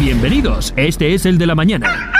[0.00, 2.19] Bienvenidos, este es el de la mañana.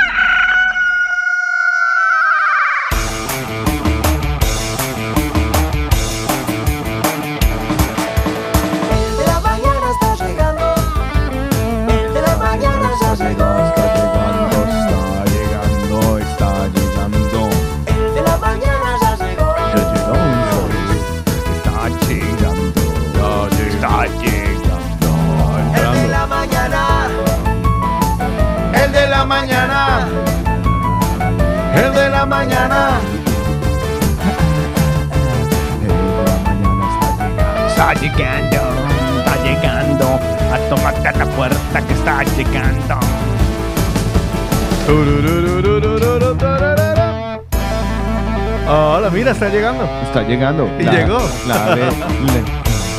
[49.40, 49.84] Está llegando.
[50.02, 50.70] Está llegando.
[50.78, 51.18] Y llegó.
[51.48, 51.74] La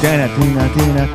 [0.01, 1.07] tina, tina.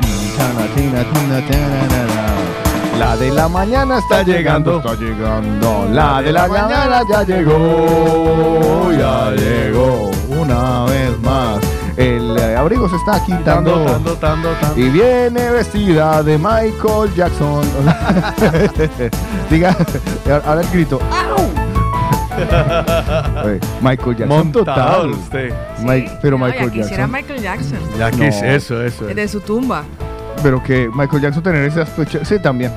[2.97, 4.77] La de la mañana está Está llegando.
[4.77, 4.93] llegando.
[4.93, 5.89] Está llegando.
[5.91, 8.91] La de la mañana ya llegó.
[8.97, 10.11] Ya llegó.
[10.29, 11.59] Una vez más.
[11.97, 13.83] El eh, abrigo se está quitando.
[13.83, 14.79] Tando, tando, tando, tando.
[14.79, 17.65] Y viene vestida de Michael Jackson.
[19.49, 19.75] Diga,
[20.45, 20.99] ahora el grito.
[21.11, 21.56] ¡Au!
[23.45, 25.09] Oye, Michael Jackson Montado total.
[25.11, 25.53] usted.
[26.21, 27.11] Pero No, ya Michael quisiera Jackson.
[27.11, 27.79] Michael Jackson.
[27.97, 28.23] Ya que No.
[28.25, 29.05] es eso, eso.
[29.05, 29.83] De su tumba.
[30.43, 32.23] Pero que Michael Jackson tener ese aspecto.
[32.23, 32.71] Sí, también.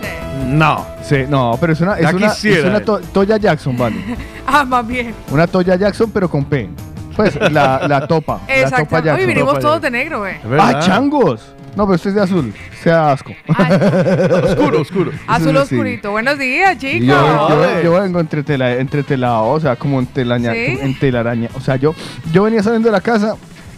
[0.00, 0.06] Sí.
[0.46, 0.86] No.
[1.02, 2.68] Sí, no, pero es una, es Ya una, es quisiera.
[2.68, 3.96] una to- Toya Jackson, vale.
[4.46, 5.14] Ah, más bien.
[5.30, 6.68] Una Toya Jackson, pero con P.
[7.16, 8.40] Pues la, la topa.
[8.48, 8.84] La Exacto.
[8.84, 9.26] topa Hoy Jackson.
[9.28, 10.36] vinimos Topa todos de negro, güey.
[10.36, 10.72] Es verdad.
[10.76, 11.40] ¡Ah, changos!
[11.76, 12.52] No, pero este es de azul.
[12.82, 13.32] Sea asco.
[14.44, 15.12] Oscuro, oscuro.
[15.26, 15.56] Azul Sí.
[15.56, 16.10] oscurito.
[16.10, 17.06] Buenos días, Y chicos.
[17.06, 17.84] yo, yo, Ay.
[17.84, 20.78] yo vengo entre tela, entre telado, o sea, como en, telaraña, ¿Sí?
[20.80, 21.48] en telaraña.
[21.54, 21.94] O sea, yo,
[22.32, 23.36] yo venía saliendo de la casa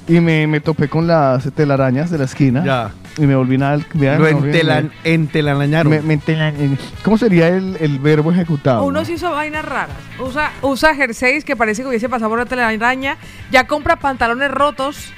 [0.08, 2.62] y me, me topé con las telarañas de la esquina.
[2.64, 2.90] Ya.
[3.16, 3.78] Y me volví nada.
[3.94, 4.90] me- Lo me entelan,
[5.88, 6.52] me- me entela-
[7.04, 8.82] ¿Cómo sería el, el verbo ejecutado?
[8.84, 9.94] Uno sí hizo vainas raras.
[10.18, 13.16] Usa, usa jerseys que parece que hubiese pasado por la telaraña.
[13.52, 15.12] Ya compra pantalones rotos,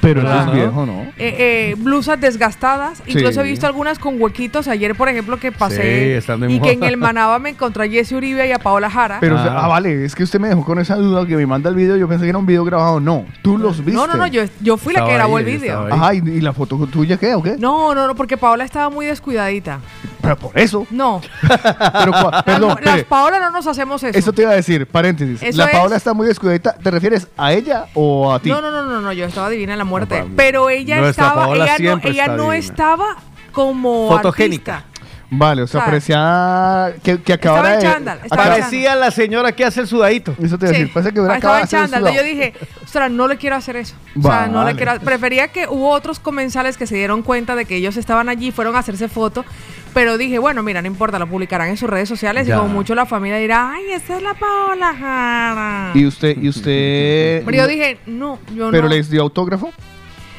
[0.00, 1.02] Pero eso es viejo, ¿no?
[1.02, 3.02] eh, eh, blusas desgastadas.
[3.06, 3.50] Incluso he Sí.
[3.50, 4.66] visto algunas con huequitos.
[4.68, 6.88] Ayer, por ejemplo, que Sí, pasé están de y que en moda.
[6.90, 9.18] el Manaba me encontré a Jesse Uribe y a Paola Jara.
[9.20, 9.60] Pero, Ah.
[9.64, 9.68] ah.
[9.68, 11.96] vale, es que usted me dejó con esa duda que me manda el video.
[11.96, 13.00] Yo pensé que era un video grabado.
[13.00, 13.92] No, tú los viste.
[13.92, 15.86] no, no, no, yo, yo fui la que grabó ahí, el video.
[15.92, 17.56] Ajá, ¿y, y la foto tuya qué o qué?
[17.58, 19.80] No, no, no, porque Paola estaba muy descuidadita.
[20.22, 20.86] Pero por eso.
[20.90, 22.12] No, Pero,
[22.44, 23.04] perdón, las, las.
[23.04, 24.18] Paola no nos hacemos eso.
[24.18, 25.42] Eso te iba a decir, paréntesis.
[25.42, 26.74] Eso la es- Paola está muy descuidadita.
[26.74, 28.50] ¿Te refieres a ella o a ti?
[28.50, 30.24] No, no, no, no, no, yo estaba divina en la muerte.
[30.36, 32.56] pero ella Nuestra estaba, Paola ella no, ella no divina.
[32.56, 33.16] estaba
[33.52, 34.76] como Fotogénica.
[34.76, 34.89] artista.
[35.32, 37.86] Vale, o sea, O sea, parecía que, que estaba acabara de...
[37.86, 40.34] acaba- Parecía la señora que hace el sudadito.
[40.42, 40.86] Eso te iba a Sí.
[40.86, 42.00] parece que hubiera estaba acabado de en hacer chándal.
[42.00, 42.16] sudado.
[42.16, 42.54] Yo dije,
[42.84, 43.94] ostras, no le quiero hacer eso.
[44.18, 44.98] O sea, no le quiero.
[45.00, 48.74] Prefería que hubo otros comensales que se dieron cuenta de que ellos estaban allí, fueron
[48.74, 49.44] a hacerse foto.
[49.94, 52.54] Pero dije, bueno, mira, no importa, lo publicarán en sus redes sociales Ya.
[52.54, 55.90] y como mucho la familia dirá, ay, esa es la Paola Jara.
[55.94, 57.42] Y usted, y usted...
[57.44, 58.94] Pero yo dije, no, yo ¿Pero no.
[58.94, 59.72] les dio autógrafo?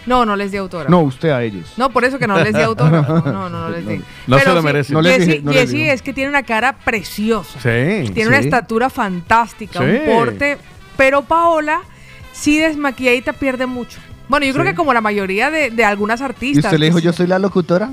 [0.06, 0.90] No, no les di autógrafo.
[0.92, 1.74] No, usted a ellos.
[1.78, 3.22] No, por eso que no les di autógrafo.
[3.32, 4.02] No, no, no les di.
[4.28, 4.94] No se lo sí, merece.
[4.94, 5.92] No dije- no digo.
[5.92, 7.60] es que tiene una cara preciosa.
[7.60, 8.12] Sí.
[8.14, 8.46] Tiene una Sí.
[8.46, 9.86] estatura fantástica, Sí.
[9.86, 10.58] un porte.
[10.98, 11.82] Pero Paola,
[12.34, 14.00] sí desmaquilladita, pierde mucho.
[14.28, 14.72] Bueno, yo creo Sí.
[14.72, 16.66] que como la mayoría de, de algunas ¿Y artistas.
[16.66, 17.18] usted le dijo, yo sí.
[17.18, 17.90] soy la locutora?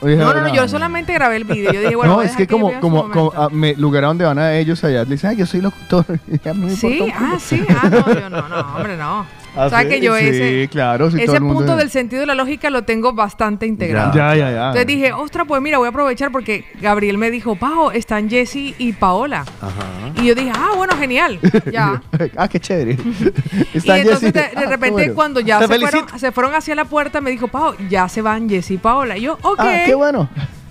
[0.00, 1.72] No, no, no, "Ah, yo solamente grabé el video.
[1.72, 4.38] Yo dije, bueno, no, es que como, como, como a me, lugar a donde van
[4.38, 6.04] a ellos allá, le dicen, ay, yo soy locutor.
[6.28, 6.38] Y
[6.76, 9.26] Sí, ah, sí, ah, no, yo no, no, hombre, no.
[9.58, 11.10] ¿Ah, o sea que yo Sí, ese, claro,
[11.40, 14.12] punto del sentido de la lógica lo tengo bastante integrado.
[14.14, 14.66] Ya, ya, ya.
[14.68, 18.74] Entonces dije, ostras, pues mira, voy a aprovechar porque Gabriel me dijo, Pau, están Jesse
[18.78, 19.44] y Paola.
[19.60, 20.12] Ajá.
[20.22, 21.38] Y yo dije, ah, bueno, genial.
[21.72, 22.00] Ya.
[22.36, 22.96] ah, qué chévere.
[23.74, 25.14] Y entonces de, de Ah, repente bueno.
[25.14, 28.48] cuando ya se fueron, se fueron hacia la puerta me dijo, Pau, ya se van
[28.48, 29.16] Jesse y Paola.
[29.16, 29.58] Y yo, ok.
[29.58, 30.28] Ah, qué bueno.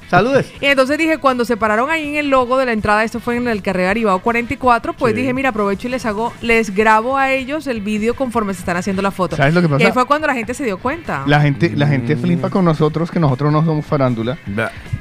[0.10, 0.52] Saludes.
[0.62, 3.36] Y entonces dije, cuando se pararon ahí en el logo de la entrada, esto fue
[3.36, 5.22] en el Carrera Aribao 44, pues Sí.
[5.22, 8.78] dije, mira, aprovecho y les hago, les grabo a ellos el vídeo conforme se están
[8.78, 9.36] haciendo la foto.
[9.36, 9.84] ¿Sabes lo que pasa?
[9.84, 11.24] Y ahí fue cuando la gente se dio cuenta.
[11.28, 12.22] La gente, la gente Mm.
[12.22, 14.38] flipa con nosotros, que nosotros no somos farándula,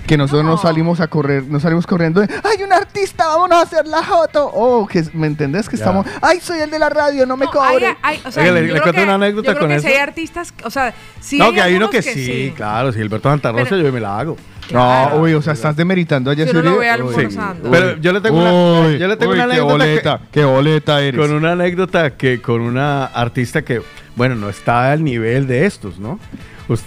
[0.07, 0.57] que nosotros no, No.
[0.59, 4.51] salimos a correr, no salimos corriendo, de, ¡ay, un artista, vámonos a hacer la foto!
[4.55, 5.69] Oh, que ¿me entendés?
[5.69, 7.97] Que estamos, ¡ay, soy el de la radio, no me No, hay- cobre!
[8.03, 9.87] hay- o sea, le- le cuento que- una anécdota yo creo con que eso.
[9.87, 13.29] si hay artistas, o sea, sí no, que hay uno que, sí, claro, si Gilberto
[13.29, 14.37] Santa Rosa, Pero- yo me la hago.
[14.69, 15.17] Claro.
[15.17, 16.81] No, uy, o sea, estás demeritando a Jessy uno lo Uribe.
[16.81, 17.65] ve Uy, almorzando.
[17.69, 18.53] uy, Pero yo le tengo una-
[18.89, 21.21] uy, yo le tengo uy, una qué anécdota que- boleta, qué boleta eres.
[21.21, 23.83] Con una anécdota que con una artista que,
[24.17, 26.19] bueno, no está al nivel de estos, ¿no?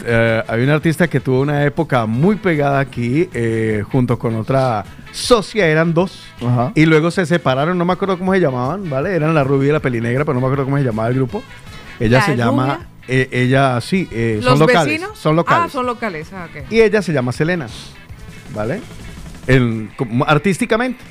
[0.05, 4.83] Eh, hay una artista que tuvo una época muy pegada aquí, eh, junto con otra
[5.13, 6.21] socia, eran dos.
[6.45, 6.73] Ajá.
[6.75, 9.15] Y luego se separaron, no me acuerdo cómo se llamaban, ¿vale?
[9.15, 11.41] Eran la rubia y la pelinegra, pero no me acuerdo cómo se llamaba el grupo.
[11.97, 12.87] Ella ¿La se llama, rubia?
[13.09, 14.85] Eh, ella, sí, eh, ¿Los son locales.
[14.85, 15.17] vecinos?
[15.17, 15.65] Son locales.
[15.65, 16.31] Ah, son locales.
[16.31, 16.71] Ah, ok.
[16.71, 17.67] Y ella se llama Selena,
[18.53, 18.81] ¿vale?
[19.97, 21.03] como artísticamente.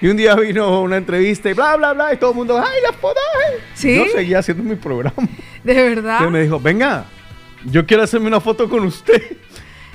[0.00, 2.80] Y un día vino una entrevista y bla, bla, bla, y todo el mundo, ¡ay,
[2.82, 3.18] la foto!
[3.48, 3.54] ay".
[3.74, 3.96] ¿Sí?
[3.96, 5.16] Yo seguía haciendo mi programa.
[5.64, 6.18] De verdad.
[6.18, 7.06] Entonces me dijo, venga,
[7.64, 9.20] yo quiero hacerme una foto con usted.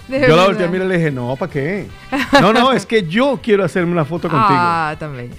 [0.07, 1.85] De Yo la volteé a mirar y le dije, no, ¿para qué?
[2.41, 4.59] No, no, es que yo quiero hacerme una foto contigo.
[4.59, 5.35] Ah, bella.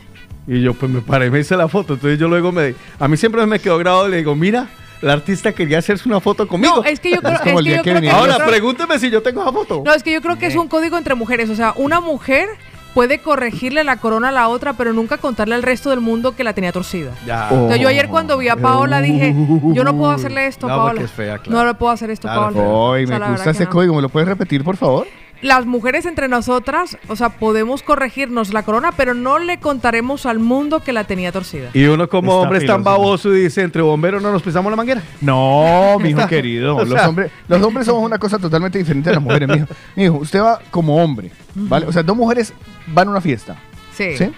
[0.46, 1.94] Y yo pues me paré y me hice la foto.
[1.94, 2.74] Entonces yo luego me...
[2.98, 4.68] A mí siempre me quedó grabado y le digo, mira,
[5.02, 6.76] la artista quería hacerse una foto conmigo.
[6.76, 8.10] No, es que yo creo, es que yo creo que.
[8.10, 9.82] Ahora, yo creo- pregúnteme si yo tengo esa foto.
[9.84, 11.50] No, es que yo creo que es un código entre mujeres.
[11.50, 12.48] O sea, una mujer
[12.94, 16.44] puede corregirle la corona a la otra, pero nunca contarle al resto del mundo que
[16.44, 17.10] la tenía torcida.
[17.26, 17.48] Ya.
[17.50, 17.54] Oh.
[17.54, 19.34] Entonces yo ayer cuando vi a Paola dije,
[19.72, 20.90] yo no puedo hacerle esto a No, Paola.
[20.92, 21.58] porque es fea, claro.
[21.58, 22.68] No le puedo hacer esto a Claro, Paola.
[22.68, 23.70] Hoy O sea, me gusta ese no.
[23.70, 23.94] código.
[23.94, 25.06] ¿Me lo puedes repetir, por favor?
[25.42, 30.38] Las mujeres entre nosotras, o sea, podemos corregirnos la corona, pero no le contaremos al
[30.38, 31.70] mundo que la tenía torcida.
[31.74, 34.70] Y uno como Está hombre es tan baboso y dice, entre bomberos no nos pisamos
[34.70, 35.02] la manguera.
[35.20, 36.76] No, mijo querido.
[36.76, 39.66] O los, sea- hombres, los hombres somos una cosa totalmente diferente a las mujeres, mijo.
[39.96, 41.86] Mijo, usted va como hombre, ¿vale?
[41.86, 42.52] O sea, dos mujeres
[42.86, 43.56] van a una fiesta,
[43.96, 44.16] Sí.
[44.16, 44.30] ¿sí?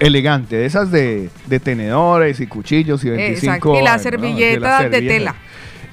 [0.00, 3.70] Elegante, de esas de, de tenedores y cuchillos y 25 Exacto.
[3.74, 4.02] Y la vainas, ¿no?
[4.10, 5.16] servilleta de servilletas.
[5.16, 5.34] tela.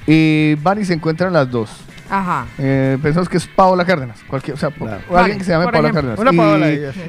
[0.07, 1.69] Y van y se encuentran las dos.
[2.09, 2.45] Ajá.
[2.57, 4.19] Eh, pensamos que es Paola Cárdenas.
[4.27, 5.01] Cualquier, o sea, po- Claro.
[5.09, 6.15] o alguien Vale, que se llame Paola ejemplo.
[6.15, 6.19] Cárdenas.
[6.19, 6.67] Una Paola,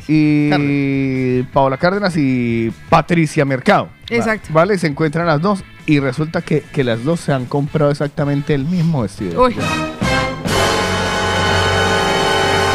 [0.09, 3.89] y Paola Cárdenas y Patricia Mercado.
[4.09, 4.49] Exacto.
[4.53, 8.55] Vale, se encuentran las dos y resulta que, que las dos se han comprado exactamente
[8.55, 9.45] el mismo vestido.
[9.45, 9.55] Uy.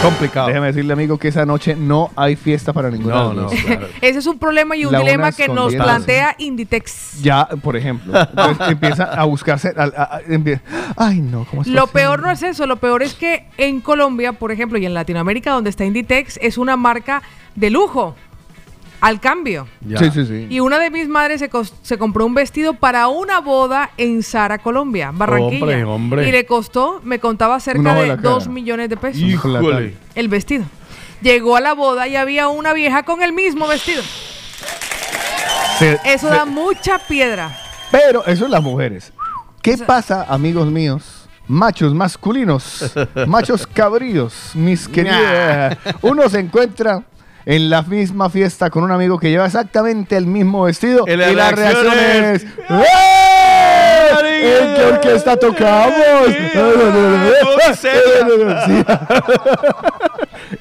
[0.02, 0.48] Complicado.
[0.48, 3.60] Déjeme decirle, amigo, que esa noche no hay fiesta para ninguna No, de las no,
[3.66, 3.88] claro.
[4.02, 7.22] Ese es un problema y un dilema que nos plantea Inditex.
[7.24, 8.14] Ya, por ejemplo.
[8.20, 9.74] Entonces empieza a buscarse.
[9.76, 10.62] a- a- a- empie-
[10.96, 14.34] ay, no, ¿cómo es Lo peor no es eso, lo peor es que en Colombia,
[14.34, 17.24] por ejemplo, y en Latinoamérica, donde está Inditex, es una marca
[17.56, 18.16] de lujo.
[19.06, 19.68] Al cambio.
[19.88, 20.00] Ya.
[20.00, 20.48] Sí, sí, sí.
[20.50, 21.50] Y una de mis madres se,
[21.84, 25.62] se compró un vestido para una boda en Sara, Colombia, Barranquilla.
[25.64, 26.28] Hombre, hombre.
[26.28, 28.30] Y le costó, me contaba, cerca de buena cara.
[28.32, 29.22] 2 millones de pesos.
[29.22, 29.96] Híjole.
[30.16, 30.66] El vestido.
[31.22, 34.02] Llegó a la boda y había una vieja con el mismo vestido.
[35.78, 37.56] Se- Eso se- da mucha piedra.
[37.92, 39.14] Pero eso es las mujeres.
[39.62, 41.28] ¿Qué pasa, amigos míos?
[41.48, 42.92] Machos masculinos,
[43.28, 45.78] machos cabríos, mis queridos.
[46.02, 47.04] Uno se encuentra
[47.46, 51.18] en la misma fiesta con un amigo que lleva exactamente el mismo vestido Y y
[51.18, 53.16] la la, reacción reacción es, es ¡Eh!
[54.46, 55.96] ¿En qué orquesta tocamos?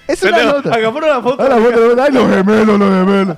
[0.06, 0.74] Es una nota.
[0.74, 1.48] Hagamos una foto.
[1.48, 3.36] La foto, ay, los gemelos, los gemelos.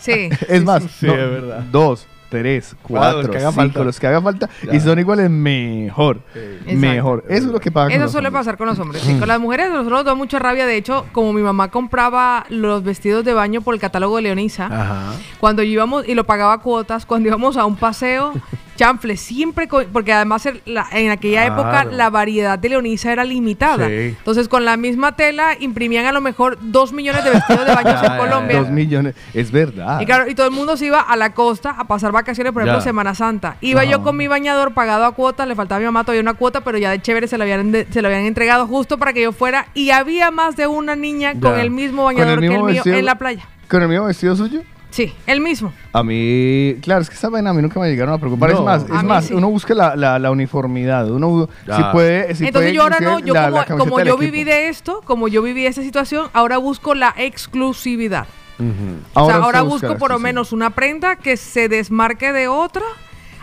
[0.00, 0.30] Sí.
[0.48, 1.62] Es más, sí, no, es verdad.
[1.70, 3.84] dos, tres, cuatro, los que haga cinco, falta.
[3.84, 4.48] los que haga falta.
[4.66, 4.74] Ya.
[4.74, 6.20] Y son iguales, mejor.
[6.66, 7.24] Mejor.
[7.28, 8.40] Eso es lo que pasa con Eso suele hombres.
[8.40, 9.02] pasar con los hombres.
[9.06, 9.18] sí.
[9.18, 10.66] Con las mujeres nosotros nos da mucha rabia.
[10.66, 14.66] De hecho, como mi mamá compraba los vestidos de baño por el catálogo de Leonisa,
[14.66, 15.12] Ajá.
[15.40, 18.32] cuando íbamos y lo pagaba a cuotas, cuando íbamos a un paseo,
[18.76, 21.62] chanfle, siempre, porque además el- la- en aquella Claro.
[21.62, 23.88] época la variedad de Leonisa era limitada.
[23.88, 24.14] Sí.
[24.16, 27.94] Entonces, con la misma tela imprimían a lo mejor dos millones de vestidos de baños
[28.00, 28.58] Ya, en ya, Colombia.
[28.60, 29.16] Dos millones.
[29.34, 30.00] Es verdad.
[30.00, 32.62] Y claro, y todo el mundo se iba a la costa a pasar vacaciones, por
[32.62, 32.84] ejemplo, Ya.
[32.84, 33.56] Semana Santa.
[33.60, 36.34] Iba yo con mi bañador pagado a cuotas, le faltaba a mi mamá todavía una
[36.34, 39.12] cuota, pero ya de chévere se lo habían, de- se lo habían entregado justo para
[39.12, 39.66] que yo fuera.
[39.74, 42.96] Y había más de una niña con el mismo bañador el que el mío vestido-
[42.96, 43.44] en la playa.
[43.68, 44.62] ¿Con el mismo vestido suyo?
[44.90, 45.70] Sí, el mismo.
[45.92, 48.50] A mí, claro, es que esa vaina a mí nunca me llegaron a preocupar.
[48.52, 48.56] No.
[48.60, 49.34] Es más, es más, sí.
[49.34, 51.10] uno busca la, la, la uniformidad.
[51.10, 51.76] Uno Ya.
[51.76, 52.34] si puede.
[52.34, 54.16] Si Entonces puede yo ahora no, yo la- como, la como yo equipo.
[54.16, 58.26] viví de esto, como yo viví esa situación, ahora busco la exclusividad.
[58.58, 58.98] Ujú.
[59.14, 62.82] o sea, ahora busco por lo menos una prenda que se desmarque de otra,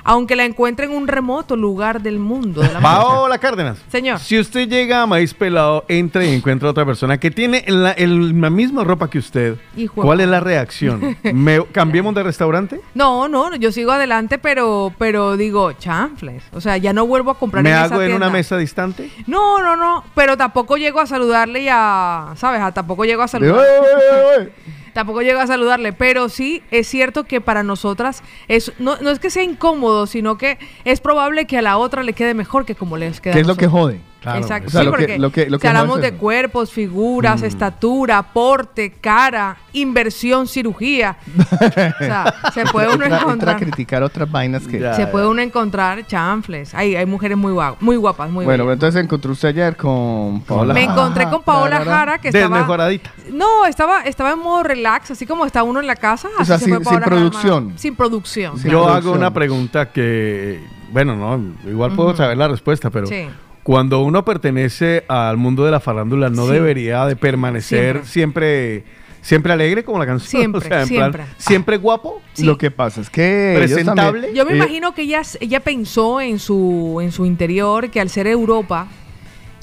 [0.07, 2.61] aunque la encuentre en un remoto lugar del mundo.
[2.61, 2.93] De la moda.
[3.01, 3.79] Paola Cárdenas.
[3.91, 4.19] Señor.
[4.19, 7.89] Si usted llega a Maíz Pelado, entra y encuentra a otra persona que tiene la,
[7.93, 11.17] el- la misma ropa que usted, Hijo ¿cuál es la reacción?
[11.33, 12.81] ¿Me, ¿Cambiemos de restaurante?
[12.93, 16.43] No, no, yo sigo adelante, pero, pero digo, chanfles.
[16.53, 19.09] O sea, ya no vuelvo a comprar ¿Me en esa hago en una mesa distante?
[19.25, 22.61] No, no, no, pero tampoco llego a saludarle y a, ¿sabes?
[22.61, 23.65] A, tampoco llego a saludarle.
[24.95, 29.19] Tampoco llego a saludarle, pero sí es cierto que para nosotras es no, no es
[29.19, 32.75] que sea incómodo, sino que es probable que a la otra le quede mejor que
[32.75, 33.33] como les queda.
[33.33, 33.99] ¿Qué a es lo que jode?
[34.25, 36.13] Claro, Exacto, o sea, sí, lo que- porque lo que- lo si que hablamos de
[36.13, 41.17] cuerpos, figuras, estatura, porte, cara, inversión, cirugía.
[41.37, 43.57] o sea, se puede uno Entra, entra a encontrar.
[43.57, 44.79] criticar otras vainas que.
[44.79, 44.93] Ya.
[44.95, 46.73] Se puede uno encontrar chanfles.
[46.73, 48.73] Hay, hay mujeres muy, guapas, muy guapas, muy Bueno, bellas.
[48.77, 50.73] entonces encontró usted ayer con Paola.
[50.73, 51.95] Me encontré con Paola Tarara.
[51.97, 52.47] Jara, que estaba...
[52.57, 53.11] Desmejoradita.
[53.31, 56.29] No, estaba, estaba en modo relax, así como está uno en la casa.
[56.29, 57.73] O así sea, se sin- fue sin Jara, producción.
[57.77, 58.57] Sin producción.
[58.59, 63.27] Sin Yo hago una pregunta que, bueno, no, igual puedo saber la respuesta, pero Sí.
[63.65, 66.51] Cuando uno pertenece al mundo de la farándula, no Sí.
[66.53, 68.83] debería de permanecer siempre,
[69.21, 70.29] siempre, alegre como la canción.
[70.39, 71.23] Siempre, en plan, siempre.
[71.39, 72.21] siempre guapo.
[72.33, 72.43] Sí.
[72.45, 73.53] Lo que pasa es que.
[73.57, 74.21] Presentable.
[74.21, 77.99] también- Yo me eh, imagino que ella, ella pensó en su, en su interior que
[77.99, 78.87] al ser Europa,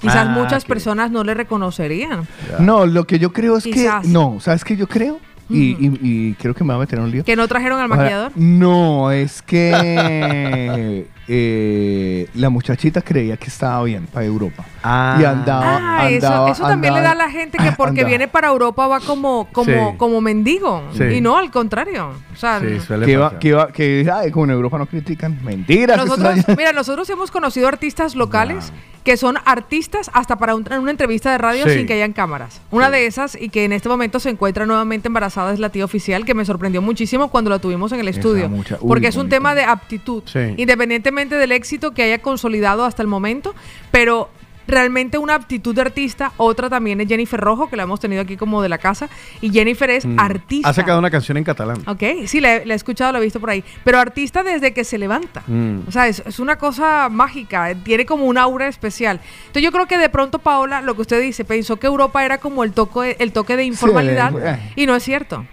[0.01, 2.27] Quizás Ah, muchas personas no le reconocerían.
[2.59, 4.03] No, lo que yo creo es Quizás.
[4.03, 4.09] que.
[4.09, 5.21] No, ¿sabes qué yo creo?
[5.49, 7.25] Y, y- y creo que me va a meter en un lío.
[7.25, 8.33] ¿Que no trajeron al Ahora, maquillador?
[8.35, 14.65] No, es que eh, la muchachita creía que estaba bien para Europa.
[14.83, 15.17] Ah.
[15.19, 15.79] Y andaba.
[16.03, 18.09] Ah, eso, andaba- eso también le da a la gente que porque andaba.
[18.09, 19.97] viene para Europa va como, como, Sí.
[19.97, 20.83] como mendigo.
[20.93, 21.05] Sí.
[21.05, 22.11] Y no, al contrario.
[22.33, 25.39] O sea, Sí, suele Que, va, que, va, que ay, como en Europa no critican.
[25.43, 25.97] Mentiras.
[25.97, 28.71] nosotros, mira, nosotros hemos conocido artistas locales
[29.05, 31.75] que son artistas hasta para un- una entrevista de radio Sí.
[31.79, 32.61] sin que hayan cámaras.
[32.71, 35.85] Una de esas y que en este momento se encuentra nuevamente embarazada es la tía
[35.85, 38.49] oficial que me sorprendió muchísimo cuando la tuvimos en el estudio.
[38.49, 39.37] uy, porque es un bonita.
[39.37, 40.55] tema de aptitud, Sí.
[40.57, 43.55] independientemente del éxito que haya consolidado hasta el momento,
[43.91, 44.29] pero
[44.67, 46.33] realmente una aptitud de artista.
[46.37, 49.09] Otra también es Jennifer Rojo, que la hemos tenido aquí como de la casa.
[49.41, 50.19] Y Jennifer es Mm.
[50.19, 50.69] artista.
[50.69, 51.79] Ha sacado una canción en catalán.
[51.87, 53.63] Ok, sí, la, he- la he escuchado, la he visto por ahí.
[53.85, 55.43] Pero artista desde que se levanta.
[55.47, 55.81] Mm.
[55.89, 59.21] O sea, es, es una cosa mágica, eh, tiene como un aura especial.
[59.41, 62.39] Entonces yo creo que de pronto Paola, lo que usted dice, pensó que Europa era
[62.39, 64.73] como el toque, el toque de informalidad eh.
[64.77, 65.45] y no es cierto.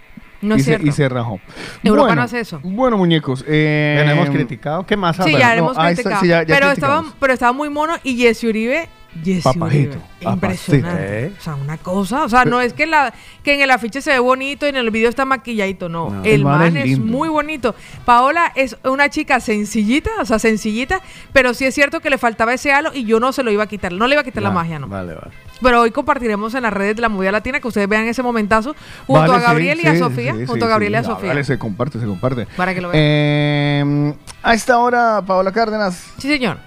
[0.42, 0.86] No y, es se, cierto.
[0.86, 1.38] y se rajó.
[1.82, 2.60] Europa Bueno, no hace eso.
[2.62, 3.44] Bueno, muñecos.
[3.46, 4.86] eh, Bien, hemos criticado.
[4.86, 5.16] ¿Qué más?
[5.16, 6.20] Sí, ya hemos criticado.
[6.22, 6.98] sí, ya- ya pero, criticamos.
[7.04, 8.88] estaba, pero estaba muy mono y Jesse Uribe.
[9.24, 9.98] Jesse Papajito.
[10.20, 11.26] Impresionante.
[11.26, 11.32] ¿Eh?
[11.38, 12.24] O sea, una cosa.
[12.24, 13.12] O sea, no es que, la,
[13.42, 15.88] que en el afiche se ve bonito y en el video está maquilladito.
[15.88, 16.10] No.
[16.10, 16.22] No.
[16.24, 17.74] El, El man man, es muy bonito.
[18.04, 21.00] Paola es una chica sencillita, o sea, sencillita,
[21.32, 23.64] pero sí es cierto que le faltaba ese halo y yo no se lo iba
[23.64, 23.92] a quitar.
[23.92, 24.86] No le iba a quitar la magia, ¿no?
[24.88, 25.30] Vale, vale.
[25.62, 28.74] Pero hoy compartiremos en las redes de la movida latina que ustedes vean ese momentazo
[29.06, 30.32] junto Vale, a sí, Gabriel y a sí, Sofía.
[30.32, 31.02] sí, junto sí, a Gabriel y a.
[31.04, 31.28] Sofía.
[31.28, 32.46] Vale, se comparte, se comparte.
[32.56, 33.02] Para que lo vean.
[33.04, 36.58] Eh, a esta hora, Paola Cárdenas, Sí, señor.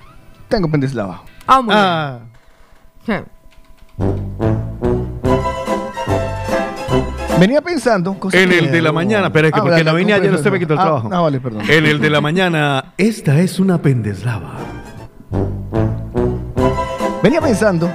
[0.50, 1.24] tengo pendeslava.
[1.48, 2.33] Ah, muy Ah, bien.
[7.40, 8.18] Venía pensando.
[8.20, 10.18] cosas en que- el de la mañana, pero es que Ah, porque no vine no,
[10.18, 11.10] ayer, usted me quitó el ah, trabajo.
[11.12, 11.64] Ah, vale, perdón.
[11.70, 14.54] En el de la mañana, esta es una pendeslava.
[17.22, 17.90] Venía pensando.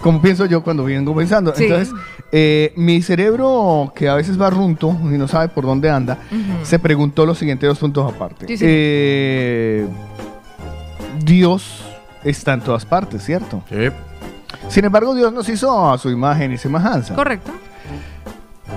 [0.00, 1.52] como pienso yo cuando vengo pensando.
[1.54, 1.64] Sí.
[1.64, 1.92] Entonces,
[2.32, 6.18] eh, mi cerebro, que a veces va runto y no sabe por dónde anda,
[6.62, 8.46] se preguntó los siguientes dos puntos aparte.
[8.56, 8.64] Sí.
[8.66, 9.86] Eh,
[11.22, 11.84] Dios
[12.24, 13.62] está en todas partes, ¿cierto?
[13.68, 13.88] Sí.
[14.68, 17.14] Sin embargo, Dios nos hizo a su imagen y semejanza.
[17.14, 17.50] Correcto.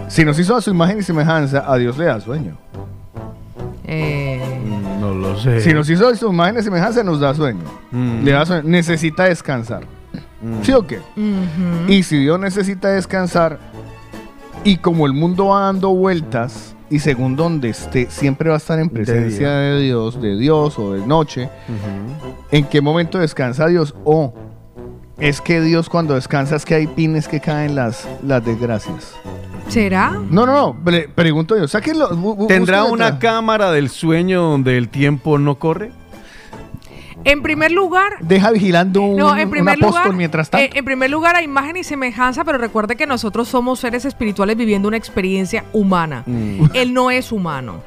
[0.08, 2.58] Si nos hizo a su imagen y semejanza, a Dios le da sueño.
[3.86, 4.42] Eh,
[5.00, 5.60] No lo sé.
[5.62, 7.64] Si nos hizo a su imagen y semejanza, nos da sueño.
[7.92, 8.24] Mm.
[8.24, 8.64] Le da sueño.
[8.66, 9.84] Necesita descansar.
[10.42, 10.62] Mm.
[10.64, 11.00] ¿Sí o qué?
[11.88, 13.60] Y si Dios necesita descansar,
[14.64, 18.80] y como el mundo va dando vueltas, y según donde esté, siempre va a estar
[18.80, 21.50] en presencia de, Dios, de Dios o de noche.
[22.52, 23.96] ¿en qué momento descansa Dios?
[24.04, 24.34] O
[25.20, 29.14] es que Dios cuando descansa es que hay pines que caen las, las desgracias.
[29.70, 30.12] ¿Será?
[30.30, 32.10] No, no, no, pre- pregunto yo, sáquenlo.
[32.48, 35.92] ¿Tendrá una cámara del sueño donde el tiempo no corre?
[37.26, 40.66] En primer lugar, Deja vigilando un, no, en un primer apóstol lugar, mientras tanto.
[40.66, 44.58] eh, en primer lugar, a imagen y semejanza, pero recuerde que nosotros somos seres espirituales
[44.58, 46.24] viviendo una experiencia humana.
[46.26, 46.66] Mm.
[46.74, 47.82] Él no es humano.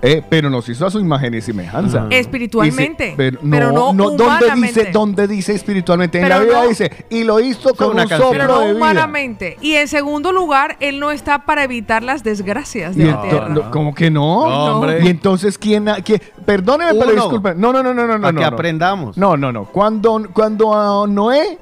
[0.00, 1.98] Eh, pero nos hizo a su imagen y semejanza.
[2.02, 2.08] Ajá.
[2.10, 4.80] Espiritualmente, pero no, pero no ¿dónde humanamente.
[4.80, 6.18] dice, ¿dónde dice espiritualmente?
[6.18, 8.20] En Pero la Biblia no- dice, y lo hizo con una un canción.
[8.28, 8.76] soplo Pero no de vida.
[8.76, 9.56] humanamente.
[9.60, 13.48] Y en segundo lugar, él no está para evitar las desgracias de Y la tierra.
[13.48, 14.48] no, ¿Cómo que no?
[14.48, 15.00] No, hombre.
[15.04, 15.88] Y entonces, ¿quién?
[15.88, 17.22] ha- quién- Perdóneme, pero Uno.
[17.22, 17.54] disculpe.
[17.56, 18.20] No, no, no, no, no.
[18.20, 18.54] Para no, que no.
[18.54, 19.16] aprendamos.
[19.18, 19.64] No, no, no.
[19.64, 21.58] Cuando, cuando a Noé,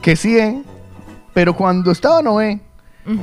[0.00, 0.62] que sí, ¿eh?
[1.34, 2.60] pero cuando estaba Noé,
[3.06, 3.20] Ujú.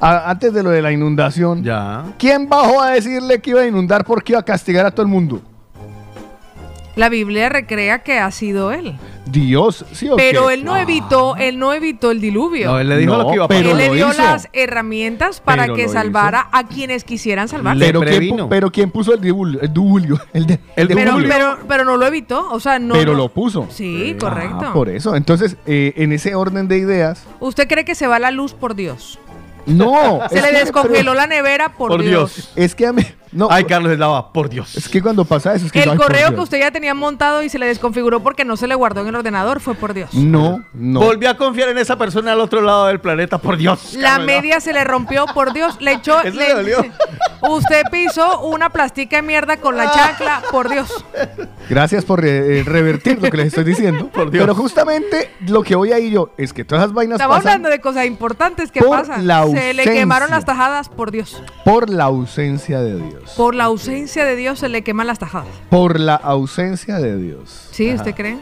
[0.00, 2.04] A- antes de lo de la inundación, Ya.
[2.18, 5.08] ¿quién bajó a decirle que iba a inundar porque iba a castigar a todo el
[5.08, 5.40] mundo?
[6.96, 8.96] La Biblia recrea que ha sido él.
[9.26, 10.54] Dios, ¿sí o Pero qué?
[10.54, 12.72] él no evitó, él no evitó el diluvio.
[12.72, 13.80] No, él le dijo No, lo que iba a pero pasar.
[13.82, 14.20] él le dio hizo.
[14.20, 17.86] las herramientas para Pero que salvara a quienes quisieran salvarle.
[17.86, 18.46] Le Pero ¿quién, previno.
[18.46, 19.60] pu- pero ¿quién puso el diluvio?
[19.60, 20.20] El diluvio.
[20.32, 21.28] El, de- El pero, Julio.
[21.30, 22.94] pero, pero no lo evitó, o sea, no.
[22.94, 23.68] Pero lo puso.
[23.70, 24.72] Sí, Ah, correcto.
[24.72, 25.14] por eso.
[25.14, 28.74] Entonces, eh, en ese orden de ideas, ¿Usted cree que se va la luz por
[28.74, 29.20] Dios?
[29.68, 30.20] No.
[30.28, 32.34] Se le que- descongeló la nevera por, Por Dios.
[32.34, 32.52] Dios.
[32.56, 33.04] Es que a mí.
[33.32, 34.76] No, Ay, Carlos Eslava, por Dios.
[34.76, 35.82] es que cuando pasa eso es que.
[35.82, 38.74] El correo que usted ya tenía montado y se le desconfiguró porque no se le
[38.74, 40.12] guardó en el ordenador fue por Dios.
[40.14, 41.00] No, no.
[41.00, 43.94] Volví a confiar en esa persona al otro lado del planeta, por Dios.
[43.94, 44.40] La Carlos Eslava.
[44.40, 45.76] media se le rompió por Dios.
[45.80, 46.20] Le echó.
[46.22, 46.84] Eso le- le dolió.
[47.48, 51.04] Usted pisó una plastica de mierda con la chancla, por Dios.
[51.70, 54.08] Gracias por eh, eh, revertir lo que les estoy diciendo.
[54.12, 54.42] Por Dios.
[54.42, 57.68] Pero justamente lo que voy ahí yo es que todas esas vainas Estaba pasan hablando
[57.68, 59.26] de cosas importantes que por pasan.
[59.26, 59.92] la Se le ausencia.
[59.92, 61.40] quemaron las tajadas por Dios.
[61.64, 63.27] por la ausencia de Dios.
[63.36, 65.48] Por la ausencia de Dios se le queman las tajadas.
[65.70, 67.68] Por la ausencia de Dios.
[67.70, 67.92] ¿Sí?
[67.92, 68.38] ¿Usted cree?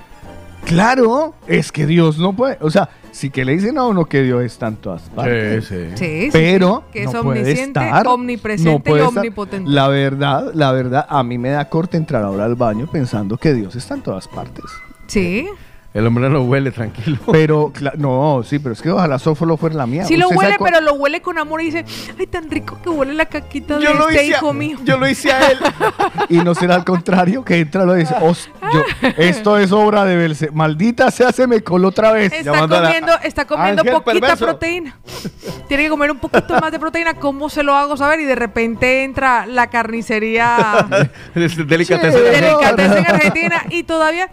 [0.65, 2.59] Claro, es que Dios no puede.
[2.61, 5.65] O sea, sí que le dicen a uno que Dios está en todas partes.
[5.67, 5.97] Sí, sí.
[5.97, 9.19] Sí, sí, pero sí, que es no puede omnisciente, estar, omnipresente no puede y estar.
[9.19, 9.71] omnipotente.
[9.71, 13.55] La verdad, la verdad, a mí me da corte entrar ahora al baño pensando que
[13.55, 14.65] Dios está en todas partes.
[15.07, 15.49] Sí.
[15.97, 17.19] El hombre no huele, tranquilo.
[17.33, 20.05] Pero, no, sí, pero es que ojalá solo fuera la mía.
[20.05, 21.85] Sí lo ¿Usted sabe huele, pero lo huele con amor y dice,
[22.19, 24.79] ay, tan rico que huele la caquita de lo, este hice a, hijo mío.
[24.85, 25.59] yo lo hice a él.
[26.29, 28.85] Y no será al contrario, que entra y lo dice, "Os- yo-
[29.17, 30.51] esto es obra de Belce.
[30.53, 32.33] Maldita sea, se me coló otra vez.
[32.33, 34.45] Está llamando a la- comiendo, está comiendo Ángel poquita perverso.
[34.45, 34.99] proteína.
[35.69, 37.15] Tiene que comer un poquito más de proteína.
[37.15, 38.21] ¿Cómo se lo hago saber?
[38.21, 40.87] Y de repente entra la carnicería
[41.35, 44.29] delicatessen en Argentina y todavía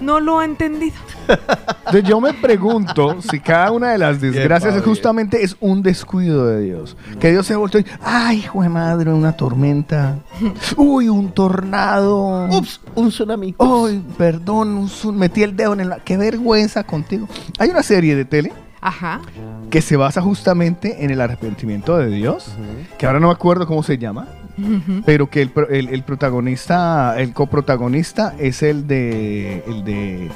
[0.00, 0.96] no lo ha entendido.
[1.28, 6.46] Entonces yo me pregunto si cada una de las desgracias es justamente es un descuido
[6.46, 6.96] de Dios.
[7.18, 10.18] Que Dios se volteó y, ay, hijo de madre, una tormenta.
[10.76, 12.46] Uy, un tornado.
[12.50, 13.54] Ups, un tsunami.
[13.58, 15.92] Ay, perdón, un metí el dedo en el...
[16.04, 17.28] Qué vergüenza contigo.
[17.58, 19.20] Hay una serie de tele Ajá.
[19.70, 22.52] que se basa justamente en el arrepentimiento de Dios,
[22.98, 24.28] que ahora no me acuerdo cómo se llama,
[25.04, 29.62] pero que el, el- el protagonista, el coprotagonista es el de...
[29.66, 30.30] El de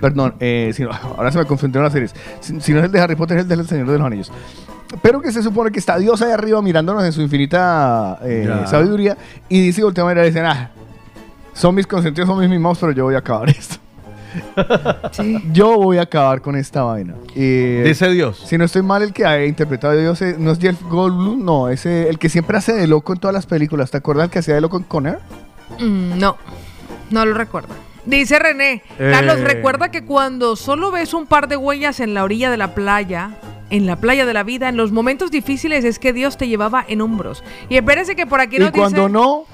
[0.00, 0.72] Perdón, eh,
[1.16, 2.14] ahora se me confundieron las series.
[2.40, 4.32] Si, si no es el de Harry Potter, es el del Señor de los Anillos.
[5.00, 9.16] Pero que se supone que está Dios ahí arriba mirándonos en su infinita eh, sabiduría
[9.48, 10.70] y dice voltea a mirar y dicen, ah,
[11.54, 13.76] son mis consentidos, son mis mimados, pero yo voy a acabar esto.
[15.12, 15.38] Sí.
[15.52, 17.14] Yo voy a acabar con esta vaina.
[17.34, 18.42] Y, Dice Dios.
[18.46, 21.44] si no estoy mal, el que ha interpretado a Dios es- no es Jeff Goldblum,
[21.44, 23.90] no, es eh, el que siempre hace de loco en todas las películas.
[23.90, 25.18] ¿Te acuerdas el que hacía de loco en Conner?
[25.78, 26.36] Mm, no,
[27.10, 27.74] no lo recuerdo.
[28.04, 29.44] Dice René, Carlos, Eh.
[29.44, 33.30] recuerda que cuando solo ves un par de huellas en la orilla de la playa,
[33.70, 36.84] en la playa de la vida, en los momentos difíciles es que Dios te llevaba
[36.88, 37.44] en hombros.
[37.68, 39.12] Y espérese que por aquí Y nos cuando dice...
[39.12, 39.44] no,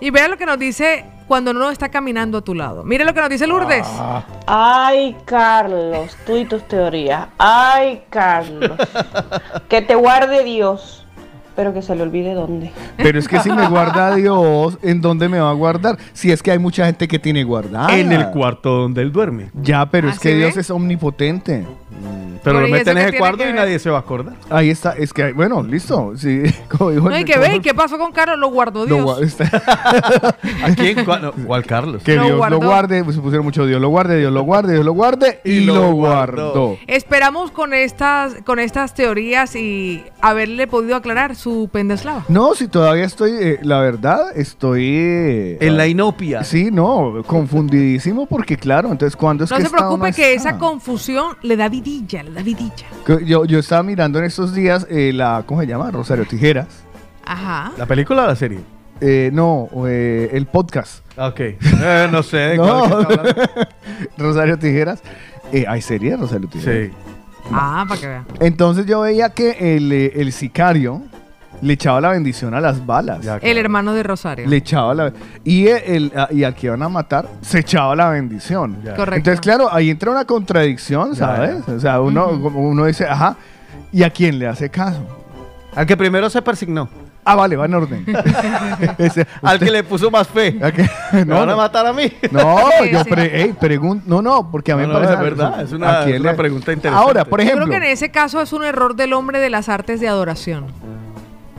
[0.00, 2.84] Y vea lo que nos dice cuando no está caminando a tu lado.
[2.84, 3.86] Mire lo que nos dice Lourdes.
[3.86, 4.24] Ah.
[4.46, 7.28] Ay, Carlos, tú y tus teorías.
[7.38, 8.72] Ay, Carlos.
[9.68, 11.06] Que te guarde Dios,
[11.58, 12.70] pero que se le olvide dónde.
[12.96, 15.98] pero es que si me guarda Dios, ¿en dónde me va a guardar?
[16.12, 17.98] Si es que hay mucha gente que tiene guardada.
[17.98, 19.50] En el cuarto donde él duerme.
[19.60, 20.60] Ya, pero ¿Ah, es que sí Dios ve?
[20.60, 21.66] es omnipotente.
[22.44, 24.34] Pero Por lo meten ¿eso en ese cuarto que y nadie se va a acordar.
[24.48, 26.12] Ahí está, es que, hay- bueno, listo.
[26.16, 26.42] Sí,
[26.78, 28.38] como dijo No hay que ver, ¿y qué pasó con Carlos?
[28.38, 29.22] Lo guardó Lo Dios.
[29.22, 29.50] está-
[30.64, 31.04] ¿A quién?
[31.04, 32.02] ¿Cuál, no, cuál Carlos?
[32.04, 32.60] que Lo Dios guardó.
[32.60, 35.40] lo guarde, pues se pusieron mucho Dios lo guarde, Dios lo guarde, Dios lo guarde
[35.44, 36.52] y, Y lo, lo guardó.
[36.52, 36.78] guardó.
[36.86, 42.24] Esperamos con estas, con estas teorías y haberle podido aclarar su pendeslava.
[42.28, 44.86] No, si todavía estoy, eh, la verdad, estoy...
[44.88, 46.44] eh, En la inopia.
[46.44, 50.50] Sí, no, confundidísimo porque claro, entonces cuando es No que se esta preocupe que está?
[50.50, 52.86] esa confusión le da vidilla, le da vidilla.
[53.06, 55.90] Que Yo, yo estaba mirando en estos días eh, la, ¿cómo se llama?
[55.90, 56.66] Rosario Tijeras.
[57.24, 57.72] Ajá.
[57.76, 58.60] ¿La película o la serie?
[59.00, 61.04] Eh, no, eh, el podcast.
[61.16, 61.40] Ok.
[61.40, 62.64] Eh, no sé de No.
[62.88, 63.50] cuál que está hablando.
[64.18, 65.02] Rosario Tijeras.
[65.52, 66.88] Eh, ¿Hay serie de Rosario Tijeras?
[66.88, 66.94] Sí.
[67.52, 68.26] Ah, para que vean.
[68.40, 71.02] Entonces yo veía que el, eh, el sicario
[71.60, 73.20] le echaba la bendición a las balas.
[73.22, 74.46] Ya, El hermano de Rosario.
[74.46, 75.12] Le echaba la...
[75.44, 78.78] Y, el, a- y al que iban a matar, se echaba la bendición.
[78.84, 78.94] Ya.
[78.94, 79.16] Correcto.
[79.16, 81.64] Entonces, claro, ahí entra una contradicción, ¿sabes?
[81.66, 81.74] ya.
[81.74, 83.36] O sea, uno, uno dice, ajá,
[83.92, 85.00] ¿y a quién le hace caso?
[85.74, 86.88] Al que primero se persignó.
[87.24, 88.06] Ah, vale, va en orden.
[88.98, 90.58] Ese- Al usted- que le puso más fe.
[90.62, 90.88] ¿a qué?
[91.12, 92.10] ¿Me No, van a no, matar a mí?
[92.30, 93.10] no, Sí, yo sí.
[93.10, 95.14] pre- ey, pregun- no, no, porque a mí No, me no, parece...
[95.14, 97.04] es verdad, es una- ¿a quién es una pregunta interesante.
[97.06, 97.66] Ahora, por Yo ejemplo...
[97.66, 100.66] creo que en ese caso es un error del hombre de las artes de adoración.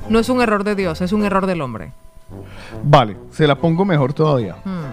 [0.09, 1.91] No es un error de Dios, es un error del hombre.
[2.83, 4.55] Vale, se la pongo mejor todavía.
[4.63, 4.91] Hmm.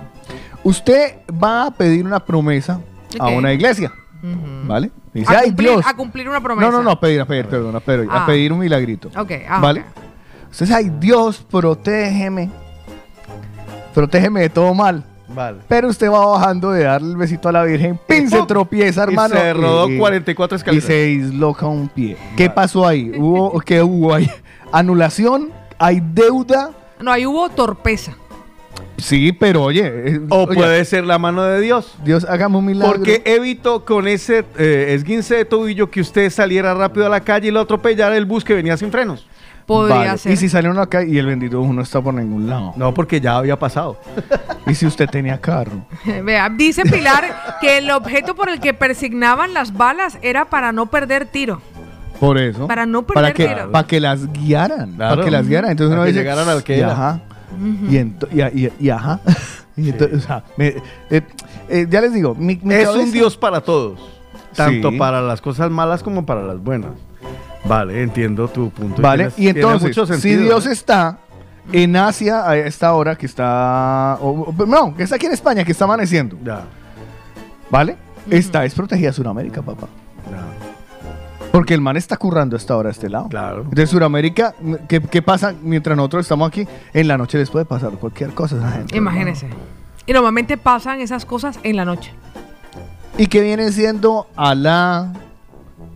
[0.64, 2.80] Usted va a pedir una promesa
[3.18, 3.92] a una iglesia.
[4.64, 4.90] ¿vale?
[5.12, 5.86] Dice, A cumplir, Dios.
[5.86, 6.68] a cumplir una promesa.
[6.70, 8.26] No, no, no, a pedir, a pedir, perdón, a pedir, a Ah.
[8.26, 9.08] pedir un milagrito.
[9.16, 9.80] Ok, ah, ¿Vale?
[9.80, 9.86] ok.
[10.50, 12.50] Usted dice, ay, Dios, protégeme.
[13.94, 15.04] Protégeme de todo mal.
[15.28, 15.58] Vale.
[15.68, 19.04] Pero usted va bajando de darle el besito a la Virgen, pin, se tropieza, Y
[19.04, 19.34] hermano.
[19.34, 20.84] se rodó y- 44 Y escaleras.
[20.86, 22.16] se disloca un pie.
[22.36, 23.12] ¿Qué pasó ahí?
[23.16, 24.30] ¿Hubo, ¿Qué hubo ahí?
[24.72, 25.50] ¿Anulación?
[25.78, 26.70] ¿Hay deuda?
[27.00, 28.16] No, ahí hubo torpeza.
[28.98, 29.86] Sí, pero oye.
[29.86, 31.96] eh, O oye, puede ser la mano de Dios.
[32.02, 32.94] Dios, hágame un milagro.
[32.96, 37.48] Porque evitó con ese eh, esguince de tobillo que usted saliera rápido a la calle
[37.48, 39.26] y lo atropellara el bus que venía sin frenos.
[39.66, 40.32] Podría Vale, ser.
[40.32, 42.72] Y si salieron acá y el bendito no está por ningún lado.
[42.76, 43.98] No, porque ya había pasado.
[44.68, 45.86] Y si usted tenía carro.
[46.24, 50.86] Vea, dice Pilar que el objeto por el que persignaban las balas era para no
[50.86, 51.62] perder tiro.
[52.20, 52.66] Por eso.
[52.66, 53.70] Para no para perder que, tiro.
[53.72, 54.92] para que las guiaran.
[54.92, 55.14] Claro.
[55.16, 55.70] Para que las guiaran.
[55.72, 56.92] Entonces Para uno que dice, llegaran al que y era.
[56.92, 57.20] ajá.
[57.58, 59.20] y, ento- y, a- y- y ajá.
[59.78, 60.74] Y entonces, o sea, me-
[61.10, 61.20] eh,
[61.68, 64.00] eh, ya les digo, mi, mi es cabeza- un Dios para todos.
[64.54, 64.96] Tanto Sí.
[64.96, 66.92] para las cosas malas como para las buenas.
[67.64, 69.02] Vale, entiendo tu punto.
[69.02, 70.72] Vale, Tienes- y entonces, mucho si Dios ¿eh?
[70.72, 71.18] está
[71.72, 74.16] en Asia a esta hora que está.
[74.22, 76.38] o- o- no, que está aquí en España, que está amaneciendo.
[76.42, 76.62] Ya,
[77.70, 77.96] ¿Vale?
[78.30, 79.88] Esta es protegida Sudamérica, papá.
[80.30, 80.65] ya,
[81.56, 83.30] Porque el man está currando a esta hora a este lado.
[83.30, 83.64] claro.
[83.70, 84.54] De Sudamérica,
[84.88, 86.68] ¿qué, qué pasa mientras nosotros estamos aquí?
[86.92, 88.94] En la noche les puede pasar cualquier cosa a esa gente.
[88.94, 89.48] Imagínese.
[90.04, 92.12] Y normalmente pasan esas cosas en la noche.
[93.16, 95.14] ¿Y qué vienen siendo Alá,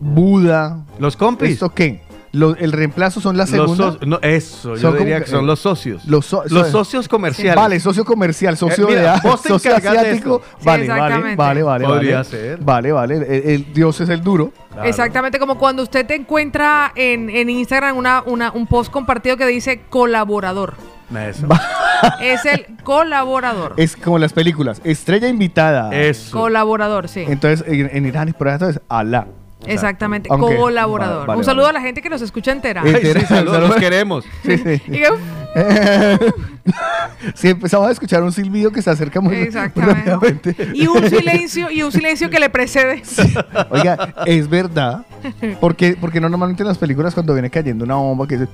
[0.00, 0.78] Buda?
[0.98, 1.50] Los compis.
[1.50, 2.02] ¿Esto qué?
[2.32, 3.92] Lo- el reemplazo son la Los segunda.
[3.92, 6.04] so- no, eso, yo Son como diría que- que son los socios.
[6.06, 7.56] los so- los so- socios comerciales.
[7.56, 10.40] Vale, socio comercial, socio Eh, mira, de socio asiático.
[10.58, 11.84] Sí, Vale, vale, vale, vale.
[11.84, 12.24] Podría vale.
[12.28, 12.58] ser.
[12.60, 13.16] Vale, vale.
[13.16, 14.52] El, el Dios es el duro.
[14.72, 14.88] Claro.
[14.88, 19.46] Exactamente, como cuando usted te encuentra en, en Instagram una, una- un post compartido que
[19.46, 20.74] dice colaborador.
[21.12, 21.48] Eso.
[22.20, 23.74] es el colaborador.
[23.76, 24.80] Es como las películas.
[24.84, 25.92] Estrella invitada.
[25.92, 26.38] Eso.
[26.38, 27.24] Colaborador, sí.
[27.26, 29.26] Entonces, en, en Irán y por eso es Alá.
[29.66, 31.18] Exactamente, Aunque- colaborador.
[31.18, 31.78] vale, vale, un saludo vale.
[31.78, 32.82] a la gente que nos escucha entera.
[32.84, 34.24] Ay, sí, saludos, los queremos.
[34.44, 34.82] Sí, sí.
[37.34, 40.10] Sí, empezamos a escuchar un silbido que se acerca muy, Exactamente.
[40.14, 40.56] rápidamente.
[40.74, 43.02] y un silencio, y un silencio que le precede.
[43.70, 45.04] Oiga, es verdad.
[45.60, 48.52] Porque, porque no normalmente en las películas cuando viene cayendo una bomba que dice...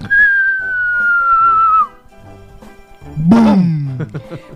[3.17, 3.97] ¡Boom!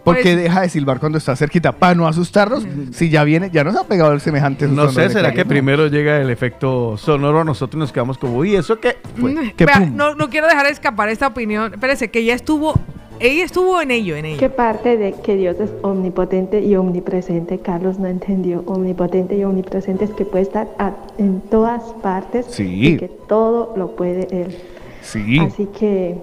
[0.05, 2.67] Porque Pues- deja de silbar cuando está cerquita para no asustarnos.
[2.93, 4.67] Si ya viene, ya nos ha pegado el semejante.
[4.67, 7.45] No sé, ¿será que primero llega el efecto sonoro?
[7.45, 8.97] Nosotros nos quedamos como, uy, ¿eso qué?
[9.21, 11.75] fue?" Mm, vea, no, no quiero dejar escapar esta opinión.
[11.75, 12.75] Espérese, que ella estuvo,
[13.19, 14.39] ella estuvo en ello, en ello.
[14.39, 18.63] ¿Qué parte de que Dios es omnipotente y omnipresente Carlos no entendió?
[18.67, 22.95] Omnipotente y omnipresente es que puede estar a- en todas partes Sí.
[22.95, 24.57] y que todo lo puede Él.
[25.03, 25.39] Sí.
[25.41, 26.17] Así que,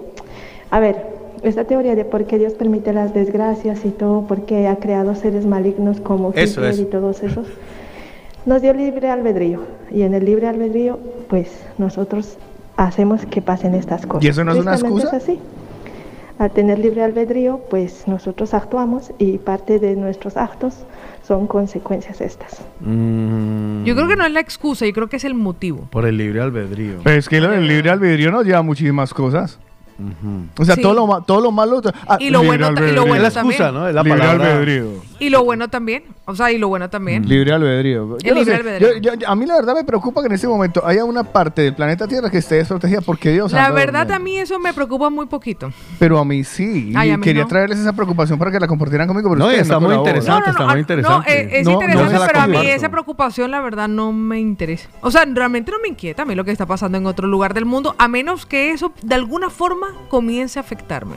[0.70, 4.66] a ver, esta teoría de por qué Dios permite las desgracias y todo, por qué
[4.68, 6.82] ha creado seres malignos como Eso, Hitler eso.
[6.82, 7.46] y todos esos,
[8.46, 9.62] nos dio libre albedrío.
[9.90, 10.98] Y en el libre albedrío,
[11.28, 12.36] pues nosotros
[12.76, 14.24] hacemos que pasen estas cosas.
[14.24, 15.08] ¿Y eso no es una excusa?
[15.08, 15.38] Es así.
[16.38, 20.84] Al tener libre albedrío, pues nosotros actuamos y parte de nuestros actos
[21.26, 22.62] son consecuencias estas.
[22.78, 25.88] Mm, Yo creo que no es la excusa, yo creo que es el motivo.
[25.90, 27.00] Por el libre albedrío.
[27.02, 29.58] Pero es que del libre albedrío nos lleva a muchísimas cosas.
[30.58, 30.82] O sea, Sí.
[30.82, 31.80] todo, lo, ma- todo lo malo.
[32.06, 33.74] ah, Y lo bueno y lo bueno la excusa, también.
[33.74, 33.88] ¿no?
[33.88, 34.52] Es la libre palabra.
[34.52, 34.86] albedrío.
[35.20, 36.04] Y lo bueno también.
[36.26, 37.28] O sea, y lo bueno también.
[37.28, 38.18] Libre albedrío.
[38.18, 38.98] Yo El no libre sé, albedrío.
[39.00, 41.62] yo- yo- a mí la verdad me preocupa que en este momento haya una parte
[41.62, 44.14] del planeta Tierra que esté desprotegida porque Dios La anda verdad, durmiendo.
[44.14, 45.72] a mí eso me preocupa muy poquito.
[45.98, 46.92] Pero a mí sí.
[46.94, 47.48] Ay, y a mí quería no.
[47.48, 49.28] traerles esa preocupación para que la compartieran conmigo.
[49.30, 50.16] Pero No, y ustedes está muy colaboran.
[50.16, 50.50] interesante.
[50.50, 51.30] está muy ah, interesante.
[51.30, 52.76] No, eh, es No, interesante, no se la pero a mí comparto.
[52.76, 54.88] esa preocupación, la verdad, no me interesa.
[55.00, 57.54] O sea, realmente no me inquieta a mí lo que está pasando en otro lugar
[57.54, 61.16] del mundo, a menos que eso de alguna forma comience a afectarme.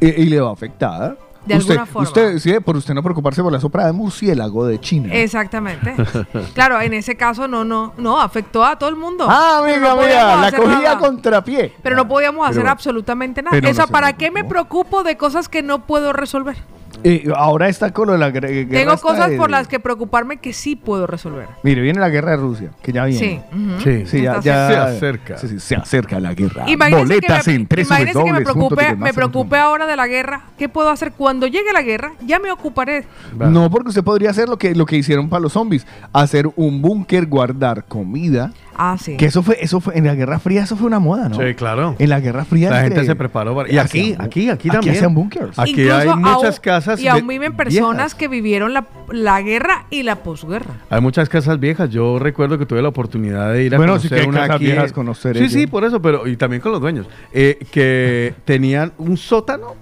[0.00, 1.16] Y, y le va a afectar.
[1.54, 2.08] De usted, alguna forma.
[2.08, 5.12] Usted, sí, por usted no preocuparse por la sopa de murciélago de China.
[5.14, 5.94] Exactamente.
[6.54, 9.26] claro, en ese caso no, no, no, afectó a todo el mundo.
[9.28, 10.98] Ah, amiga no mía, la cogía nada.
[10.98, 11.74] contrapié.
[11.82, 13.60] Pero no podíamos hacer Pero- absolutamente nada.
[13.60, 16.56] no Eso, se ¿para qué me preocupo de cosas que no puedo resolver?
[17.04, 18.48] Eh, ahora está con lo de la guerra.
[18.48, 21.46] Tengo cosas por las que preocuparme que sí puedo resolver.
[21.62, 23.18] Mire, viene la guerra de Rusia, que ya viene.
[23.20, 23.40] Sí.
[23.84, 24.06] Sí.
[24.06, 25.38] Sí, ya, Se acerca.
[25.38, 26.64] Sí, sí, se acerca la guerra.
[26.68, 30.06] Imagínese Boletas que me, en tres imagínese que me preocupe, me preocupe ahora de la
[30.06, 30.42] guerra.
[30.58, 32.12] ¿Qué puedo hacer cuando llegue la guerra?
[32.26, 33.06] Ya me ocuparé.
[33.38, 35.86] No, porque usted podría hacer lo que, lo que hicieron para los zombies.
[36.12, 38.52] Hacer un búnker, guardar comida.
[38.80, 39.16] Ah, sí.
[39.16, 41.34] Que eso fue, eso fue, en la Guerra Fría eso fue una moda, ¿no?
[41.36, 41.96] Sí, claro.
[41.98, 42.70] En la Guerra Fría.
[42.70, 43.52] La entre- gente se preparó.
[43.56, 44.94] para- Y aquí, aquí, aquí también.
[44.94, 45.58] hacían bunkers.
[45.58, 46.62] Aquí Incluso hay muchas aún-
[46.96, 47.04] casas.
[47.04, 48.14] Y aún viven personas viejas.
[48.16, 50.74] que vivieron la, la guerra y la posguerra.
[50.90, 51.90] Hay muchas casas viejas.
[51.90, 54.40] Yo recuerdo que tuve la oportunidad de ir a Bueno, sí conocer que hay una
[54.40, 54.64] casas aquí.
[54.66, 55.60] viejas conoceré Sí, yo.
[55.60, 57.06] sí, por eso, pero y también con los dueños.
[57.32, 59.76] eh, que tenían un sótano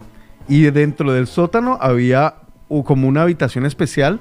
[0.49, 2.35] y dentro del sótano había
[2.85, 4.21] como una habitación especial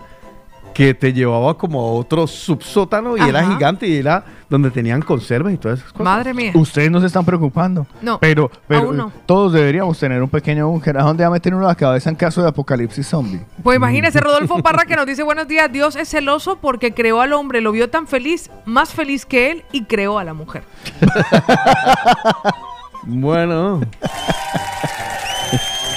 [0.75, 5.53] que te llevaba como a otro subsótano y era gigante y era donde tenían conservas
[5.53, 6.03] y todas esas cosas.
[6.03, 6.51] Madre mía.
[6.53, 7.87] Ustedes no se están preocupando.
[8.01, 9.11] No, Pero, pero aún no.
[9.25, 10.97] todos deberíamos tener un pequeño búnker.
[10.97, 13.39] ¿A dónde va a meter uno la cabeza en caso de apocalipsis zombie?
[13.63, 17.31] Pues imagínese, Rodolfo Parra que nos dice buenos días, Dios es celoso porque creó al
[17.31, 20.63] hombre, lo vio tan feliz, más feliz que él y creó a la mujer.
[23.07, 23.81] Bueno,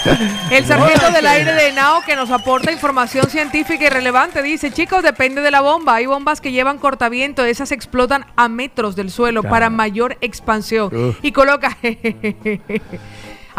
[0.51, 5.03] El sargento del aire de Nao que nos aporta información científica y relevante dice, chicos,
[5.03, 5.97] depende de la bomba.
[5.97, 10.95] Hay bombas que llevan cortaviento, esas explotan a metros del suelo para mayor expansión.
[10.95, 11.19] Uf.
[11.23, 11.77] Y coloca...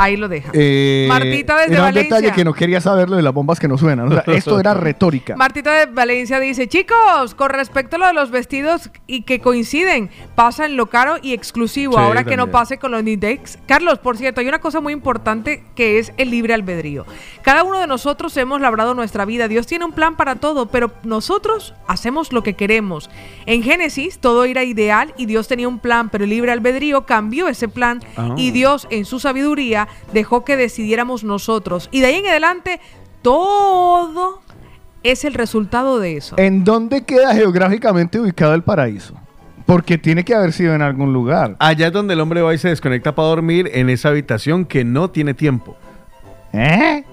[0.01, 0.49] Ahí lo deja.
[0.53, 2.15] Eh, Martita desde era un Valencia.
[2.17, 4.07] detalle que no quería saber lo de las bombas que no suenan.
[4.07, 5.35] O sea, esto era retórica.
[5.35, 10.09] Martita de Valencia dice, chicos, con respecto a lo de los vestidos y que coinciden,
[10.35, 13.59] pasa en lo caro y exclusivo, Sí, ahora que no pase con los Nidex.
[13.65, 17.05] Carlos, por cierto, hay una cosa muy importante que es el libre albedrío.
[17.41, 20.91] Cada uno de nosotros hemos labrado nuestra vida, Dios tiene un plan para todo, pero
[21.03, 23.09] nosotros hacemos lo que queremos.
[23.45, 27.49] En Génesis todo era ideal y Dios tenía un plan, pero el libre albedrío cambió
[27.49, 28.35] ese plan Ah.
[28.37, 31.89] y Dios en su sabiduría dejó que decidiéramos nosotros.
[31.91, 32.79] Y de ahí en adelante
[33.21, 34.41] todo
[35.03, 36.35] es el resultado de eso.
[36.37, 39.15] ¿En dónde queda geográficamente ubicado el paraíso?
[39.65, 41.55] Porque tiene que haber sido en algún lugar.
[41.59, 44.83] allá es donde el hombre va y se desconecta para dormir en esa habitación que
[44.83, 45.77] no tiene tiempo.
[46.53, 47.03] ¿Eh?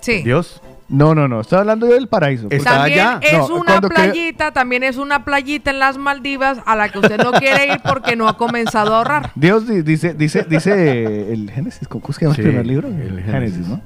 [0.00, 0.22] Sí.
[0.22, 0.62] Dios.
[0.88, 1.40] No, no, no.
[1.40, 2.46] Estoy hablando yo del paraíso.
[2.48, 3.18] Está También allá.
[3.22, 7.18] es No, una playita, también es una playita en las Maldivas a la que usted
[7.18, 9.32] no quiere ir porque no ha comenzado a ahorrar.
[9.34, 12.86] Dios di- dice, dice, dice el Génesis, ¿cómo es que llama Sí, el primer libro?
[12.88, 13.66] el Génesis, Génesis.
[13.68, 13.80] ¿no?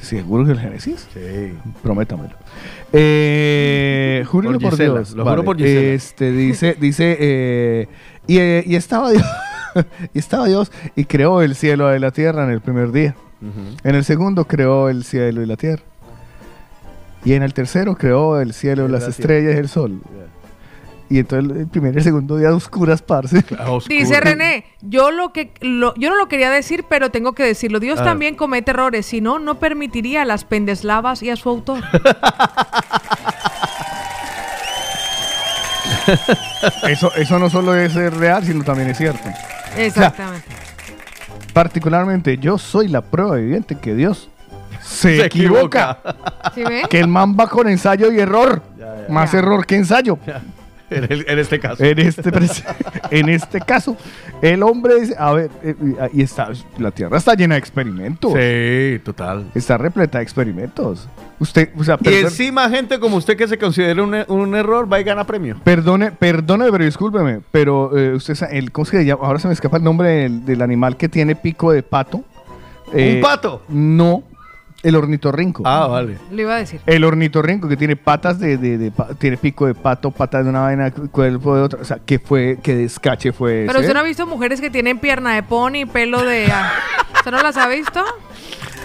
[0.00, 1.06] ¿Seguro que el Génesis?
[1.12, 1.52] Sí.
[1.82, 2.34] Prométamelo.
[3.18, 5.12] Eh, júrelo Por por, Gisela, Dios.
[5.14, 5.80] lo juro por Gisela.
[5.94, 7.88] Este, dice, dice, eh,
[8.26, 9.24] y, eh, y estaba Dios,
[10.14, 13.14] y estaba Dios y creó el cielo y la tierra en el primer día.
[13.84, 15.82] En el segundo creó el cielo y la tierra.
[17.26, 20.00] Y en el tercero creó el cielo, las la estrellas y el sol.
[21.10, 23.38] Y entonces el primer y el segundo día oscuras, parce.
[23.58, 23.78] A.
[23.88, 27.78] Dice René, yo lo que lo- yo no lo quería decir, pero tengo que decirlo.
[27.80, 28.04] Dios Ah.
[28.04, 31.82] también comete errores, si no, no permitiría a las pendeslavas y a su autor.
[36.88, 39.28] Eso, eso no solo es eh, real, sino también es cierto.
[39.76, 40.46] Exactamente.
[41.52, 44.28] Particularmente, yo soy la prueba viviente que Dios
[44.86, 45.98] se, Se equivoca.
[46.02, 46.52] equivoca.
[46.54, 46.86] ¿Sí ven?
[46.88, 48.62] Que el man va con ensayo y error.
[49.08, 49.38] Más Ya.
[49.38, 50.18] error que ensayo.
[50.88, 51.82] En, el- en este caso.
[51.82, 52.30] En este,
[53.10, 53.96] en este caso,
[54.40, 55.74] el hombre dice, a ver, eh,
[56.12, 58.32] y está, la Tierra está llena de experimentos.
[58.32, 59.50] Sí, total.
[59.56, 61.08] Está repleta de experimentos.
[61.40, 65.00] Usted, o sea, Y encima gente como usted que se considera un, un error va
[65.00, 65.56] y gana premio.
[65.64, 69.26] Perdone, perdone, pero discúlpeme, pero eh, usted sabe, el, ¿cómo se llama?
[69.26, 72.22] Ahora se me escapa el nombre del, del animal que tiene pico de pato.
[72.94, 73.62] Eh, ¿Un pato?
[73.68, 74.22] No,
[74.86, 75.62] el ornitorrinco.
[75.66, 76.18] Ah, vale.
[76.30, 76.80] Le iba a decir.
[76.86, 80.50] El ornitorrinco que tiene patas de, de- de pa- tiene pico de pato, patas de
[80.50, 83.86] una vaina, cuerpo de otra, o sea, que fue, que descache fue Pero ese?
[83.88, 86.46] usted no ha visto mujeres que tienen pierna de pony, pelo de...
[86.52, 86.72] ah,
[87.16, 88.04] ¿Usted no las ha visto?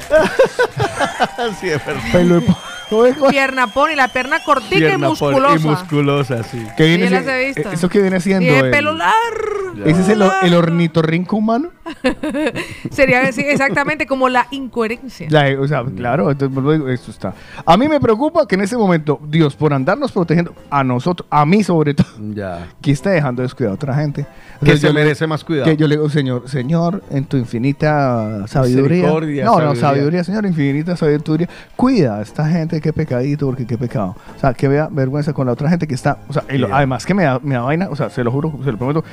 [1.59, 2.01] sí, es verdad.
[2.11, 2.45] Pelo de
[2.93, 5.55] Oiga, Pierna pony, la pierna cortica y por- musculosa.
[5.55, 6.67] Y musculosa, sí.
[6.75, 7.71] ¿qué viene Sí, las si- he visto.
[7.71, 8.43] ¿Eso que viene siendo?
[8.45, 9.85] Tiene el- pelo largo.
[9.85, 11.69] ¿Ese es el, or- el ornitorrinco humano?
[12.91, 15.27] Sería sí, exactamente como la incoherencia.
[15.29, 17.33] La- o sea, claro, entonces esto está.
[17.65, 21.45] A mí me preocupa que en ese momento Dios, por andarnos protegiendo, a nosotros, a
[21.45, 22.67] mí sobre todo, Ya.
[22.81, 24.25] que está dejando descuidado a otra gente.
[24.63, 25.65] Que se merece más cuidado.
[25.69, 29.07] Que yo le digo, Señor, Señor, en tu infinita sabiduría.
[29.07, 29.75] No, no, sabiduría.
[29.81, 31.49] sabiduría, Señor, infinita sabiduría.
[31.75, 34.15] Cuida a esta gente, qué pecadito, porque qué pecado.
[34.35, 36.19] O sea, que vea vergüenza con la otra gente que está.
[36.27, 38.31] O sea, y lo- además que me da, me da vaina, o sea, se lo
[38.31, 39.03] juro, se lo prometo,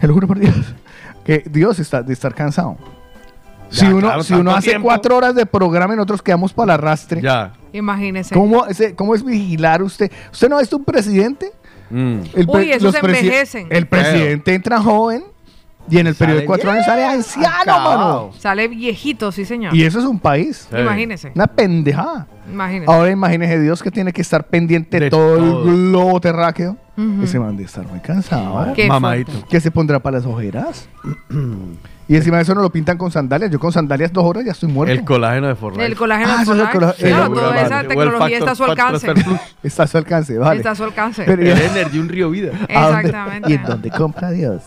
[0.00, 0.54] se lo juro por Dios,
[1.24, 2.76] que Dios está de estar cansado.
[3.70, 4.88] Si uno, claro, si uno tanto hace tiempo.
[4.88, 7.54] cuatro horas de programa y nosotros quedamos para el arrastre, Ya.
[7.72, 8.34] Imagínese.
[8.34, 10.10] ¿cómo, ese- ¿cómo es vigilar usted?
[10.30, 11.52] ¿Usted no ha visto un presidente?
[11.88, 12.18] Mm.
[12.34, 13.66] El Uy, esos los presi- envejecen.
[13.70, 15.24] El presidente entra joven
[15.88, 18.26] y en el periodo de cuatro años sale anciano, acabado.
[18.28, 18.38] mano.
[18.38, 19.74] Sale viejito, sí, señor.
[19.74, 20.68] Y eso es un país.
[20.70, 20.76] Sí.
[20.78, 21.32] Imagínese.
[21.34, 22.26] Una pendejada.
[22.50, 22.92] Imagínese.
[22.92, 25.70] Ahora imagínese Dios que tiene que estar pendiente de De todo, todo.
[25.70, 26.76] el globo terráqueo.
[27.22, 28.72] Ese man de estar muy cansado.
[28.74, 29.32] Qué Mamadito.
[29.48, 30.88] ¿Qué se pondrá para las ojeras?
[32.08, 33.50] y encima de eso no lo pintan con sandalias.
[33.50, 34.92] Yo con sandalias dos horas ya estoy muerto.
[34.92, 35.86] El colágeno de Fortnite.
[35.86, 36.78] El colágeno Ah, de Fortnite.
[36.78, 39.12] toda esa tecnología está a su alcance.
[39.62, 40.56] Está a su alcance, vale.
[40.58, 41.22] Está a su alcance.
[41.24, 42.50] Pero- El Energy, un río vida.
[42.74, 43.50] ¿A dónde- Exactamente.
[43.50, 44.62] ¿Y en dónde compra Dios?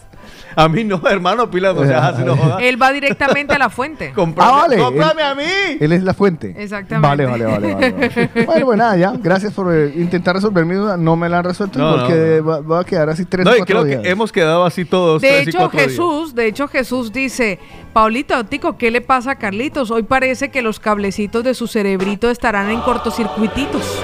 [0.56, 2.62] A mí no, hermano, pila, no seas así, no jodas.
[2.62, 4.12] Él va directamente a la fuente.
[4.16, 4.78] Comprame, Ah, vale.
[4.78, 5.44] ¡Cómprame Él- a mí!
[5.80, 6.56] Él es la fuente.
[6.58, 7.08] Exactamente.
[7.08, 7.74] Vale, vale, vale.
[7.74, 7.92] vale,
[8.34, 8.46] vale.
[8.46, 9.14] bueno, pues nada, ya.
[9.22, 10.96] Gracias por eh, intentar resolver mi duda.
[10.98, 13.52] No me la han resuelto No, porque no, Va, va a quedar así tres No,
[13.52, 14.02] o y cuatro creo días.
[14.02, 15.22] que hemos quedado así todos.
[15.22, 15.92] De tres y hecho, cuatro días.
[15.92, 17.60] Jesús, de hecho, Jesús dice,
[17.94, 19.92] Paulito, Tico, ¿qué le pasa a Carlitos?
[19.92, 24.00] Hoy parece que los cablecitos de su cerebrito estarán en cortocircuititos.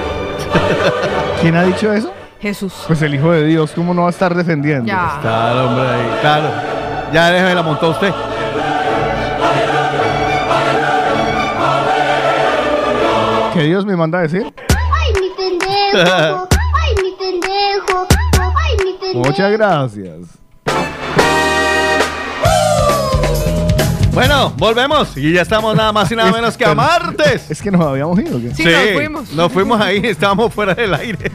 [1.41, 2.11] ¿Quién ha dicho eso?
[2.41, 2.73] Jesús.
[2.87, 3.71] Pues el Hijo de Dios.
[3.75, 4.87] ¿Cómo no va a estar defendiendo?
[4.87, 5.13] Ya.
[5.17, 6.49] Está el hombre ahí, claro.
[7.13, 8.13] Ya déjame la montó usted.
[13.53, 14.53] ¿Qué Dios me manda a decir?
[14.69, 16.47] Ay, mi pendejo.
[16.81, 18.07] Ay, mi pendejo.
[18.55, 19.27] Ay, mi pendejo.
[19.27, 20.40] Muchas gracias.
[24.13, 25.15] Bueno, volvemos.
[25.15, 27.49] Y ya estamos nada más y nada menos que a martes.
[27.49, 28.37] Es que nos habíamos ido.
[28.37, 28.53] ¿o qué?
[28.53, 29.31] Sí, nos fuimos.
[29.31, 31.31] Nos fuimos ahí, estábamos fuera del aire.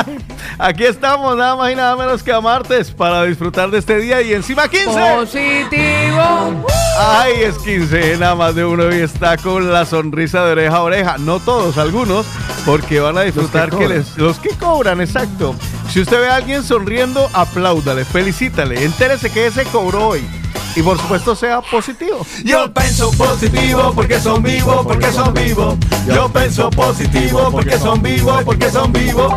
[0.58, 4.22] Aquí estamos, nada más y nada menos que a martes para disfrutar de este día
[4.22, 4.86] y encima 15.
[5.16, 6.64] Positivo.
[6.98, 10.82] Ay, es 15, nada más de uno y está con la sonrisa de oreja a
[10.82, 11.16] oreja.
[11.18, 12.26] No todos, algunos,
[12.64, 13.88] porque van a disfrutar que, cobran.
[13.90, 15.56] les, los que cobran, exacto.
[15.90, 20.41] Si usted ve a alguien sonriendo, apláudale, felicítale, entérese que ese cobró hoy.
[20.74, 22.24] Y por supuesto sea positivo.
[22.44, 25.76] Yo pienso positivo porque son vivos, porque son vivos.
[26.06, 29.34] Yo pienso positivo porque son vivos, porque son vivos.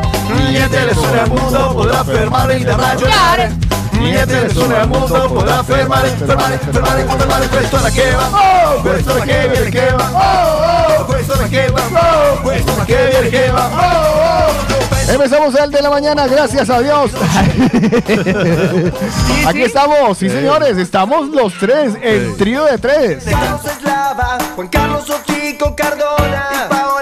[0.50, 3.52] Niente le suena al mundo, podrá fermare y de ragionare.
[4.00, 7.48] Niente le suena al mundo, podrá fermare, fermare, fermare, fermare.
[7.48, 11.48] Questo la che va, oh, questo la che viene che va, oh, oh, questo la
[11.50, 14.94] che va, oh, questo la che viene che va, oh, oh.
[15.08, 17.12] Empezamos el de la mañana, gracias a Dios.
[19.48, 23.24] Aquí estamos, sí señores, estamos los tres, el trío de tres.
[23.26, 26.94] Carlos Eslava, Juan Carlos Ochico Cardona y Paola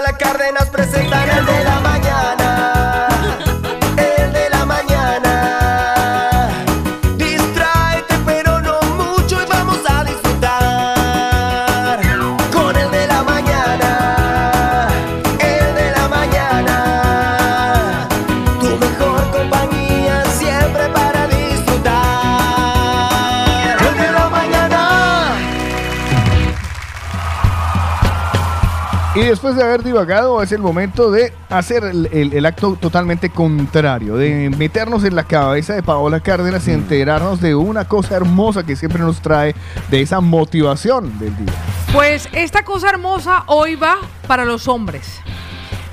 [29.14, 33.30] Y después de haber divagado, es el momento de hacer el, el- el acto totalmente
[33.30, 38.64] contrario, de meternos en la cabeza de Paola Cárdenas y enterarnos de una cosa hermosa
[38.66, 39.54] que siempre nos trae
[39.88, 41.54] de esa motivación del día.
[41.92, 45.20] Pues esta cosa hermosa hoy va para los hombres.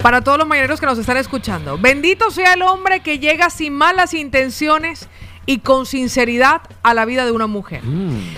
[0.02, 1.78] Para todos los mañaneros que nos están escuchando.
[1.78, 5.08] Bendito sea el hombre que llega sin malas intenciones
[5.46, 7.82] y con sinceridad a la vida de una mujer.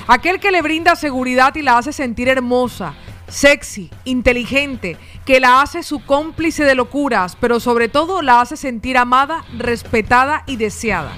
[0.08, 2.96] Aquel que le brinda seguridad y la hace sentir hermosa,
[3.34, 8.96] sexy, inteligente, que la hace su cómplice de locuras, pero sobre todo la hace sentir
[8.96, 11.12] amada, respetada y deseada.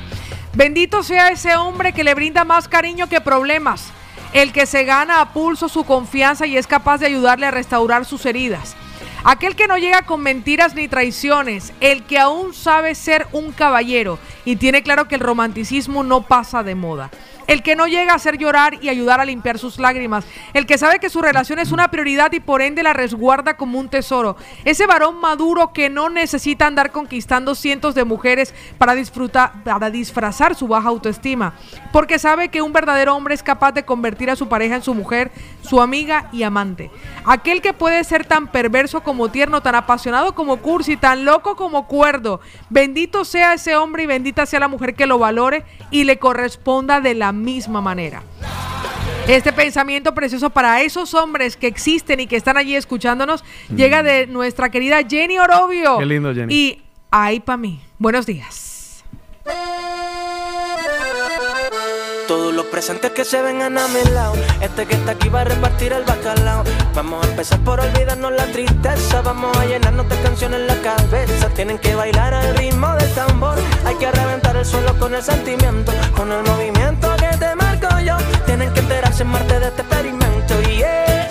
[0.53, 3.89] Bendito sea ese hombre que le brinda más cariño que problemas,
[4.31, 8.05] el que se gana a pulso su confianza y es capaz de ayudarle a restaurar
[8.05, 8.77] sus heridas.
[9.25, 14.19] Aquel que no llega con mentiras ni traiciones, el que aún sabe ser un caballero
[14.45, 17.09] y tiene claro que el romanticismo no pasa de moda.
[17.47, 20.25] El que no llega a hacer llorar y ayudar a limpiar sus lágrimas.
[20.53, 23.79] El que sabe que su relación es una prioridad y por ende la resguarda como
[23.79, 24.35] un tesoro.
[24.63, 30.55] Ese varón maduro que no necesita andar conquistando cientos de mujeres para disfrutar, para disfrazar
[30.55, 31.53] su baja autoestima.
[31.91, 34.93] Porque sabe que un verdadero hombre es capaz de convertir a su pareja en su
[34.93, 35.31] mujer,
[35.61, 36.89] su amiga y amante.
[37.25, 41.87] Aquel que puede ser tan perverso como tierno, tan apasionado como cursi, tan loco como
[41.87, 42.39] cuerdo.
[42.69, 47.01] Bendito sea ese hombre y bendita sea la mujer que lo valore y le corresponda
[47.01, 48.23] de la misma manera.
[49.27, 53.43] Este pensamiento precioso para esos hombres que existen y que están allí escuchándonos
[53.75, 55.97] llega de nuestra querida Jenny Orobio.
[55.97, 56.53] Qué lindo, Jenny.
[56.53, 57.81] Y ahí para mí.
[57.97, 59.03] Buenos días.
[62.27, 64.33] Todos los presentes que se vengan a mi lado.
[64.59, 66.63] Este que está aquí va a repartir el bacalao.
[66.95, 69.21] Vamos a empezar por olvidarnos la tristeza.
[69.21, 71.49] Vamos a llenarnos de canciones en la cabeza.
[71.49, 73.57] Tienen que bailar al ritmo del tambor.
[73.85, 75.91] Hay que reventar el suelo con el sentimiento.
[76.15, 78.17] Con el movimiento que te marco yo.
[78.45, 80.61] Tienen que enterarse en Marte de este experimento.
[80.61, 81.29] Yeah.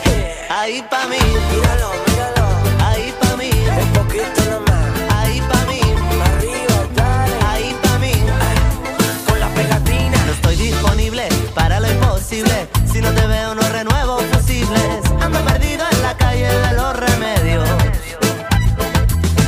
[0.51, 1.19] Ahí pa' mí.
[1.51, 2.47] Míralo, míralo.
[2.85, 3.51] Ahí pa' mí.
[3.83, 4.85] Un poquito nomás.
[5.17, 5.81] Ahí pa' mí.
[6.29, 7.35] Arriba, dale.
[7.47, 8.13] Ahí pa' mí.
[9.29, 10.19] Con la pegatina.
[10.27, 12.69] No estoy disponible para lo imposible.
[12.91, 15.01] Si no te veo, no renuevo fusibles.
[15.21, 17.69] Ando perdido en la calle de los remedios.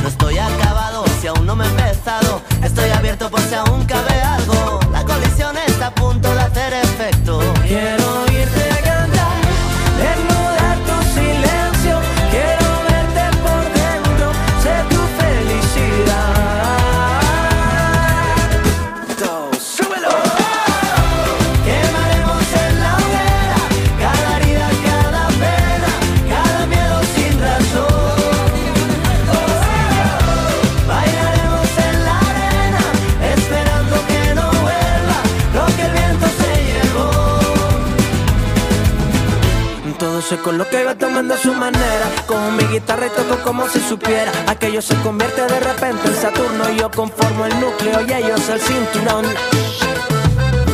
[0.01, 2.41] No estoy acabado si aún no me he empezado.
[2.63, 3.85] Estoy abierto por si aún
[6.57, 7.39] hacer efecto.
[7.67, 8.06] Quiero
[40.47, 42.07] Se coloca y va tomando a su manera.
[42.25, 44.31] Con mi guitarra y toco como si supiera.
[44.47, 46.69] Aquello se convierte de repente en Saturno.
[46.69, 49.25] Yo conformo el núcleo y ellos el cinturón.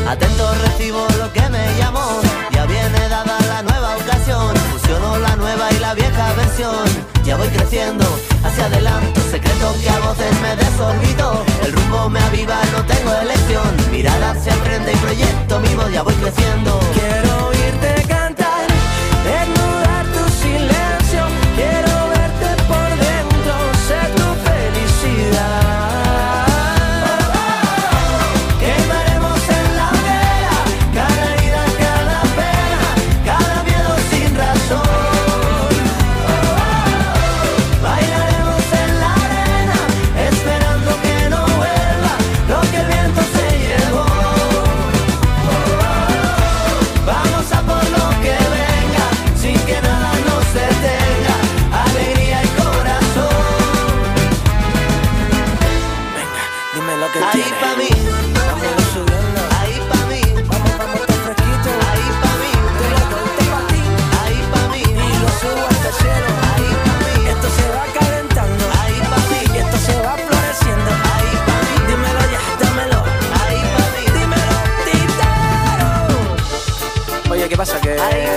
[0.07, 2.05] Atento recibo lo que me llamó.
[2.51, 4.55] Ya viene dada la nueva ocasión.
[4.73, 6.85] Fusiono la nueva y la vieja versión.
[7.25, 8.05] Ya voy creciendo
[8.43, 9.21] hacia adelante.
[9.31, 11.45] Secreto que a voces me desorbito.
[11.63, 13.75] El rumbo me aviva, no tengo elección.
[13.89, 15.91] Mirada hacia el frente y proyecto mi voz.
[15.91, 16.79] Ya voy creciendo.
[16.93, 18.12] Quiero oírte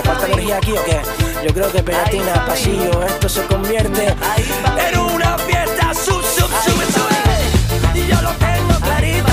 [0.03, 1.01] falta energía aquí o qué?
[1.45, 5.93] Yo creo que pegatina, pasillo, esto se convierte en una fiesta.
[5.93, 7.99] Sub, sub, sube, sube.
[7.99, 9.31] Y yo lo tengo clarito.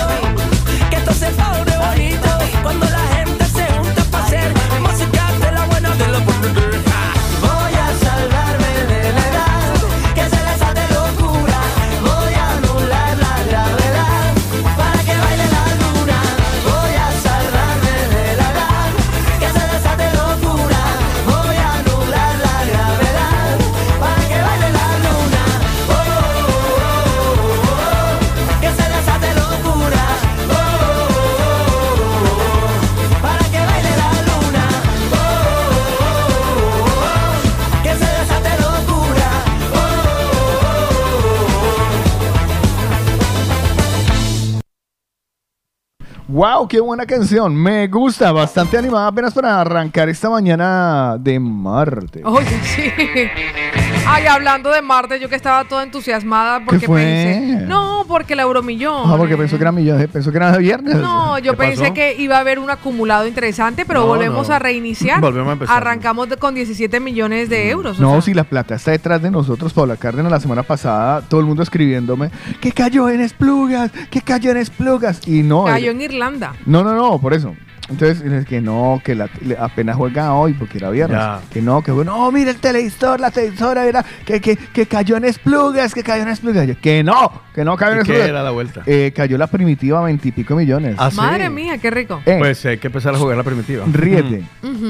[0.90, 2.28] Que esto se pone bonito.
[2.62, 2.86] Cuando
[46.34, 47.54] Wow, qué buena canción.
[47.54, 52.24] Me gusta, bastante animada apenas para arrancar esta mañana de martes.
[52.24, 52.90] Oye, sí.
[54.06, 57.00] Ay, hablando de Marte, yo que estaba toda entusiasmada porque fue?
[57.02, 57.66] pensé.
[57.66, 59.10] No, porque el euromillón.
[59.10, 60.96] Ah, porque pensó que era millón, pensó que era de viernes.
[60.96, 61.94] No, yo ¿Qué pensé pasó?
[61.94, 64.54] que iba a haber un acumulado interesante, pero No, volvemos no.
[64.54, 65.20] a reiniciar.
[65.20, 65.76] Volvemos a empezar.
[65.76, 67.98] Arrancamos con 17 millones de euros.
[67.98, 68.20] o No, sea.
[68.22, 71.62] si la plata está detrás de nosotros, Paula Cárdenas, la semana pasada, todo el mundo
[71.62, 72.30] escribiéndome
[72.60, 75.26] que cayó en Esplugas, que cayó en Esplugas.
[75.26, 75.64] Y no.
[75.64, 76.52] Cayó era- en Irlanda.
[76.66, 77.54] No, no, no, por eso.
[77.90, 79.28] Entonces, es que no, que la,
[79.58, 81.18] apenas juega hoy porque era viernes.
[81.18, 81.40] Ya.
[81.52, 85.16] Que no, que bueno, no, mira el televisor, la televisora era que, que, que cayó
[85.18, 86.66] en Esplugas, que cayó en Esplugas.
[86.66, 88.28] Yo, que no, que no cayó en ¿Y qué Esplugas.
[88.30, 88.82] era la vuelta?
[88.86, 90.96] Eh, cayó la primitiva veintipico millones.
[90.98, 91.16] Ah, sí.
[91.18, 92.22] Madre mía, qué rico.
[92.24, 93.84] Eh, Pues hay que empezar a jugar la primitiva.
[93.92, 94.42] ríete.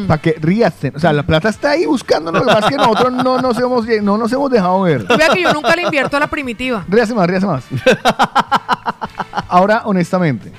[0.07, 0.92] Para que ríaste.
[0.95, 2.42] O sea, la plata está ahí buscándonos.
[2.42, 5.05] Lo que pasa es que nosotros no nos hemos, no nos hemos dejado ver.
[5.18, 6.84] Vea que yo nunca le invierto a la primitiva.
[6.88, 7.64] Ríase más, ríase más.
[9.49, 10.53] Ahora, honestamente,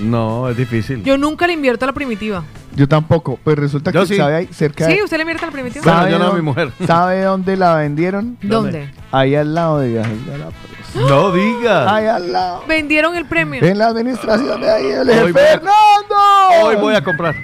[0.00, 1.02] No, es difícil.
[1.02, 2.44] Yo nunca le invierto a la primitiva.
[2.74, 3.38] yo tampoco.
[3.42, 4.16] Pues resulta Yo que sí.
[4.16, 4.94] sabe ahí cerca ¿Sí?
[4.96, 5.02] de.
[5.04, 5.82] ¿Usted le invierte a la primitiva?
[5.84, 6.72] Bueno, ¿sabe yo no a mi mujer.
[6.86, 8.36] ¿Sabe dónde la vendieron?
[8.42, 8.90] ¿Dónde?
[9.10, 10.56] Ahí al lado de Viajes Galápagos.
[10.94, 11.88] No digas.
[11.90, 12.64] Ahí al lado.
[12.68, 13.62] Vendieron el premio.
[13.62, 14.82] En la administración de ahí.
[14.92, 16.64] Yo le dije, Hoy voy a- ¡Fernando!
[16.64, 17.34] Hoy voy a comprar.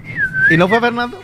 [0.51, 1.19] ¿Y no fue Fernando?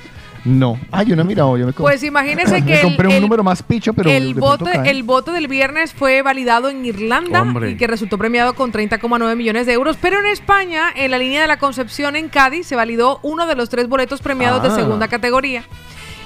[0.45, 0.78] No.
[0.92, 1.57] Ah, yo no he mirado.
[1.57, 4.11] Yo me, com- Pues imagínese me que el, compré un el- número más picho, pero.
[4.11, 7.70] el voto, el del viernes fue validado en Irlanda Hombre.
[7.70, 9.97] y que resultó premiado con 30,9 millones de euros.
[10.01, 13.55] Pero en España, en la línea de la Concepción en Cádiz, se validó uno de
[13.57, 14.74] los tres boletos premiados de Ah.
[14.74, 15.64] segunda categoría.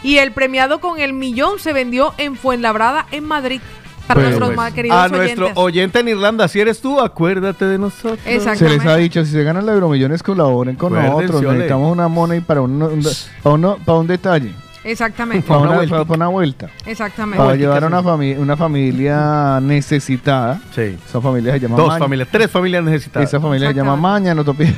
[0.03, 3.61] Y el premiado con el millón se vendió en Fuenlabrada, en Madrid.
[4.09, 5.39] Para Pues, nuestros pues, más queridos a oyentes.
[5.39, 8.19] nuestro oyente en Irlanda, si eres tú, acuérdate de nosotros.
[8.27, 8.59] Exacto.
[8.61, 11.41] Se les ha dicho, si se ganan los euromillones, colaboren con Acuérdense, nosotros.
[11.43, 11.53] ole.
[11.59, 13.07] Necesitamos una money para un, un-
[13.43, 14.53] para uno- para un detalle,
[14.83, 15.47] Exactamente.
[15.47, 16.05] para una una, vueltica.
[16.05, 16.71] para una vuelta.
[16.87, 17.39] Exactamente.
[17.45, 20.61] Para llevar a una, fami- una familia necesitada.
[20.75, 20.97] Sí.
[21.07, 21.99] Esa familia se llama Dos Maña.
[22.01, 23.29] familias, tres familias necesitadas.
[23.29, 23.95] Esa familia se llama.
[23.97, 24.73] Maña, no topía.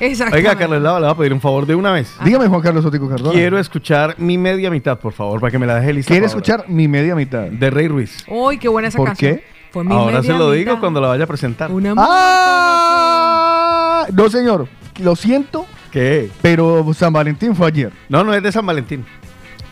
[0.00, 0.48] Exactamente.
[0.48, 2.14] Oiga, Carlos Lava, le voy a pedir un favor de una vez.
[2.24, 3.32] Dígame, Juan Carlos Otico Cardona.
[3.32, 6.08] Quiero escuchar mi media mitad, por favor, para que me la deje lista.
[6.08, 6.44] ¿Quiere para ahora.
[6.44, 7.44] escuchar mi media mitad?
[7.44, 8.24] De Rey Ruiz.
[8.28, 9.36] Uy, qué buena esa ¿Por canción.
[9.36, 9.44] qué?
[9.70, 11.70] Fue mi Ahora se lo digo cuando la vaya a presentar.
[11.70, 14.06] Una ¡Ah!
[14.12, 14.68] No, señor.
[15.02, 16.30] Lo siento, ¿Qué?
[16.40, 17.92] pero San Valentín fue ayer.
[18.08, 19.04] No, no es de San Valentín.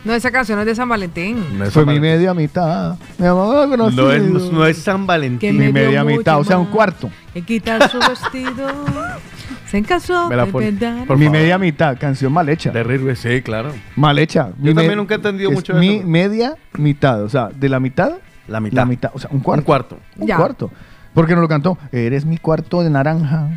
[0.05, 1.37] No, esa canción es de San Valentín.
[1.59, 2.03] No es Fue San mi Valentín.
[2.19, 2.97] media mitad.
[3.19, 4.05] Mi amor conocido.
[4.05, 5.57] No es, no es San Que Valentín.
[5.57, 6.75] Mi dio media mucho mitad, o sea, un más.
[6.75, 7.11] cuarto.
[7.35, 8.69] Y quitar su vestido.
[9.67, 11.05] Se encasó Me la de verdad.
[11.07, 11.41] Por mi favor.
[11.41, 12.71] media mitad, canción mal hecha.
[12.71, 13.73] De Ruiz, sí, claro.
[13.97, 14.51] Mal hecha.
[14.59, 16.07] Yo Mi también nunca he entendido es mucho de Mi eso.
[16.07, 18.13] media mitad, o sea, de la mitad,
[18.47, 18.77] La mitad.
[18.77, 19.61] la mitad, o sea, un cuarto.
[19.63, 19.99] Un cuarto.
[20.19, 20.37] Un Ya.
[20.37, 20.71] cuarto.
[21.15, 21.79] Porque no lo cantó.
[21.93, 23.49] Eres mi cuarto de naranja.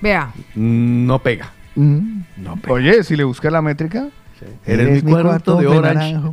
[0.00, 1.52] Vea, Mm, No pega.
[1.74, 2.20] Mm.
[2.36, 2.74] No pega.
[2.74, 4.08] Oye, si le busca la métrica.
[4.66, 6.12] Eres, mi cuarto, de orange.
[6.14, 6.32] naranja.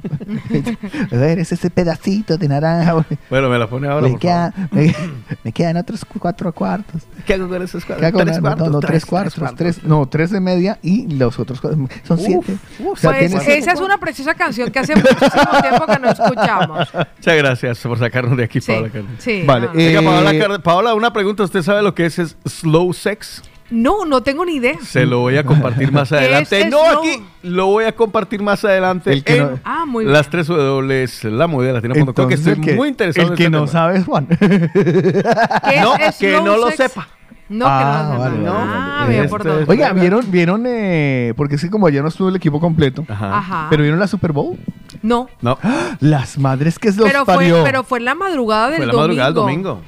[1.12, 3.06] Eres ese pedacito de naranja.
[3.30, 4.95] Bueno, me la pone ahora, me, por queda- me,
[5.43, 7.03] me quedan otros cu- cuatro cuartos.
[7.26, 8.20] ¿Qué hago con esos ¿Qué hago?
[8.20, 8.72] Tres No, cuartos.
[8.72, 9.56] no, tres cuartos.
[9.56, 11.88] Tres, no, tres de media y los otros cuatro.
[12.03, 12.58] Son siete.
[12.86, 16.10] O sea, pues tienes esa es una preciosa canción que hace muchísimo tiempo que no
[16.12, 16.89] escuchamos.
[16.93, 18.89] Muchas gracias por sacarnos de aquí, Sí, Paola.
[19.18, 19.43] Sí.
[19.45, 19.80] Vale, no, no.
[19.80, 21.43] eh, Paola, Paola, una pregunta.
[21.43, 23.41] ¿Usted sabe lo que es, es slow sex?
[23.72, 24.78] No, no tengo ni idea.
[24.84, 26.61] Se lo voy a compartir más ¿Qué adelante.
[26.61, 30.03] es No aquí, lo voy a compartir más adelante El que en no- Ah, muy
[30.05, 30.13] bien.
[30.13, 33.43] las tres W, la movida latina.com, que estoy el que- muy interesado El en que
[33.45, 33.72] este no tema.
[33.72, 34.28] sabe es Juan.
[34.39, 36.78] ¿Qué No, es que no lo sex?
[36.93, 37.07] sepa.
[37.47, 38.30] No, Ah, que no lo sepa.
[38.30, 39.20] vale, vale, ah, vale.
[39.20, 39.72] vea por Este-.
[39.72, 40.32] Oiga, ¿vieron?
[40.32, 40.63] ¿Vieron?
[40.68, 43.05] eh, porque es que como ayer no estuvo el equipo completo.
[43.07, 43.38] Ajá.
[43.38, 43.68] Ajá.
[43.70, 44.57] ¿Pero vieron la Super Bowl?
[45.01, 45.28] no.
[45.41, 45.57] No,
[45.99, 49.07] Las madres que los Pero fue, pero fue en la madrugada del fue la domingo.
[49.07, 49.82] madrugada del domingo.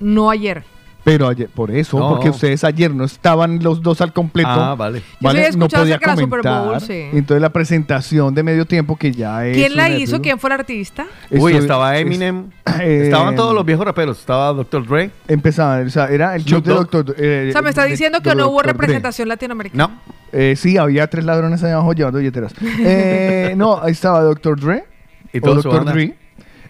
[0.00, 0.64] No ayer.
[1.06, 2.08] Pero ayer, por eso, No.
[2.08, 4.48] porque ustedes ayer no estaban los dos al completo.
[4.50, 5.02] Ah, vale.
[5.20, 6.80] Yo sí no escuchado podía acerca de la Super Bowl, comentar.
[6.80, 7.02] sí.
[7.12, 9.56] Entonces la presentación de medio tiempo que ya es.
[9.56, 10.20] ¿Quién la hizo?
[10.20, 11.06] ¿Quién fue el artista?
[11.30, 12.50] Uy, Esto estaba es- Eminem.
[12.80, 14.18] eh, Estaban todos los viejos raperos.
[14.18, 14.84] Estaba Dr.
[14.84, 15.12] Dre.
[15.28, 16.74] Empezaba, o sea, era el show de.
[16.74, 17.14] Doctor.
[17.16, 18.64] eh, O sea, me está de- diciendo que no hubo Dr.
[18.64, 18.72] Dre.
[18.72, 19.86] representación latinoamericana.
[19.86, 20.00] No.
[20.32, 22.52] Eh, sí, había tres ladrones allá abajo llevando billeteras.
[22.80, 24.58] Eh, no, ahí estaba Dr.
[24.58, 24.84] Dre.
[25.32, 25.84] Y o toda su Dr.
[25.84, 26.16] Dre.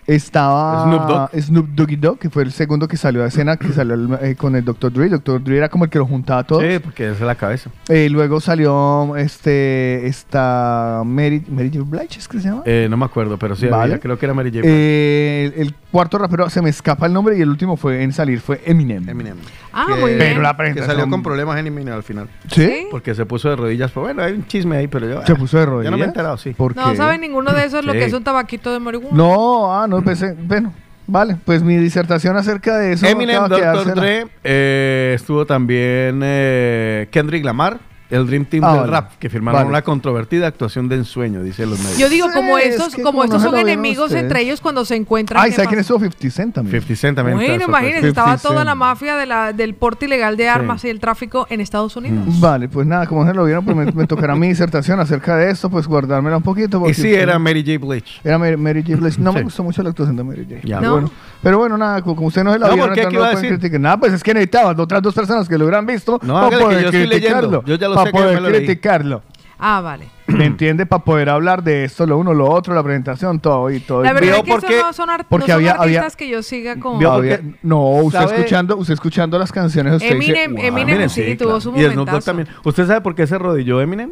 [0.07, 1.43] Estaba Snoop Dogg.
[1.43, 4.35] Snoop Doggy Dogg, que fue el segundo que salió a escena, que salió el- eh,
[4.37, 4.93] con el Dr.
[4.93, 5.09] Dre.
[5.09, 5.43] Dr.
[5.43, 6.63] Dre era como el que lo juntaba a todos.
[6.63, 7.71] Sí, porque es la cabeza.
[7.89, 11.85] Eh, luego salió este esta Mary, Mary J.
[11.89, 12.63] Blige, ¿es que se llama?
[12.67, 13.83] Eh, no me acuerdo, pero sí, Vale.
[13.85, 14.63] había, creo que era Mary J.
[14.65, 18.13] Eh, el, el cuarto rapero se me escapa el nombre y el último fue en
[18.13, 19.09] salir fue Eminem.
[19.09, 19.37] Eminem.
[19.79, 20.19] Ah, Que- muy bien.
[20.19, 22.29] Pero la Que presentación salió con problemas Eminem al final.
[22.51, 22.87] ¿Sí?
[22.91, 23.91] Porque se puso de rodillas.
[23.91, 25.27] Pues bueno, hay un chisme ahí, pero yo.
[25.27, 25.85] Se puso de rodillas.
[25.85, 26.51] Yo no me he enterado, sí.
[26.55, 26.97] ¿Por No qué?
[26.97, 29.17] sabe ninguno de esos lo que es un tabaquito de marihuana.
[29.17, 30.35] No, ah, no pensé.
[30.39, 30.73] Bueno,
[31.07, 33.07] vale, pues mi disertación acerca de eso.
[33.07, 33.95] Eminem, Dr.
[33.95, 37.79] Dre, eh, estuvo también eh, Kendrick Lamar,
[38.11, 38.93] el Dream Team Ah, del vale.
[38.93, 39.69] rap, que firmaron Vale.
[39.71, 41.99] una controvertida actuación de ensueño, dicen los medios.
[41.99, 44.23] Yo digo, como Sí, es estos, que como estos son enemigos ustedes.
[44.23, 45.43] entre ellos cuando se encuentran.
[45.43, 45.95] Ay, ¿qué ¿sabes quién es pasa?
[46.07, 46.11] eso?
[46.17, 46.81] 50 Cent también.
[46.83, 47.37] 50 Cent también.
[47.39, 50.89] Bueno, imagínense, estaba 50 toda la mafia de la, del porte ilegal de armas y
[50.89, 52.39] el tráfico en Estados Unidos.
[52.41, 55.51] Vale, pues nada, como se lo vieron, pues me, me tocará mi disertación acerca de
[55.51, 56.77] esto, pues guardármela un poquito.
[56.77, 57.85] Y porque sí, usted- era Mary J.
[57.85, 58.21] Blige.
[58.23, 58.97] Era Mary, Mary J.
[58.97, 59.21] Blige.
[59.21, 59.45] No me Sí.
[59.45, 60.61] gustó mucho la actuación de Mary J.
[60.65, 60.79] Ya.
[60.79, 60.93] Pero ¿No?
[60.95, 61.11] bueno,
[61.43, 63.01] pero bueno, nada, co- como usted no se la No, vieron, ¿por qué?
[63.03, 63.59] entonces ¿Qué no pueden decir?
[63.59, 63.81] criticar.
[63.81, 66.81] Nada, pues es que necesitaban otras dos personas que lo hubieran visto No, para poder
[66.83, 67.11] yo estoy leyendo.
[67.11, 67.65] criticarlo.
[67.67, 69.23] Yo ya lo para poder criticarlo.
[69.59, 70.09] Ah, vale.
[70.27, 70.85] ¿Me entiende?
[70.85, 74.03] Para poder hablar de esto, lo uno, lo otro, la presentación, todo y todo.
[74.03, 75.71] La Y verdad es que por eso qué- no son, art- porque no son había-
[75.73, 77.05] artistas había- que yo siga con...
[77.07, 78.35] había- no, usted ¿Sabe?
[78.37, 81.83] escuchando, usted escuchando las canciones, usted Eminem- dice, Eminem Eminem, sí, tuvo su Y Snoop
[81.85, 82.25] Dogg momentazo.
[82.27, 82.49] también.
[82.65, 84.11] ¿Usted sabe por qué se arrodilló Eminem?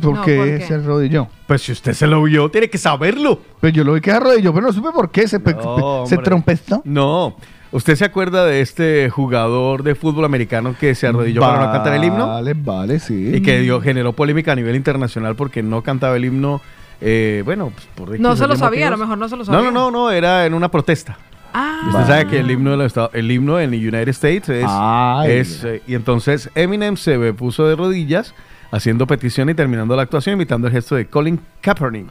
[0.00, 0.60] ¿por No, qué ¿por qué?
[0.66, 1.28] se arrodilló?
[1.46, 3.38] Pues si usted se lo vio, tiene que saberlo.
[3.60, 6.18] Pues yo lo vi que se arrodilló, pero no supe por qué, se, No, se
[6.18, 6.82] trompestó.
[6.84, 7.36] No.
[7.74, 11.94] ¿Usted se acuerda de este jugador de fútbol americano que se arrodilló para no cantar
[11.94, 12.28] el himno?
[12.28, 13.32] Vale, vale, sí.
[13.34, 16.60] Y que dio, generó polémica a nivel internacional porque no cantaba el himno.
[17.00, 19.44] eh, bueno, pues, por No se lo sabía, a lo mejor no se lo No,
[19.46, 19.62] sabía.
[19.62, 21.18] no, no, no, era en una protesta.
[21.52, 24.48] Ah, Usted sabe que el himno de los Estados- el himno en el United States
[24.48, 25.30] es, Ay.
[25.32, 28.34] es, eh, y entonces Eminem se puso de rodillas
[28.70, 32.10] haciendo petición y terminando la actuación imitando el gesto de Colin Kaepernick.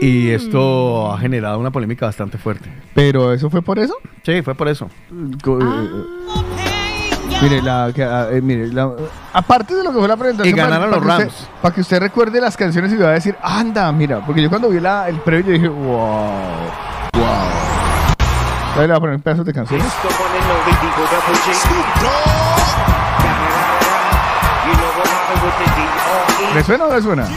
[0.00, 2.70] Y esto ha generado una polémica bastante fuerte.
[2.94, 3.94] Pero eso fue por eso.
[4.22, 4.88] Sí, fue por eso.
[5.12, 5.84] Ah.
[5.90, 6.04] eh,
[7.42, 8.92] Mire, la, que, ah, eh, mire la-
[9.32, 11.32] aparte de lo que fue la presentación, Y ganaron para, los para Rams.
[11.34, 14.48] usted- para que usted recuerde las canciones y va a decir, anda, mira, porque yo
[14.48, 16.28] cuando vi la, el previo yo dije, wow,
[17.14, 17.24] wow.
[18.76, 19.86] Ahí le voy a poner pedazos de canciones.
[26.54, 27.28] ¿Le suena o le suena?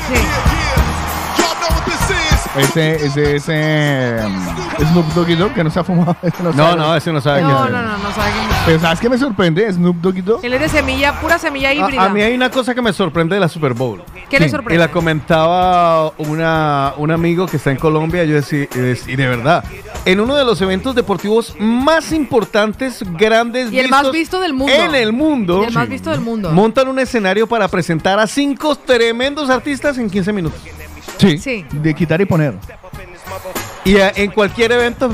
[2.60, 6.16] Ese, ese, ese um, Snoop Doggy Dogg que no se ha fumado.
[6.24, 6.76] ese no No, sabe.
[6.78, 7.72] no, ese no sabe No, quién no, es.
[7.72, 8.56] no, no sabe quién es.
[8.66, 9.72] Pero ¿sabes qué me sorprende?
[9.74, 10.44] Snoop Doggy Dogg.
[10.46, 12.02] Él es de semilla, pura semilla híbrida.
[12.02, 14.04] A, a mí hay una cosa que me sorprende de la Super Bowl.
[14.30, 14.80] ¿Qué le Sí, Y sorprende?
[14.80, 19.28] la comentaba una, un amigo que está en Colombia, yo decía, y de- y de
[19.28, 19.64] verdad,
[20.06, 24.74] en uno de los eventos deportivos más importantes, grandes, Y el más visto del mundo.
[24.74, 26.52] en el mundo, Y el más visto del mundo.
[26.52, 30.60] montan un escenario para presentar a cinco tremendos artistas en 15 minutos.
[31.18, 31.38] Sí.
[31.38, 31.66] Sí.
[31.72, 32.54] De quitar y poner.
[33.84, 35.12] Y en cualquier evento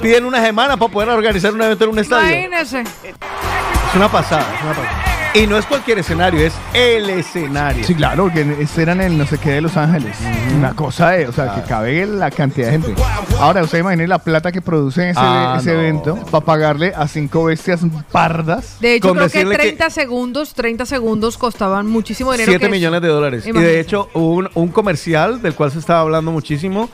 [0.00, 2.28] piden una semana para poder organizar un evento en un estadio.
[2.28, 2.80] Imagínese.
[2.80, 5.21] Es una pasada, es una pasada.
[5.34, 7.84] Y no es cualquier escenario, es el escenario.
[7.84, 10.14] Sí, claro, que este era en el no sé qué de Los Ángeles.
[10.54, 12.94] Una cosa de, o sea, que cabe la cantidad de gente.
[13.40, 15.80] Ahora, usted imagine la plata que produce ese, Ah, ese no.
[15.80, 17.80] evento para pagarle a cinco bestias
[18.10, 18.76] pardas.
[18.80, 22.52] De hecho, Con creo que decirle que- 30 segundos, 30 segundos costaban muchísimo dinero.
[22.52, 23.46] 7 que es- millones de dólares.
[23.46, 26.90] Y de hecho, un, un comercial del cual se estaba hablando muchísimo.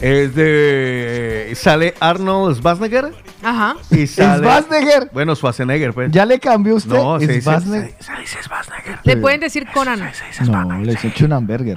[0.00, 1.52] Es de.
[1.56, 3.12] Sale Arnold Schwarzenegger
[3.42, 3.76] Ajá.
[3.90, 4.38] y sale.
[4.44, 5.10] Schwarzenegger.
[5.12, 6.10] Bueno, Schwarzenegger, pues.
[6.12, 6.94] ¿Ya le cambió usted?
[6.94, 7.94] No, se dice- Schwarzenegger.
[7.98, 8.98] se- se dice Schwarzenegger.
[9.04, 10.00] Le pueden decir Conan.
[10.48, 11.76] No, le hice Chunamberger.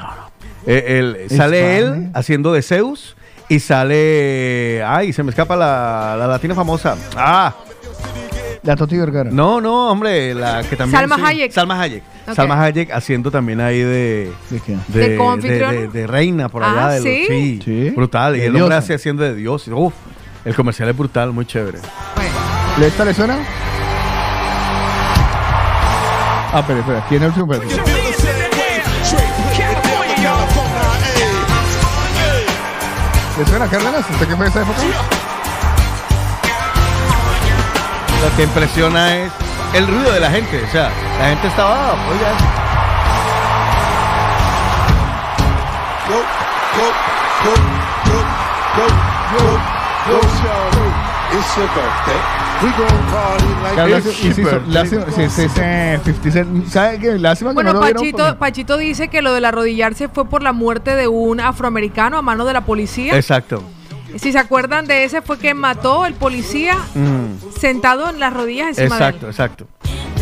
[0.68, 3.16] Eh, él- sale él haciendo de Zeus
[3.49, 4.84] y sale.
[4.86, 6.95] Ay, se me escapa la, la latina famosa.
[7.16, 7.53] Ah,
[8.63, 9.30] La Toti Vergara.
[9.32, 10.99] no, no, hombre, la que también.
[10.99, 11.51] Salma sí, Hayek.
[11.51, 12.03] Salma Hayek.
[12.36, 14.32] Salma Hayek haciendo también ahí de.
[14.49, 14.76] ¿De qué?
[14.88, 16.99] de, ¿De de- de reina por Ah, allá.
[16.99, 17.89] de los- ¿sí?
[17.95, 18.36] brutal.
[18.36, 19.68] Y De el hombre hace haciendo de Dios.
[19.68, 19.93] Uf,
[20.46, 21.80] el comercial es brutal, muy chévere.
[22.78, 23.36] ¿Le esta le suena?
[26.54, 27.06] Ah, espera, espera.
[27.10, 27.84] ¿Quién es el último pedacito?
[33.38, 34.10] ¿Le suena, Cárdenas?
[34.10, 34.80] ¿Usted qué fue de esa época?
[38.24, 39.32] Lo que impresiona es
[39.74, 40.64] el ruido de la gente.
[40.64, 42.32] O sea, la gente estaba, oiga,
[48.76, 49.75] lástima,
[54.12, 56.68] sí, sí, sí, 50 Cent.
[56.68, 57.18] ¿Sabe qué?
[57.18, 61.08] Lástima que bueno Pachito, Pachito dice que lo del arrodillarse fue por la muerte de
[61.08, 63.16] un afroamericano a mano de la policía.
[63.16, 63.64] exacto.
[64.18, 68.70] Si se acuerdan de ese, fue que mató el policía Mm, sentado en las rodillas
[68.78, 69.32] encima exacto, de él.
[69.32, 69.68] exacto.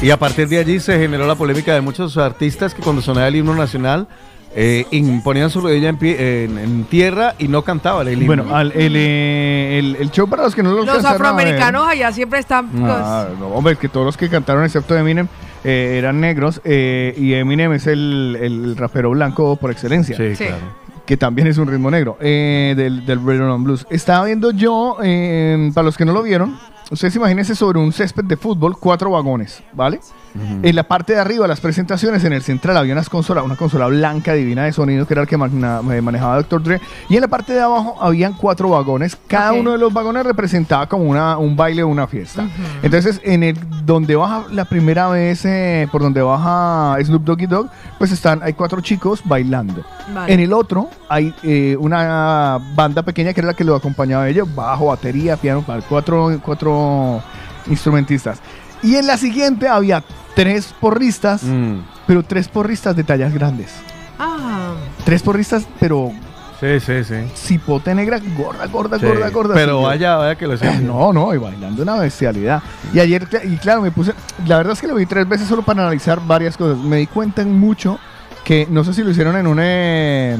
[0.02, 3.28] Y a partir de allí se generó la polémica de muchos artistas que cuando sonaba
[3.28, 4.08] el himno nacional
[4.56, 8.28] eh, imponían su rodilla en, pie- en- en tierra y no cantaban el himno.
[8.44, 12.12] Bueno, al- el, eh, el, el show para los que no lo Los afroamericanos allá
[12.12, 12.68] siempre están...
[12.70, 15.28] pues, Ah, no, hombre, que todos los que cantaron excepto Eminem
[15.64, 20.16] eh, eran negros eh, y Eminem es el, el rapero blanco por excelencia.
[20.18, 20.46] sí, Sí.
[20.46, 20.84] claro.
[21.06, 23.86] que también es un ritmo negro, eh, del, del Rhythm and Blues.
[23.90, 26.58] Estaba viendo yo, eh, para los que no lo vieron,
[26.92, 30.00] ustedes imagínense sobre un césped de fútbol, cuatro vagones, ¿vale?
[30.36, 33.88] En la parte de arriba, las presentaciones, en el central había unas consolas, una consola
[33.88, 36.64] blanca divina de sonido que era el que eh, manejaba Dr.
[36.64, 36.82] Dre.
[37.10, 39.18] Y en la parte de abajo habían cuatro vagones.
[39.28, 42.48] Cada uno de los vagones representaba como una, un baile o una fiesta.
[42.82, 47.70] Entonces, en el donde baja la primera vez, eh, por donde baja Snoop Doggy Dogg,
[48.00, 49.84] pues están, hay cuatro chicos bailando.
[50.14, 50.34] Vale.
[50.34, 54.30] En el otro hay eh, una banda pequeña que era la que lo acompañaba a
[54.30, 57.22] ellos, bajo, batería, piano, cuatro, cuatro
[57.68, 58.40] instrumentistas.
[58.82, 60.04] Y en la siguiente había
[60.36, 61.80] tres porristas, Mm.
[62.08, 63.72] pero tres porristas de tallas grandes.
[64.20, 64.74] Ah,
[65.06, 66.12] Tres porristas, pero
[66.60, 67.16] Sí, sí, sí.
[67.36, 69.54] cipote negra, gorda, gorda, Sí, gorda, gorda.
[69.54, 70.80] Pero vaya, vaya que lo sé.
[70.82, 72.62] no, no, y bailando una bestialidad.
[72.94, 74.14] Y ayer, y claro, me puse,
[74.48, 76.78] la verdad es que lo vi tres veces solo para analizar varias cosas.
[76.78, 78.00] Me di cuenta en mucho
[78.46, 80.38] que, no sé si lo hicieron en un, eh,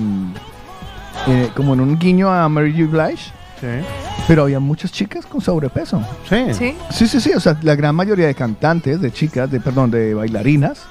[1.28, 2.90] eh, como en un guiño a Mary J.
[2.90, 3.32] Blige,
[3.64, 3.86] Sí.
[4.28, 6.02] pero había muchas chicas con sobrepeso.
[6.28, 6.54] Sí.
[6.54, 6.76] sí.
[6.92, 10.14] Sí, sí, sí, o sea, la gran mayoría de cantantes, de chicas, de, perdón, de
[10.14, 10.82] bailarinas,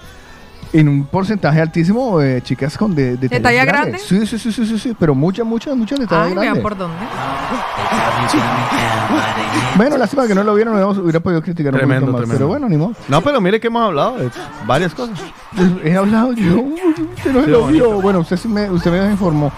[0.73, 3.99] en un porcentaje altísimo, eh, chicas con de, de, talla grande?
[3.99, 6.51] Sí, sí, sí, sí, sí, sí, pero muchas, muchas, muchas de talla Ay, grande.
[6.53, 6.97] vean por dónde.
[9.77, 12.39] Bueno, lástima que no lo vieron, hubiéramos- hubiera podido criticar Tremendo, un poquito más, tremendo.
[12.39, 12.93] pero bueno, ni modo.
[13.09, 14.31] No, pero mire que hemos hablado de
[14.67, 15.19] varias cosas.
[15.85, 16.57] He hablado yo,
[17.17, 18.01] usted no Sí, lo vio.
[18.01, 19.53] Bueno, usted, sí me, usted me informó.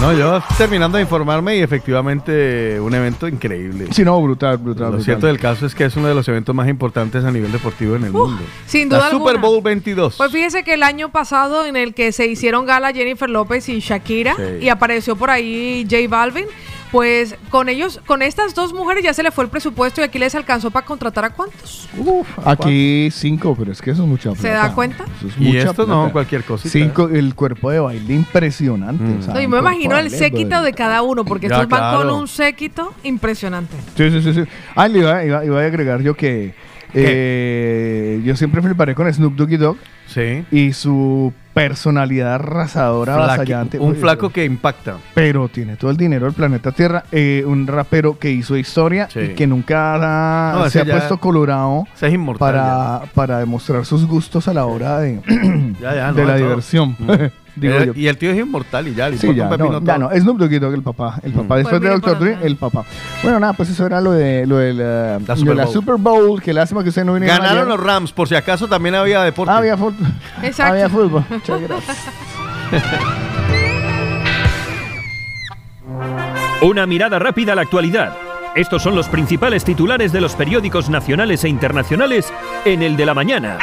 [0.00, 3.86] No, yo terminando de informarme y efectivamente un evento increíble.
[3.92, 4.84] Sí, no, brutal, brutal.
[4.86, 5.04] Lo brutal.
[5.04, 7.94] cierto del caso es que es uno de los eventos más importantes a nivel deportivo
[7.96, 8.42] en el mundo.
[8.66, 9.48] Sin duda La Super alguna.
[9.48, 10.16] Bowl 22.
[10.16, 13.80] Pues fíjese que el año pasado en el que se hicieron gala Jennifer López y
[13.80, 14.64] Shakira Sí.
[14.64, 16.46] y apareció por ahí J Balvin,
[16.94, 20.16] pues con ellos, con estas dos mujeres ya se le fue el presupuesto y aquí
[20.20, 21.88] les alcanzó para contratar a cuántos.
[22.44, 24.42] Aquí cinco, pero es que eso es mucha plata.
[24.42, 25.04] ¿Se da cuenta?
[25.18, 26.70] Eso es Y mucha esto no, cualquier cosita.
[26.70, 29.02] Cinco, el cuerpo de baile impresionante.
[29.02, 29.18] Mm.
[29.18, 31.96] o sea, No, y me imagino el séquito de cada uno, porque Ya, estos van
[31.96, 33.74] con un séquito impresionante.
[33.96, 34.32] Sí, sí, sí.
[34.32, 34.44] sí.
[34.76, 36.54] Ah, le iba, iba- iba a agregar yo que
[36.94, 40.44] eh, yo siempre fliparé con Snoop Doggy Dogg Sí.
[40.52, 43.78] y su personalidad arrasadora, avasallante.
[43.78, 44.96] un flaco que impacta.
[45.14, 47.04] Pero tiene todo el dinero del planeta Tierra.
[47.12, 49.20] eh, un rapero que hizo historia Sí.
[49.20, 52.38] y que nunca No, se ha puesto colorado Ese es inmortal.
[52.52, 55.20] para, para demostrar sus gustos a la hora de,
[55.80, 56.46] Ya, ya, no, de la todo.
[56.48, 56.96] diversión.
[56.98, 57.10] Mm.
[57.56, 57.92] Digo Eh, yo.
[57.94, 60.38] Y el tío es inmortal y ya, le Sí, ya, un no, ya no, Snoop
[60.38, 61.54] Doggy Dogg, el papá, el papá.
[61.54, 61.58] Mm.
[61.58, 62.84] Después Pues de por Dre, el papá.
[63.22, 65.72] Bueno, nada, pues eso era lo de, lo del, La de Super la Bowl.
[65.72, 66.42] Super Bowl.
[66.42, 69.52] Qué lástima que usted no vinieron Ganaron los Rams, por si acaso también había deporte.
[69.52, 69.94] Ah, había fútbol.
[70.42, 70.72] Exacto.
[70.72, 71.24] Había fútbol.
[71.30, 71.98] Muchas gracias.
[76.62, 78.16] Una mirada rápida a la actualidad.
[78.54, 82.32] Estos son los principales titulares de los periódicos nacionales e internacionales
[82.64, 83.58] en el de la mañana.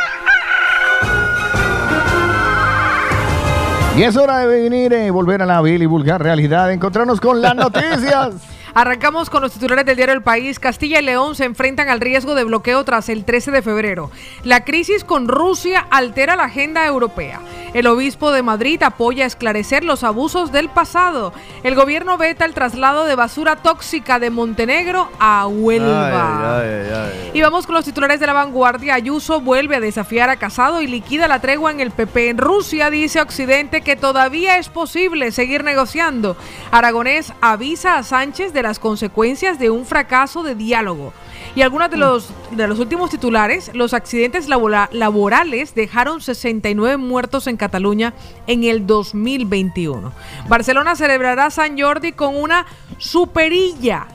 [3.97, 7.41] Y es hora de venir y volver a la vil y vulgar realidad, encontrarnos con
[7.41, 8.35] las noticias.
[8.73, 10.57] Arrancamos con los titulares del diario El País.
[10.57, 14.11] Castilla y León se enfrentan al riesgo de bloqueo tras el 13 de febrero.
[14.43, 17.41] La crisis con Rusia altera la agenda europea.
[17.73, 21.33] El obispo de Madrid apoya esclarecer los abusos del pasado.
[21.63, 26.59] El gobierno veta el traslado de basura tóxica de Montenegro a Huelva.
[26.59, 27.31] Ay, ay, ay, ay.
[27.33, 28.93] Y vamos con los titulares de la vanguardia.
[28.93, 32.29] Ayuso vuelve a desafiar a Casado y liquida la tregua en el PP.
[32.29, 36.35] En Rusia dice Occidente que todavía es posible seguir negociando.
[36.71, 41.13] Aragonés avisa a Sánchez de las consecuencias de un fracaso de diálogo.
[41.55, 47.47] Y algunos de los, de los últimos titulares, los accidentes labora- laborales dejaron 69 muertos
[47.47, 48.13] en Cataluña
[48.47, 50.11] en el 2021.
[50.47, 52.65] Barcelona celebrará San Jordi con una
[52.97, 54.07] superilla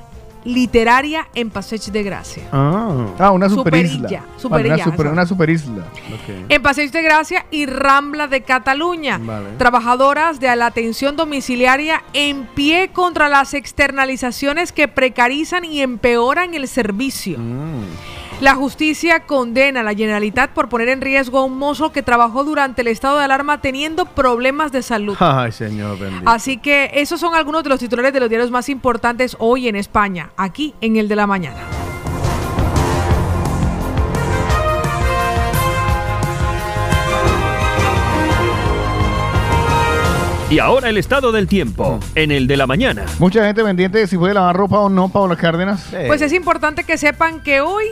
[0.47, 2.45] literaria en Passeig de Gracia.
[2.53, 4.09] Ah, Ah, una superisla.
[4.39, 5.83] superilla, Una, super, una superisla.
[5.83, 6.47] ok.
[6.49, 9.19] En Passeig de Gracia y Rambla de Cataluña.
[9.21, 9.51] Vale.
[9.59, 16.69] Trabajadoras de la atención domiciliaria en pie contra las externalizaciones que precarizan y empeoran el
[16.69, 17.39] servicio.
[17.39, 17.83] Mm.
[18.41, 22.45] La justicia condena a la Generalitat por poner en riesgo a un mozo que trabajó
[22.45, 25.17] durante el estado de alarma teniendo problemas de salud.
[25.21, 26.29] Ay, señor bendito.
[26.29, 29.77] Así que esos son algunos de los titulares de los diarios más importantes hoy en
[29.77, 31.57] España, aquí en el de la mañana.
[40.51, 43.07] Y ahora el estado del tiempo en el de la mañana.
[43.19, 45.85] Mucha gente pendiente de si puede lavar ropa o no, Paola Cárdenas.
[45.85, 45.97] Sí.
[46.07, 47.87] Pues es importante que sepan que hoy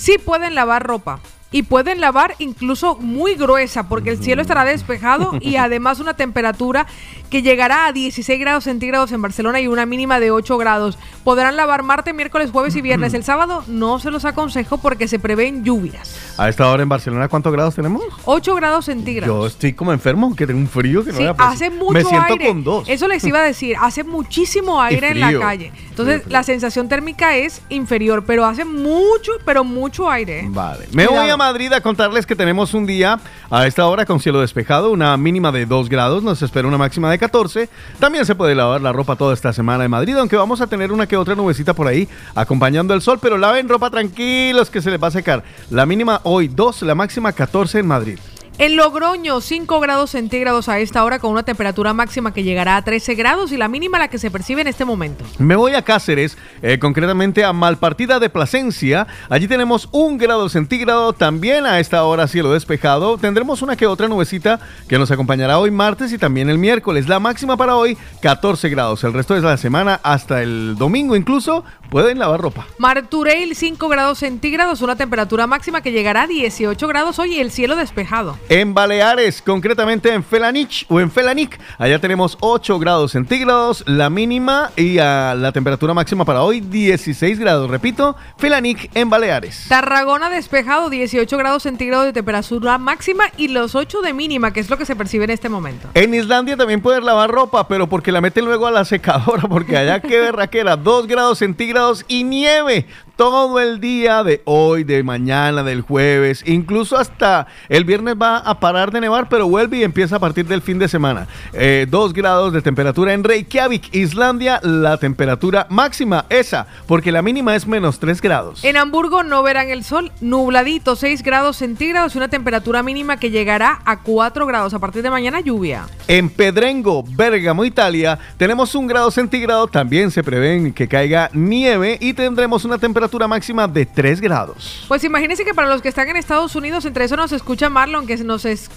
[0.00, 1.20] sí pueden lavar ropa.
[1.52, 6.86] Y pueden lavar incluso muy gruesa porque el cielo estará despejado y además una temperatura
[7.28, 10.96] que llegará a 16 grados centígrados en Barcelona y una mínima de 8 grados.
[11.24, 13.14] Podrán lavar martes, miércoles, jueves y viernes.
[13.14, 16.34] El sábado no se los aconsejo porque se prevén lluvias.
[16.38, 18.04] A esta hora en Barcelona, ¿cuántos grados tenemos?
[18.26, 19.36] 8 grados centígrados.
[19.36, 21.94] Yo estoy como enfermo, que tengo un frío que no Sí, vea, pues, hace mucho
[21.94, 22.46] Me siento aire.
[22.46, 22.88] con dos.
[22.88, 25.72] Eso les iba a decir, hace muchísimo aire en la calle.
[26.00, 30.40] Entonces, la sensación térmica es inferior, pero hace mucho, pero mucho aire.
[30.40, 30.46] ¿eh?
[30.48, 30.86] Vale.
[30.92, 31.22] Me Cuidado.
[31.24, 33.18] voy a Madrid a contarles que tenemos un día
[33.50, 37.10] a esta hora con cielo despejado, una mínima de 2 grados, nos espera una máxima
[37.10, 37.68] de 14.
[37.98, 40.92] También se puede lavar la ropa toda esta semana en Madrid, aunque vamos a tener
[40.92, 44.90] una que otra nubecita por ahí acompañando el sol, pero laven ropa tranquilos que se
[44.90, 45.42] les va a secar.
[45.70, 48.18] La mínima hoy 2, la máxima 14 en Madrid.
[48.60, 52.84] En Logroño, 5 grados centígrados a esta hora con una temperatura máxima que llegará a
[52.84, 55.24] 13 grados y la mínima la que se percibe en este momento.
[55.38, 59.06] Me voy a Cáceres, eh, concretamente a Malpartida de Plasencia.
[59.30, 63.16] Allí tenemos un grado centígrado, también a esta hora cielo despejado.
[63.16, 67.08] Tendremos una que otra nubecita que nos acompañará hoy martes y también el miércoles.
[67.08, 69.02] La máxima para hoy, 14 grados.
[69.04, 72.66] El resto de la semana hasta el domingo incluso pueden lavar ropa.
[72.78, 77.50] Martureil, 5 grados centígrados, una temperatura máxima que llegará a 18 grados hoy y el
[77.50, 78.38] cielo despejado.
[78.48, 84.70] En Baleares, concretamente en Felanich o en Felanic, allá tenemos 8 grados centígrados, la mínima
[84.76, 87.68] y a la temperatura máxima para hoy 16 grados.
[87.68, 89.66] Repito, Felanic en Baleares.
[89.68, 94.70] Tarragona despejado, 18 grados centígrados de temperatura máxima y los 8 de mínima, que es
[94.70, 95.88] lo que se percibe en este momento.
[95.94, 99.76] En Islandia también puedes lavar ropa, pero porque la meten luego a la secadora, porque
[99.76, 102.86] allá qué berraquera, 2 grados centígrados y nieve
[103.20, 108.60] todo el día de hoy, de mañana, del jueves, incluso hasta el viernes va a
[108.60, 111.28] parar de nevar, pero vuelve y empieza a partir del fin de semana.
[111.52, 117.54] Eh, dos grados de temperatura en Reykjavik, Islandia, la temperatura máxima esa, porque la mínima
[117.54, 118.64] es menos 3 grados.
[118.64, 123.30] En Hamburgo no verán el sol, nubladito, 6 grados centígrados y una temperatura mínima que
[123.30, 124.72] llegará a 4 grados.
[124.72, 125.84] A partir de mañana lluvia.
[126.08, 132.14] En Pedrengo, Bérgamo, Italia, tenemos un grado centígrado, también se prevén que caiga nieve y
[132.14, 134.84] tendremos una temperatura máxima de 3 grados.
[134.88, 138.06] Pues imagínense que para los que están en Estados Unidos, entre eso nos escucha Marlon,
[138.06, 138.70] que nos es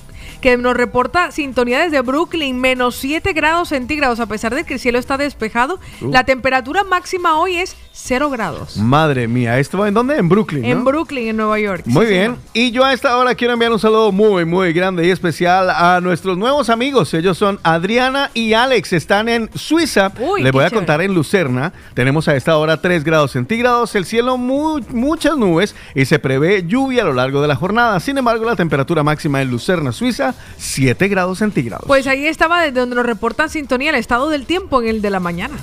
[0.44, 4.80] que nos reporta sintonía desde Brooklyn, menos 7 grados centígrados, a pesar de que el
[4.82, 5.80] cielo está despejado.
[6.02, 6.12] Uh.
[6.12, 8.76] La temperatura máxima hoy es 0 grados.
[8.76, 10.18] Madre mía, ¿esto va en dónde?
[10.18, 10.64] En Brooklyn.
[10.64, 10.68] ¿no?
[10.68, 11.84] En Brooklyn, en Nueva York.
[11.86, 12.24] Muy Sí, bien.
[12.24, 12.38] señor.
[12.52, 16.02] Y yo a esta hora quiero enviar un saludo muy, muy grande y especial a
[16.02, 17.14] nuestros nuevos amigos.
[17.14, 18.92] Ellos son Adriana y Alex.
[18.92, 20.12] Están en Suiza.
[20.20, 20.76] Uy, Les voy a chévere.
[20.86, 21.72] contar en Lucerna.
[21.94, 26.66] Tenemos a esta hora 3 grados centígrados, el cielo mu- muchas nubes y se prevé
[26.68, 27.98] lluvia a lo largo de la jornada.
[28.02, 31.86] Sin embargo, la temperatura máxima en Lucerna, Suiza, 7 grados centígrados.
[31.88, 35.10] Pues ahí estaba desde donde nos reportan sintonía el estado del tiempo en el de
[35.10, 35.56] la mañana.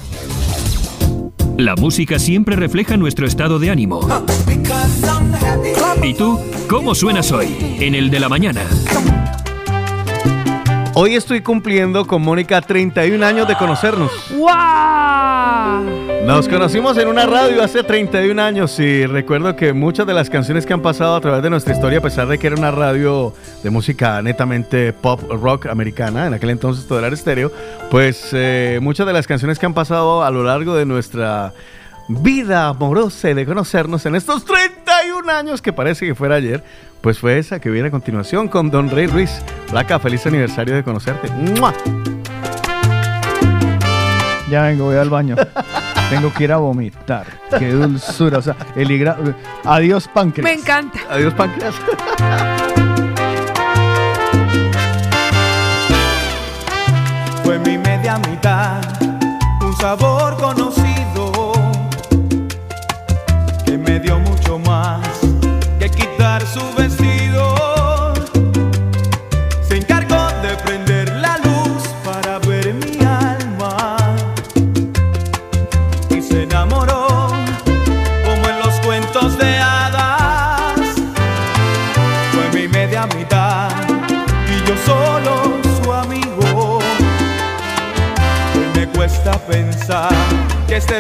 [1.57, 4.01] La música siempre refleja nuestro estado de ánimo.
[6.03, 6.39] ¿Y tú?
[6.69, 7.55] ¿Cómo suenas hoy?
[7.81, 8.63] En el de la mañana.
[11.03, 14.13] Hoy estoy cumpliendo con Mónica 31 años de conocernos.
[14.33, 16.27] ¡Wow!
[16.27, 20.67] Nos conocimos en una radio hace 31 años y recuerdo que muchas de las canciones
[20.67, 23.33] que han pasado a través de nuestra historia, a pesar de que era una radio
[23.63, 27.51] de música netamente pop rock americana, en aquel entonces todo era estéreo,
[27.91, 31.55] pues eh, muchas de las canciones que han pasado a lo largo de nuestra
[32.09, 34.45] vida amorosa y de conocernos en estos
[35.23, 36.63] 31 años que parece que fuera ayer,
[37.01, 39.31] pues fue esa que viene a continuación con Don Rey Ruiz.
[39.71, 41.29] Placa, feliz aniversario de conocerte.
[41.31, 41.75] ¡Mua!
[44.51, 45.37] Ya vengo, voy al baño.
[46.11, 47.27] Tengo que ir a vomitar.
[47.59, 48.39] Qué dulzura.
[48.39, 49.17] O sea, el higra-
[49.65, 50.45] Adiós, páncreas.
[50.45, 50.99] Me encanta.
[51.09, 51.75] Adiós, páncreas.
[57.45, 58.81] Fue mi media mitad,
[59.63, 61.33] un sabor conocido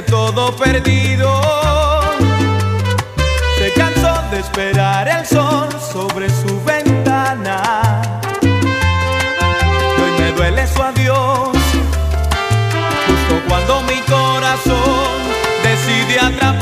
[0.03, 1.40] todo perdido.
[3.59, 8.03] Se cansó de esperar el sol sobre su ventana.
[8.42, 11.57] Hoy me duele su adiós.
[13.07, 15.18] Justo cuando mi corazón
[15.62, 16.59] decide atraparla.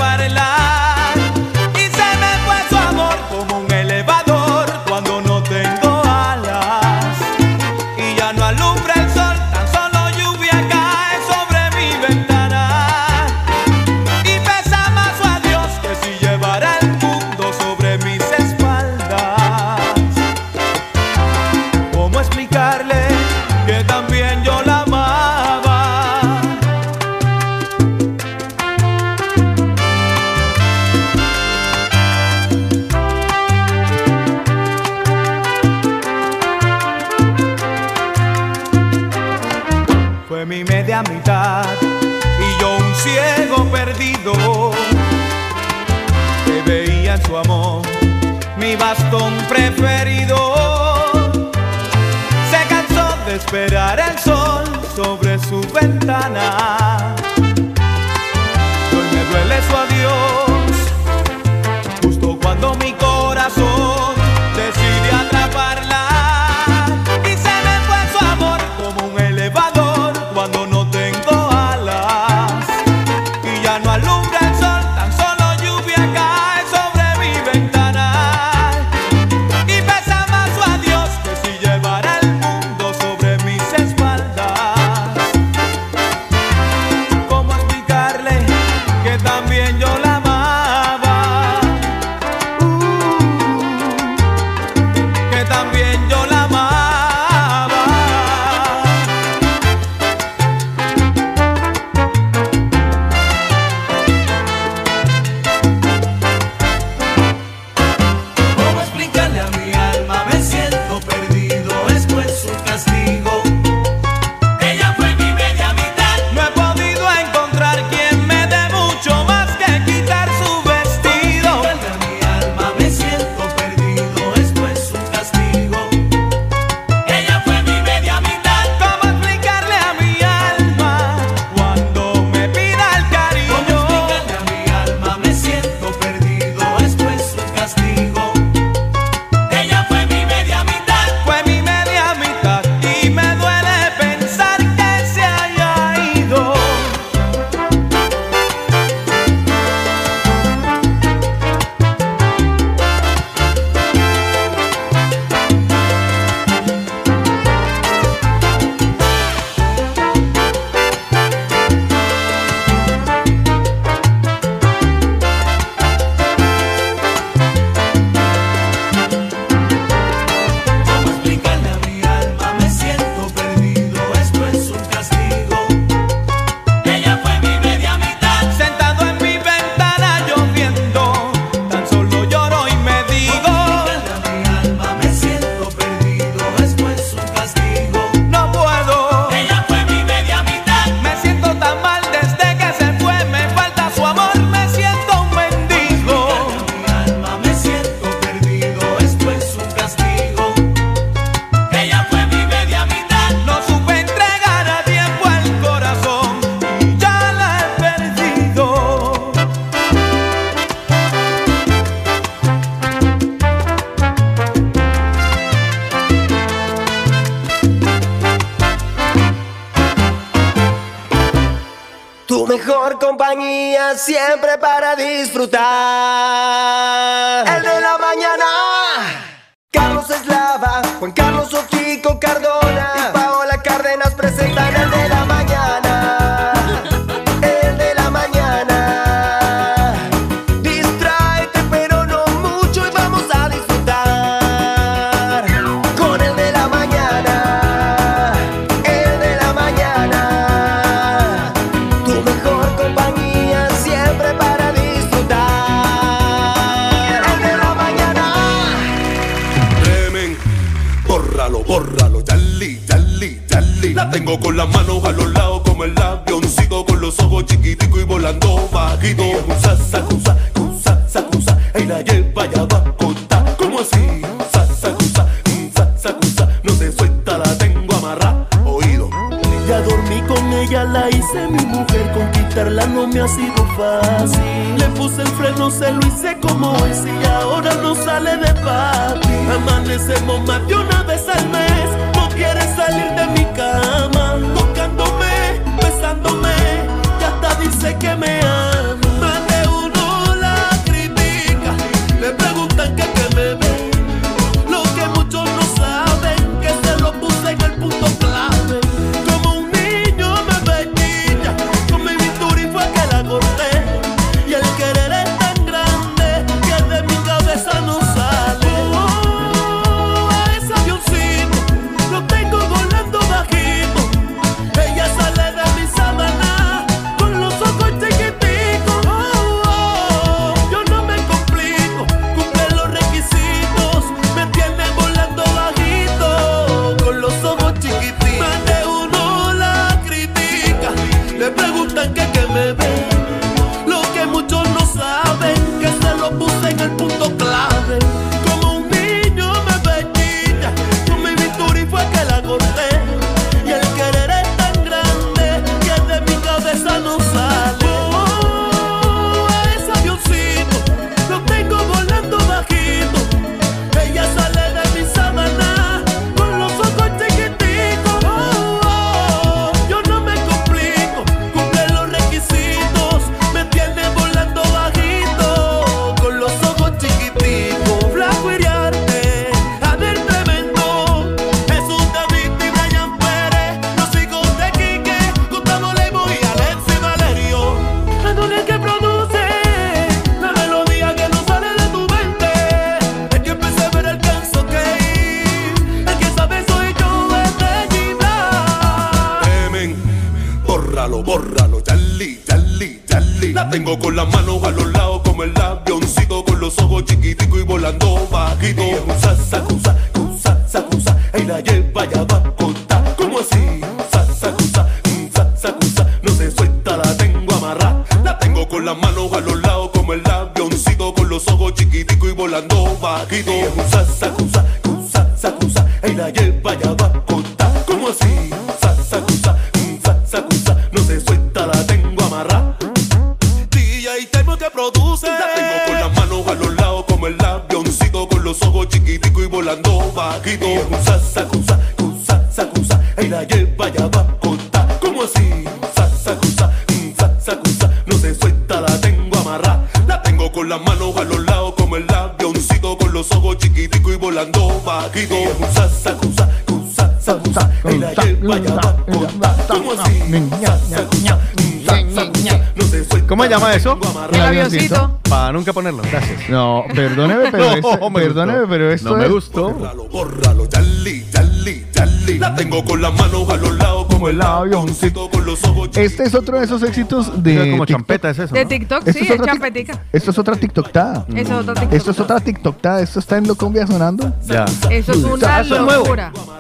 [465.29, 466.49] Para nunca ponerlo, gracias.
[466.49, 468.69] No, perdóneme, pero, No, esto- me perdóneme, gustó.
[468.71, 469.71] pero esto No me es- gustó.
[469.71, 472.39] Bórralo, bórralo, yali, yali, yali.
[472.39, 476.25] La tengo con las manos a los lados como el avioncito con los ojos Este
[476.25, 477.55] es otro de esos éxitos de.
[477.71, 477.89] como TikTok.
[477.89, 478.55] champeta es eso.
[478.55, 478.69] De ¿no?
[478.69, 480.03] TikTok, Esto sí, es es champetica.
[480.13, 481.27] Esto es otra TikToktada.
[481.35, 481.93] Eso es otra TikTok.
[481.95, 483.01] Esto es otra TikToktada.
[483.03, 484.33] Esto está en Locombia sonando.
[484.47, 484.65] Ya.
[484.91, 486.05] Eso es una Eso es nuevo.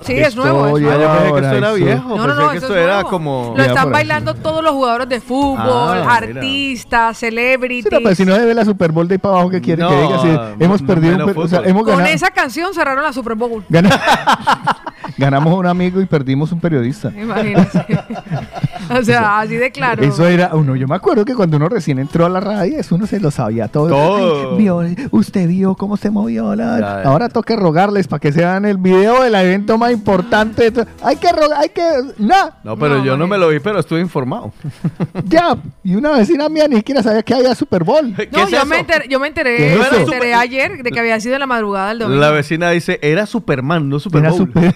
[0.08, 0.76] Sí, es nuevo.
[0.78, 1.74] es Ah, yo pensé que esto era eso.
[1.76, 2.08] viejo.
[2.08, 3.08] No, no, pensé no, que eso es era nuevo.
[3.10, 3.54] como.
[3.56, 7.84] Lo están bailando todos los jugadores de fútbol, Ah, artistas, celebrities.
[7.84, 9.82] Sí, no, pero si no debe la Super Bowl de ahí para abajo que quiere
[9.82, 10.18] No, que diga.
[10.58, 11.70] Si hemos no, perdido un o sea, fútbol.
[11.70, 12.14] hemos Con ganado.
[12.14, 13.64] esa canción cerraron la Super Bowl.
[13.68, 14.00] gana-
[15.16, 17.10] ganamos un amigo y perdimos un periodista.
[17.16, 17.84] Imagínense.
[19.00, 20.02] o sea, así de claro.
[20.02, 20.76] Eso era uno.
[20.76, 23.30] Yo me acuerdo que cuando uno recién entró a la radio, eso uno se lo
[23.30, 23.88] sabía todo.
[23.88, 24.50] Todo.
[24.52, 24.80] Ay, vio,
[25.10, 26.78] usted vio cómo se movió la.
[26.78, 27.08] Ya, ya.
[27.08, 30.72] Ahora toca rogarles para que se hagan el video del evento más importante.
[31.02, 31.82] Hay que rogar, hay que.
[32.18, 34.52] No, No, pero No, yo no me lo vi, pero estuve informado.
[35.24, 35.56] ya.
[35.84, 38.14] Y una vecina mía ni siquiera sabía que había Super Bowl.
[38.16, 38.66] ¿Qué No, es yo, eso?
[38.66, 41.40] me enteré, yo me enteré, ¿Qué es me enteré ayer de que había sido en
[41.40, 42.20] la madrugada del domingo.
[42.20, 44.38] La vecina dice, era Superman, no Super Era Bowl.
[44.46, 44.72] super-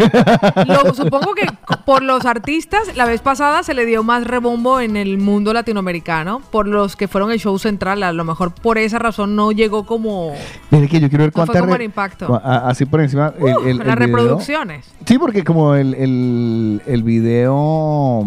[0.66, 1.46] Lo- supongo que
[1.84, 6.40] por los artistas, la vez pasada se le dio más rebombo en el mundo latinoamericano,
[6.50, 8.02] por los que fueron el show central.
[8.02, 10.32] A lo mejor por esa razón no llegó como
[10.70, 11.60] Mire que yo quiero ver No fue cuántas.
[11.62, 12.34] como el impacto.
[12.42, 13.32] a- Así por encima.
[13.38, 14.86] el- uh, el- el las reproducciones.
[15.06, 18.26] Sí, porque como el, el, el video,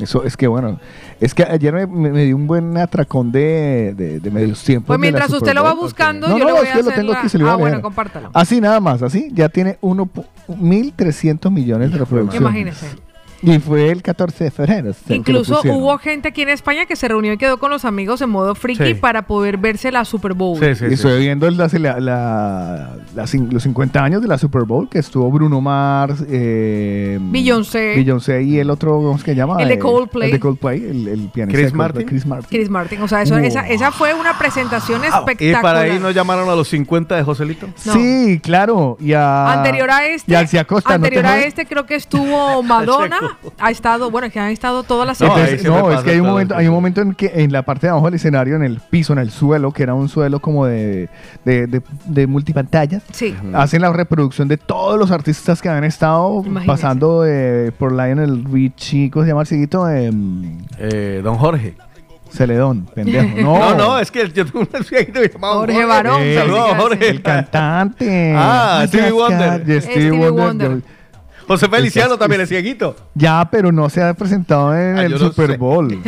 [0.00, 0.78] eso es que bueno,
[1.20, 4.88] es que ayer me, me- dio un buen atracón de, de, de medios tiempos.
[4.88, 6.88] Pues mientras usted lo va buscando, No, yo no, le voy es a que lo
[6.88, 7.68] hacer tengo la- aquí, se lo iba Ah, a leer.
[7.70, 8.30] bueno, compártalo.
[8.34, 12.40] Así nada más, así, ya tiene 1.300 millones de reproducciones.
[12.40, 12.86] Imagínese.
[13.42, 14.92] Y fue el 14 de febrero.
[15.06, 18.20] que Incluso hubo gente aquí en España que se reunió y quedó con los amigos
[18.22, 18.94] en modo friki Sí.
[18.94, 20.58] para poder verse la Super Bowl.
[20.62, 22.96] y estoy viendo la, la- la-
[23.50, 27.94] los 50 años de la Super Bowl, que estuvo Bruno Mars, eh, Beyoncé.
[27.96, 29.60] Beyoncé y el otro, ¿cómo se llama?
[29.62, 30.28] El de Eh, Coldplay.
[30.28, 31.60] El de Coldplay, el, el pianista.
[31.60, 32.06] Chris Martin.
[32.06, 32.48] Chris Martin.
[32.58, 33.02] Chris Martin.
[33.02, 33.44] O sea, eso, Wow.
[33.44, 35.62] esa, esa fue una presentación Y espectacular.
[35.62, 37.66] para ahí nos llamaron a los 50 de Joselito.
[37.76, 38.40] Sí,
[40.94, 43.18] Anterior a este creo que estuvo Madonna.
[43.58, 45.84] ha estado, bueno, que han estado todas las Entonces, semanas.
[45.84, 47.90] no, es que hay un momento, hay un momento en que en la parte de
[47.90, 51.08] abajo del escenario, en el piso, en el suelo, que era un suelo como de,
[51.44, 53.34] de, de, de multipantallas, Sí.
[53.54, 56.66] hacen la reproducción de todos los artistas que han estado Imagínese.
[56.66, 59.86] pasando eh, por Lionel Richie, ¿cómo se llama el seguito?
[59.88, 61.74] Eh, don Jorge.
[62.30, 63.28] Celedón, pendejo.
[63.42, 66.74] No, No, no, es que yo tengo un que se llama Jorge Barón, Eh, Saludos
[66.76, 67.08] Jorge.
[67.08, 68.34] El cantante.
[68.36, 69.60] Ah, Stevie Wonder.
[69.62, 70.68] Stevie Stevie Wonder.
[70.70, 70.95] Wonder.
[71.46, 72.96] José Feliciano también es cieguito.
[73.14, 75.56] Ya, pero no se ha presentado en Ah, el Super sé.
[75.56, 75.98] Bowl.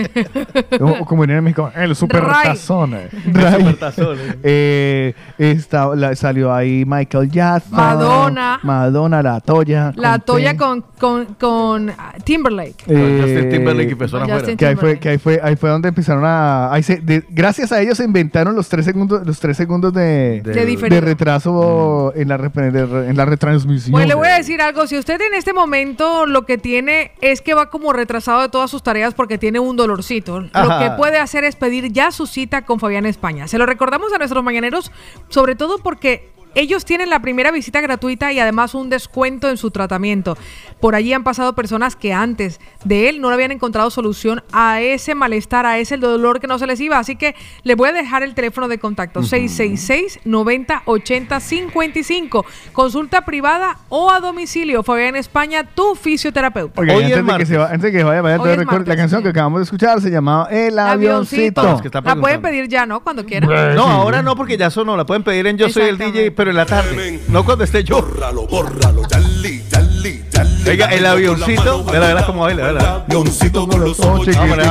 [1.07, 2.49] como, en México, el Super Ray.
[2.49, 2.95] Tazón.
[2.95, 3.09] eh.
[3.13, 7.77] El Eh, está- la- salió ahí Michael Jackson.
[7.77, 8.61] Madonna.
[8.63, 9.93] Madonna, la Toya.
[9.97, 11.93] La con toya con, con, con
[12.25, 12.85] Timberlake.
[12.87, 14.57] Eh, Justin Timberlake y persona Justin afuera.
[14.57, 17.73] que ahí fue, que ahí fue, ahí fue donde empezaron a, ahí se- de- gracias
[17.73, 22.39] a ellos se inventaron los tres segundos, los tres segundos de, De retraso en la
[22.39, 23.93] rep- de- en la retransmisión.
[23.93, 27.41] Pues le voy a decir algo, si usted en este momento lo que tiene es
[27.41, 31.19] que va como retrasado de todas sus tareas porque tiene un dolorcito, lo que puede
[31.19, 33.47] hacer es pedir ya su cita con Fabián España.
[33.47, 34.91] Se lo recordamos a nuestros mañaneros,
[35.29, 39.71] sobre todo porque ellos tienen la primera visita gratuita y además un descuento en su
[39.71, 40.37] tratamiento.
[40.81, 44.81] Por allí han pasado personas que antes de él no le habían encontrado solución a
[44.81, 46.99] ese malestar, a ese dolor que no se les iba.
[46.99, 47.35] Así que
[47.65, 52.47] les voy a dejar el teléfono de contacto 666 90 80 55.
[52.73, 54.83] Consulta privada o a domicilio.
[54.83, 56.81] Fabián España, tu fisioterapeuta.
[56.81, 57.49] Oiga, y Hoy es antes, de que martes.
[57.49, 59.23] se va- antes de que vaya, vaya, martes, la canción sí.
[59.25, 61.61] que acabamos de escuchar se llamaba El Avioncito.
[61.61, 61.83] Avioncito.
[61.83, 63.01] que está La pueden pedir ya, ¿no?
[63.01, 63.75] Cuando quieran.
[63.75, 64.97] No, ahora no, porque ya sonó.
[64.97, 67.21] La pueden pedir en Yo Soy el DJ, pero en la tarde.
[67.27, 68.01] No cuando esté yo.
[68.01, 70.25] Bórralo, bórralo, yali, yali.
[70.31, 70.71] Dale, dale.
[70.71, 71.83] Oiga, el avioncito.
[71.85, 73.05] Vela, vela cómo baila, vela.
[73.09, 74.63] Avioncito con los ojos Paola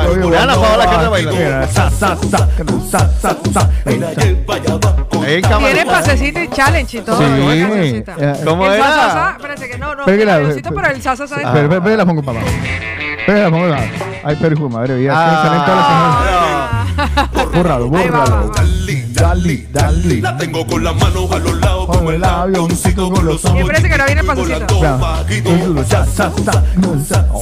[1.69, 2.47] sa, sa, sa,
[2.89, 3.69] sa, sa, sa.
[3.85, 5.73] En cámara.
[5.73, 7.17] Tiene pasecito y challenge y todo.
[7.17, 8.03] Sí.
[8.45, 11.01] ¿Cómo sa, sa, sa, espérate que no, no, Pégala, el avioncito, pe- pero el
[11.53, 12.53] pero, pero la pongo para abajo.
[13.27, 13.93] La pongo para abajo.
[14.23, 15.11] Ay, de madre, vida.
[15.13, 15.41] Ah.
[15.41, 16.36] que salen todas las.
[17.53, 18.51] Bórralo, bórralo.
[18.51, 18.63] va.
[19.13, 20.21] Dale, dale.
[20.21, 23.89] La tengo con las manos a los lados como el avioncito con los ojos parece
[23.89, 24.79] que no viene el pasecito.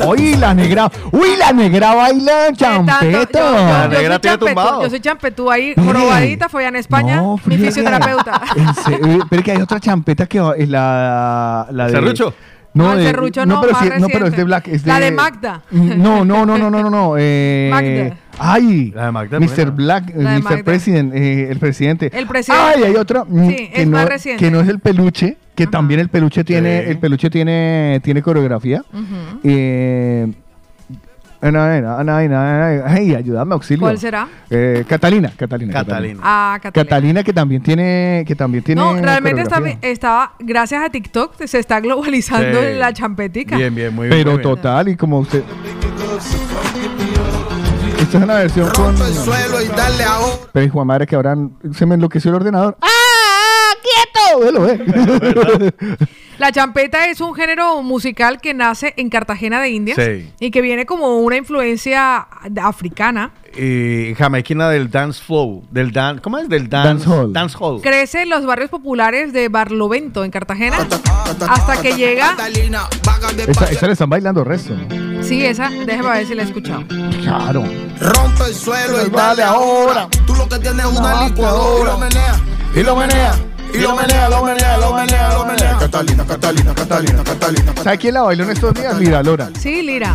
[0.07, 0.91] Uy, la negra.
[1.11, 4.84] Uy, la negra baila yo La negra tiene tumbado.
[4.84, 5.84] Yo soy champetú ahí, Mire.
[5.93, 8.41] jorobadita, fue allá en España, No, mi fisioterapeuta.
[9.30, 11.91] Pero que hay otra champeta que va- es la, la de.
[11.91, 12.34] ¿Serrucho?
[12.73, 14.67] No, el de- serrucho no, pero, más sí, no, pero es de Black.
[14.67, 15.61] Es de, La de Magda.
[15.71, 16.89] No, no, no, no, no, no.
[16.89, 18.17] no eh, Magda.
[18.38, 19.72] Ay, La de Magda, Mr.
[19.72, 20.44] Black, eh, Mr.
[20.44, 20.64] Magda.
[20.64, 22.12] President, eh, el presidente.
[22.14, 22.64] El presidente.
[22.78, 24.44] Ay, hay otra mm, Sí, que, es no, más reciente.
[24.44, 25.72] que no es el peluche, que Ajá.
[25.72, 26.90] también el peluche tiene, Sí.
[26.92, 28.84] el peluche tiene, tiene coreografía.
[29.44, 30.28] Eh,
[31.42, 33.82] Ana, Ana, Ana, ay, ayúdame, auxilio.
[33.82, 34.28] ¿Cuál será?
[34.50, 35.74] Eh, Catalina, Catalina.
[35.74, 36.20] Catalina.
[36.24, 36.90] Ah, Catalina.
[36.90, 38.82] Catalina que también tiene, que también tiene.
[38.82, 42.78] No, realmente está, estaba, gracias a TikTok, se está globalizando Sí.
[42.78, 43.58] la champetica.
[43.58, 44.18] Bien, bien, muy bien.
[44.20, 44.56] Pero muy bien.
[44.56, 45.44] total, y como usted.
[48.00, 48.96] Esta es una versión con.
[50.52, 51.36] Pero hijo de madre que ahora
[51.74, 52.78] se me enloqueció el ordenador.
[52.82, 53.74] ¡Ah!
[53.82, 54.39] ¡Quieto!
[54.39, 55.74] Velo, eh.
[56.38, 60.30] La champeta es un género musical que nace en Cartagena de Indias Sí.
[60.40, 62.28] y que viene como una influencia
[62.62, 63.32] africana.
[63.58, 66.50] Y jamaiquina del dance flow, del dan, ¿cómo es?
[66.50, 67.32] Del dance, Dancehall.
[67.32, 67.82] dance hall.
[67.82, 70.86] Crece en los barrios populares de Barlovento, en Cartagena,
[71.48, 72.36] hasta que llega...
[73.48, 74.76] Esa, esa le están bailando resto.
[75.22, 76.84] Sí, esa, déjame ver si la he escuchado.
[77.22, 77.64] Claro.
[78.02, 80.10] Rompe el suelo y dale ahora.
[80.28, 81.92] Tú lo que tienes es una licuadora.
[81.92, 82.36] Y lo menea.
[82.76, 83.36] Y lo menea,
[83.82, 85.78] lo menea, lo menea, lo menea.
[85.80, 87.73] Catalina, Catalina, Catalina, Catalina.
[87.84, 88.97] ¿Sabe quién la bailó en estos días?
[88.97, 89.49] Lira Lora.
[89.59, 90.13] Sí, Lira.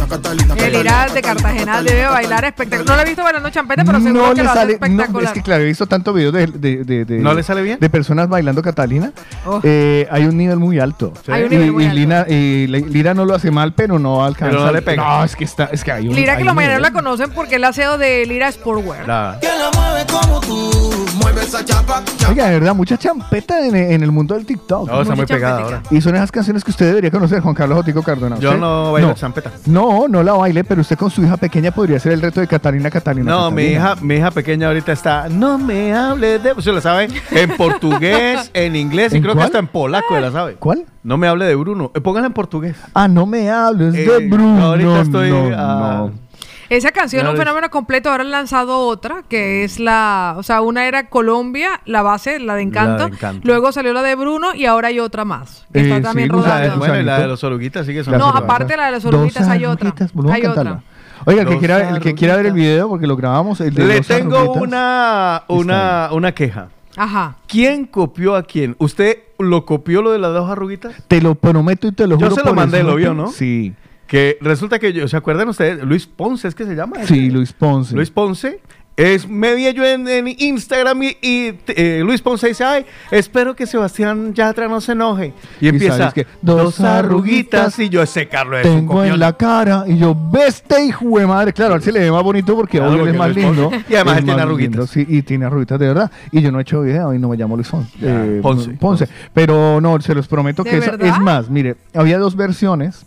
[0.56, 2.86] El Lira de Cartagena debe bailar espectacular.
[2.90, 4.72] No la he visto bailando champeta, pero seguro no que le lo hace sale.
[4.78, 5.24] No, espectacular.
[5.28, 7.78] es que claro, he visto tantos videos de, de, de, de- ¿No le sale bien?
[7.80, 9.12] de personas bailando Catalina.
[9.46, 9.60] Oh.
[9.62, 11.12] Eh, hay un nivel muy alto.
[11.28, 11.96] Hay un Y- nivel muy y, alto.
[11.98, 14.52] Lina, y Lira no lo hace mal, pero no alcanza.
[14.52, 15.02] Pero no le pega.
[15.02, 16.14] No, es que está, es que hay un.
[16.14, 19.06] Lira hay que los mañaneros la conocen porque es la CEO de Lira Sportwear.
[19.06, 21.06] La- ¿Quién la mueve como tú?
[21.16, 22.30] Mueve esa chapa, chapa.
[22.32, 24.88] Oiga, de verdad, mucha champeta en, en el mundo del TikTok.
[24.88, 25.82] No, está muy pegada ahora.
[25.90, 28.38] Y son esas canciones que usted debería conocer, Juan Carlos Otico Cardona.
[28.38, 28.60] Yo ¿Usted?
[28.60, 29.50] no bailo champeta.
[29.66, 32.46] No, no la baile, pero usted con su hija pequeña podría hacer el reto de
[32.46, 33.30] Catalina, Catalina.
[33.30, 37.08] No, mi hija, mi hija pequeña ahorita está, no me hable de, usted la sabe,
[37.30, 39.44] en portugués, en inglés y ¿En creo cuál?
[39.44, 40.54] que hasta en polaco la sabe.
[40.54, 40.84] ¿Cuál?
[41.02, 42.76] No me hable de Bruno, eh, póngala en portugués.
[42.94, 44.62] Ah, no me hables Eh, de Bruno.
[44.66, 46.29] ahorita estoy, no, ah, no.
[46.70, 48.10] Esa canción es un fenómeno completo.
[48.10, 50.34] Ahora han lanzado otra, que es la.
[50.38, 52.98] O sea, una era Colombia, la base, la de Encanto.
[53.02, 53.40] La de Encanto.
[53.46, 55.66] Luego salió la de Bruno y ahora hay otra más.
[55.72, 56.66] Que Eh, está sí, también Gusano, rodando.
[56.76, 56.78] Gusano.
[56.92, 58.02] Bueno, y la de los oruguitas sigue.
[58.04, 59.92] No, aparte de la de los oruguitas, hay otra.
[60.32, 60.70] Hay cantarla.
[60.70, 60.82] otra.
[61.26, 63.84] Oiga, el que, quiera, el que quiera ver el video, porque lo grabamos, el de
[63.84, 66.68] Le tengo una, una, una queja.
[66.96, 67.36] Ajá.
[67.46, 68.74] ¿Quién copió a quién?
[68.78, 70.94] ¿Usted lo copió lo de las dos arruguitas?
[71.08, 72.34] Te lo prometo y te lo Yo juro.
[72.36, 73.12] se lo por mandé, lo vio.
[73.12, 73.28] ¿no?
[73.28, 73.74] Sí.
[74.10, 75.84] Que resulta que yo, ¿se acuerdan ustedes?
[75.84, 76.96] Luis Ponce, ¿es que se llama?
[77.04, 77.94] Sí, Luis Ponce.
[77.94, 78.60] Luis Ponce.
[78.96, 83.54] Es, me vi yo en, en Instagram y, y, eh, Luis Ponce dice, ay, espero
[83.54, 85.32] que Sebastián Yatra no se enoje.
[85.60, 89.96] Y, Y empieza, que, dos arruguitas y yo, ese Carlos Tengo en la cara y
[89.96, 91.52] yo, veste hijo de madre.
[91.52, 93.70] Claro, a él se le ve más bonito porque Claro, obvio él es más lindo.
[93.88, 94.72] Y además él tiene arruguitas.
[94.72, 96.10] lindo, sí, y tiene arruguitas de verdad.
[96.32, 97.92] Y yo no he hecho video y no me llamo Luis Ponce.
[98.02, 99.08] eh, Ponce, Ponce.
[99.32, 101.48] Pero no, se los prometo ¿De que es, es más.
[101.48, 103.06] Mire, había dos versiones.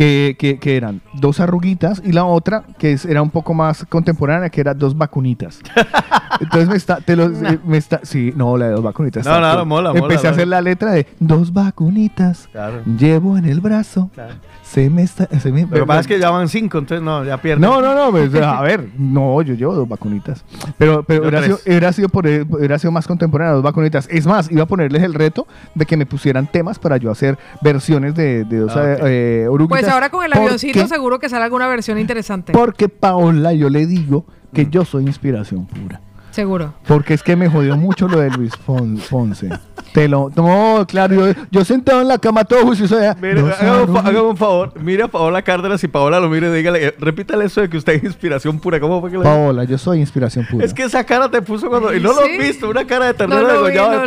[0.00, 3.84] Que, que, que eran dos arruguitas y la otra que es- era un poco más
[3.86, 5.60] contemporánea que era dos vacunitas.
[6.40, 9.26] Entonces me está, te los, eh, me está, sí, no, la de dos vacunitas.
[9.26, 9.66] No, no, cool.
[9.66, 10.36] mola, mola, Empecé a mola.
[10.36, 12.80] hacer la letra de dos vacunitas, Claro.
[12.98, 14.36] llevo en el brazo, Claro.
[14.70, 17.24] Se me está, se me, Lo que pasa es que ya van cinco, entonces no,
[17.24, 17.60] ya pierden.
[17.68, 20.44] no, no, no, pues, a ver, no, yo llevo dos vacunitas.
[20.78, 24.06] Pero, pero hubiera, sido, hubiera, sido por, hubiera sido más contemporánea, dos vacunitas.
[24.10, 27.36] Es más, iba a ponerles el reto de que me pusieran temas para yo hacer
[27.62, 29.02] versiones de, de dos Ah, ok.
[29.06, 29.80] eh, oruguitas.
[29.80, 32.52] Pues ahora con el avioncito seguro que sale alguna versión interesante.
[32.52, 36.00] Porque Paola, yo le digo que yo soy inspiración pura.
[36.30, 36.74] Seguro.
[36.86, 39.48] Porque es que me jodió mucho lo de Luis Fon- Ponce.
[39.92, 40.30] Te lo.
[40.36, 42.96] No, claro, yo, yo sentado en la cama todo juicioso.
[42.96, 46.94] allá, Mire, hágame un, favor, mire a Paola Cárdenas y Paola lo mire dígale, eh,
[46.98, 48.78] repítale eso de que usted es inspiración pura.
[48.78, 50.64] ¿Cómo fue que le Paola, yo soy inspiración pura.
[50.64, 51.92] Es que esa cara te puso cuando.
[51.94, 54.00] Y no lo has visto, una cara de ternura No degollado no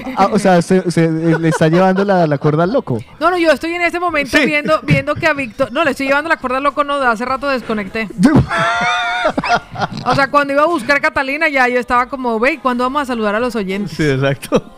[0.00, 0.10] pendejo.
[0.16, 2.98] Ah, o sea, se, se- le está llevando la, la cuerda al loco.
[3.20, 4.46] No, no, yo estoy en este momento Sí.
[4.46, 5.70] viendo, viendo que a Víctor.
[5.72, 8.08] No, le estoy llevando la cuerda al loco, no, de hace rato desconecté.
[10.06, 13.02] O sea, cuando iba a buscar a Catalina, ya yo estaba como, ve, ¿cuándo vamos
[13.02, 13.96] a saludar a los oyentes?
[13.96, 14.72] Sí, exacto.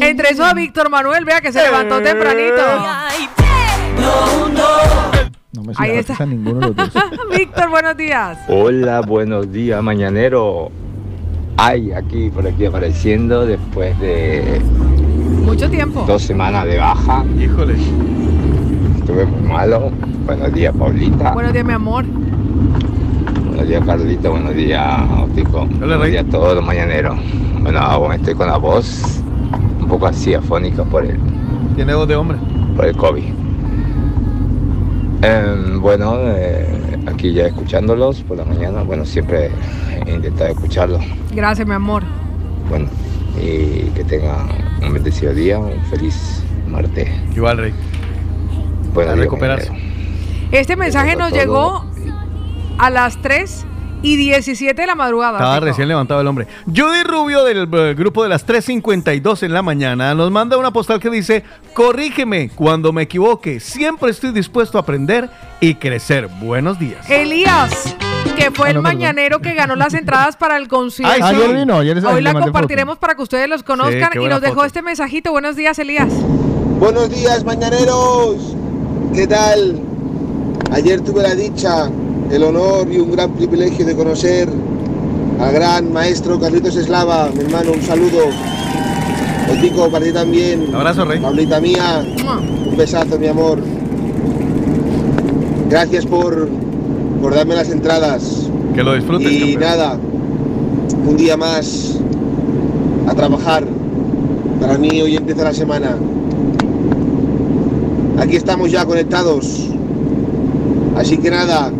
[0.00, 2.62] Entre eso a Víctor Manuel, vea que se levantó tempranito.
[5.52, 6.26] No me Ahí simpatiza está.
[6.26, 6.90] ninguno de los dos.
[7.36, 8.38] Víctor, buenos días.
[8.48, 10.70] Hola, buenos días, mañanero.
[11.56, 14.60] Ay, aquí, por aquí apareciendo después de
[15.44, 16.04] Mucho tiempo.
[16.06, 17.24] dos semanas de baja.
[17.40, 17.74] Híjole.
[18.98, 19.90] Estuve muy malo.
[20.26, 21.32] Buenos días, Paulita.
[21.32, 22.04] Buenos días, mi amor.
[23.66, 24.28] Buenos días, Carlita.
[24.28, 25.66] Buenos días, Óptico.
[25.66, 27.18] Buenos días a todos los mañaneros.
[27.62, 29.20] Bueno, aún estoy con la voz
[29.80, 31.18] un poco así afónica por el,
[31.74, 32.38] Tiene voz de hombre.
[32.76, 33.24] por el COVID.
[35.22, 38.84] Em, bueno, eh, aquí ya escuchándolos por la mañana.
[38.84, 39.50] Bueno, siempre
[40.06, 41.02] he intentado escucharlos.
[41.34, 42.04] Gracias, mi amor.
[42.68, 42.86] Bueno,
[43.36, 44.46] y que tengan
[44.80, 47.08] un bendecido día, un feliz martes.
[47.34, 47.74] Igual, Rey.
[48.94, 49.72] Bueno, A recuperarse.
[50.52, 51.40] Este mensaje nos todo.
[51.40, 51.84] llegó
[52.78, 53.64] a las 3
[54.02, 55.38] y 17 de la madrugada.
[55.38, 56.46] Estaba recién levantado el hombre.
[56.66, 61.00] Judy Rubio del eh, grupo de las 3.52 en la mañana nos manda una postal
[61.00, 61.42] que dice,
[61.72, 65.28] corrígeme cuando me equivoque, siempre estoy dispuesto a aprender
[65.60, 66.28] y crecer.
[66.40, 67.08] Buenos días.
[67.10, 67.96] Elías,
[68.36, 68.82] que fue Ah, el perdón.
[68.82, 71.12] mañanero que ganó las entradas para el concierto.
[71.14, 71.42] Ay, sí.
[71.42, 74.66] Ayer vino, ayer Hoy la compartiremos para que ustedes los conozcan y nos dejó foto.
[74.66, 75.32] este mensajito.
[75.32, 76.08] Buenos días, Elías.
[76.78, 78.54] Buenos días, mañaneros.
[79.14, 79.80] ¿Qué tal?
[80.72, 81.88] Ayer tuve la dicha,
[82.30, 84.48] el honor y un gran privilegio de conocer
[85.40, 87.28] al gran maestro Carlitos Eslava.
[87.34, 88.18] Mi hermano, un saludo.
[89.50, 90.74] Otico, para ti también.
[90.74, 91.20] abrazo, Rey.
[91.20, 92.04] Pablita mía,
[92.68, 93.60] un besazo, mi amor.
[95.70, 96.48] Gracias por,
[97.20, 98.48] por darme las entradas.
[98.74, 99.30] Que lo disfrutes.
[99.30, 99.60] Y campeón.
[99.60, 99.98] nada,
[101.06, 101.98] un día más
[103.06, 103.64] a trabajar.
[104.60, 105.96] Para mí hoy empieza la semana.
[108.18, 109.68] Aquí estamos ya conectados.
[110.96, 111.70] Así que nada,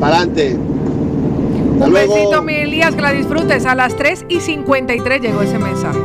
[0.00, 0.56] para adelante.
[0.56, 3.66] Un besito, mi Elías, que la disfrutes.
[3.66, 5.98] A las 3 y 53 llegó ese mensaje.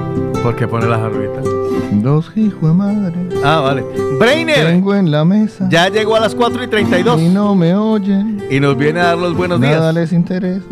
[0.43, 1.45] ¿Por qué pone las arruguitas?
[1.93, 3.13] Dos hijos de madre.
[3.43, 3.83] Ah, vale.
[4.19, 4.65] Brainer.
[4.67, 5.67] Tengo en la mesa.
[5.69, 7.21] Ya llegó a las 4 y 32.
[7.21, 8.43] Y no me oyen.
[8.49, 9.93] Y nos viene a dar los buenos Nada días.
[9.95, 10.65] les interesa.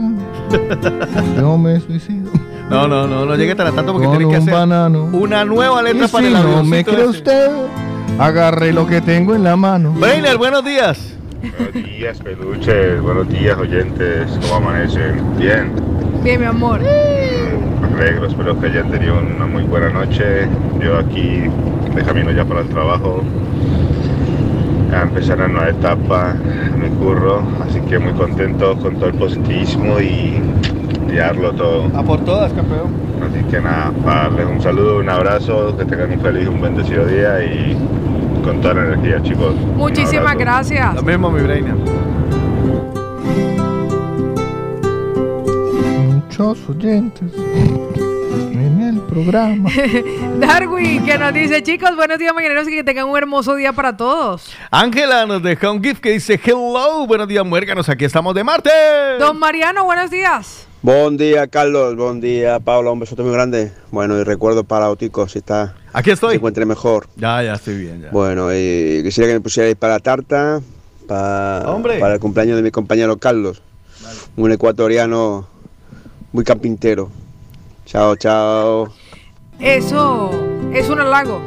[1.37, 2.29] Yo me suicido.
[2.69, 5.05] No, no, no, no llegue tan tanto porque Con tiene que un hacer banano.
[5.13, 7.09] una nueva letra Y para si el no me cree ese.
[7.09, 7.51] usted,
[8.19, 9.93] agarre lo que tengo en la mano.
[9.93, 10.99] Brainer, buenos días.
[11.41, 13.01] Buenos días, peluches.
[13.01, 14.29] Buenos días, oyentes.
[14.41, 15.37] ¿Cómo amanecen?
[15.37, 15.71] Bien.
[16.21, 16.81] Bien, mi amor.
[16.81, 18.27] Me alegro.
[18.27, 20.47] Espero que hayan tenido una muy buena noche.
[20.81, 21.43] Yo aquí
[21.95, 23.23] de camino ya para el trabajo.
[24.93, 26.35] A empezar una nueva etapa,
[26.77, 27.41] me curro.
[27.65, 30.41] Así que muy contento con todo el positivismo y,
[31.09, 31.89] y darlo todo.
[31.97, 32.87] A por todas, campeón.
[33.23, 37.05] Así que nada, para darles un saludo, un abrazo, que tengan un feliz, un bendecido
[37.05, 37.77] día y
[38.43, 39.55] con toda la energía, chicos.
[39.75, 40.95] Muchísimas gracias.
[40.95, 41.75] Lo mismo, mi Brainer.
[46.07, 47.31] Muchos oyentes
[48.31, 49.69] en el programa.
[50.39, 53.97] Darwin, que nos dice, chicos, buenos días, mañaneros, y que tengan un hermoso día para
[53.97, 54.51] todos.
[54.71, 57.89] Ángela nos deja un gift que dice Hello, buenos días, muérganos.
[57.89, 58.73] Aquí estamos de martes.
[59.19, 60.67] Don Mariano, buenos días.
[60.81, 61.97] Buen día, Carlos.
[61.97, 62.91] Buen día, Paula.
[62.91, 63.73] Un besote muy grande.
[63.91, 65.75] Bueno, y recuerdo para Otico, si está.
[65.93, 66.31] Aquí estoy.
[66.31, 67.07] Se encuentre mejor.
[67.15, 68.01] Ya, ya estoy bien.
[68.01, 68.09] Ya.
[68.11, 70.61] Bueno, y quisiera que me pusierais para la tarta,
[71.07, 71.99] para, Hombre.
[71.99, 73.61] para el cumpleaños de mi compañero Carlos.
[74.37, 75.47] Un ecuatoriano
[76.31, 77.09] muy campintero.
[77.85, 78.93] Chao, chao.
[79.59, 80.31] Eso
[80.73, 81.41] es un halago.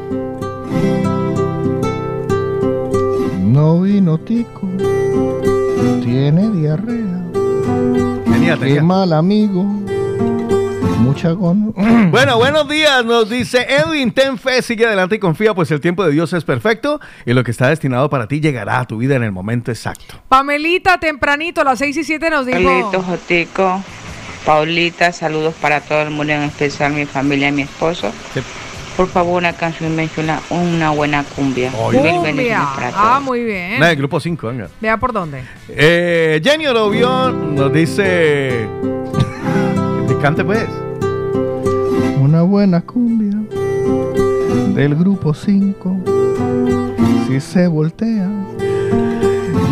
[3.43, 4.69] No vino tico.
[6.03, 7.23] Tiene diarrea.
[8.25, 8.83] Tenía, Qué tenía.
[8.83, 9.65] mal amigo.
[11.13, 11.75] Mucha gono.
[12.11, 16.05] Bueno, buenos días, nos dice Edwin, ten fe, sigue adelante y confía, pues el tiempo
[16.05, 19.17] de Dios es perfecto y lo que está destinado para ti llegará a tu vida
[19.17, 20.23] en el momento exacto.
[20.29, 22.59] Pamelita, tempranito, a las 6 y 7 nos dijo.
[22.59, 23.83] Carlitos, Jotico,
[24.47, 28.11] Paulita, saludos para todo el mundo, en especial mi familia y mi esposo.
[28.97, 31.71] Por favor, una canción menciona una buena cumbia.
[31.73, 32.69] Cumbia.
[32.75, 33.03] para todos.
[33.05, 33.81] Ah, muy bien.
[33.81, 34.69] Nada, el grupo 5, venga.
[34.81, 35.43] Vea por dónde.
[35.69, 38.67] Eh, Jenny Orobión nos dice...
[40.23, 40.69] Cante pues.
[42.43, 43.39] Una buena cumbia
[44.75, 45.97] del grupo 5.
[47.29, 48.29] Si se voltea,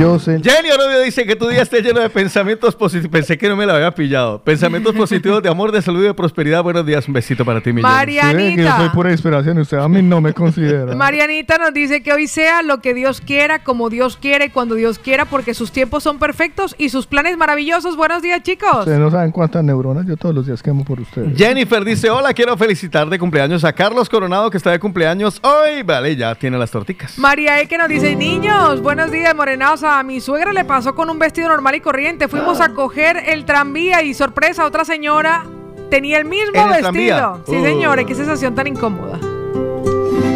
[0.01, 3.10] Jenny Orobio dice que tu día esté lleno de pensamientos positivos.
[3.10, 4.43] Pensé que no me lo había pillado.
[4.43, 6.62] Pensamientos positivos de amor, de salud y de prosperidad.
[6.62, 9.89] Buenos días, un besito para ti, mi que yo soy pura inspiración y usted a
[9.89, 10.94] mí no me considera.
[10.97, 14.98] Marianita nos dice que hoy sea lo que Dios quiera, como Dios quiere, cuando Dios
[14.98, 17.94] quiera, porque sus tiempos son perfectos y sus planes maravillosos.
[17.94, 18.78] Buenos días, chicos.
[18.78, 21.36] Ustedes no saben cuántas neuronas yo todos los días quemo por ustedes.
[21.36, 25.82] Jennifer dice, hola, quiero felicitar de cumpleaños a Carlos Coronado que está de cumpleaños hoy.
[25.82, 27.18] Vale, ya tiene las torticas.
[27.18, 29.90] María E que nos dice, niños, buenos días, morenados.
[29.93, 32.29] A mi suegra le pasó con un vestido normal y corriente.
[32.29, 35.45] Fuimos a coger el tranvía y sorpresa, otra señora
[35.91, 37.17] tenía el mismo ¿En el vestido.
[37.17, 37.33] tranvía?
[37.47, 37.62] Sí, Uh.
[37.65, 39.19] señores, qué sensación tan incómoda.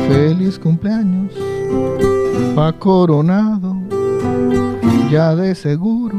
[0.08, 1.32] Feliz cumpleaños,
[2.56, 3.76] pa Coronado.
[5.10, 6.16] Ya de seguro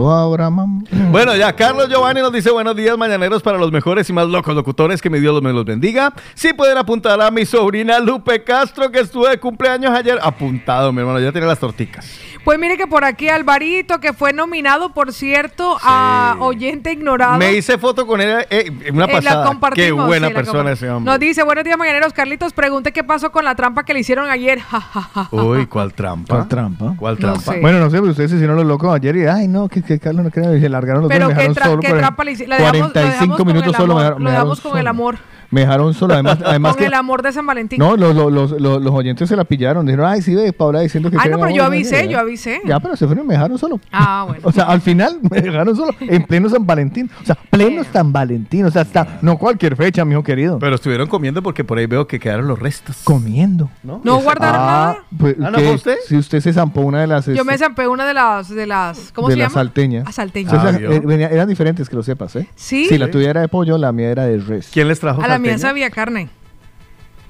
[0.00, 4.12] habrá mam- Bueno, ya Carlos Giovanni nos dice buenos días mañaneros para los mejores y
[4.12, 6.12] más locos locutores, que mi Dios me los bendiga.
[6.34, 10.18] Si pueden apuntar a mi sobrina Lupe Castro, que estuvo de cumpleaños ayer.
[10.22, 12.06] Apuntado, mi hermano, ya tiene las torticas.
[12.44, 17.38] Pues mire que por aquí Alvarito, que fue nominado, por cierto, a Oyente Ignorado.
[17.38, 19.42] Me hice foto con él eh, en una Eh, la pasada.
[19.44, 21.12] Qué compartimos, buena sí, persona ese hombre.
[21.12, 22.12] Nos dice, buenos días, mañaneros.
[22.12, 24.58] Carlitos, pregunte qué pasó con la trampa que le hicieron ayer.
[24.60, 25.28] Ja, ja, ja, ja.
[25.36, 26.34] Uy, ¿cuál trampa?
[26.34, 26.94] ¿Cuál trampa?
[26.98, 27.52] ¿Cuál No trampa?
[27.52, 27.60] sé.
[27.60, 30.00] Bueno, no sé, pero ustedes se hicieron los locos ayer y, ay, no, que, que
[30.00, 31.80] Carlos no y se largaron los Pero dos, qué, tra- solo.
[31.80, 32.58] qué trampa le hicieron.
[32.58, 34.86] Lo dejamos, lo 45 dejamos con minutos el solo amor, Lo dejaron dejamos con el
[34.88, 35.18] amor.
[35.52, 36.86] Me dejaron solo, además, además con que...
[36.86, 37.78] el amor de San Valentín.
[37.78, 39.86] No, los, los, los, los, los oyentes se la pillaron.
[39.86, 41.16] Dijeron, ay, sí, ve, Paula diciendo que...
[41.20, 42.60] Ay, no, pero yo avisé, yo avisé.
[42.64, 43.78] Ya, pero se fueron y me dejaron solo.
[43.92, 44.42] Ah, bueno.
[44.44, 47.08] O sea, al final me dejaron solo, en pleno San Valentín.
[47.22, 48.64] O sea, pleno San Valentín.
[48.64, 50.58] O sea, hasta, no cualquier fecha, mijo querido.
[50.58, 52.96] Pero estuvieron comiendo porque por ahí veo que quedaron los restos.
[53.04, 53.70] Comiendo.
[53.82, 54.00] ¿No?
[54.02, 55.04] ¿No guardaron Ah, nada?
[55.18, 55.96] pues, Ah, ¿no fue usted?
[56.08, 57.26] Si usted se zampó una de las...
[57.26, 59.60] Yo este, me zampé una de las, de las, ¿cómo de se las llama?
[59.62, 60.04] salteñas.
[60.08, 60.52] Ah, salteñas.
[60.54, 62.48] O sea, Ah, eh, eran diferentes, que lo sepas, ¿eh?
[62.54, 62.86] ¿Sí?
[62.86, 64.70] Si la tuya era de pollo, la mía era de res.
[64.72, 65.68] ¿Quién les trajo A la mía salteña?
[65.70, 66.28] sabía carne.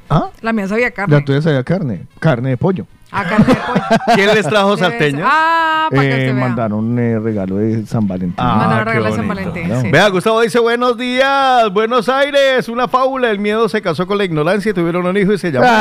[0.09, 0.31] ¿Ah?
[0.41, 1.17] La mía sabía carne.
[1.17, 2.07] La tuya sabía carne.
[2.21, 2.87] Carne de pollo.
[3.13, 3.81] Carne de pollo.
[4.15, 5.29] ¿Quién les trajo salteñas?
[5.31, 6.35] Ah, para que Eh, vea.
[6.35, 8.35] mandaron eh, regalo de San Valentín.
[8.39, 9.51] Ah, Mandaron qué regalo de San bonito.
[9.53, 9.91] Valentín, sí.
[9.91, 14.25] Vea, Gustavo dice, buenos días, Buenos Aires, una fábula, el miedo se casó con la
[14.25, 15.67] ignorancia y tuvieron un hijo y se llamó.
[15.69, 15.75] Ay,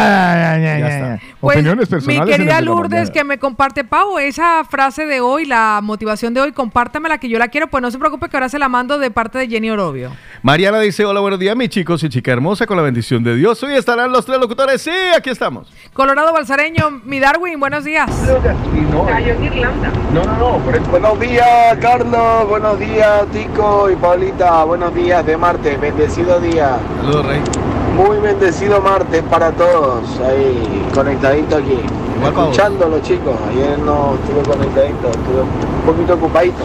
[0.44, 1.20] ay, ay, Ya ay.
[1.40, 2.22] Pues, Opiniones mi personales.
[2.22, 3.12] en el querida de la Lourdes mañana.
[3.14, 7.40] que me comparte, Pau, esa frase de hoy, la motivación de hoy, compártamela que yo
[7.40, 9.70] la quiero, pues no se preocupe que ahora se la mando de parte de Jenny
[9.72, 10.12] Orobio.
[10.44, 13.62] Mariana dice, hola, buenos días, mis chicos y chica hermosa, con la bendición de Dios.
[13.64, 14.82] Hoy estarán los tres locutores.
[14.82, 15.72] Sí, aquí estamos.
[15.94, 18.10] Colorado Balsareño, mi Darwin, buenos días.
[20.12, 22.50] No, no, no, buenos días, Carlos.
[22.50, 24.64] Buenos días, Tico y Paulita.
[24.64, 25.80] Buenos días de martes.
[25.80, 26.80] Bendecido día.
[26.98, 27.42] Saludos, Rey.
[27.96, 30.20] Muy bendecido martes para todos.
[30.22, 31.80] Ahí, conectadito aquí.
[32.20, 32.30] Vos.
[32.30, 33.36] Escuchándolo, chicos.
[33.50, 36.64] Ayer no estuve conectadito, estuve un poquito ocupadito.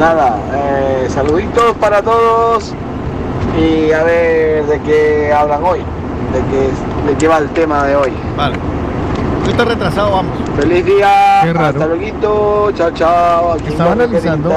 [0.00, 2.74] Nada, eh, saluditos para todos.
[3.56, 5.78] Y a ver de qué hablan hoy.
[5.78, 6.70] De qué,
[7.06, 8.12] de qué va el tema de hoy.
[8.36, 8.56] Vale.
[9.44, 10.32] Yo estoy retrasado, vamos.
[10.56, 11.40] Feliz día.
[11.42, 11.82] Qué raro.
[11.82, 12.72] Hasta luego.
[12.72, 13.52] Chao, chao.
[13.52, 14.54] Aquí Estaba la analizando.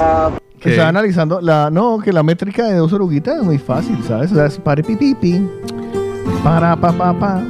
[0.59, 0.69] ¿Qué?
[0.71, 4.31] estaba analizando la, no, que la métrica de dos oruguitas es muy fácil, ¿sabes?
[4.31, 5.47] O sea, es para pipipi,
[6.43, 7.43] para pa pa pa,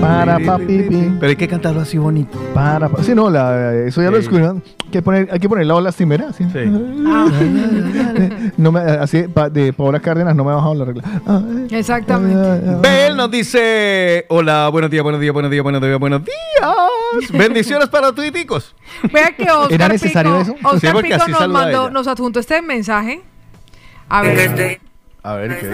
[0.00, 2.38] para pa pipi, Pero hay que cantarlo así bonito.
[2.54, 3.02] para pa.
[3.02, 4.62] Sí, no, la, eso ya lo descubrieron.
[4.90, 6.44] Que poner, hay que poner la ola lastimera, ¿sí?
[6.52, 6.58] Sí.
[8.56, 11.02] No me, así pa- de Paola Cárdenas no me ha bajado la regla.
[11.70, 12.76] Exactamente.
[12.80, 17.30] Bel nos dice, hola, buenos días, buenos días, buenos días, buenos días, buenos días.
[17.30, 18.74] Bendiciones para tu ticos.
[19.12, 20.66] Vea que Oscar ¿Era necesario Pico, eso?
[20.68, 23.22] Oscar Sí, porque Pico así nos mandó, nos adjuntó este mensaje.
[24.08, 24.80] A ver.
[25.22, 25.68] A ver, ¿qué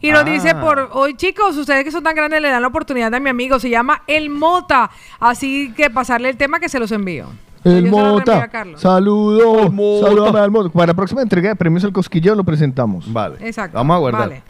[0.00, 0.24] Y nos Ah.
[0.24, 3.30] dice por hoy, chicos, ustedes que son tan grandes le dan la oportunidad a mi
[3.30, 4.90] amigo, se llama El Mota,
[5.20, 7.26] así que pasarle el tema que se los envío.
[7.64, 9.72] El Mota, saludos,
[10.04, 10.68] saludame al Mota.
[10.68, 13.10] Para la próxima entrega de premios El Cosquilleo lo presentamos.
[13.10, 13.36] Vale.
[13.40, 13.78] Exacto.
[13.78, 14.28] Vamos a guardar.
[14.28, 14.42] Vale.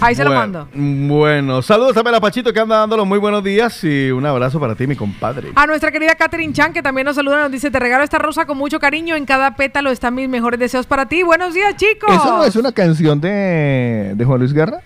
[0.00, 0.68] Ahí se lo mando.
[0.72, 4.74] Bueno, saludos también a Pachito que anda dándolo muy buenos días y un abrazo para
[4.74, 5.52] ti, mi compadre.
[5.54, 8.46] A nuestra querida Catherine Chan, que también nos saluda, nos dice, te regalo esta rosa
[8.46, 11.22] con mucho cariño, en cada pétalo están mis mejores deseos para ti.
[11.22, 12.14] Buenos días, chicos.
[12.14, 14.80] ¿Eso no es una canción de, de Juan Luis Guerra?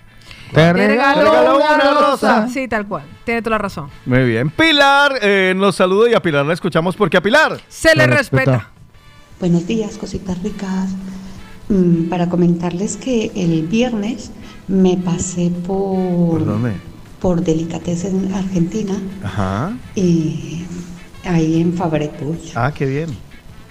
[0.52, 2.48] Te Te regalo regalo una rosa.
[2.48, 3.04] Sí, tal cual.
[3.24, 3.90] Tiene toda la razón.
[4.06, 4.50] Muy bien.
[4.50, 7.60] Pilar eh, nos saluda y a Pilar la escuchamos porque a Pilar.
[7.68, 8.70] Se le respeta.
[9.40, 10.90] Buenos días, cositas ricas.
[11.68, 14.30] Mm, para comentarles que el viernes
[14.68, 16.72] me pasé por, ¿Por dónde?
[17.20, 19.76] por Delicatessen Argentina, Ajá.
[19.94, 20.62] y
[21.24, 22.52] ahí en Favorite Bush.
[22.54, 23.08] Ah, qué bien.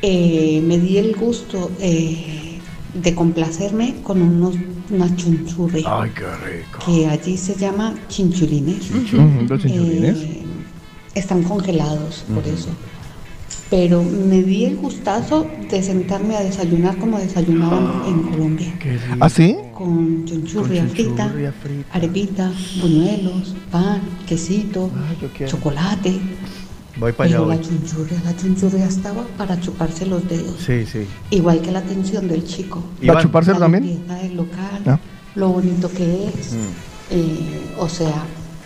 [0.01, 2.59] Eh, me di el gusto eh,
[2.93, 4.55] de complacerme con unos,
[4.91, 6.79] unas chunchurri, Ay, qué rico.
[6.85, 8.89] que allí se llama chinchulines.
[8.91, 10.17] Ujú, Los chinchulines.
[10.17, 10.43] Eh,
[11.15, 12.69] están congelados, por eso.
[13.69, 18.73] Pero me di el gustazo de sentarme a desayunar como desayunaban en Colombia.
[19.19, 19.55] ¿Ah, sí?
[19.73, 21.33] Con chunchurria frita,
[21.91, 24.91] arepita, buñuelos, pan, quesito,
[25.47, 26.19] chocolate.
[26.97, 30.57] Voy para allá Pero la chunchurria, la chunchurria estaba para chuparse los dedos.
[30.63, 31.07] Sí, sí.
[31.31, 32.83] Igual que la atención del chico.
[33.09, 33.85] ¿Va a chuparse la también?
[33.87, 34.99] limpieza del local, Ah.
[35.33, 36.53] lo bonito que es.
[37.09, 38.13] Eh, o sea,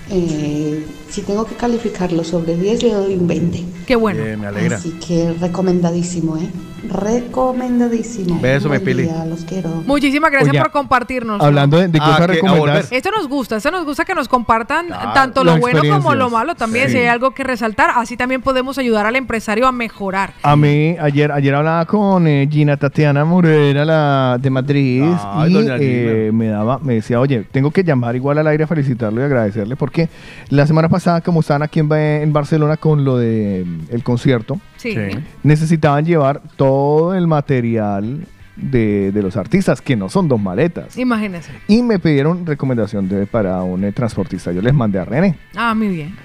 [0.10, 3.64] eh, si tengo que calificarlo sobre 10, le doy un 20.
[3.86, 4.24] Qué bueno.
[4.24, 4.78] Bien, me alegra.
[4.78, 6.50] Así que recomendadísimo, ¿eh?
[6.90, 8.40] Recomendadísimo.
[8.42, 9.04] Beso, mi Pili.
[9.04, 9.70] día, los quiero.
[9.86, 11.42] Muchísimas gracias Oye, por compartirnos.
[11.42, 12.92] Hablando de, de Ah, cosas recomendadas.
[12.92, 15.12] Esto nos gusta, esto nos gusta que nos compartan Claro.
[15.14, 16.94] tanto lo bueno como lo malo también, Sí.
[16.94, 20.34] si hay algo que resaltar, así también podemos ayudar al empresario a mejorar.
[20.44, 26.32] A mí, ayer, ayer hablaba con eh, Gina Tatiana Morera, la de Madrid, y eh,
[26.34, 29.76] me daba, me decía, oye, tengo que llamar igual al aire a felicitarlo y agradecerle,
[29.76, 30.10] porque
[30.50, 34.04] la semana pasada, como estaban aquí en, Ba- en Barcelona con lo de mm, el
[34.04, 34.96] concierto, Sí.
[35.44, 38.26] necesitaban llevar todo el material
[38.56, 40.98] de, de los artistas, que no son dos maletas.
[40.98, 41.52] Imagínense.
[41.68, 44.52] Y me pidieron recomendación de, para un eh, transportista.
[44.52, 45.36] Yo les mandé a René.
[45.56, 46.16] Ah, muy bien.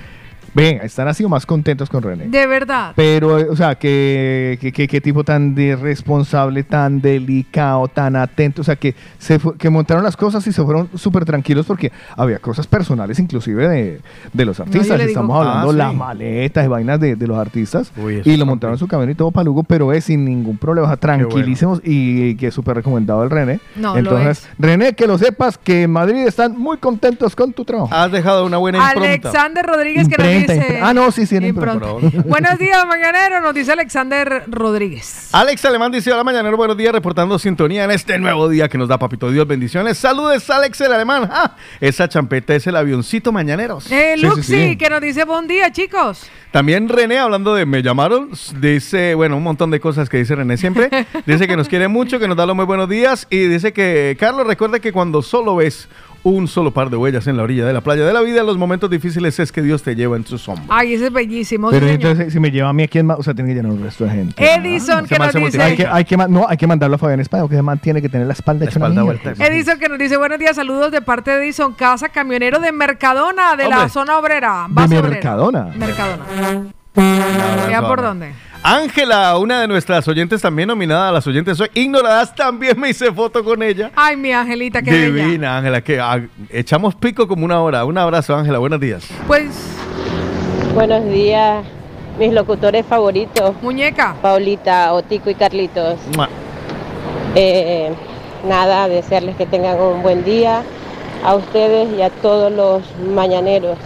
[0.54, 2.26] Ven, están así o más contentos con René.
[2.28, 2.92] De verdad.
[2.96, 4.58] Pero, o sea, que-
[4.88, 8.60] que tipo tan de responsable, tan delicado, tan atento.
[8.62, 12.38] O sea, que, se que montaron las cosas y se fueron súper tranquilos porque había
[12.38, 14.00] cosas personales inclusive de,
[14.32, 14.98] de los artistas.
[14.98, 15.96] digo- Estamos hablando Ah, de las sí.
[15.96, 17.92] maletas y vainas de, de los artistas.
[17.96, 20.56] Uy, y es lo montaron en su camino y todo palugo, pero es sin ningún
[20.58, 20.86] problema.
[20.86, 23.60] o sea, tranquilísimos y que es súper recomendado el René.
[23.76, 27.64] No, lo Entonces, René, que lo sepas que en Madrid están muy contentos con tu
[27.64, 27.88] trabajo.
[27.94, 29.08] Has dejado una buena impronta.
[29.28, 30.26] Alexander Rodríguez que nos
[30.82, 31.52] Ah, no, sí, sí, era.
[31.52, 35.30] Buenos días, mañanero, nos dice Alexander Rodríguez.
[35.32, 38.88] Alex Alemán dice, hola mañanero, buenos días, reportando sintonía en este nuevo día que nos
[38.88, 39.98] da Papito Dios, bendiciones.
[39.98, 41.28] Saludes, Alex el Alemán.
[41.32, 43.90] Ah, esa champeta es el avioncito mañaneros.
[43.90, 44.76] Eh, sí, Luxi, sí.
[44.76, 46.28] que nos dice buen día, chicos.
[46.50, 50.58] También René, hablando de me llamaron, dice, bueno, un montón de cosas que dice René
[50.58, 50.90] siempre.
[51.26, 53.26] Dice que nos quiere mucho, que nos da los muy buenos días.
[53.30, 55.88] Y dice que, Carlos, recuerda que cuando solo ves
[56.24, 58.46] un solo par de huellas en la orilla de la playa de la vida, en
[58.46, 60.68] los momentos difíciles es que Dios te lleva en sus hombros.
[60.70, 61.70] Ay, ese es bellísimo.
[61.70, 62.10] Pero sí, señor.
[62.10, 63.18] entonces, si me lleva a mí, ¿a quién más?
[63.18, 64.54] O sea, tiene que llenar un resto de gente.
[64.54, 65.76] Edison, que nos Hay dice.
[65.76, 68.08] que, hay, que, no, hay que mandarlo a Fabián España, porque ese man tiene que
[68.08, 69.22] tener la espalda hecha una espalda mierda.
[69.34, 69.46] vuelta.
[69.46, 73.56] Edison que nos dice buenos días, saludos de parte de Edison Casa, camionero de Mercadona,
[73.56, 74.66] de la zona obrera.
[74.68, 75.14] De base obrera.
[75.14, 75.64] Mercadona.
[75.76, 76.72] Mercadona.
[77.70, 78.32] ¿Ya por dónde?
[78.64, 83.10] Ángela, una de nuestras oyentes también nominada a las oyentes hoy ignoradas, también me hice
[83.12, 83.90] foto con ella.
[83.96, 85.24] Ay, mi Angelita, qué bella.
[85.24, 87.84] Divina, Ángela, que ah, echamos pico como una hora.
[87.84, 89.04] Un abrazo, Ángela, buenos días.
[89.26, 89.50] Pues,
[90.74, 91.64] Buenos días,
[92.18, 93.54] mis locutores favoritos.
[93.60, 94.14] muñeca.
[94.22, 95.98] Paulita, Otico y Carlitos.
[97.34, 97.92] Eh,
[98.48, 100.62] nada, desearles que tengan un buen día
[101.24, 102.82] a ustedes y a todos los
[103.14, 103.76] mañaneros.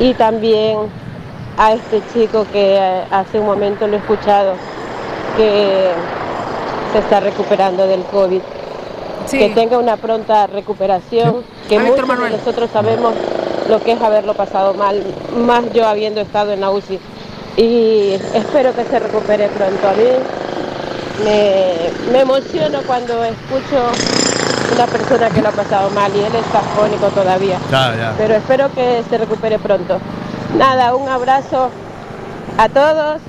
[0.00, 0.78] Y también
[1.58, 4.54] a este chico que eh, hace un momento lo he escuchado,
[5.36, 5.90] que
[6.92, 8.40] se está recuperando del COVID.
[9.26, 9.38] Sí.
[9.38, 13.12] Que tenga una pronta recuperación, que A muchos de nosotros sabemos
[13.68, 15.02] lo que es haberlo pasado mal,
[15.36, 16.98] más yo habiendo estado en la UCI.
[17.56, 19.88] Y espero que se recupere pronto.
[19.88, 20.04] A mí
[21.24, 23.90] me, me emociono cuando escucho
[24.74, 27.58] una persona que lo ha pasado mal y él está fónico todavía.
[27.70, 28.14] Ya, ya.
[28.16, 29.98] Pero espero que se recupere pronto.
[30.56, 31.70] Nada, un abrazo
[32.56, 33.20] a todos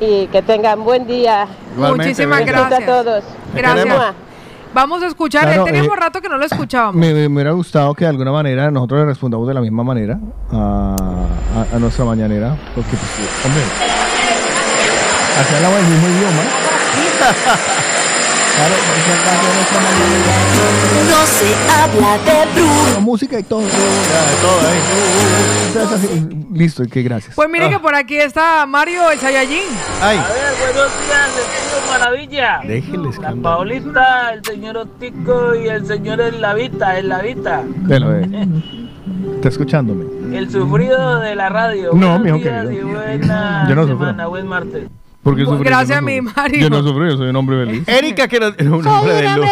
[0.00, 1.46] y que tengan buen día.
[1.74, 2.82] Igualmente, Muchísimas gracias.
[2.82, 3.24] a todos.
[3.54, 3.96] Gracias.
[4.74, 6.96] Vamos a escuchar, Claro, teníamos eh, rato que no lo escuchábamos.
[6.96, 9.82] Me, me- me hubiera gustado que de alguna manera nosotros le respondamos de la misma
[9.84, 10.18] manera
[10.52, 10.96] a,
[11.72, 13.62] a- a nuestra mañanera, porque, pues, hombre,
[15.40, 16.42] hacia la el mismo idioma.
[21.08, 23.00] No se habla de Bruno.
[23.02, 23.62] Música y todo.
[25.68, 27.34] Entonces, así, listo, y que gracias.
[27.34, 29.62] Pues mire que por aquí está Mario el Saiyajin.
[30.00, 30.38] Ay, A ver,
[30.74, 32.60] buenos días, Estudio Maravilla.
[32.66, 37.62] déjenles La Paulita, el señor Otico y el señor El Lavita, El Lavita.
[37.64, 38.26] Velo, eh.
[39.36, 40.04] Está escuchándome.
[40.36, 41.90] El sufrido de la radio.
[41.92, 42.88] No, Buenos mijo días querido.
[42.88, 43.98] y buena Yo no sufro.
[43.98, 44.88] semana, buen martes.
[45.26, 46.34] Porque Pues gracias a mi sufro.
[46.36, 46.60] Mario.
[46.60, 47.88] Yo no sufrí, yo soy un hombre feliz.
[47.88, 49.46] Erika, que nos, un hombre de luz.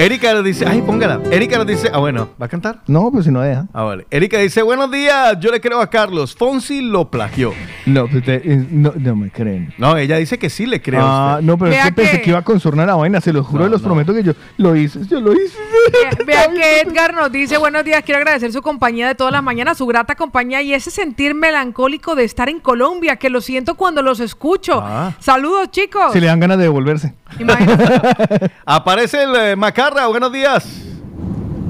[0.00, 1.20] Erika nos dice, ay, póngala.
[1.32, 2.78] Erika nos dice, ah, bueno, ¿va a cantar?
[2.86, 3.66] No, pues si no deja.
[3.72, 4.06] Ah, vale.
[4.12, 6.36] Erika dice, buenos días, yo le creo a Carlos.
[6.36, 7.52] Fonsi lo plagió.
[7.84, 9.74] No, pues te- eh, no, no me creen.
[9.76, 11.00] No, ella dice que sí le creo.
[11.00, 11.46] a Ah, usted.
[11.46, 13.44] no, pero Vea es que pensé que- que iba a consornar la vaina, se los
[13.44, 13.88] juro, No, los no.
[13.88, 15.58] prometo que yo lo hice, yo lo hice.
[15.92, 19.42] Vea- Vea que Edgar nos dice, buenos días, quiero agradecer su compañía de todas las
[19.42, 23.74] mañanas, su grata compañía y ese sentir melancólico de estar en Colombia, que lo siento
[23.74, 24.80] cuando los escucho.
[24.80, 25.12] Ah.
[25.18, 26.12] Saludos, chicos.
[26.12, 27.14] Se le dan ganas de devolverse.
[28.64, 29.56] Aparece el eh,
[29.92, 30.66] Buenos días.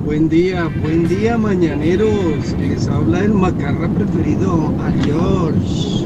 [0.05, 2.11] Buen día, buen día mañaneros.
[2.59, 6.05] Les habla el macarra preferido, a George.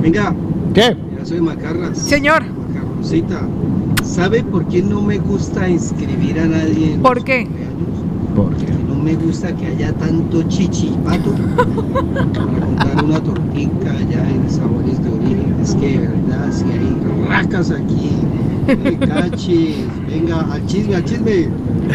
[0.00, 0.34] Venga,
[0.72, 0.96] ¿Qué?
[1.18, 1.98] ya soy macarras.
[1.98, 2.44] Señor.
[2.46, 3.42] Macarroncita.
[4.02, 6.94] ¿Sabe por qué no me gusta inscribir a nadie?
[6.94, 7.44] en ¿Por qué?
[7.44, 8.03] cumpleaños?
[9.04, 15.56] Me gusta que haya tanto chichipato para comprar una tortica allá en sabores de origen.
[15.62, 18.16] Es que, de verdad, si hay racas aquí.
[19.06, 19.76] Cachis,
[20.08, 21.48] venga, al chisme, al chisme.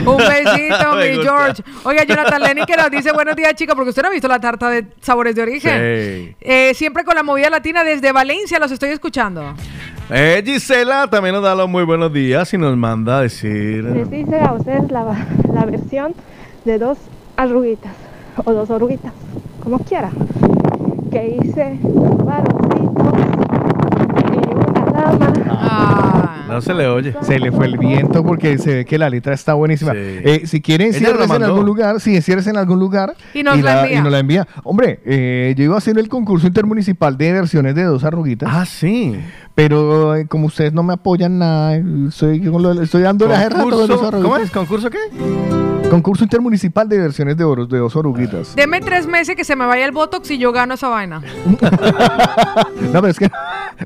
[0.06, 1.24] Un besito, mi gusta.
[1.24, 1.64] George.
[1.84, 4.40] Oiga, Jonathan Lenny que nos dice buenos días, chicos, porque usted no ha visto la
[4.40, 5.74] tarta de sabores de origen.
[5.74, 6.36] Sí.
[6.42, 9.56] Eh, siempre con la movida latina desde Valencia los estoy escuchando.
[10.12, 13.84] Eh, Gisela también nos da los muy buenos días y nos manda a decir.
[13.84, 16.14] Les dice a ustedes la, la versión
[16.66, 16.98] de dos
[17.38, 17.94] arruguitas
[18.46, 19.12] o dos oruguitas,
[19.64, 20.12] como quiera,
[21.12, 23.14] que hice dos varoncitos
[24.34, 26.46] y una dama.
[26.48, 27.14] No se le oye.
[27.22, 29.92] Se le fue el viento porque se ve que la letra está buenísima.
[29.96, 33.84] Eh, si quieren, cierres en algún lugar, sí, cierres en algún lugar Y nos la
[33.84, 34.00] envía.
[34.00, 34.48] y nos la envía.
[34.64, 38.50] Hombre, eh, yo iba a hacer el concurso intermunicipal de versiones de dos arruguitas.
[38.52, 39.16] Ah, sí.
[39.60, 44.22] Pero eh, como ustedes no me apoyan nada, eh, estoy, lo- estoy dos Concurso- arruguitas.
[44.24, 44.52] ¿Cómo es?
[44.52, 45.00] ¿Concurso qué?
[45.90, 48.56] Concurso intermunicipal de versiones de oros de dos oruguitas.
[48.56, 51.22] Deme tres meses que se me vaya el Botox y yo gano esa vaina.
[52.94, 53.30] No, pero es que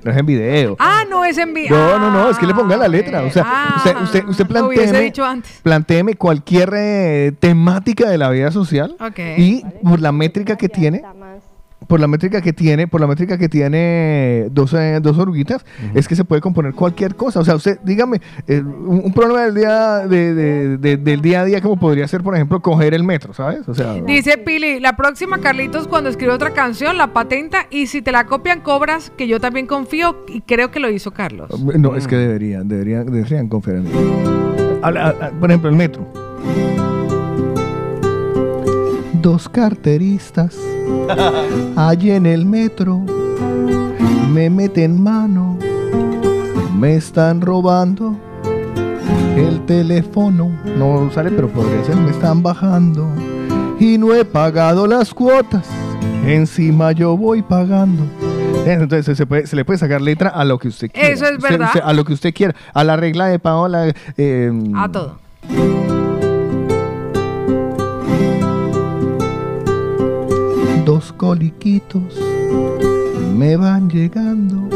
[0.04, 0.76] no es en video.
[0.80, 1.76] Ah, no es en vivo.
[1.76, 3.24] No, no, no, es que le ponga la letra.
[3.24, 5.60] O sea, usted, usted, usted lo hubiese planteeme, dicho antes.
[5.64, 9.20] plantéeme cualquier eh, temática de la vida social Ok.
[9.38, 11.04] y por la métrica que tiene,
[11.88, 16.08] por la métrica que tiene, por la métrica que tiene dos, eh, dos oruguitas, es
[16.08, 17.40] que se puede componer cualquier cosa.
[17.40, 21.42] O sea, usted, dígame, eh, un, un problema del día de, de- de- del día
[21.42, 23.68] a día como podría ser, por ejemplo, coger el metro, ¿sabes?
[23.68, 28.02] O sea, Dice Pili, la próxima Carlitos cuando escribe otra canción la patenta y si
[28.02, 31.50] te la copian cobras, que yo también confío y creo que lo hizo Carlos.
[31.80, 33.90] No, es que deberían, deberían, deberían confiar en mí.
[35.40, 36.06] Por ejemplo, el metro.
[39.24, 40.56] Dos carteristas
[41.78, 43.00] allí en el metro
[44.34, 45.58] me meten mano,
[46.78, 48.18] me están robando
[49.38, 50.52] el teléfono.
[50.78, 53.08] No sale, pero podría ser, me están bajando
[53.80, 55.66] y no he pagado las cuotas.
[56.26, 58.04] Encima yo voy pagando.
[58.66, 61.08] Entonces se, puede- se le puede sacar letra a lo que usted quiera.
[61.10, 61.70] Eso es verdad.
[61.82, 62.56] a lo que usted quiera.
[62.74, 63.94] A la regla de Paola.
[64.18, 65.18] eh, A todo.
[71.24, 72.04] Coliquitos
[73.38, 74.68] me van llegando.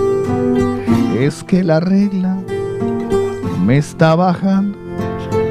[1.19, 2.38] Es que la regla
[3.65, 4.78] me está bajando.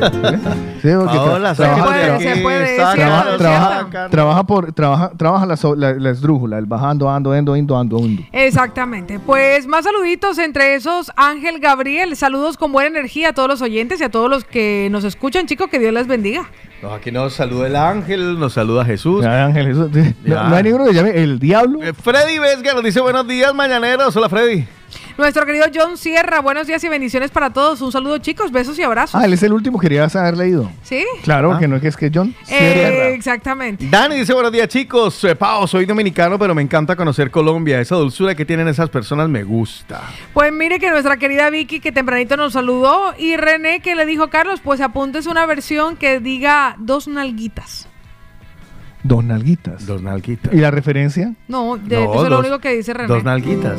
[0.82, 5.92] Sí, Paola, tra- trabaja, sácate de tra- puede, trabaja- trabaja- por trabaja trabaja la, la,
[5.94, 8.22] la esdrújula, el bajando, ando, endo, indo, ando, undo.
[8.30, 9.18] Exactamente.
[9.18, 12.14] Pues más saluditos entre esos, Ángel Gabriel.
[12.14, 15.46] Saludos con buena energía a todos los oyentes y a todos los que nos escuchan,
[15.46, 15.68] chicos.
[15.70, 16.46] Que Dios les bendiga.
[16.82, 19.24] No, aquí nos saluda el ángel, nos saluda Jesús.
[19.24, 19.88] Ya, Ángel, no,
[20.24, 20.42] Ya.
[20.44, 21.82] no hay ninguno que llame el diablo.
[21.82, 24.14] Eh, Freddy Vesga nos dice buenos días, mañaneros.
[24.16, 24.66] Hola, Freddy.
[25.18, 27.80] Nuestro querido John Sierra, buenos días y bendiciones para todos.
[27.80, 28.52] Un saludo, chicos.
[28.52, 29.20] Besos y abrazos.
[29.20, 30.70] Ah, él es el último que querías haber leído.
[30.82, 31.04] ¿Sí?
[31.22, 31.58] Claro, Ah.
[31.58, 32.34] que no es que es que John.
[32.48, 33.86] Eh, exactamente.
[33.88, 35.24] Dani dice buenos días, chicos.
[35.24, 37.80] Eh, Pao, soy dominicano, pero me encanta conocer Colombia.
[37.80, 40.02] Esa dulzura que tienen esas personas me gusta.
[40.34, 44.28] Pues mire que nuestra querida Vicky que tempranito nos saludó y René que le dijo
[44.28, 47.88] Carlos, pues apuntes una versión que diga dos nalguitas.
[49.02, 49.86] Dos nalguitas.
[49.86, 50.52] Dos nalguitas.
[50.52, 51.32] ¿Y la referencia?
[51.48, 53.08] No, de, No, eso es lo único que dice René.
[53.08, 53.78] Dos nalguitas.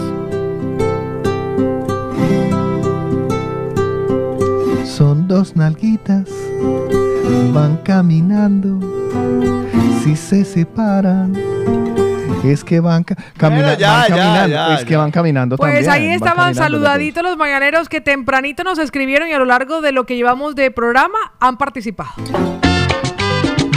[4.97, 6.23] Son dos nalguitas,
[7.53, 8.79] van caminando.
[10.03, 11.33] Si se separan,
[12.43, 14.47] es que van, ca- camina- Bueno, ya, van ya, caminando.
[14.55, 15.91] ya, es que van caminando Pues también.
[15.91, 19.91] ahí estaban caminando saludaditos los mañaneros que tempranito nos escribieron y a lo largo de
[19.91, 22.09] lo que llevamos de programa han participado.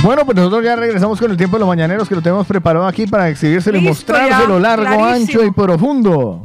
[0.03, 2.87] Bueno, pues nosotros ya regresamos con el tiempo de los mañaneros que lo tenemos preparado
[2.87, 5.07] aquí para exhibírselo y mostrárselo ya, largo, clarísimo.
[5.39, 6.43] ancho y profundo.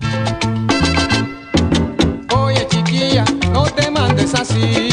[4.36, 4.90] Así.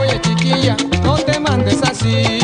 [0.00, 2.38] Oye chiquilla, no te mandes así.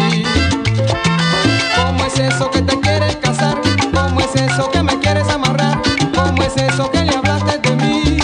[1.77, 3.61] ¿Cómo es eso que te quieres casar?
[3.95, 5.81] ¿Cómo es eso que me quieres amarrar?
[6.15, 8.19] ¿Cómo es eso que le hablaste de mí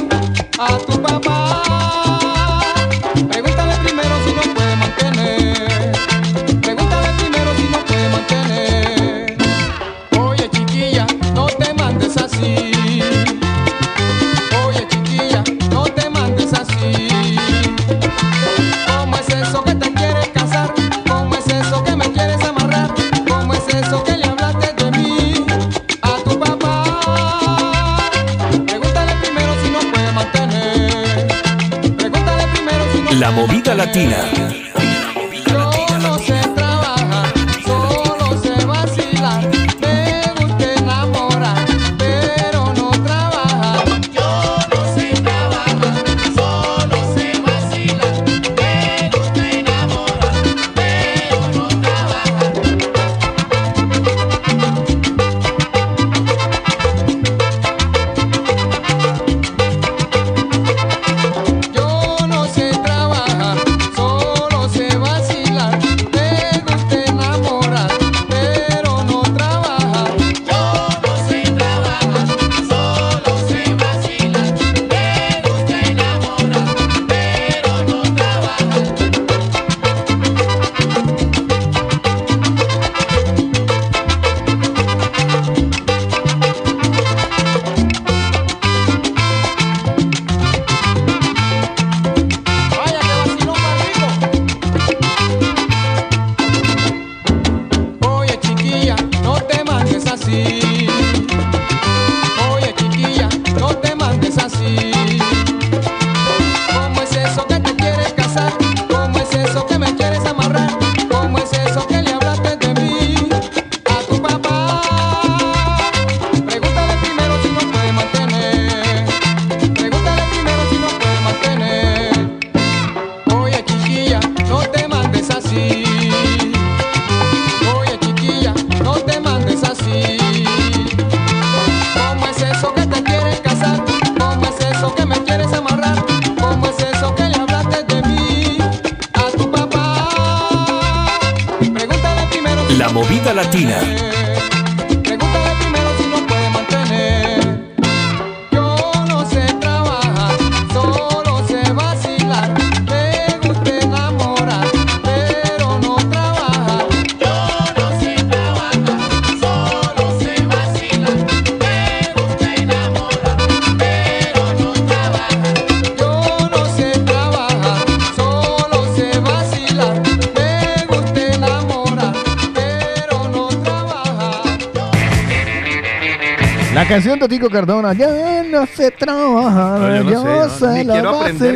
[0.59, 0.94] a tu
[33.25, 34.54] La movida latina.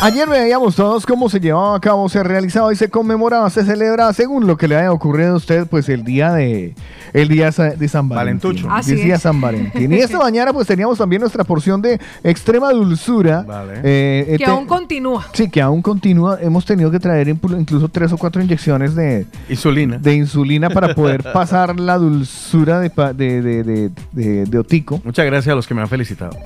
[0.00, 4.12] Ayer veíamos todos cómo se llevaba a cabo, se realizaba y se conmemoraba, se celebraba
[4.12, 6.74] según lo que le haya ocurrido a usted, pues el día de
[7.12, 8.14] el día de San Valentín.
[8.50, 8.70] Valentucho.
[8.70, 9.22] Así Decía es.
[9.22, 9.92] San Valentín.
[9.92, 13.44] Y esta mañana pues teníamos también nuestra porción de extrema dulzura.
[13.82, 15.26] Eh, Que este- aún continúa.
[15.32, 16.38] Sí, que aún continúa.
[16.40, 21.24] Hemos tenido que traer incluso tres o cuatro inyecciones de insulina, de insulina para poder
[21.32, 25.00] pasar la dulzura de, pa- de, de, de, de- de Otico.
[25.04, 26.36] Muchas gracias a los que me han felicitado.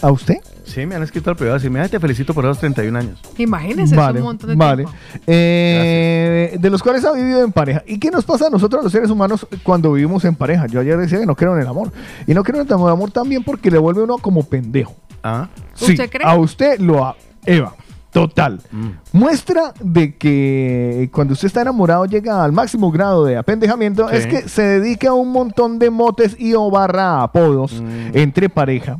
[0.00, 0.36] ¿A usted?
[0.68, 3.20] Sí, me han escrito al privado y decirme, "Ay, te felicito por esos 31 años.
[3.38, 4.84] Imagínense, Vale, es un montón de vale.
[4.84, 4.94] tiempo.
[5.26, 7.82] Eh, de los cuales ha vivido en pareja.
[7.86, 10.66] ¿Y qué nos pasa a nosotros los seres humanos cuando vivimos en pareja?
[10.66, 11.90] Yo ayer decía que no creo en el amor.
[12.26, 14.94] Y no creo en el amor también porque le vuelve uno como pendejo.
[15.22, 15.48] ¿Ah?
[15.74, 16.26] Sí, ¿Usted cree?
[16.26, 17.16] a usted lo ha...
[17.44, 17.74] Eva,
[18.12, 18.60] total.
[18.70, 18.88] Mm.
[19.12, 24.16] Muestra de que cuando usted está enamorado llega al máximo grado de apendejamiento Sí.
[24.16, 28.16] es que se dedica a un montón de motes y o barra apodos Mm.
[28.16, 28.98] entre pareja.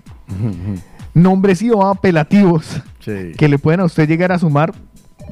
[1.18, 3.32] Nombres y o apelativos Sí.
[3.36, 4.74] que le pueden a usted llegar a sumar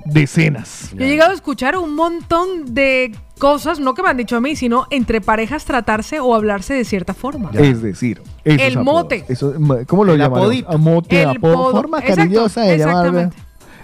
[0.04, 0.90] decenas.
[0.94, 4.40] Yo he llegado a escuchar un montón de cosas, no que me han dicho a
[4.40, 7.50] mí, sino entre parejas tratarse o hablarse de cierta forma.
[7.52, 8.84] Es decir, esos El apodos.
[8.84, 9.24] mote.
[9.28, 9.54] Eso,
[9.86, 10.42] ¿Cómo lo El llaman?
[10.78, 11.70] mote, El apodo, podo.
[11.72, 13.30] forma Exacto, cariñosa de llamarme.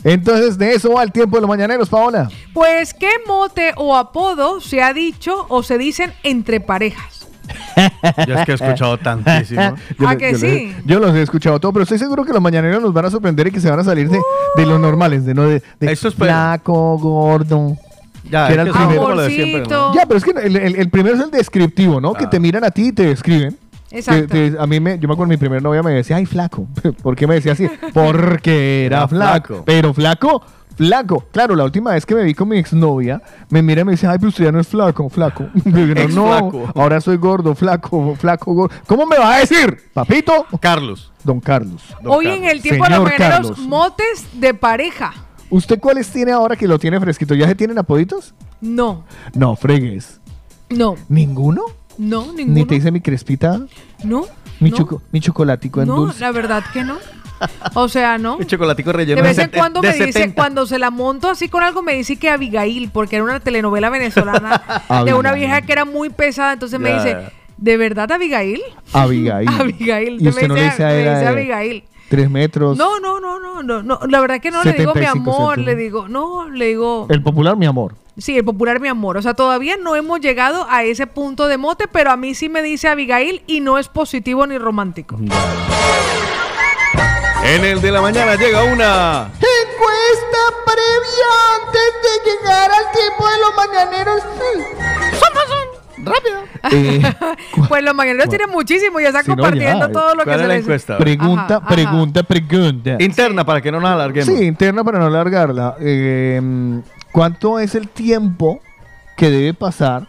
[0.04, 2.28] Entonces, de eso va el tiempo de los mañaneros, Paola.
[2.52, 7.21] Pues, ¿qué mote o apodo se ha dicho o se dicen entre parejas?
[8.26, 9.74] Yo es que he escuchado tantísimo.
[9.98, 10.74] Yo ¿A que yo sí?
[10.84, 13.46] yo los he escuchado todo, pero estoy seguro que los mañaneros nos van a sorprender
[13.46, 14.20] y que se van a salir de,
[14.56, 17.76] de los normales, de no de, de flaco, gordo.
[18.30, 19.02] Ya, que era el primero.
[19.02, 19.94] como lo de siempre, ¿no?
[19.94, 22.12] Ya, pero es que el, el- el primero es el descriptivo, ¿no?
[22.14, 23.56] Que te miran a ti y te describen.
[23.90, 24.28] Exacto.
[24.28, 26.66] Te- te- a mí, me, yo me acuerdo, mi primer novia me decía, ay, flaco.
[27.02, 27.68] ¿Por qué me decía así?
[27.92, 29.46] Porque era Era flaco.
[29.48, 29.62] flaco.
[29.66, 30.42] Pero flaco,
[30.76, 31.24] flaco.
[31.32, 34.06] Claro, la última vez que me vi con mi exnovia, me mira y me dice,
[34.06, 35.46] ay, pero usted ya no es flaco, flaco.
[35.64, 36.72] Yo no, flaco.
[36.74, 38.74] ahora soy gordo, flaco, flaco, gordo.
[38.86, 39.78] ¿Cómo me va a decir?
[39.92, 40.46] ¿Papito?
[40.60, 41.12] Carlos.
[41.24, 41.82] Don Carlos.
[42.04, 43.58] Hoy en el tiempo de los Carlos.
[43.58, 45.12] motes de pareja.
[45.50, 47.34] ¿Usted cuáles tiene ahora que lo tiene fresquito?
[47.34, 48.34] ¿Ya se tienen apoditos?
[48.60, 49.04] No,
[49.34, 50.20] No, fregues.
[50.70, 51.62] no, ¿Ninguno?
[51.98, 52.66] no, ¿Ni ninguno.
[52.66, 53.60] te dice mi crespita?
[54.02, 54.24] No,
[54.60, 56.20] ¿Mi, no, choco- mi chocolatico en no, dulce?
[56.20, 56.96] la verdad que no.
[57.74, 58.38] O sea, ¿no?
[58.38, 60.34] El chocolatico relleno De vez en cuando me dice, 70.
[60.34, 63.90] cuando se la monto así con algo, me dice que Abigail, porque era una telenovela
[63.90, 64.62] venezolana
[65.04, 66.52] de una vieja que era muy pesada.
[66.52, 67.16] Entonces me dice.
[67.62, 68.60] ¿de verdad Abigail?
[68.92, 69.48] Abigail.
[69.60, 70.20] Abigail.
[70.20, 71.84] Y usted no le dice a me dice Abigail.
[72.08, 72.76] Tres metros.
[72.76, 74.00] No, no, no, no, no, no.
[74.08, 75.66] La verdad que no le digo mi 75 amor, centímetros.
[75.66, 77.06] le digo, no, le digo.
[77.08, 77.94] El popular, mi amor.
[78.18, 79.16] Sí, el popular mi amor.
[79.16, 82.50] O sea, todavía no hemos llegado a ese punto de mote, pero a mí sí
[82.50, 85.18] me dice Abigail y no es positivo ni romántico.
[87.44, 89.26] En el de la mañana llega una.
[89.34, 94.22] Encuesta previa antes de llegar al tiempo de los mañaneros.
[96.04, 96.42] Rápido.
[96.72, 97.02] Eh,
[97.68, 99.92] Pues los mañaneros tienen muchísimo y están no, compartiendo ya.
[99.92, 100.62] todo lo que ¿Cuál se es la les...
[100.64, 100.98] encuesta?
[100.98, 101.68] pregunta, Ajá, ajá.
[101.74, 102.96] pregunta, pregunta.
[102.98, 104.26] Interna para que no nos alarguemos.
[104.38, 105.76] Sí, interna para no alargarla.
[105.80, 106.40] Eh,
[107.12, 108.60] ¿Cuánto es el tiempo
[109.16, 110.06] que debe pasar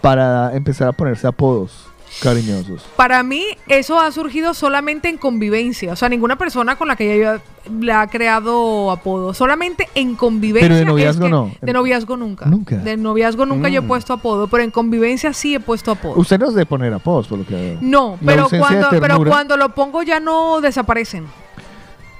[0.00, 1.88] para empezar a ponerse apodos
[2.22, 2.82] cariñosos?
[2.96, 5.92] Para mí, eso ha surgido solamente en convivencia.
[5.92, 7.36] O sea, ninguna persona con la que yo
[7.80, 9.32] le ha creado apodo.
[9.34, 10.64] Solamente en convivencia.
[10.68, 11.50] Pero de es noviazgo que- no.
[11.60, 12.46] De noviazgo nunca.
[12.46, 12.76] Nunca.
[12.76, 13.88] De noviazgo nunca yo he Mm.
[13.88, 16.14] puesto apodo, pero en convivencia sí he puesto apodo.
[16.16, 17.78] Usted no es de poner apodos, por lo que veo.
[17.80, 21.26] No, pero cuando, pero cuando lo pongo ya no desaparecen.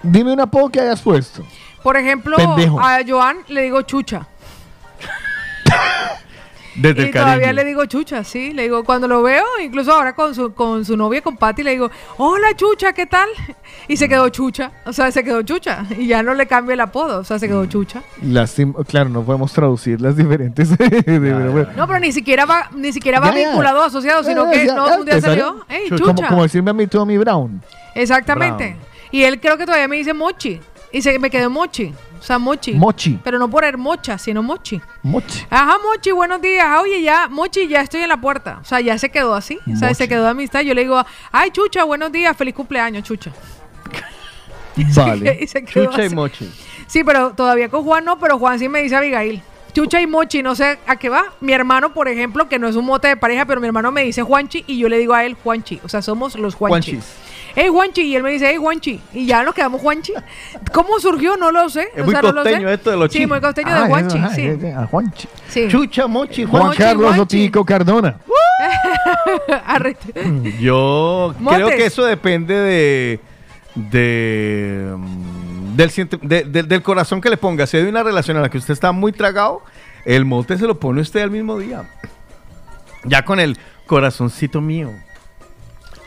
[0.02, 1.42] Dime un apodo que hayas puesto.
[1.82, 2.80] Por ejemplo, Pendejo.
[2.80, 4.26] a Joan le digo chucha.
[6.76, 8.52] Desde y el todavía le digo chucha, sí.
[8.52, 11.70] Le digo, cuando lo veo, incluso ahora con su, con su novia, con Patty, le
[11.72, 13.28] digo, hola chucha, ¿qué tal?
[13.86, 14.72] Y se quedó chucha.
[14.84, 15.84] O sea, se quedó chucha.
[15.96, 17.18] Y ya no le cambio el apodo.
[17.20, 17.51] O sea, se Mm.
[17.51, 18.02] quedó chucha.
[18.22, 20.68] Lástima- claro, no podemos traducir las diferentes.
[21.06, 21.68] bueno.
[21.76, 23.48] No, pero ni siquiera va, ni siquiera va Ya, ya.
[23.48, 25.98] vinculado o asociado, sino Ya, que ya, no, ya, un día ¿te salió, hey, Como,
[26.14, 26.28] chucha.
[26.28, 27.60] como decirme a mí Tommy Brown.
[27.94, 28.76] Exactamente.
[29.10, 30.60] Y él creo que todavía me dice mochi.
[30.94, 31.92] Y se me quedó mochi.
[32.20, 32.72] O sea, mochi.
[32.72, 33.18] Mochi.
[33.24, 34.80] Pero no por hermocha, sino mochi.
[35.02, 35.44] Mochi.
[35.50, 36.64] Ajá, Mochi, buenos días.
[36.68, 38.60] Ah, Oye, ya, Mochi, ya estoy en la puerta.
[38.62, 39.58] O sea, ya se quedó así.
[39.72, 40.60] O sea, se quedó de amistad.
[40.60, 43.32] Yo le digo, ay, Chucha, buenos días, feliz cumpleaños, Chucha.
[44.94, 45.38] Vale.
[45.42, 46.48] Y se quedó Chucha y mochi.
[46.86, 49.42] Sí, pero todavía con Juan no, pero Juan sí me dice Abigail.
[49.72, 51.34] Chucha y Mochi, no sé a qué va.
[51.40, 54.04] Mi hermano, por ejemplo, que no es un mote de pareja, pero mi hermano me
[54.04, 55.80] dice Juanchi y yo le digo a él Juanchi.
[55.82, 56.92] O sea, somos los Juanchi.
[56.92, 57.23] Juanchis.
[57.56, 60.12] Hey Juanchi, y él me dice, hey Juanchi, y ya nos quedamos Juanchi.
[60.72, 61.36] ¿Cómo surgió?
[61.36, 61.89] No lo sé.
[61.94, 62.51] Es O muy sea, no lo sé.
[62.51, 64.66] costeño esto de los Sí, muy costeño Ah, de Juanchi, eso, ah, sí.
[64.76, 65.28] a Juanchi.
[65.48, 65.68] Sí.
[65.68, 67.20] Chucha, mochi, Juan Mochi, Carlos Juanchi.
[67.22, 68.16] Otico Cardona.
[69.66, 70.12] Arrete.
[70.60, 73.20] Yo creo que eso depende de.
[73.74, 75.90] de mm, del,
[76.22, 77.66] de- de- del corazón que le ponga.
[77.66, 79.62] Si hay una relación a la que usted está muy tragado,
[80.05, 81.85] el mote se lo pone usted al mismo día.
[83.05, 84.90] Ya con el corazoncito mío.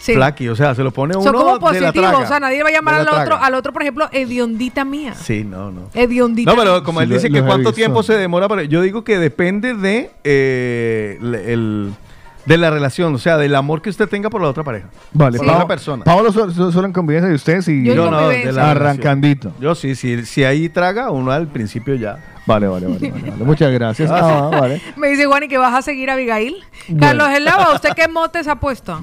[0.08, 0.14] Sí.
[0.14, 2.72] Flaqui, o sea, se lo pone uno Son como positivos, o sea, nadie va a
[2.72, 5.14] llamar al otro, al otro, por ejemplo, hediondita mía.
[5.16, 5.90] Sí, no, no.
[5.94, 6.50] Hediondita.
[6.50, 9.04] No, pero como Sí, él lo- dice que cuánto tiempo se demora, para- yo digo
[9.04, 11.94] que depende de eh, el,
[12.48, 14.88] de la relación, o sea, del amor que usted tenga por la otra pareja.
[15.12, 16.06] Vale, por la otra persona.
[16.06, 19.52] Pablo solo, solo en convivencia de ustedes y Yo no, de la arrancandito.
[19.60, 22.18] Yo sí, sí, si ahí traga, uno al principio ya.
[22.46, 23.44] Vale, vale, vale, vale, vale.
[23.44, 24.10] Muchas gracias.
[24.10, 24.82] Ah, vale.
[24.96, 26.56] Me dice Juan y que vas a seguir a Abigail.
[26.88, 27.02] Bueno.
[27.02, 28.98] Carlos Helava, ¿usted qué motes ha puesto?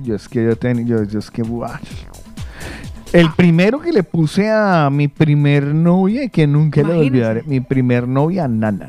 [0.00, 1.78] Yo es que yo tenía, yo, yo es que buah.
[3.12, 8.06] El primero que le puse a mi primer novia que nunca le olvidaré, mi primer
[8.06, 8.88] novia, Nana.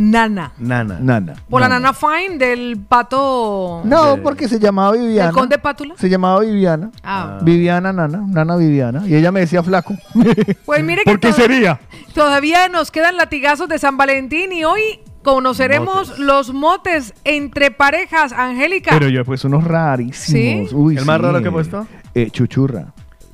[0.00, 0.52] Nana.
[0.58, 0.98] Nana.
[1.00, 1.34] Nana.
[1.50, 3.82] Por la nana fine del pato.
[3.84, 5.30] No, porque se llamaba Viviana.
[5.30, 5.94] ¿El conde Pátula?
[5.98, 6.92] Se llamaba Viviana.
[7.02, 7.40] Ah.
[7.42, 9.02] Viviana Nana, Nana Viviana.
[9.08, 9.94] Y ella me decía flaco.
[10.64, 11.80] Pues mire que ¿Por qué sería?
[12.14, 18.32] todavía nos quedan latigazos de San Valentín y hoy conoceremos los motes entre parejas.
[18.32, 18.92] Angélica.
[18.92, 20.70] Pero yo he puesto unos rarísimos.
[20.70, 20.74] ¿Sí?
[20.76, 21.22] Uy, ¿El más sí.
[21.22, 21.88] raro que he puesto?
[22.14, 22.92] Eh, chuchurra.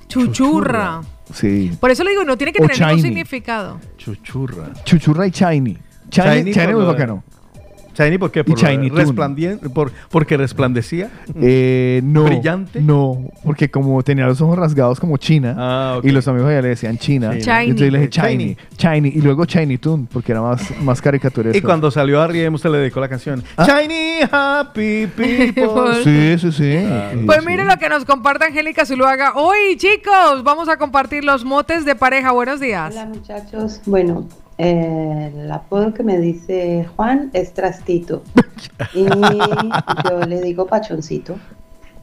[0.09, 1.03] Chuchurra.
[1.33, 1.77] Sí.
[1.79, 3.03] Por eso le digo, no tiene que O tener ningún shiny.
[3.09, 3.81] significado.
[3.99, 4.69] Chuchurra.
[4.85, 5.79] Chuchurra y shiny.
[6.23, 7.23] Shiny, Shiny muy bacano.
[7.97, 8.43] Shiny, ¿por qué?
[8.43, 8.91] Por Shiny
[10.11, 11.11] porque resplandecía.
[11.41, 12.25] Eh, no.
[12.25, 12.81] ¿Brillante?
[12.81, 16.69] No, porque como tenía los ojos rasgados como China, Ah, y los amigos allá le
[16.71, 17.67] decían China, Shiny.
[17.67, 18.57] y entonces le dije Shiny.
[18.77, 21.57] Shiny, y luego Shiny Toon, porque era más, más caricaturesco.
[21.57, 23.45] Y cuando salió a Riem, usted le dedicó la canción.
[23.57, 23.65] Ah.
[23.65, 25.95] Shiny Happy People.
[26.03, 26.79] Sí, sí, sí.
[26.79, 27.47] Sí, Pues sí.
[27.47, 29.35] mire lo que nos comparte Angélica Zuluaga.
[29.37, 32.33] Hoy, chicos, vamos a compartir los motes de pareja.
[32.33, 32.93] Buenos días.
[32.93, 34.27] Hola muchachos, bueno,
[34.59, 38.23] el apodo que me dice Juan es Trastito
[38.95, 41.41] y yo le digo Pachoncito, que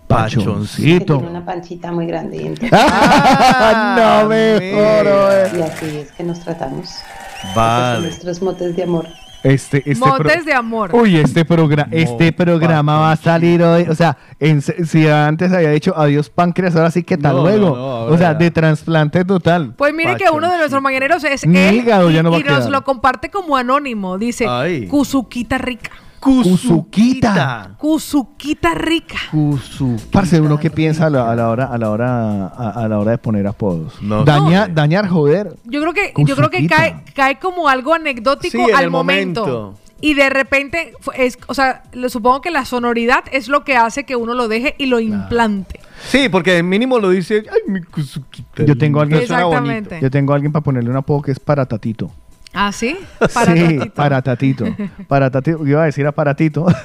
[0.07, 1.17] Pachoncito.
[1.17, 5.51] tiene una panchita muy grande y, entonces- no me jodo, eh.
[5.57, 6.89] y así es que nos tratamos.
[6.89, 8.01] Esos son Vale.
[8.01, 9.07] nuestros motes de amor.
[9.43, 10.91] Este, este Motes pro- de amor.
[10.93, 13.83] Uy, este, programa este programa va a salir hoy.
[13.89, 17.69] O sea, en si antes había dicho adiós páncreas, ahora sí que tal No, luego.
[17.69, 18.37] no, no, ahora o sea, ya.
[18.37, 19.73] de trasplante total.
[19.75, 22.37] Pues mire que uno de nuestros mañaneros es Mi él hígado y, ya no va
[22.37, 24.17] y a nos lo comparte como anónimo.
[24.17, 24.87] Dice, Ay.
[24.87, 25.91] Cuzuquita rica.
[26.21, 27.75] Cuzuquita.
[27.77, 29.17] Cuzuquita rica.
[29.31, 29.97] Cuzu.
[30.11, 32.99] Parce, uno que piensa a la, a la hora, a la hora, a, a la
[32.99, 33.93] hora de poner apodos.
[34.25, 35.55] Daña- dañar, joder.
[35.65, 36.75] Yo creo que, yo creo que Cuzuquita.
[36.75, 39.41] cae, cae como algo anecdótico Sí, al momento.
[39.45, 39.77] momento.
[40.03, 44.03] Y de repente, es, o sea, lo- supongo que la sonoridad es lo que hace
[44.03, 45.79] que uno lo deje y lo implante.
[46.07, 48.63] Sí, porque mínimo lo dice, ay, mi cuzuquita.
[48.65, 49.99] Yo tengo alguien, Exactamente.
[50.01, 52.09] yo tengo a alguien para ponerle un apodo que es para Tatito.
[52.53, 52.97] ¿Ah, sí?
[53.33, 53.93] Para sí, tatito.
[53.93, 54.65] para Tatito.
[55.07, 55.65] Para Tatito.
[55.65, 56.65] Iba a decir aparatito.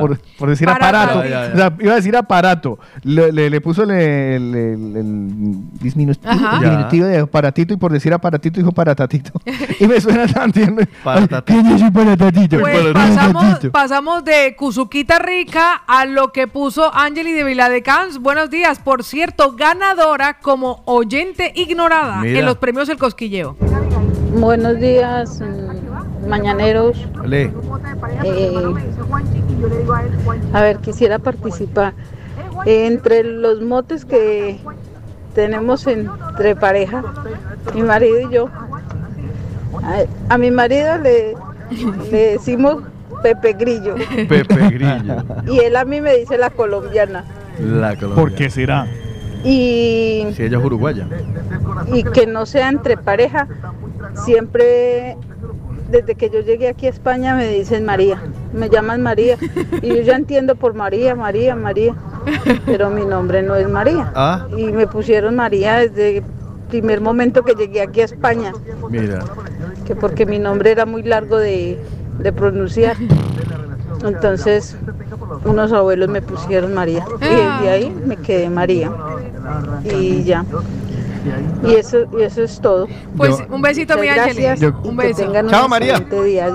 [0.00, 1.18] Por, por decir Para aparato.
[1.20, 1.30] Tatito.
[1.30, 2.80] Ya, ya, O sea, iba a decir aparato.
[3.04, 6.56] Le, le- le puso el, el- el- el disminutivo, Ajá.
[6.56, 9.30] el diminutivo de aparatito y por decir aparatito dijo para Tatito.
[9.78, 10.78] y me suena tan tierno.
[11.04, 11.60] Para Ay, Tatito.
[11.62, 12.58] ¿quién es para Tatito?
[12.58, 18.18] Pues pasamos, de Cuzuquita Rica a lo que puso Angeli de Viladecans.
[18.18, 18.80] Buenos días.
[18.80, 22.40] Por cierto, ganadora como oyente ignorada Mira.
[22.40, 23.56] en los premios El Cosquilleo.
[24.34, 26.96] Buenos días, mm, mañaneros.
[27.22, 27.52] Ole.
[28.24, 28.74] Eh,
[30.52, 31.94] a ver, quisiera participar.
[32.66, 34.58] Eh, entre los motes que
[35.34, 37.02] tenemos entre pareja,
[37.74, 38.48] mi marido y yo,
[39.82, 40.04] a,
[40.34, 41.34] a mi marido le,
[42.10, 42.82] le decimos
[43.22, 43.94] Pepe Grillo
[44.28, 45.24] Pepe Grillo.
[45.46, 47.24] y él a mí me dice la colombiana.
[47.58, 48.14] La Colombia.
[48.22, 48.86] ¿Por qué será?
[49.44, 51.06] Y Si ella es uruguaya.
[51.92, 53.46] y que no sea entre pareja.
[54.24, 55.16] Siempre,
[55.90, 58.22] desde que yo llegué aquí a España, me dicen María,
[58.52, 59.36] me llaman María.
[59.82, 61.94] Y yo ya entiendo por María, María, María.
[62.66, 64.12] Pero mi nombre no es María.
[64.14, 64.46] Ah.
[64.56, 66.24] Y me pusieron María desde el
[66.68, 68.52] primer momento que llegué aquí a España,
[68.88, 69.24] Mira.
[69.86, 71.78] que porque mi nombre era muy largo de,
[72.18, 72.96] de pronunciar.
[74.04, 74.76] Entonces,
[75.44, 77.04] unos abuelos me pusieron María.
[77.20, 78.90] Y desde ahí me quedé María.
[79.84, 80.44] Y ya.
[81.66, 82.88] Y eso, y eso es todo.
[83.16, 84.44] Pues un besito, mi Angeli.
[84.84, 85.32] un beso.
[85.48, 86.02] Chao, María.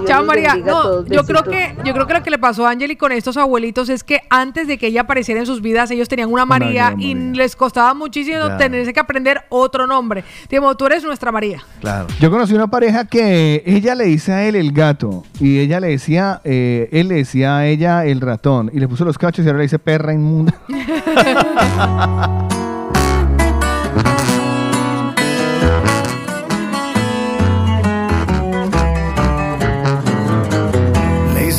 [0.05, 0.55] Chao, María.
[0.55, 3.37] No, yo creo que yo creo que lo que le pasó a Angeli con estos
[3.37, 6.95] abuelitos es que antes de que ella apareciera en sus vidas, ellos tenían una María
[6.97, 10.23] y les costaba muchísimo tenerse que aprender otro nombre.
[10.47, 11.61] Tipo, tú eres nuestra María.
[11.81, 12.07] Claro.
[12.19, 15.87] Yo conocí una pareja que ella le dice a él el gato y ella le
[15.87, 19.47] decía, eh, él le decía a ella el ratón y le puso los cachos y
[19.47, 20.53] ahora le dice perra inmunda.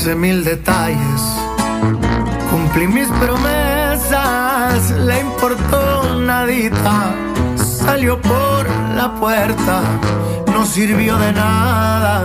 [0.06, 1.22] Hice mil detalles,
[2.48, 7.12] cumplí mis promesas, le importó nadita,
[7.56, 9.82] salió por la puerta,
[10.52, 12.22] no sirvió de nada,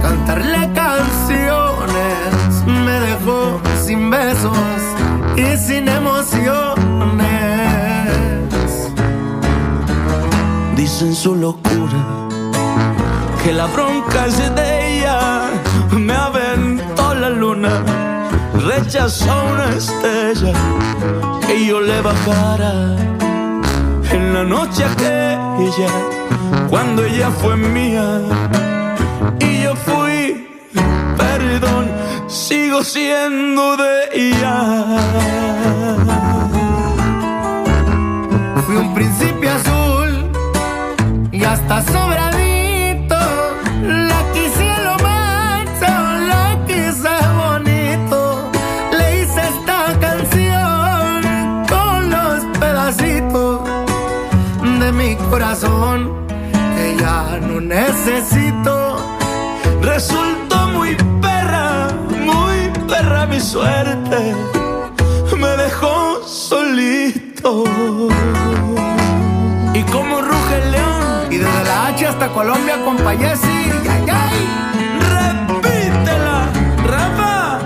[0.00, 2.28] cantarle canciones,
[2.66, 4.56] me dejó sin besos
[5.36, 6.46] y sin emociones.
[10.76, 12.28] Dice en su locura
[13.42, 14.81] que la bronca es de
[18.66, 20.52] rechazó una estrella
[21.46, 22.96] que yo le bajara
[24.10, 25.92] en la noche aquella
[26.68, 28.20] cuando ella fue mía
[29.40, 30.48] y yo fui.
[31.16, 31.90] Perdón,
[32.28, 34.56] sigo siendo de ella.
[38.64, 40.30] Fui un principio azul
[41.30, 42.21] y hasta sobradito.
[55.32, 56.26] Corazón
[56.76, 58.98] que ya no necesito.
[59.80, 64.34] Resultó muy perra, muy perra mi suerte.
[65.42, 67.64] Me dejó solito.
[69.72, 73.58] Y como ruge el león, y desde la H hasta Colombia con Payesi,
[73.94, 74.40] ay, ay.
[75.16, 76.38] Repítela,
[76.94, 77.58] Rafa.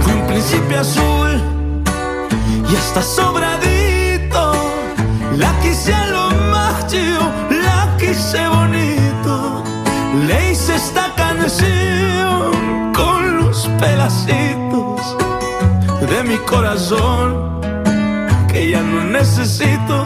[0.00, 1.30] Fue un principio azul
[2.70, 4.54] y hasta sobradito.
[5.36, 6.13] La quise
[8.14, 9.62] quise bonito.
[10.26, 15.16] Le hice esta canción con los pedacitos
[16.10, 17.60] de mi corazón
[18.52, 19.96] que ya no necesito.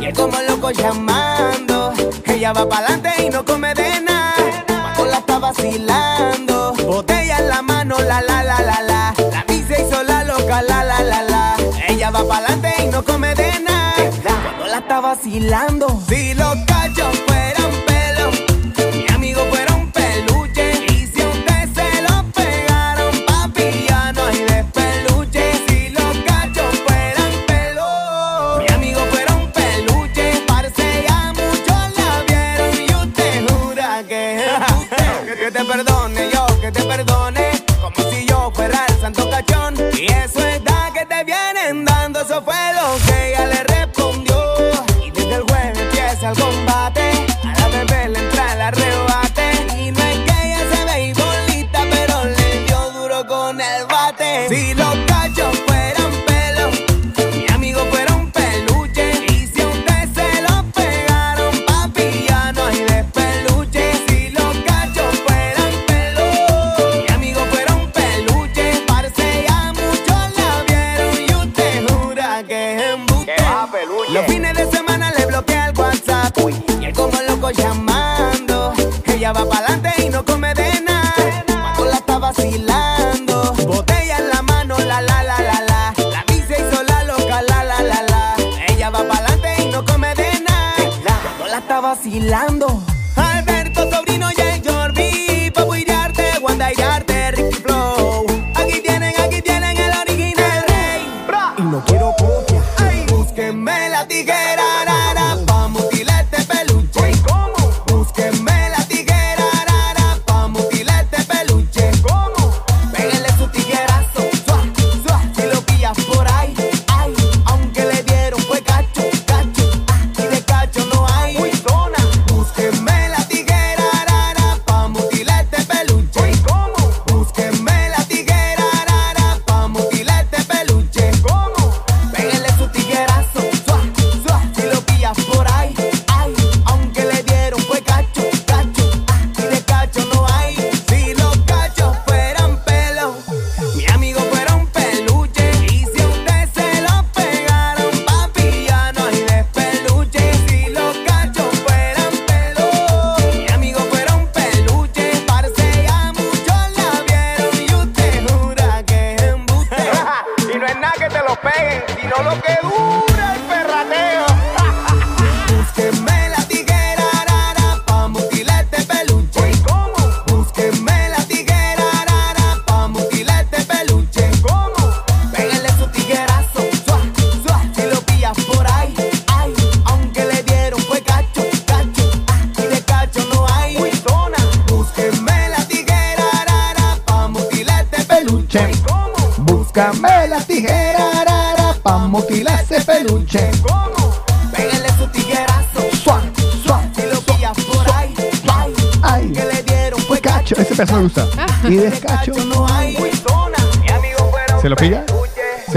[0.00, 1.92] Y él como loco llamando.
[2.24, 4.64] Ella va pa'lante y no come de nada.
[4.66, 6.74] Cuando la está vacilando.
[6.84, 9.14] Botella en la mano, la la la la la.
[9.30, 11.56] La bici hizo la loca, la la la la.
[11.86, 13.94] Ella va pa'lante y no come de nada.
[14.24, 16.02] Cuando la está vacilando.
[16.08, 17.16] Si los cachos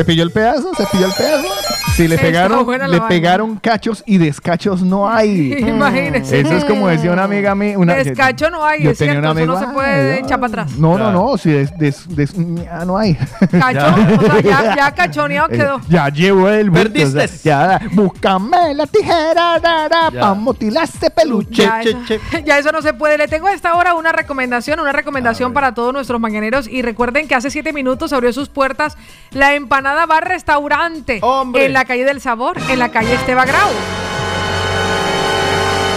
[0.09, 0.73] pilló el pedazo?
[0.75, 1.47] ¿Se pilló el pedazo?
[1.95, 3.09] Si le Está pegaron, buena la le vaina.
[3.09, 5.53] pegaron cachos y descachos no hay.
[5.59, 6.39] Imagínese.
[6.39, 7.77] Eso es como decía una amiga mía.
[7.77, 10.63] Una, Descacho no hay, yo es tenía cierto, eso no se puede ay, echar para
[10.63, 10.77] atrás.
[10.77, 13.15] No, no, no, si des, des- des- ya no hay.
[13.51, 15.81] Cacho, o sea, ya, ya cachoneado Eh, quedó.
[15.89, 17.23] Ya llevo el bulto, Perdiste.
[17.25, 20.19] o sea, ya, búscame la tijera, rara, Ya.
[20.21, 21.63] pa' mutilar ese peluche.
[21.63, 21.97] Ya eso,
[22.45, 23.17] ya eso no se puede.
[23.17, 26.67] Le tengo a esta hora una recomendación, una recomendación para todos nuestros mañaneros.
[26.67, 28.97] Y recuerden que hace siete minutos abrió sus puertas
[29.31, 31.65] la Empanada Bar Restaurante Hombre.
[31.65, 33.69] en la calle del Sabor, en la calle Esteba Grau.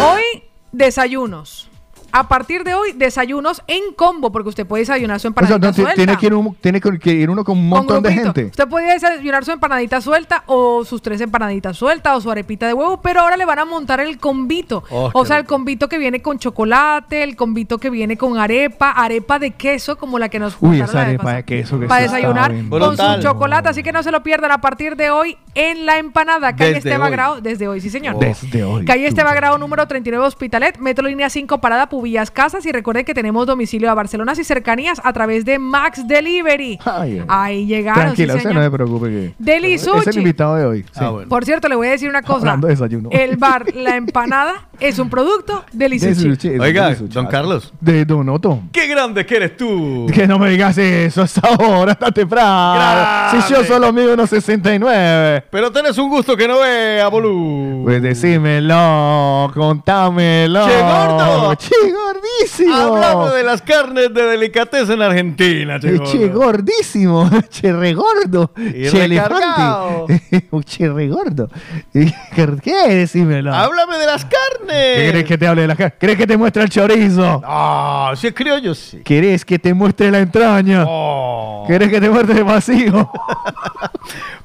[0.04, 1.61] Hoy, desayunos.
[2.12, 5.66] A partir de hoy, desayunos en combo, porque usted puede desayunar su O sea, empanadita
[5.68, 5.94] no, ti- suelta.
[5.96, 8.44] tiene, que ir un- tiene que que ir uno con un Con montón de gente.
[8.46, 12.74] Usted puede desayunar su empanadita suelta o sus tres empanaditas sueltas o su arepita de
[12.74, 14.84] huevo, pero ahora le van a montar el combito.
[14.90, 18.90] Oh, o sea, el combito que viene con chocolate, el combito que viene con arepa,
[18.90, 22.50] arepa de queso como la que nos Uy, esa arepa de queso que Para desayunar
[22.52, 23.16] con Brutal.
[23.22, 26.54] su chocolate, así que no se lo pierdan a partir de hoy en la empanada,
[26.56, 27.12] calle Desde Esteba hoy.
[27.12, 28.18] Grau, desde hoy, sí señor.
[28.18, 28.84] Desde hoy.
[28.84, 32.64] Calle Esteba Grau, número 39, Hospitalet, Metro Línea 5, Parada Pubillas Casas.
[32.66, 36.78] Y recuerden que tenemos domicilio a Barcelona y cercanías a través de Max Delivery.
[36.84, 37.24] Ay, ay.
[37.28, 39.06] Ahí llegaron, Tranquila, sí, usted no se preocupe.
[39.08, 40.82] Que Deli Es el invitado de hoy.
[40.82, 40.88] sí.
[40.96, 41.28] Ah, bueno.
[41.28, 42.38] Por cierto, le voy a decir una cosa.
[42.38, 43.08] Hablando de desayuno.
[43.12, 46.14] El bar La Empanada es un producto de Lisuchi.
[46.28, 47.72] Lisuchi, es Oiga, don Carlos.
[47.80, 48.62] De Don Otto.
[48.72, 50.06] ¡Qué grande que eres tú!
[50.12, 52.74] Que no me digas eso hasta ahora, hasta temprano.
[52.74, 53.42] Grande.
[53.46, 55.44] Si yo solo mido unos 69.
[55.50, 57.82] Pero tenés un gusto que no vea, bolú.
[57.84, 60.66] Pues decímelo, contámelo.
[60.66, 61.54] ¡Che gordo!
[61.56, 62.74] ¡Che gordísimo!
[62.74, 66.10] Hablamos de las carnes de delicateza en Argentina, che Eh, gordo.
[66.12, 70.06] Che gordísimo, che regordo, Y che recargado.
[70.08, 71.48] elefante, che regordo.
[71.92, 72.88] ¿Qué?
[72.88, 73.54] Decímelo.
[73.54, 74.24] Háblame de las
[74.72, 75.12] ¿Qué carnes.
[75.12, 75.90] querés que te hable de la cara?
[75.90, 77.42] ¿Querés que te muestre el chorizo?
[77.44, 79.02] Ah, si es criollo, sí.
[79.04, 80.84] ¿Querés que te muestre la entraña?
[80.86, 81.64] Oh.
[81.66, 83.10] ¿Querés que te muestre el vacío?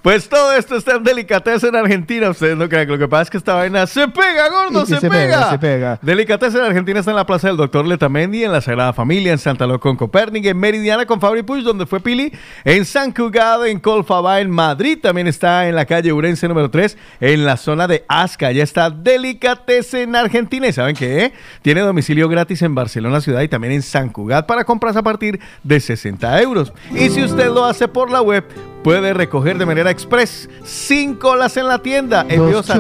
[0.01, 2.29] Pues todo esto está en delicateza en Argentina.
[2.29, 5.01] Ustedes no crean que lo que pasa es que esta vaina se pega, gordo, se,
[5.01, 5.35] se pega.
[5.35, 5.99] pega, se pega.
[6.01, 9.37] Delicateza en Argentina está en la Plaza del Doctor Letamendi, en la Sagrada Familia, en
[9.37, 12.31] Santa Lo con Copérnic, en Meridiana con Fabri Puig, donde fue Pili,
[12.63, 14.97] en San Cugat, en Colfabá, en Madrid.
[15.01, 18.51] También está en la calle Urense número 3, en la zona de Asca.
[18.53, 20.67] Ya está Delicateza en Argentina.
[20.67, 21.33] ¿Y saben qué?
[21.61, 25.39] Tiene domicilio gratis en Barcelona ciudad y también en San Cugat para compras a partir
[25.63, 26.73] de 60 euros.
[26.91, 28.43] Y si usted lo hace por la web,
[28.83, 32.25] puede recoger de manera express sin colas en la tienda.
[32.29, 32.77] Envíos a,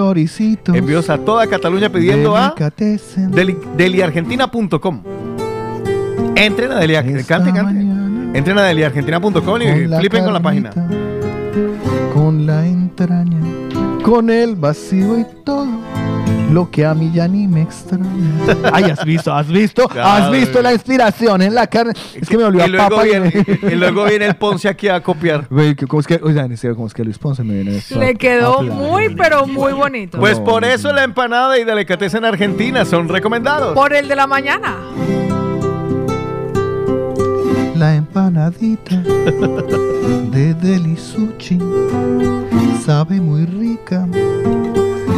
[0.73, 2.55] envíos a toda Cataluña pidiendo a
[3.75, 5.03] deliargentina.com.
[6.35, 8.37] Entren a Delia, cante, cante.
[8.37, 10.71] Entren a deliargentina.com y flipen con la página.
[12.13, 13.39] Con la entraña,
[14.03, 15.67] con el vacío y todo.
[16.51, 18.05] Lo que a mí ya ni me extraña.
[18.73, 21.93] Ay, has visto, has visto, has visto la inspiración en la carne.
[22.15, 24.87] Es que me olvidó Y luego, papa y- viene, y luego viene el Ponce aquí
[24.87, 25.45] a copiar.
[25.49, 27.79] Güey, que- ¿cómo es que, oigan, en serio, cómo es que Luis Ponce me viene
[27.93, 30.17] a- Le quedó a- muy, pero muy bonito.
[30.19, 33.73] Pues por eso la empanada y delicatessen en Argentina son recomendados.
[33.73, 34.77] Por el de la mañana.
[37.75, 38.95] La empanadita
[40.31, 41.59] de Delisuchi
[42.83, 44.07] sabe muy rica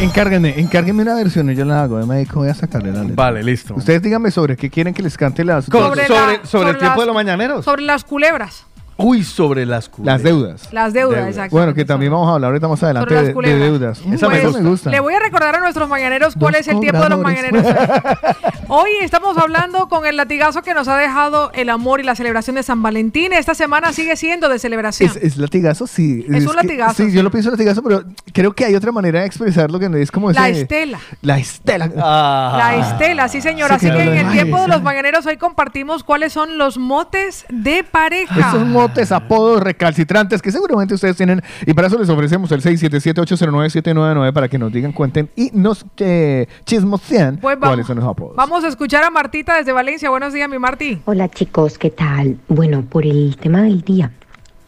[0.00, 2.04] Encárguenme, encárguenme una versión y yo la hago.
[2.06, 3.14] Me voy a sacarle la letra.
[3.16, 3.74] Vale, listo.
[3.74, 6.76] Ustedes díganme sobre qué quieren que les cante las Sobre sobre, la- sobre, sobre el
[6.78, 7.64] tiempo las- de los mañaneros.
[7.64, 8.66] Sobre las culebras.
[8.98, 10.72] Uy, sobre las las deudas.
[10.72, 11.54] Las deudas, exacto.
[11.54, 13.98] Bueno, que también vamos a hablar ahorita más adelante de, de deudas.
[14.10, 14.60] Esa me Pues, gusta.
[14.62, 14.90] me gusta.
[14.90, 17.62] Le voy a recordar a nuestros mañaneros cuál Dos es el tiempo de los mañaneros.
[18.68, 22.56] Hoy estamos hablando con el latigazo que nos ha dejado el amor y la celebración
[22.56, 23.32] de San Valentín.
[23.34, 25.10] Esta semana sigue siendo de celebración.
[25.10, 26.24] Es, es latigazo, sí.
[26.30, 27.16] Es un que- latigazo, Sí, sí.
[27.16, 28.02] yo lo pienso latigazo, pero
[28.32, 30.98] creo que hay otra manera de expresarlo que es como La ese- estela.
[31.22, 31.86] La estela.
[31.86, 33.78] La estela, sí señora.
[33.78, 36.78] Sí, Así que que en el tiempo de los mañaneros hoy compartimos cuáles son los
[36.78, 38.40] motes de pareja.
[38.48, 41.42] Esos motes, apodos recalcitrantes que seguramente ustedes tienen.
[41.66, 46.46] Y para eso les ofrecemos el 677-809-799 para que nos digan, cuenten y nos eh,
[46.64, 47.68] chismoseen Pues vamos.
[47.70, 48.36] cuáles son los apodos.
[48.36, 50.10] Vamos a escuchar a Martita desde Valencia.
[50.10, 51.00] Buenos días, mi Marti.
[51.04, 52.38] Hola chicos, ¿qué tal?
[52.48, 54.10] Bueno, por el tema del día,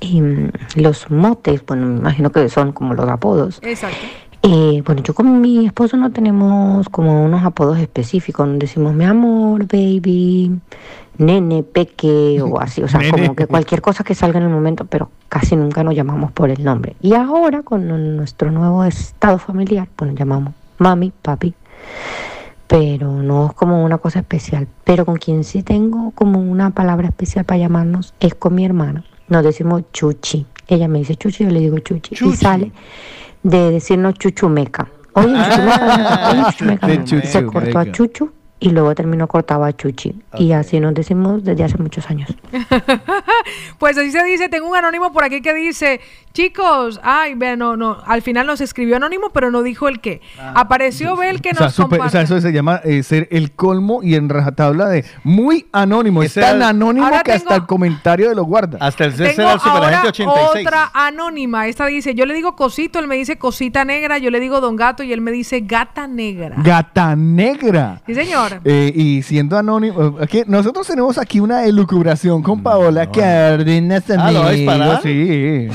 [0.00, 3.58] em, los motes, bueno, me imagino que son como los apodos.
[3.62, 3.96] Exacto.
[4.42, 9.04] Eh, bueno, yo con mi esposo no tenemos como unos apodos específicos, no decimos mi
[9.04, 10.60] amor, baby,
[11.18, 13.10] nene, peque o así, o sea, Nene.
[13.10, 16.50] como que cualquier cosa que salga en el momento, pero casi nunca nos llamamos por
[16.50, 16.94] el nombre.
[17.02, 21.54] Y ahora con nuestro nuevo estado familiar, pues nos llamamos mami, papi,
[22.68, 24.68] pero no es como una cosa especial.
[24.84, 29.04] Pero con quien sí tengo como una palabra especial para llamarnos es con mi hermana.
[29.28, 30.46] Nos decimos chuchi.
[30.68, 32.14] Ella me dice chuchi, yo le digo chuchi.
[32.24, 32.72] Y sale
[33.48, 34.86] de decirnos chuchumeca.
[35.14, 36.86] Oye, chuchumeca, oye, chuchumeca.
[36.86, 37.92] De Se cortó a chuchumeca.
[37.92, 40.14] chuchu y luego terminó cortado a chuchi.
[40.38, 42.28] Y así nos decimos desde hace muchos años.
[43.78, 46.00] Pues así se dice, tengo un anónimo por aquí que dice,
[46.32, 50.20] chicos, ay, vean, no, no, al final nos escribió anónimo, pero no dijo el qué.
[50.54, 53.52] Apareció Bel que O sea, nos súper- o sea, eso se llama eh, ser el
[53.52, 56.22] colmo y en rajatabla de muy anónimo.
[56.22, 58.78] Es tan anónimo Ahora que hasta el comentario de lo guarda.
[58.80, 61.68] Hasta el Tengo ahora otra anónima.
[61.68, 64.76] Esta dice, yo le digo cosito, él me dice cosita negra, yo le digo don
[64.76, 66.56] gato y él me dice gata negra.
[66.58, 68.02] Gata negra.
[68.06, 68.47] Sí, señor.
[68.64, 74.04] Eh, y siendo anónimo, aquí, nosotros tenemos aquí una elucubración con Paola Cárdenas.
[74.10, 75.02] Ah, ¿lo vais a amigo, parar?
[75.02, 75.68] Sí.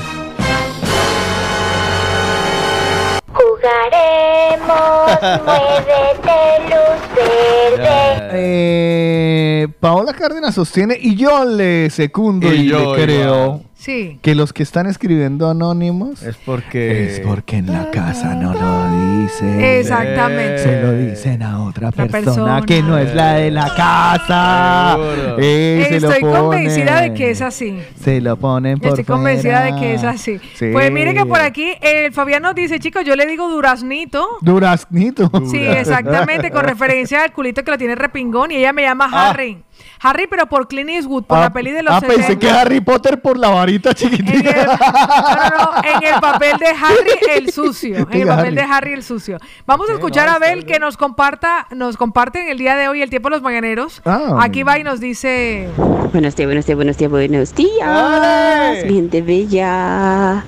[3.84, 5.06] Jugaremos,
[5.44, 6.38] muévete,
[6.70, 8.28] luz verde.
[8.32, 13.44] Eh, Paola Cárdenas sostiene y yo le secundo y, Y yo le creo.
[13.44, 13.62] igual.
[13.84, 14.18] Sí.
[14.22, 19.20] que los que están escribiendo anónimos es porque es porque en la casa no lo
[19.22, 19.60] dicen.
[19.60, 20.58] Exactamente.
[20.58, 22.62] Se lo dicen a otra persona, persona.
[22.66, 24.96] que no es la de la casa.
[25.38, 27.78] Eh, se lo Estoy convencida de que es así.
[28.00, 29.74] Se lo ponen por Estoy convencida fuera.
[29.74, 30.38] de que es así.
[30.54, 30.70] Sí.
[30.72, 34.26] Pues mire que por aquí el Fabián nos dice, chicos, yo le digo duraznito.
[34.40, 35.30] Duraznito.
[35.50, 39.30] Sí, exactamente, con referencia al culito que lo tiene repingón y ella me llama Ah.
[39.30, 39.58] Harry.
[40.04, 42.38] Harry, pero por Clint Eastwood, por Ah, la peli de los ah, pensé 70.
[42.38, 44.66] que Harry Potter por la varita chiquitita.
[44.66, 47.96] No, no, en el papel de Harry el sucio.
[48.10, 49.38] En el papel de Harry el sucio.
[49.66, 53.00] Vamos a escuchar a Abel que nos comparta, nos comparte en el día de hoy
[53.02, 54.02] el tiempo de los mañaneros.
[54.04, 54.38] Ah.
[54.40, 55.68] Aquí va y nos dice.
[56.12, 58.84] Buenos días, buenos días, buenos días, buenos días.
[58.84, 60.44] Gente bella.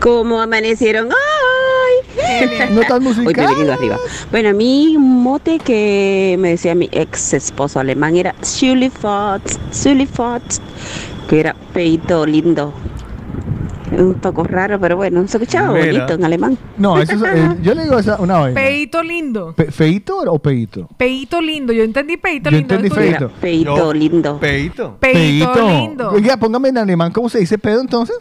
[0.00, 1.08] ¿Cómo amanecieron?
[1.10, 1.37] ¡Ay!
[2.68, 3.70] Hoy me he venido musicales.
[3.70, 3.98] arriba.
[4.30, 9.58] Bueno, a mí un mote que me decía mi ex esposo alemán era Schuli Fox,
[9.72, 10.60] Schuli Fox,
[11.28, 12.72] que era peito lindo.
[13.92, 15.86] Un poco raro, pero bueno, se escuchaba Mira.
[15.92, 16.58] bonito en alemán.
[16.76, 18.60] No, eso es, eh, yo le digo esa, una vaina.
[18.60, 19.52] Peito lindo.
[19.54, 20.88] Pe- ¿Feito o peito?
[20.96, 21.72] Peito lindo.
[21.72, 22.74] Yo entendí peito Yo lindo.
[22.74, 23.30] entendí feito.
[23.40, 24.38] Peito lindo.
[24.38, 24.96] Peito.
[25.00, 26.10] Peito lindo.
[26.10, 28.16] Oiga, póngame en alemán, ¿cómo se dice pedo entonces?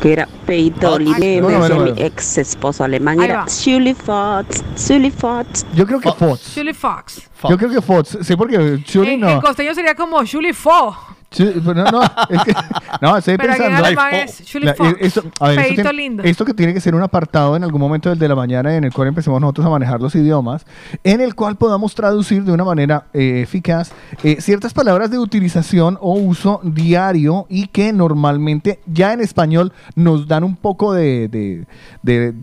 [0.00, 1.18] que era peito lindo.
[1.18, 3.46] Me Bueno, decía bueno, mi ex esposo alemán Ahí era va.
[3.46, 5.64] Schuli Fox, Schuli Fox.
[5.76, 6.52] Yo creo que Fox.
[6.56, 7.22] Julie Fox.
[7.48, 8.18] Yo creo que Fox.
[8.22, 9.30] Sí, porque Chuli En, no.
[9.30, 10.96] en costeño sería como Julie Fo.
[11.32, 12.52] Sí, pero no, no, es que,
[13.00, 14.06] no, estoy Pero aquí en pensando.
[14.12, 14.96] es Julie Fox.
[15.00, 16.22] esto, a ver, esto, Feito tiene- lindo.
[16.22, 18.84] esto que tiene que ser un apartado en algún momento del de la mañana en
[18.84, 20.66] el cual empecemos nosotros a manejar los idiomas,
[21.02, 23.92] en el cual podamos traducir de una manera eh, eficaz
[24.22, 30.28] eh, ciertas palabras de utilización o uso diario y que normalmente ya en español nos
[30.28, 31.66] dan un poco de, de,
[32.02, 32.34] de-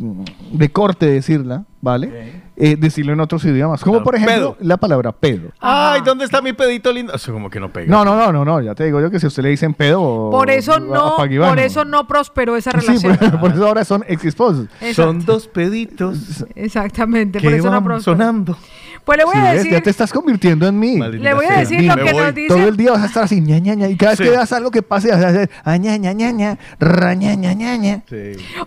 [0.52, 2.50] de corte decirla, ¿vale?
[2.62, 4.68] Eh, decirlo en otros idiomas, como Claro, por ejemplo pedo.
[4.68, 5.50] la palabra pedo.
[5.62, 7.14] Ay, ¿dónde está mi pedito lindo?
[7.14, 7.90] Eso como que no pega.
[7.90, 9.74] No, no, no, no, no, ya te digo yo que si a usted le dicen
[9.74, 10.30] pedo...
[10.30, 13.16] Por eso no, por eso no prosperó esa Sí, relación.
[13.18, 14.66] por, por eso ahora son ex esposos.
[14.82, 14.94] Exacto.
[15.04, 18.18] Son dos peditos Exactamente, por que eso no van prosperó.
[18.18, 18.58] sonando.
[19.06, 19.72] Pues le voy Sí, a ves, decir.
[19.72, 20.98] ya te estás convirtiendo en mí.
[21.00, 22.48] Le voy a decir lo que nos dice.
[22.50, 24.52] Todo el día vas a estar así, ña, ña, ña, y cada vez que veas
[24.54, 27.76] algo que pase, vas a hacer, ah, ña, ña, ña, ña, ra, ña, ña, ña,
[27.78, 28.02] ña.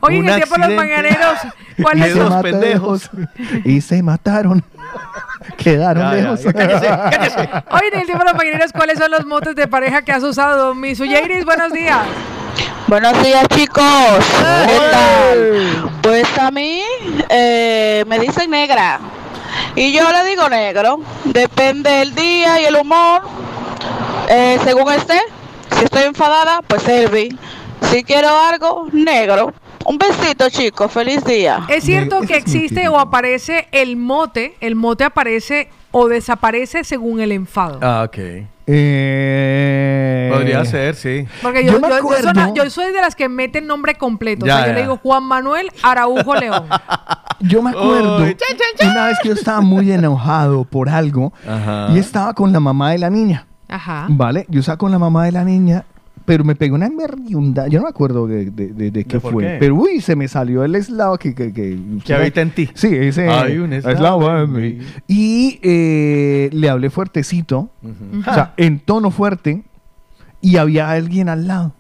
[0.01, 0.75] Oye, en el tiempo de los accidente.
[0.77, 1.39] mañaneros,
[1.81, 3.11] ¿cuál Y es se su- mata lejos.
[3.65, 4.65] Y se mataron.
[5.59, 6.43] Quedaron Ya, lejos.
[6.43, 7.39] ya, cállese, cállese.
[7.71, 10.23] Oye, en el tiempo de los mañaneros, ¿cuáles son los motes de pareja que has
[10.23, 10.75] usado?
[10.75, 11.99] Mi Suyeiris, buenos días.
[12.89, 13.85] Buenos días, chicos.
[14.67, 15.91] ¿Qué tal?
[16.03, 16.83] Pues a mí
[17.29, 18.99] eh, me dicen negra.
[19.75, 21.01] Y yo le digo negro.
[21.25, 23.23] Depende del día y el humor.
[24.29, 25.19] Eh, según esté.
[25.79, 27.37] Si estoy enfadada, pues Elvi.
[27.91, 29.53] Si quiero algo, negro.
[29.85, 30.93] Un besito, chicos.
[30.93, 31.65] Feliz día.
[31.69, 37.31] Es cierto que existe o aparece el mote, el mote aparece o desaparece según el
[37.33, 37.79] enfado.
[37.83, 38.19] Ah, ok.
[38.67, 41.27] Eh, Podría ser, sí.
[41.43, 44.47] Porque yo, Yo me yo- yo soy yo de las que meten nombre completo.
[44.47, 44.77] Ya, o sea, yo ya.
[44.77, 46.65] le digo Juan Manuel Araujo León.
[47.45, 48.37] Yo me acuerdo Uy.
[48.85, 51.89] una vez que yo estaba muy enojado por algo Ajá.
[51.93, 53.47] y estaba con la mamá de la niña.
[53.69, 54.07] Ajá.
[54.09, 55.85] Vale, yo estaba con la mamá de la niña,
[56.25, 57.69] pero me pegó una mierda.
[57.69, 59.45] Yo no me acuerdo de, de, de- de qué fue.
[59.45, 59.57] qué?
[59.61, 62.69] Pero uy, se me salió el eslavo que, que, que, Que habita en ti.
[62.75, 64.79] Sí, ese Hay un en mí.
[65.09, 69.63] Y eh, le hablé fuertecito, o sea, en tono fuerte,
[70.41, 71.73] y había alguien al lado.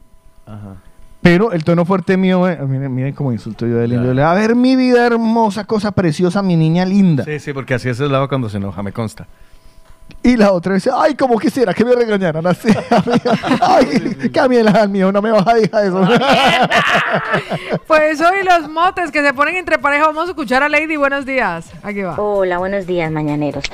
[0.47, 0.77] Ajá.
[1.21, 4.27] Pero el tono fuerte mío, eh, miren, miren cómo insulto yo de lindo.
[4.27, 7.25] A ver, mi vida hermosa, cosa preciosa, mi niña linda.
[7.25, 9.29] Sí, sí, porque así es el lado cuando se enoja, me consta.
[10.23, 12.69] Y la otra dice, ay, como quisiera que me regañaran así.
[13.61, 16.07] ay, Camila, mío, no me vas a dejar eso.
[17.87, 20.07] Pues hoy los motes que se ponen entre pareja.
[20.07, 20.97] Vamos a escuchar a Lady.
[20.97, 21.71] Buenos días.
[21.83, 22.15] Aquí va.
[22.17, 23.65] Hola, buenos días, mañaneros.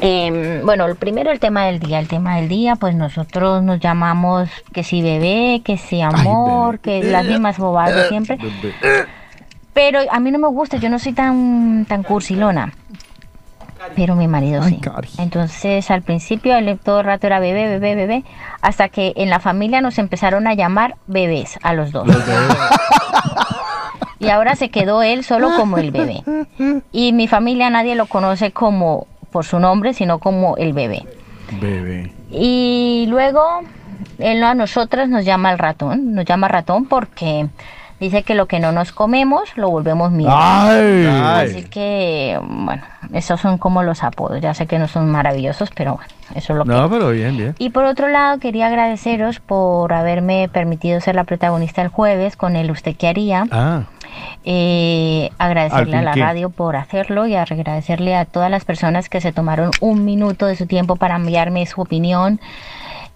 [0.00, 1.98] Em, bueno, el primero el tema del día.
[1.98, 7.02] El tema del día, pues nosotros nos llamamos que si bebé, que si amor, que
[7.02, 8.38] las mismas bobadas de siempre.
[9.74, 12.72] Pero a mí no me gusta, yo no soy tan, tan cursilona.
[13.94, 14.80] Pero mi marido sí.
[15.18, 18.24] Entonces al principio él todo el rato era bebé, bebé, bebé.
[18.60, 22.08] Hasta que en la familia nos empezaron a llamar bebés a los dos.
[24.20, 26.22] Y ahora se quedó él solo como el bebé.
[26.92, 31.04] Y mi familia nadie lo conoce como por su nombre, sino como el bebé.
[31.60, 32.12] Bebé.
[32.30, 33.42] Y luego
[34.18, 37.48] él a nosotras nos llama el ratón, nos llama ratón porque
[38.00, 40.70] dice que lo que no nos comemos lo volvemos mierda.
[40.70, 41.06] Ay.
[41.06, 44.40] Así que, bueno, esos son como los apodos.
[44.40, 47.36] Ya sé que no son maravillosos, pero bueno, eso es lo que No, pero bien,
[47.36, 47.54] bien.
[47.58, 52.56] y por otro lado, quería agradeceros por haberme permitido ser la protagonista el jueves con
[52.56, 53.46] el Usted qué haría.
[53.50, 53.82] Ah.
[54.44, 59.32] Eh, agradecerle a la radio por hacerlo y agradecerle a todas las personas que se
[59.32, 62.40] tomaron un minuto de su tiempo para enviarme su opinión.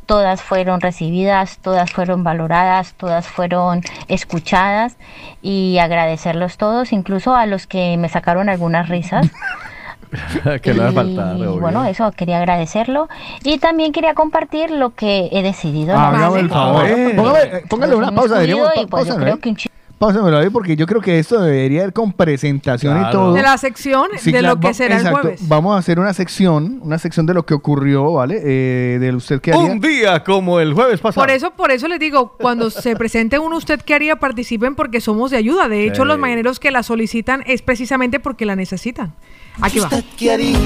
[0.06, 4.96] Todas fueron recibidas, todas fueron valoradas, todas fueron escuchadas
[5.42, 9.30] y agradecerlos todos, incluso a los que me sacaron algunas risas.
[10.62, 11.36] que no Y, faltar.
[11.36, 11.58] obvio.
[11.58, 13.08] bueno, eso quería agradecerlo
[13.44, 15.94] y también quería compartir lo que he decidido.
[15.94, 16.84] la Hágame el favor.
[16.86, 18.44] Eh, póngale una pausa.
[18.44, 19.40] Y pues yo pausa, creo ¿no?
[19.40, 19.70] que un chi-
[20.06, 23.34] Pásamelo ahí porque yo creo que esto debería ir con presentación y todo.
[23.34, 25.16] De la sección Sí, de claro, lo que será exacto.
[25.18, 25.48] el jueves.
[25.48, 28.40] Vamos a hacer una sección, una sección de lo que ocurrió, ¿vale?
[28.44, 29.70] Eh, de usted que haría.
[29.72, 31.24] Un día como el jueves pasado.
[31.24, 35.00] Por eso, por eso les digo, cuando se presente un usted que haría, participen porque
[35.00, 35.68] somos de ayuda.
[35.68, 36.08] De hecho, Sí.
[36.08, 39.14] los mañaneros que la solicitan es precisamente porque la necesitan.
[39.60, 39.88] Aquí va.
[40.18, 40.58] ¿Qué haría?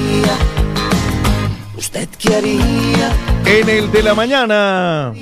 [1.77, 3.11] ¿Usted qué haría?
[3.45, 5.13] En el de la mañana.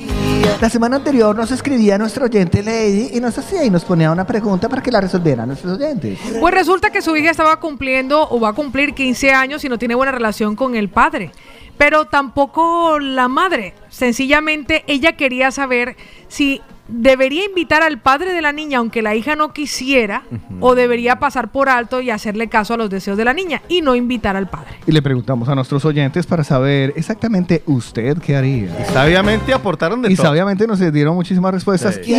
[0.62, 4.26] La semana anterior nos escribía nuestro oyente Lady y nos hacía y nos ponía una
[4.26, 6.18] pregunta para que la resolvieran nuestros oyentes.
[6.40, 9.78] Pues resulta que su hija estaba cumpliendo o va a cumplir 15 años y no
[9.78, 11.32] tiene buena relación con el padre.
[11.78, 13.74] Pero tampoco la madre.
[13.90, 15.98] Sencillamente ella quería saber
[16.30, 20.24] si debería invitar al padre de la niña aunque la hija no quisiera
[20.60, 23.82] o debería pasar por alto y hacerle caso a los deseos de la niña y
[23.82, 24.76] no invitar al padre.
[24.86, 28.78] Y le preguntamos a nuestros oyentes para saber exactamente usted qué haría.
[28.82, 30.28] Y sabiamente aportaron de Y todo.
[30.28, 32.00] sabiamente nos dieron muchísimas respuestas.
[32.04, 32.12] Sí.
[32.12, 32.14] Y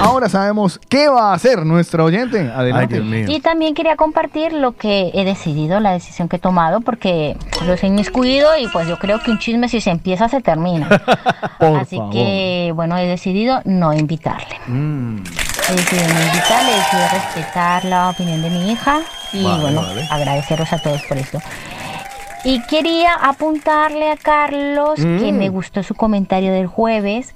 [0.00, 2.50] ahora sabemos qué va a hacer nuestro oyente.
[2.54, 2.94] Adelante.
[2.96, 3.26] Ay, Dios mío.
[3.36, 7.82] Y también quería compartir lo que he decidido, la decisión que he tomado, porque los
[7.82, 10.88] he inmiscuido y pues yo creo que un chisme si se empieza se termina.
[11.58, 12.12] Por Así favor.
[12.12, 14.58] que bueno, he decidido no invitarle.
[14.66, 15.18] Mm.
[15.70, 19.00] He decidido no invitarle, he decidido respetar la opinión de mi hija
[19.32, 20.06] y Vale, bueno, vale.
[20.10, 21.38] agradeceros a todos por esto.
[22.44, 25.36] Y quería apuntarle a Carlos que Mm.
[25.36, 27.34] me gustó su comentario del jueves.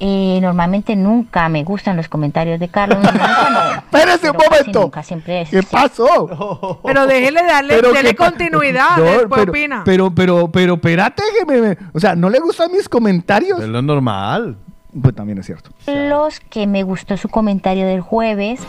[0.00, 2.98] Eh, normalmente nunca me gustan los comentarios de Carlos.
[3.02, 3.74] Nunca no.
[3.98, 4.80] Espérese un momento.
[4.82, 6.80] Nunca, siempre es- ¿Qué pasó?
[6.84, 9.82] Pero déjele darle, Pero dele continuidad, No, después pero, opina.
[9.84, 13.60] Pero, pero, pero, espérate que me, me- O sea, ¿no le gustan mis comentarios?
[13.60, 14.56] Es lo normal.
[15.02, 15.70] Pues también es cierto.
[15.86, 18.60] Los que me gustó su comentario del jueves.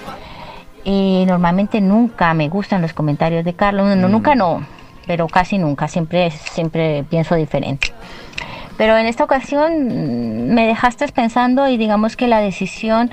[0.85, 3.95] Eh, normalmente nunca me gustan los comentarios de Carlos.
[3.95, 4.65] No, nunca no,
[5.05, 5.87] pero casi nunca.
[5.87, 7.93] Siempre, siempre pienso diferente.
[8.79, 13.11] Pero en esta ocasión mm, me dejaste pensando y digamos que la decisión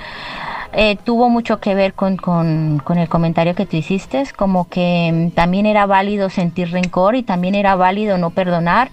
[0.73, 5.11] eh, tuvo mucho que ver con, con- con el comentario que tú hiciste, como que
[5.13, 8.91] mm, también era válido sentir rencor y también era válido no perdonar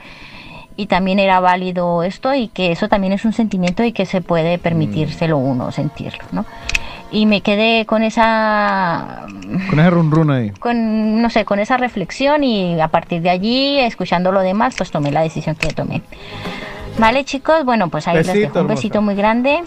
[0.76, 4.22] y también era válido esto y que eso también es un sentimiento y que se
[4.22, 6.44] puede permitírselo uno sentirlo, ¿no?
[7.14, 9.26] Y me quedé con esa
[9.70, 10.50] Con ese run run ahí.
[10.60, 14.90] con no sé, con esa reflexión y a partir de allí, escuchando lo demás, pues
[14.90, 16.02] tomé la decisión que tomé.
[16.98, 18.74] Vale, chicos, bueno, pues ahí les dejo un hermosa.
[18.76, 19.62] besito muy grande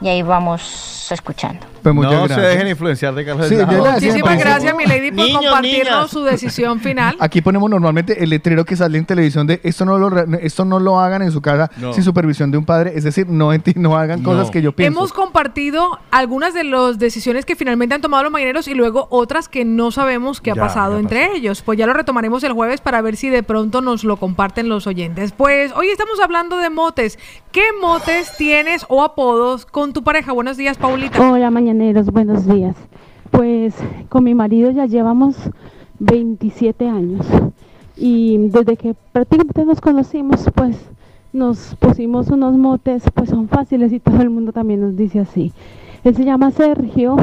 [0.00, 1.66] y ahí vamos escuchando.
[1.82, 3.48] Pues muchas no se dejen influenciar de Carlos.
[3.48, 4.36] Sí, decía Muchísimas siempre.
[4.38, 6.10] gracias, mi lady, por Niños, compartirnos niñas.
[6.10, 7.16] su decisión final.
[7.18, 10.64] Aquí ponemos normalmente el letrero que sale en televisión de esto no lo, re- esto
[10.64, 11.92] no lo hagan en su casa No.
[11.92, 12.92] sin supervisión de un padre.
[12.94, 14.30] Es decir, no, enti- no hagan No.
[14.30, 14.96] cosas que yo pienso.
[14.98, 19.48] Hemos compartido algunas de las decisiones que finalmente han tomado los mañaneros y luego otras
[19.48, 21.62] que no sabemos qué ha Ya, pasado ya entre ellos.
[21.62, 24.86] Pues ya lo retomaremos el jueves para ver si de pronto nos lo comparten los
[24.86, 25.32] oyentes.
[25.32, 27.18] Pues hoy estamos hablando de motes.
[27.50, 30.32] ¿Qué motes tienes o apodos con tu pareja?
[30.32, 31.20] Buenos días, Paulita.
[31.20, 31.50] Hola
[32.12, 32.76] buenos días.
[33.30, 33.74] Pues
[34.10, 35.36] con mi marido ya llevamos
[36.00, 37.26] 27 años
[37.96, 40.76] y desde que prácticamente nos conocimos pues
[41.32, 45.52] nos pusimos unos motes pues son fáciles y todo el mundo también nos dice así.
[46.04, 47.16] Él se llama Sergio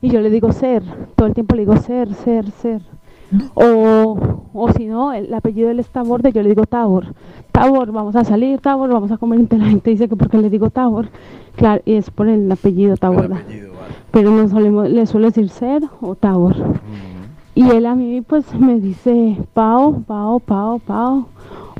[0.00, 0.84] y yo le digo Ser,
[1.16, 2.82] todo el tiempo le digo Ser, Ser, Ser.
[3.54, 4.18] O,
[4.52, 7.14] o si no, el apellido de él es Taborde, yo le digo Tabor.
[7.52, 9.40] Tabor, vamos a salir, Tabor, vamos a comer.
[9.50, 11.08] La gente dice que porque le digo Tabor,
[11.56, 13.30] claro, es por el apellido Tabor.
[14.10, 16.56] Pero no solemos, le suelo decir Ser o Tabor.
[17.54, 21.26] Y él a mí pues me dice Pau, Pau, Pau, Pau,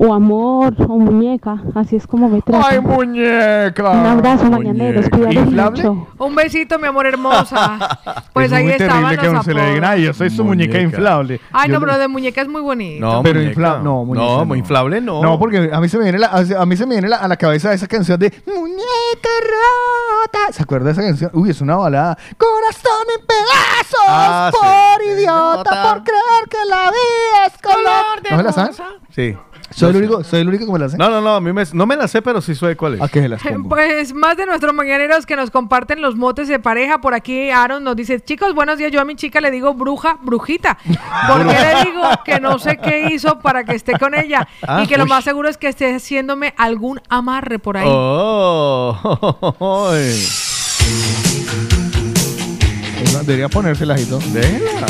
[0.03, 2.69] o amor, o muñeca, así es como me trata.
[2.69, 3.89] ¡Ay, muñeca!
[3.91, 5.43] Un abrazo, mañaneros, ¿Inflable?
[5.43, 6.07] mucho.
[6.17, 7.77] Un besito, mi amor hermosa.
[8.33, 10.29] Pues es ahí muy estaban terrible que los uno se le digan, ay, yo soy
[10.29, 10.81] su muñeca, Muñeca.
[10.97, 11.41] inflable.
[11.51, 13.05] Ay, Yo no, le- pero de muñeca es muy bonito.
[13.05, 13.59] No, pero muñeca.
[13.59, 14.45] infla- no, muñeca No, no.
[14.45, 15.21] muy inflable no.
[15.21, 17.27] No, porque a mí se me viene la, a mí se me viene la- a
[17.27, 20.53] la cabeza esa canción de Muñeca rota.
[20.53, 21.29] ¿Se acuerda de esa canción?
[21.33, 22.17] Uy, es una balada.
[22.37, 24.57] Corazón en pedazos Ah, sí.
[24.59, 25.83] por idiota, Idiota.
[25.93, 28.31] por creer que la vida es color.
[28.31, 28.81] ¿No se la sabes?
[29.09, 29.37] Sí.
[29.81, 30.97] Soy el único, soy el único que me la sé.
[30.97, 33.01] No, no, no, a mí me, no me la sé, pero sí sé cuál es.
[33.01, 33.69] ¿A qué se las pongo?
[33.69, 37.01] Pues más de nuestros mañaneros que nos comparten los motes de pareja.
[37.01, 38.91] Por aquí Aaron nos dice, chicos, buenos días.
[38.91, 40.77] Yo a mi chica le digo bruja, brujita.
[41.27, 44.47] Porque le digo que no sé qué hizo para que esté con ella.
[44.61, 47.87] Ah, y que lo más seguro es que esté haciéndome algún amarre por ahí.
[47.89, 48.95] Oh.
[53.23, 54.19] Debería ponérsela y todo.
[54.31, 54.87] Déjela.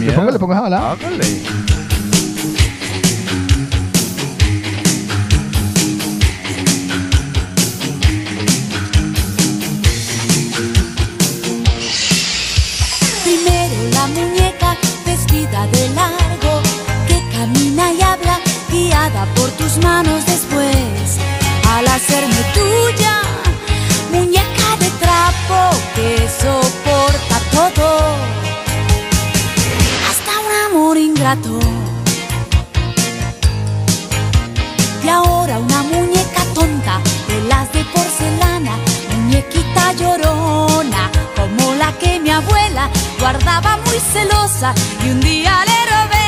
[0.00, 0.92] Le pongo, le pongo esa balada.
[0.92, 1.73] Hágale.
[19.82, 21.18] Años después,
[21.68, 23.22] al hacerme tuya,
[24.12, 28.14] muñeca de trapo que soporta todo,
[30.08, 31.58] hasta un amor ingrato.
[35.02, 38.76] Y ahora una muñeca tonta de las de porcelana,
[39.16, 42.88] muñequita llorona, como la que mi abuela
[43.18, 44.72] guardaba muy celosa
[45.04, 46.23] y un día le robé.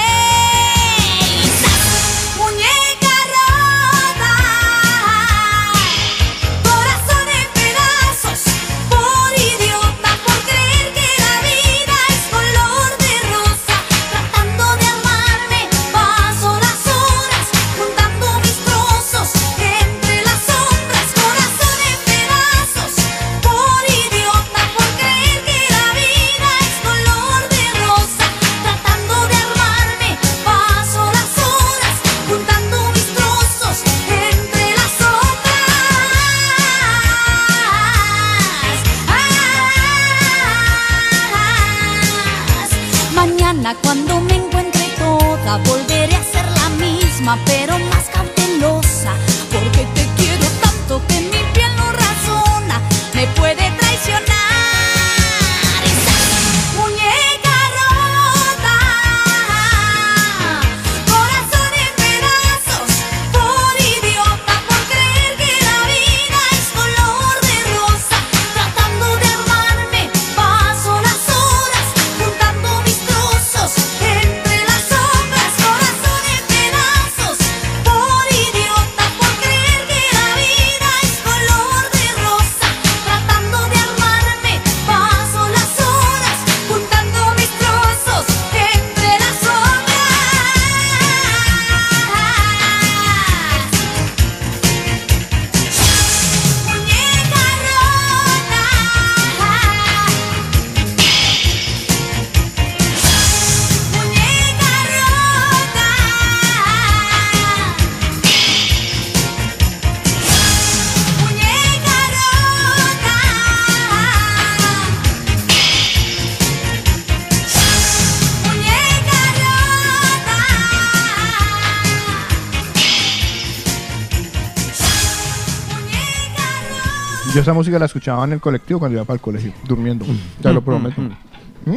[127.47, 130.05] Esa música la escuchaba en el colectivo cuando iba para el colegio, durmiendo.
[130.43, 131.01] Te lo prometo.
[131.01, 131.71] Mm,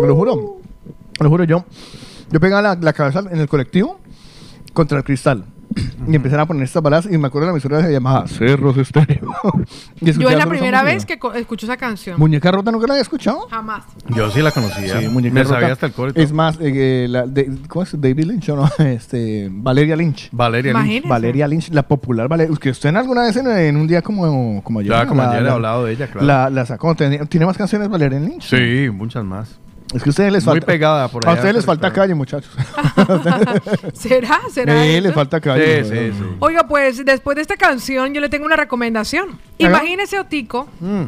[0.00, 0.56] me lo juro.
[1.20, 1.66] Me lo juro yo.
[2.30, 4.00] Yo pegaba la, la cabeza en el colectivo
[4.72, 5.44] contra el cristal.
[6.08, 8.76] Y empezaron a poner estas balas y me acuerdo de la emisora se llamaba Cerros
[8.78, 9.32] Estéreo.
[10.04, 12.18] Yo es la primera vez que escucho esa canción.
[12.18, 13.48] Muñeca Rota nunca la había escuchado.
[13.50, 13.84] Jamás.
[14.14, 15.00] Yo sí la conocía.
[15.00, 15.54] Sí, Muñeca Me Rota.
[15.54, 16.12] sabía hasta el coro.
[16.14, 18.00] Es más, eh, la de- ¿cómo es?
[18.00, 18.70] David Lynch o no?
[18.84, 20.28] Este, Valeria Lynch.
[20.32, 21.06] Valeria Lynch.
[21.08, 22.56] Valeria Lynch, la popular Valeria.
[22.58, 24.92] Que usted en alguna vez en, en un día como, como ayer.
[24.92, 25.08] Ya, ¿no?
[25.08, 26.26] como La- ayer he la- hablado de ella, claro.
[26.26, 26.94] La, la sacó.
[26.94, 28.42] ¿Tiene, tiene más canciones Valeria Lynch?
[28.42, 29.58] Sí, muchas más.
[29.92, 30.66] Es que a ustedes les Muy falta.
[30.66, 32.50] pegada por A allá, ustedes les pero- falta calle, muchachos.
[33.94, 34.40] ¿Será?
[34.50, 34.82] ¿Será?
[34.82, 35.00] Sí, eso?
[35.02, 35.84] les falta calle.
[35.84, 36.16] Sí, sí, ¿verdad?
[36.18, 36.36] sí.
[36.40, 39.38] Oiga, pues después de esta canción yo le tengo una recomendación.
[39.58, 41.02] Imagínese, Otico, Mm.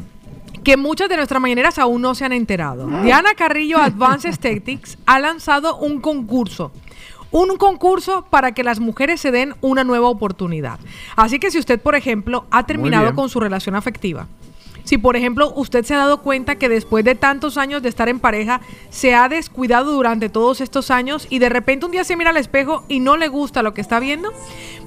[0.62, 2.86] que muchas de nuestras mañaneras aún no se han enterado.
[3.02, 6.72] Diana Carrillo Advanced Aesthetics ha lanzado un concurso.
[7.30, 10.78] Un concurso para que las mujeres se den una nueva oportunidad.
[11.16, 14.28] Así que si usted, por ejemplo, ha terminado con su relación afectiva,
[14.84, 18.08] si por ejemplo usted se ha dado cuenta que después de tantos años de estar
[18.08, 22.16] en pareja, se ha descuidado durante todos estos años y de repente un día se
[22.16, 24.32] mira al espejo y no le gusta lo que está viendo,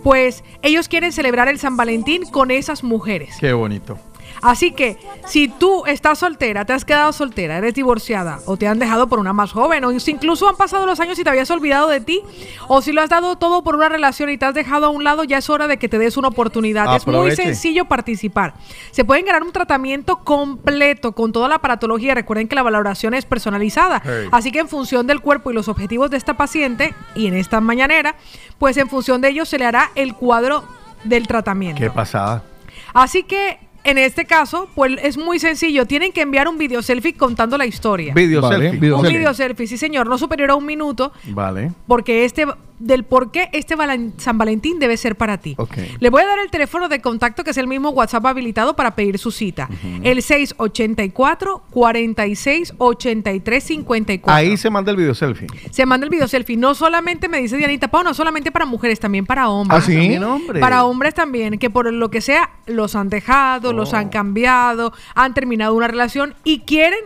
[0.04, 3.36] pues ellos quieren celebrar el San Valentín con esas mujeres.
[3.40, 3.98] Qué bonito.
[4.42, 8.80] Así que si tú estás soltera, te has quedado soltera, eres divorciada o te han
[8.80, 11.88] dejado por una más joven o incluso han pasado los años y te habías olvidado
[11.88, 12.22] de ti
[12.68, 15.04] o si lo has dado todo por una relación y te has dejado a un
[15.04, 16.96] lado, ya es hora de que te des una oportunidad.
[16.96, 18.54] Es muy sencillo participar.
[18.92, 22.16] Se pueden ganar un tratamiento completo con toda la aparatología.
[22.16, 24.02] Recuerden que la valoración es personalizada.
[24.04, 24.30] Hey.
[24.32, 27.62] Así que en función del cuerpo y los objetivos de esta paciente y en esta
[27.62, 28.16] mañanera,
[28.58, 30.64] pues en función de ello se le hará el cuadro
[31.04, 31.80] del tratamiento.
[31.80, 32.44] Qué pasada.
[32.94, 35.86] Así que en este caso, pues es muy sencillo.
[35.86, 38.14] Tienen que enviar un video selfie contando la historia.
[38.14, 38.80] Video Vale, selfie.
[38.80, 39.18] video un selfie.
[39.20, 41.72] video selfie, sí señor, no superior a un minuto, Vale.
[41.88, 42.46] porque este
[42.80, 45.56] del por qué este valen- San Valentín debe ser para ti.
[46.00, 48.96] Le voy a dar el teléfono de contacto que es el mismo WhatsApp habilitado para
[48.96, 49.68] pedir su cita.
[50.04, 54.34] El 684 46 83 54.
[54.34, 55.48] Ahí se manda el video selfie.
[55.72, 56.58] Se manda el video selfie.
[56.58, 59.80] No solamente me dice Dianita Pau, no solamente para mujeres, también para hombres.
[59.84, 59.94] ¿Ah, sí?
[59.94, 60.60] También hombre.
[60.60, 63.98] Para hombres también, que por lo que sea los han dejado, los Oh.
[63.98, 67.00] han cambiado, han terminado una relación y quieren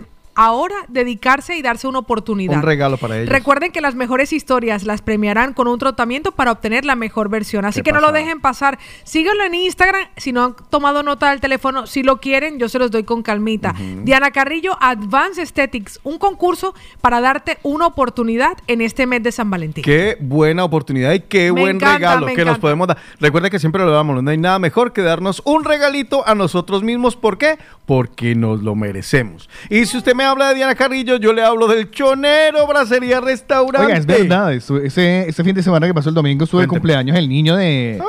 [0.46, 2.58] ahora dedicarse y darse una oportunidad.
[2.58, 3.30] Un regalo para ellos.
[3.30, 7.64] Recuerden que las mejores historias las premiarán con un tratamiento para obtener la mejor versión.
[7.66, 8.80] Así que no lo dejen pasar.
[9.04, 10.08] Síganlo en Instagram.
[10.18, 13.22] Si no han tomado nota del teléfono, si lo quieren, yo se los doy con
[13.22, 13.76] calmita.
[14.04, 19.50] Diana Carrillo, Advanced Aesthetics, un concurso para darte una oportunidad en este mes de San
[19.50, 19.84] Valentín.
[19.84, 22.98] Qué buena oportunidad y qué Me buen encanta, regalo que nos podemos dar.
[23.20, 26.84] Recuerda que siempre lo damos, no hay nada mejor que darnos un regalito a nosotros
[26.84, 27.16] mismos.
[27.16, 27.60] ¿Por qué?
[27.86, 29.50] Porque nos lo merecemos.
[29.70, 33.86] Y si usted me habla de Diana Carrillo, yo le hablo del Chonero Bracería Restaurante.
[33.86, 34.54] Oiga, es verdad.
[34.54, 37.56] estu- ese, ese fin de semana que pasó el domingo estuve de cumpleaños el niño
[37.56, 38.02] de,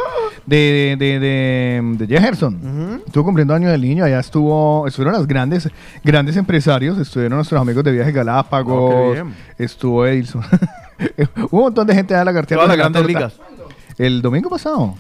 [0.47, 3.03] de, de, de, de Jefferson.
[3.07, 4.05] Estuvo cumpliendo años del niño.
[4.05, 5.69] Allá estuvo, estuvieron los grandes,
[6.03, 6.99] grandes empresarios.
[6.99, 8.95] Estuvieron nuestros amigos de Viajes Galápagos.
[8.95, 9.35] Oh, qué bien.
[9.59, 10.43] estuvo Edison.
[11.51, 12.63] Hubo un montón de gente de la cartera.
[12.63, 13.53] Todas las de la grandes torta.
[13.99, 14.95] El domingo pasado.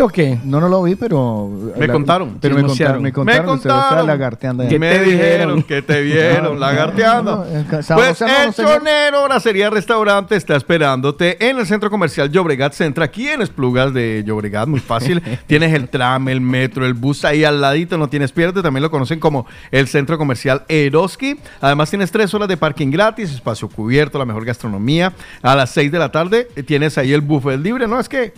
[0.00, 0.38] ¿O qué?
[0.42, 1.48] No, no lo vi, pero.
[1.76, 2.38] Me contaron.
[2.40, 3.00] Pero me contaron.
[3.02, 3.46] Me contaron.
[3.46, 4.06] Me contaron.
[4.06, 4.68] lagarteando.
[4.68, 7.44] Que me dijeron que te vieron lagarteando.
[7.44, 8.52] no, no, Pues el.
[8.52, 14.24] Chonero Bracería Restaurante está esperándote en el centro comercial Llobregat Centra, aquí en Esplugas de
[14.26, 15.22] Llobregat, muy fácil.
[15.46, 18.90] tienes el tram, el metro, el bus ahí al ladito, no tienes pierde, también lo
[18.90, 21.38] conocen como el centro comercial Eroski.
[21.60, 25.12] Además tienes tres horas de parking gratis, espacio cubierto, la mejor gastronomía.
[25.40, 28.00] A las seis de la tarde eh, tienes ahí el buffet libre, ¿no?
[28.00, 28.32] Es que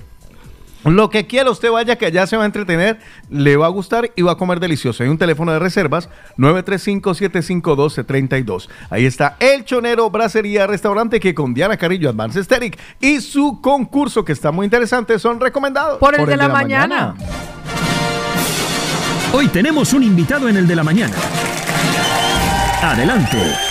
[0.95, 4.13] lo que quiera usted vaya, que allá se va a entretener, le va a gustar
[4.15, 5.03] y va a comer delicioso.
[5.03, 6.09] Hay un teléfono de reservas
[6.39, 8.69] 935-7512-32.
[8.91, 14.25] Ahí está El Chonero Bracería Restaurante que con Diana Carrillo Advance Aesthetic y su concurso
[14.25, 15.99] que está muy interesante son recomendados.
[15.99, 17.17] Por el de la mañana.
[19.33, 21.17] Hoy tenemos un invitado en el de la mañana.
[22.83, 23.66] Adelante.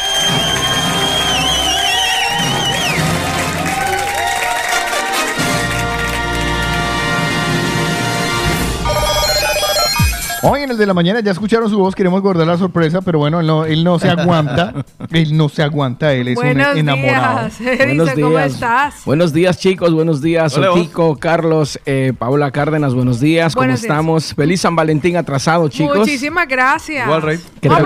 [10.48, 13.18] Hoy en el de la mañana ya escucharon su voz, queremos guardar la sorpresa, pero
[13.18, 14.86] bueno, él no, él no se aguanta.
[15.12, 17.50] él no se aguanta, él es Buenos un enamorado.
[17.60, 17.62] días.
[17.80, 18.96] Edison, ¿cómo estás?
[19.06, 19.92] Buenos días, chicos.
[19.92, 20.70] Buenos días, Hola.
[20.76, 22.94] Kiko, Carlos, eh, Paola Cárdenas.
[22.94, 23.56] Buenos días.
[23.56, 23.90] ¿Cómo Buenos días.
[23.92, 24.36] estamos?
[24.36, 25.98] Feliz San Valentín atrasado, chicos.
[25.98, 27.06] Muchísimas gracias.
[27.08, 27.40] Igual, Rey.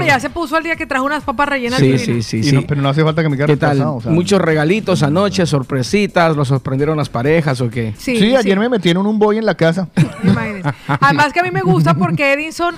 [0.05, 1.79] Ya se puso el día que trajo unas papas rellenas.
[1.79, 2.65] Sí, sí, sí, sí.
[2.67, 3.69] pero no hace falta que me quede ¿Qué tal?
[3.77, 4.11] retrasado, o sea.
[4.11, 6.35] Muchos regalitos anoche, sorpresitas.
[6.35, 7.93] ¿Los sorprendieron las parejas o qué?
[7.97, 8.59] Sí, Sí, ayer sí.
[8.59, 9.87] me metieron un boy en la casa.
[10.23, 10.69] Imagínense.
[10.87, 12.75] Además que a mí me gusta porque Edison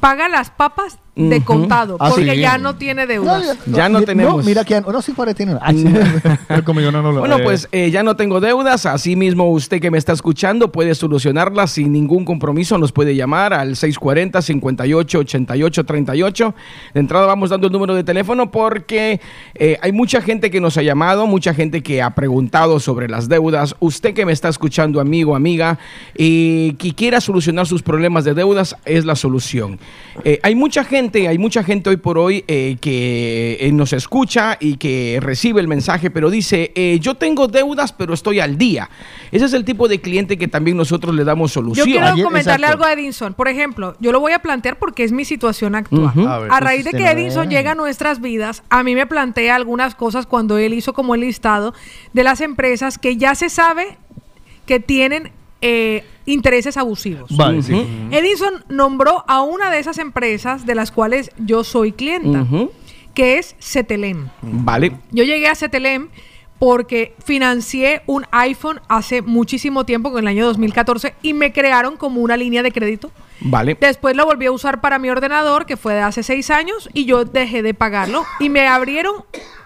[0.00, 2.40] paga las papas de contado, Ah, porque sí.
[2.40, 3.58] ya no tiene deudas.
[3.66, 4.44] Ya no tenemos.
[4.44, 5.52] mira que no, sí para tiene.
[5.52, 5.60] No,
[7.02, 8.86] no Bueno, eh, pues eh, ya no tengo deudas.
[8.86, 12.78] Asimismo, usted que me está escuchando puede solucionarlas sin ningún compromiso.
[12.78, 16.54] Nos puede llamar al 640-58-88-38.
[16.94, 19.20] De entrada vamos dando el número de teléfono porque
[19.54, 23.28] eh, hay mucha gente que nos ha llamado, mucha gente que ha preguntado sobre las
[23.28, 23.76] deudas.
[23.80, 25.78] Usted que me está escuchando, amigo, amiga,
[26.16, 29.78] y que quiera solucionar sus problemas de deudas, es la solución.
[30.24, 34.56] Eh, hay mucha gente, hay mucha gente hoy por hoy eh, que eh, nos escucha
[34.60, 38.88] y que recibe el mensaje, pero dice, eh, yo tengo deudas, pero estoy al día.
[39.32, 41.86] Ese es el tipo de cliente que también nosotros le damos Yo solución.
[41.86, 43.34] quiero comentarle algo a Edinson.
[43.34, 46.12] Por ejemplo, yo lo voy a plantear porque es mi situación actual.
[46.26, 49.06] A, A ver, raíz de pues, que Edinson llega a nuestras vidas, a mí me
[49.06, 51.74] plantea algunas cosas cuando él hizo como el listado
[52.12, 53.98] de las empresas que ya se sabe
[54.66, 57.36] que tienen eh, intereses abusivos.
[57.36, 57.86] Vale, sí.
[58.10, 62.46] Edison nombró a una de esas empresas de las cuales yo soy clienta,
[63.14, 64.28] que es Cetelem.
[64.40, 64.92] Vale.
[65.10, 66.08] Yo llegué a Cetelem
[66.58, 72.20] porque financié un iPhone hace muchísimo tiempo, en el año 2014, y me crearon como
[72.20, 73.10] una línea de crédito.
[73.44, 73.76] Vale.
[73.80, 77.04] Después lo volví a usar para mi ordenador, que fue de hace seis años, y
[77.04, 78.24] yo dejé de pagarlo.
[78.40, 79.24] Y me abrieron,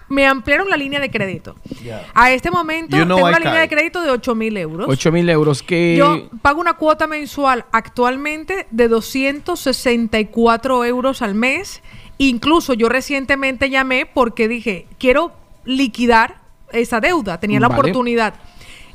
[0.09, 1.55] me ampliaron la línea de crédito.
[2.13, 4.87] A este momento You know tengo I una línea de crédito de 8 mil euros.
[4.89, 5.61] 8 mil euros.
[5.63, 11.81] Que Yo pago una cuota mensual actualmente de 264 euros al mes.
[12.17, 15.33] Incluso yo recientemente llamé porque dije, quiero
[15.65, 16.41] liquidar
[16.71, 17.39] esa deuda.
[17.39, 17.79] Tenía la Vale.
[17.79, 18.33] oportunidad.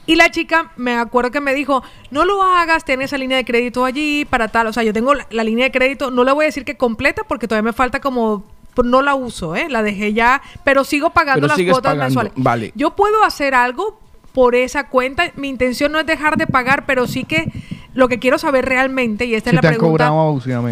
[0.07, 3.45] Y la chica, me acuerdo que me dijo, no lo hagas, ten esa línea de
[3.45, 4.67] crédito allí para tal.
[4.67, 6.77] O sea, yo tengo la, la línea de crédito, no le voy a decir que
[6.77, 9.69] completa porque todavía me falta como, pues, no la uso, ¿eh?
[9.69, 12.33] La dejé ya, pero sigo pagando Pero las cuotas pagando, mensuales.
[12.37, 12.73] vale.
[12.75, 14.01] Yo puedo hacer algo
[14.33, 15.31] por esa cuenta.
[15.37, 17.53] Mi intención no es dejar de pagar, pero sí que
[17.95, 20.11] lo que quiero saber realmente, y esta Si es te la han pregunta,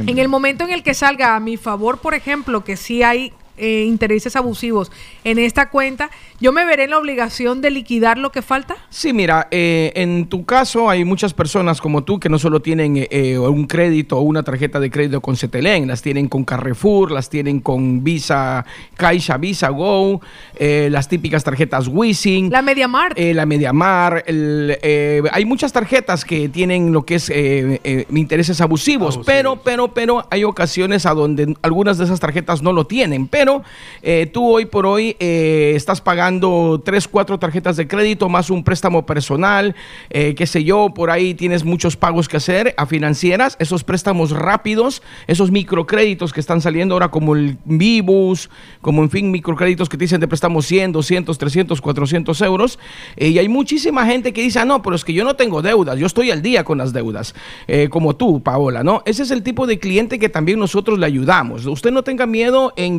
[0.07, 3.33] en el momento en el que salga a mi favor, por ejemplo, que sí hay
[3.61, 4.91] eh, intereses abusivos
[5.25, 6.11] en esta cuenta,
[6.41, 8.77] yo me veré en la obligación de liquidar lo que falta.
[8.89, 13.07] Sí, mira, eh, en tu caso hay muchas personas como tú que no solo tienen
[13.11, 17.29] eh, un crédito o una tarjeta de crédito con Cetelén, las tienen con Carrefour, las
[17.29, 18.65] tienen con Visa,
[18.97, 20.21] Caixa, Visa Go,
[20.57, 22.51] eh, las típicas tarjetas Wissing.
[22.51, 23.19] La MediaMarkt.
[23.19, 28.61] Eh, la MediaMar, eh, hay muchas tarjetas que tienen lo que es eh, eh, intereses
[28.61, 33.27] abusivos, pero, pero, pero hay ocasiones a donde algunas de esas tarjetas no lo tienen,
[33.27, 33.50] pero
[34.03, 38.65] eh, tú hoy por hoy eh, estás pagando tres, cuatro tarjetas de crédito más un
[38.65, 39.75] préstamo personal,
[40.11, 44.31] eh, qué sé yo, por ahí tienes muchos pagos que hacer a financieras, esos préstamos
[44.31, 48.51] rápidos, esos microcréditos que están saliendo ahora como el Vivus,
[48.81, 52.79] como en fin, microcréditos que te dicen de préstamos 100, 200, 300, 400 euros.
[53.17, 55.99] Y hay muchísima gente que dice, ah, no, pero es que yo no tengo deudas,
[55.99, 57.35] yo estoy al día con las deudas,
[57.91, 59.03] como tú, Paola, ¿no?
[59.05, 61.67] Ese es el tipo de cliente que también nosotros le ayudamos.
[61.67, 62.99] Usted no tenga miedo en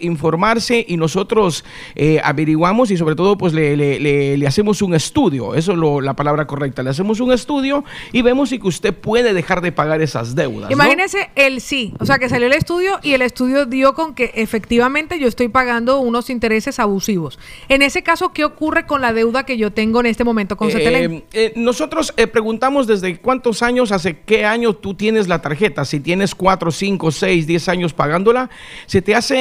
[0.00, 4.94] informarse y nosotros eh, averiguamos y sobre todo pues le, le- le- le hacemos un
[4.94, 8.68] estudio, eso es lo- la palabra correcta, le hacemos un estudio y vemos si que
[8.68, 10.70] usted puede dejar de pagar esas deudas.
[10.70, 10.74] ¿no?
[10.74, 14.30] Imagínese el sí, o sea que salió el estudio y el estudio dio con que
[14.34, 17.38] efectivamente yo estoy pagando unos intereses abusivos.
[17.68, 20.70] En ese caso, ¿qué ocurre con la deuda que yo tengo en este momento con?
[20.70, 25.84] Eh, eh, nosotros eh, preguntamos desde cuántos años, hace qué año tú tienes la tarjeta.
[25.84, 28.50] Si tienes 4, 5, 6, 10 años pagándola,
[28.86, 29.34] se te, hace,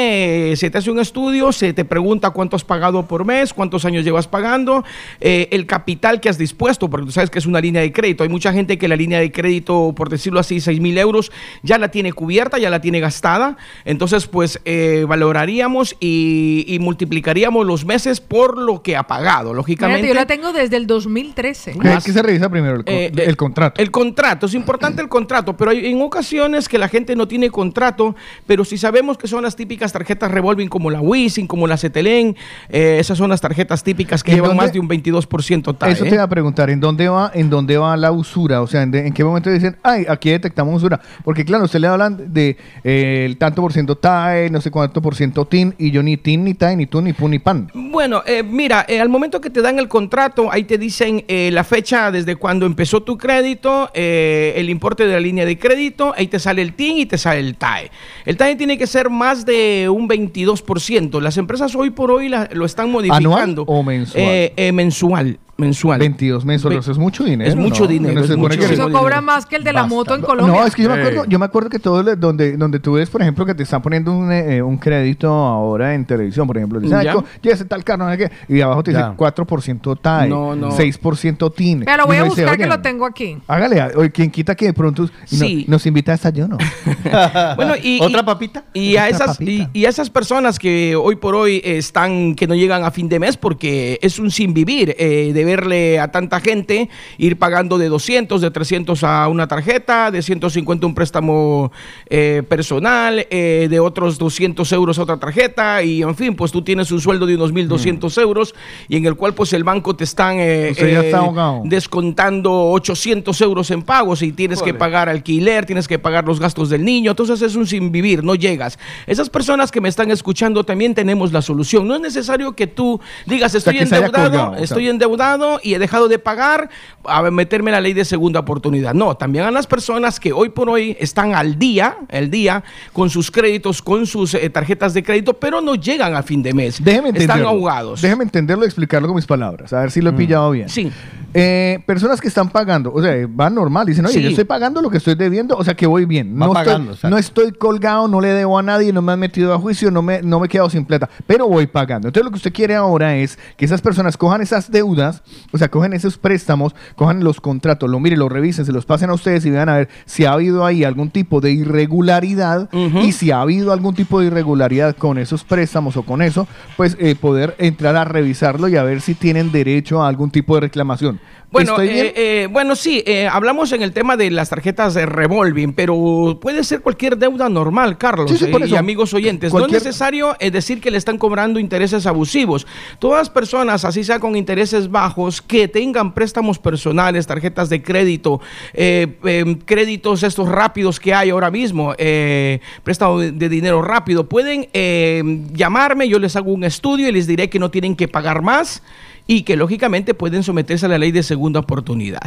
[0.57, 4.03] se te hace un estudio, se te pregunta cuánto has pagado por mes, cuántos años
[4.03, 4.83] llevas pagando,
[5.19, 8.23] eh, el capital que has dispuesto, porque tú sabes que es una línea de crédito.
[8.23, 11.31] Hay mucha gente que la línea de crédito, por decirlo así, 6 mil euros,
[11.63, 13.57] ya la tiene cubierta, ya la tiene gastada.
[13.85, 20.07] Entonces, pues eh, valoraríamos y, y multiplicaríamos los meses por lo que ha pagado, lógicamente.
[20.07, 21.73] Yo la tengo desde el 2013.
[21.73, 22.83] ¿Qué, qué se revisa primero?
[22.85, 23.81] Eh, el contrato.
[23.81, 27.49] El contrato, es importante el contrato, pero hay en ocasiones que la gente no tiene
[27.49, 31.77] contrato, pero si sabemos que son las típicas tarjetas revolving como la Wisin, como la
[31.77, 32.35] Cetelén,
[32.69, 35.91] eh, esas son las tarjetas típicas que ¿Y llevan dónde- más de un 22% TAE.
[35.91, 38.61] Eso te iba a preguntar, ¿en dónde va, en dónde va la usura?
[38.61, 40.99] O sea, ¿en, de- en qué momento dicen, ay, aquí detectamos usura?
[41.23, 45.01] Porque claro, usted le hablan de eh, el tanto por ciento TAE, no sé cuánto
[45.01, 47.69] por ciento TIN, y yo ni TIN, ni TAE, ni TUN, ni PUN, ni PAN.
[47.73, 51.49] Bueno, eh, mira, eh, al momento que te dan el contrato, ahí te dicen eh,
[51.51, 56.13] la fecha desde cuando empezó tu crédito, eh, el importe de la línea de crédito,
[56.17, 57.91] ahí te sale el TIN y te sale el TAE.
[58.25, 61.21] El TAE tiene que ser más de un 22%.
[61.21, 63.61] Las empresas hoy por hoy la- lo están modificando.
[63.63, 64.23] ¿Anual o mensual?
[64.23, 65.99] Eh, eh, mensual, mensual.
[65.99, 67.49] 22 mensuales, eso es mucho dinero.
[67.49, 67.87] Es mucho ¿no?
[67.89, 70.15] dinero, No se es supone mucho que- Eso cobra más que el de la moto
[70.15, 70.61] en Colombia.
[70.61, 72.93] No, es que yo me acuerdo, yo me acuerdo que todo le- donde, donde tú
[72.93, 76.57] ves, por ejemplo, que te están poniendo un, eh, un crédito ahora en televisión, por
[76.57, 77.13] ejemplo, dicen, Ya.
[77.13, 79.13] "Ay, tal carro, no sé qué", y abajo te dice Ya.
[79.15, 80.71] 4% TAE, No, no.
[80.71, 81.83] 6% TIN.
[81.85, 83.37] Pero voy a dice, buscar que "Oigan, lo tengo aquí.
[83.47, 85.65] Hágale, quien quita que de pronto Sí.
[85.67, 86.57] nos invita a desayuno.
[87.55, 88.63] Bueno, y, ¿Otra papita?
[88.73, 92.55] Y a esas y, y a esas personas que hoy por hoy están que no
[92.55, 96.39] llegan a fin de mes porque es un sin vivir eh, de verle a tanta
[96.39, 101.71] gente ir pagando de 200, de 300 a una tarjeta, de 150 un préstamo
[102.09, 106.61] eh, personal, eh, de otros 200 euros a otra tarjeta y en fin, pues tú
[106.61, 108.55] tienes un sueldo de unos 1.200 euros
[108.87, 113.83] y en el cual pues el banco te están eh, está descontando 800 euros en
[113.83, 117.55] pagos y tienes que pagar alquiler, tienes que pagar los gastos del niño, entonces es
[117.55, 118.77] un sin vivir, no llegas.
[119.07, 121.87] Esas personas que me están escuchando también tenemos la solución.
[121.87, 124.63] No es necesario que tú digas estoy endeudado, colgado, o sea.
[124.63, 125.32] estoy endeudado
[125.63, 126.69] y he dejado de pagar
[127.05, 128.93] a meterme en la ley de segunda oportunidad.
[128.93, 132.63] No, también a las personas que hoy por hoy están al día, el día,
[132.93, 136.53] con sus créditos, con sus eh, tarjetas de crédito, pero no llegan a fin de
[136.53, 136.83] mes.
[136.83, 137.49] Déjeme Están entenderlo.
[137.49, 138.01] ahogados.
[138.01, 140.69] Déjeme entenderlo y explicarlo con mis palabras, a ver si lo he pillado bien.
[140.69, 140.91] Sí.
[141.35, 144.21] Eh, personas que están pagando, o sea, van normal, dicen, oye, Sí.
[144.21, 146.39] yo estoy pagando lo que estoy debiendo, o sea, que voy bien.
[146.39, 149.19] Va No, pagando, estoy, no estoy colgado, no le debo a nadie, no me han
[149.19, 152.07] metido a juicio, no me, no me he quedado sin plata, pero voy pagando.
[152.07, 155.69] Entonces, lo que usted quiere ahora es que esas personas cojan esas deudas, o sea,
[155.69, 159.45] cojan esos préstamos, cojan los contratos, lo miren, lo revisen, se los pasen a ustedes
[159.45, 163.41] y vean a ver si ha habido ahí algún tipo de irregularidad y si ha
[163.41, 167.95] habido algún tipo de irregularidad con esos préstamos o con eso, pues eh, poder entrar
[167.95, 171.19] a revisarlo y a ver si tienen derecho a algún tipo de reclamación.
[171.53, 175.73] Bueno, eh, eh, bueno, sí, eh, hablamos en el tema de las tarjetas de revolving,
[175.73, 179.53] pero puede ser cualquier deuda normal, Carlos, Sí, sí, por eh, y amigos oyentes.
[179.53, 182.65] No es necesario eh, decir que le están cobrando intereses abusivos.
[182.97, 188.41] Todas las personas, así sea con intereses bajos, que tengan préstamos personales, tarjetas de crédito,
[188.73, 194.27] eh, eh, créditos estos rápidos que hay ahora mismo, eh, préstamo de, de dinero rápido,
[194.27, 195.21] pueden eh,
[195.53, 198.81] llamarme, yo les hago un estudio y les diré que no tienen que pagar más
[199.25, 202.19] y que lógicamente pueden someterse a la ley de segunda oportunidad.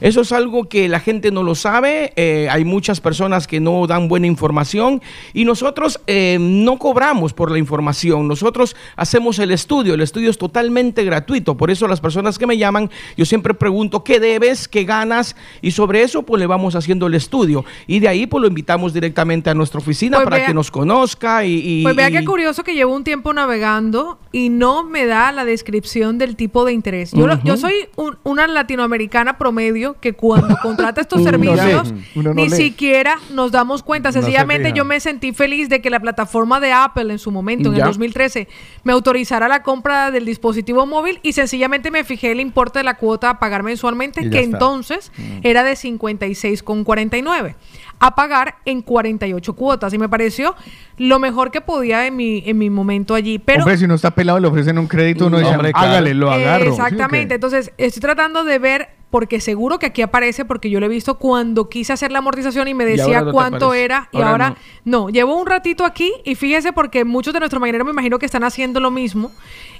[0.00, 3.86] Eso es algo que la gente no lo sabe, eh, hay muchas personas que no
[3.86, 5.02] dan buena información
[5.34, 10.38] y nosotros eh, no cobramos por la información, nosotros hacemos el estudio, el estudio es
[10.38, 14.84] totalmente gratuito, por eso las personas que me llaman, yo siempre pregunto qué debes, qué
[14.84, 17.64] ganas y sobre eso pues le vamos haciendo el estudio.
[17.86, 20.70] Y de ahí pues lo invitamos directamente a nuestra oficina Pues para vea- que nos
[20.70, 21.80] conozca y...
[21.80, 25.30] y- Pues vea y- qué curioso que llevo un tiempo navegando y no me da
[25.32, 27.12] la descripción del tipo de interés.
[27.12, 27.46] Yo, lo- Ujú.
[27.46, 32.56] yo soy un- una, latinoamericana promedio que cuando contrata estos servicios no ni lee.
[32.56, 34.08] siquiera nos damos cuenta.
[34.08, 37.30] No se Sencillamente yo me sentí feliz de que la plataforma de Apple en su
[37.30, 37.82] momento, en Ya.
[37.82, 38.48] el 2013,
[38.84, 42.94] me autorizara la compra del dispositivo móvil y sencillamente me fijé el importe de la
[42.94, 44.56] cuota a pagar mensualmente, que está.
[44.56, 47.54] entonces era de 56,49
[48.00, 50.54] a pagar en 48 cuotas y me pareció
[50.96, 53.38] lo mejor que podía en mi, en mi momento allí.
[53.38, 55.88] Pero Hombre, si uno está pelado y le ofrecen un crédito, uno dice, Hombre, claro.
[55.88, 56.70] hágale, lo agarro.
[56.70, 57.34] Exactamente.
[57.34, 61.18] Entonces, estoy tratando de ver, porque seguro que aquí aparece, porque yo lo he visto
[61.18, 64.08] cuando quise hacer la amortización y me Y decía no cuánto era.
[64.12, 65.08] Y Ahora ahora, no.
[65.08, 68.44] Llevo un ratito aquí y fíjese, porque muchos de nuestros mañaneros me imagino que están
[68.44, 69.30] haciendo lo mismo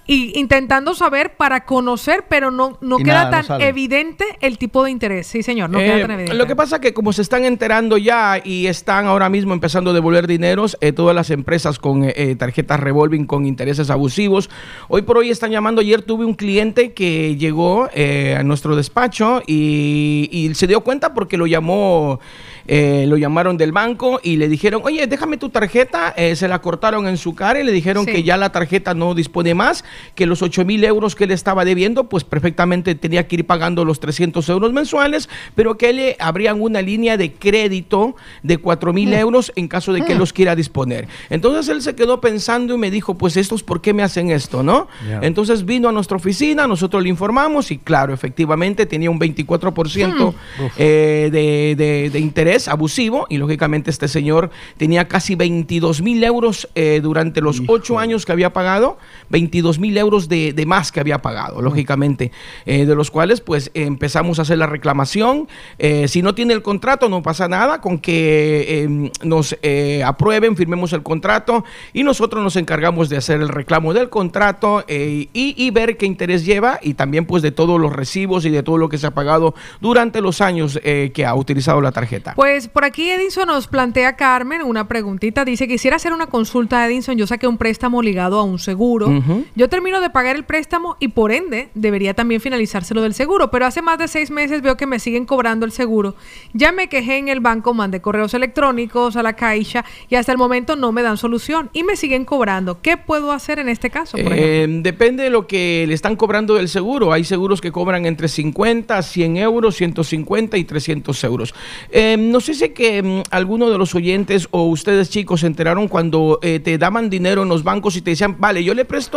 [0.08, 4.82] y intentando saber para conocer, pero no, no Y queda nada, tan evidente el tipo
[4.82, 5.26] de interés.
[5.28, 6.34] Sí, señor, no Eh, queda tan evidente.
[6.34, 9.90] lo que pasa es que como se están enterando ya y están ahora mismo empezando
[9.90, 14.48] a devolver dineros, eh, todas las empresas con eh, eh, tarjetas revolving con intereses abusivos,
[14.88, 15.82] hoy por hoy están llamando.
[15.82, 21.12] Ayer tuve un cliente que llegó eh, a nuestro despacho y, y se dio cuenta
[21.12, 22.18] porque lo llamó,
[22.68, 26.14] eh, lo llamaron del banco y le dijeron, oye, déjame tu tarjeta.
[26.16, 28.12] Eh, se la cortaron en su cara y le dijeron Sí.
[28.12, 31.64] que ya la tarjeta no dispone más, que los 8 mil euros que él estaba
[31.64, 36.60] debiendo, pues perfectamente tenía que ir pagando los 300 euros mensuales, pero que le abrían
[36.60, 41.08] una línea de crédito de 4 mil euros en caso de que los quiera disponer.
[41.30, 44.62] Entonces él se quedó pensando y me dijo, pues estos, ¿por qué me hacen esto,
[44.62, 44.88] no?
[45.22, 50.34] Entonces vino a nuestra oficina, nosotros le informamos y claro, efectivamente tenía un 24%
[50.76, 56.68] eh, de, de- de interés abusivo y lógicamente este señor tenía casi 22 mil euros
[56.74, 58.98] eh, durante los ocho años que había pagado,
[59.30, 62.32] 22 mil euros de, de más que había pagado, lógicamente,
[62.66, 65.48] eh, de los cuales pues empezamos a hacer la reclamación.
[65.78, 70.56] Eh, si no tiene el contrato no pasa nada, con que eh, nos eh, aprueben,
[70.56, 75.54] firmemos el contrato y nosotros nos encargamos de hacer el reclamo del contrato eh, y,
[75.56, 78.78] y ver qué interés lleva y también pues de todos los recibos y de todo
[78.78, 82.34] lo que se ha pagado durante los años eh, que ha utilizado la tarjeta.
[82.34, 85.44] Pues por aquí Edinson nos plantea Carmen una preguntita.
[85.44, 87.16] Dice, quisiera hacer una consulta, Edinson.
[87.16, 89.17] Yo saqué un préstamo ligado a un seguro.
[89.54, 93.50] Yo termino de pagar el préstamo y por ende debería también finalizárselo del seguro.
[93.50, 96.14] Pero hace más de seis meses veo que me siguen cobrando el seguro.
[96.52, 100.38] Ya me quejé en el banco, mandé correos electrónicos a la caixa y hasta el
[100.38, 102.80] momento no me dan solución y me siguen cobrando.
[102.80, 104.16] ¿Qué puedo hacer en este caso?
[104.18, 104.32] Por?
[104.32, 107.12] Eh, depende de lo que le están cobrando del seguro.
[107.12, 111.54] Hay seguros que cobran entre 50, 100 euros, 150 y 300 euros.
[111.90, 115.88] Eh, no sé si que mm, alguno de los oyentes o ustedes chicos se enteraron
[115.88, 119.07] cuando eh, te daban dinero en los bancos y te decían, vale, yo le presto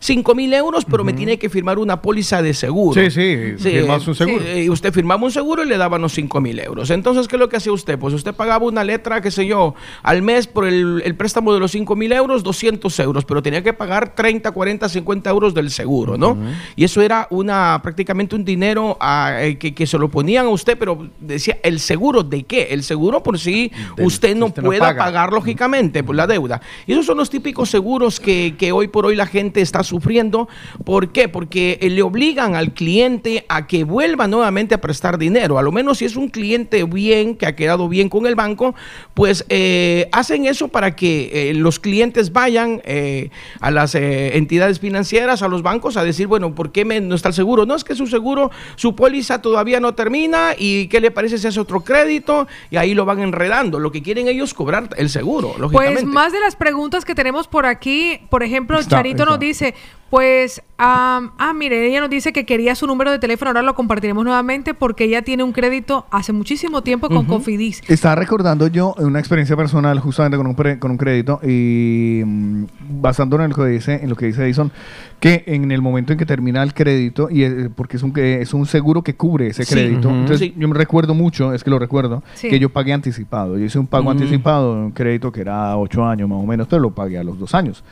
[0.00, 3.00] 5 mil euros, pero me tiene que firmar una póliza de seguro.
[3.00, 4.44] Sí, sí, firmas un seguro.
[4.44, 6.90] sí, y usted firmaba un seguro y le daban los 5 mil euros.
[6.90, 7.98] Entonces, ¿qué es lo que hacía usted?
[7.98, 11.60] Pues usted pagaba una letra, qué sé yo, al mes por el, el préstamo de
[11.60, 15.70] los 5 mil euros, 200 euros, pero tenía que pagar 30, 40, 50 euros del
[15.70, 16.36] seguro, ¿no?
[16.76, 20.50] Y eso era una prácticamente un dinero ah, eh, que, que se lo ponían a
[20.50, 22.68] usted, pero decía, ¿el seguro de qué?
[22.70, 25.04] El seguro por si usted no usted no pueda paga.
[25.04, 26.60] pagar, lógicamente, por la deuda.
[26.86, 30.48] Y esos son los típicos seguros que, que hoy por hoy la gente está sufriendo.
[30.84, 31.28] ¿Por qué?
[31.28, 35.58] Porque eh, le obligan al cliente a que vuelva nuevamente a prestar dinero.
[35.58, 38.74] A lo menos si es un cliente bien, que ha quedado bien con el banco,
[39.14, 43.30] pues eh, hacen eso para que eh, los clientes vayan eh,
[43.60, 47.14] a las eh, entidades financieras, a los bancos, a decir, bueno, ¿por qué me, no
[47.14, 47.66] está el seguro?
[47.66, 51.46] No, es que su seguro, su póliza todavía no termina y ¿qué le parece si
[51.46, 52.46] hace otro crédito?
[52.70, 53.78] Y ahí lo van enredando.
[53.78, 56.02] Lo que quieren ellos cobrar el seguro, lógicamente.
[56.02, 59.74] Pues más de las preguntas que tenemos por aquí, por ejemplo, Está- Charito nos dice,
[60.10, 63.74] pues, am, ah, mire, ella nos dice que quería su número de teléfono, ahora lo
[63.74, 67.82] compartiremos nuevamente porque ella tiene un crédito hace muchísimo tiempo con Cofidis.
[67.88, 72.64] Estaba recordando yo una experiencia personal justamente con un, pre- con un crédito y mm,
[73.00, 74.70] basándonos en lo que dice, en lo que dice Edison,
[75.18, 78.40] que en el momento en que termina el crédito, y eh, porque es un, que-
[78.40, 79.74] es un seguro que cubre ese Sí.
[79.74, 80.16] crédito, Ujú.
[80.18, 80.54] entonces Sí.
[80.56, 82.48] yo me recuerdo mucho, es que lo recuerdo, Sí.
[82.50, 83.58] que yo pagué anticipado.
[83.58, 84.08] Yo hice un pago Mm.
[84.10, 87.24] anticipado de un crédito que era ocho años más o menos, pero lo pagué a
[87.24, 87.82] los dos años.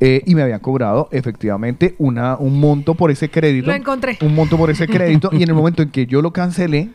[0.00, 3.68] Eh, y me habían cobrado efectivamente una, un monto por ese crédito.
[3.68, 4.18] Lo encontré.
[4.20, 5.30] Un monto por ese crédito.
[5.32, 6.90] y en el momento en que yo lo cancelé,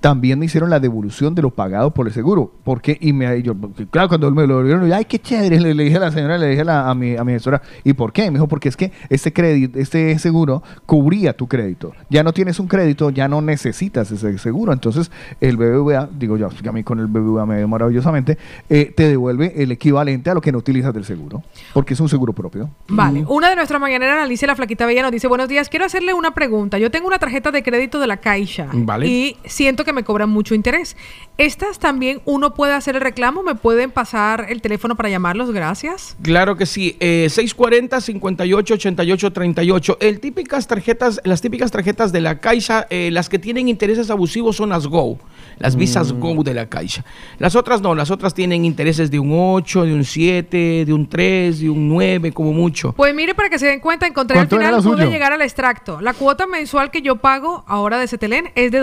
[0.00, 2.52] también me hicieron la devolución de lo pagado por el seguro.
[2.64, 3.54] Porque, y me, yo,
[3.90, 6.38] claro, cuando me lo devolvieron, yo, ay, qué chévere, le, le dije a la señora,
[6.38, 8.30] le dije a, la- a mi, a mi gestora, ¿y por qué?
[8.30, 11.92] Me dijo, porque es que este crédito, este seguro cubría tu crédito.
[12.10, 14.72] Ya no tienes un crédito, ya no necesitas ese seguro.
[14.72, 15.10] Entonces,
[15.40, 19.54] el BBVA, digo yo, a mí con el BBVA me dio maravillosamente, eh, te devuelve
[19.62, 21.42] el equivalente a lo que no utilizas del seguro.
[21.74, 22.70] Porque es un seguro propio.
[22.88, 26.14] Vale, una de nuestras mañaneras, Alicia La Flaquita Bella, nos dice, buenos días, quiero hacerle
[26.14, 26.78] una pregunta.
[26.78, 29.06] Yo tengo una tarjeta de crédito de la Caixa Vale.
[29.06, 30.96] y siento que que me cobran mucho interés.
[31.38, 36.14] Estas también uno puede hacer el reclamo, me pueden pasar el teléfono para llamarlos, gracias.
[36.20, 39.96] Claro que sí, eh, 640 58 88 38.
[40.00, 44.56] El típicas tarjetas, las típicas tarjetas de la Caixa, eh, las que tienen intereses abusivos
[44.56, 45.18] son las Go,
[45.58, 46.20] las visas Mm.
[46.20, 47.04] Go de la Caixa.
[47.38, 51.08] Las otras no, las otras tienen intereses de un 8, de un 7, de un
[51.08, 52.92] 3, de un 9 como mucho.
[52.92, 55.40] Pues mire, para que se den cuenta, encontré al ¿Cuánto era final, pude llegar al
[55.40, 56.00] extracto.
[56.02, 58.80] La cuota mensual que yo pago ahora de Cetelén es de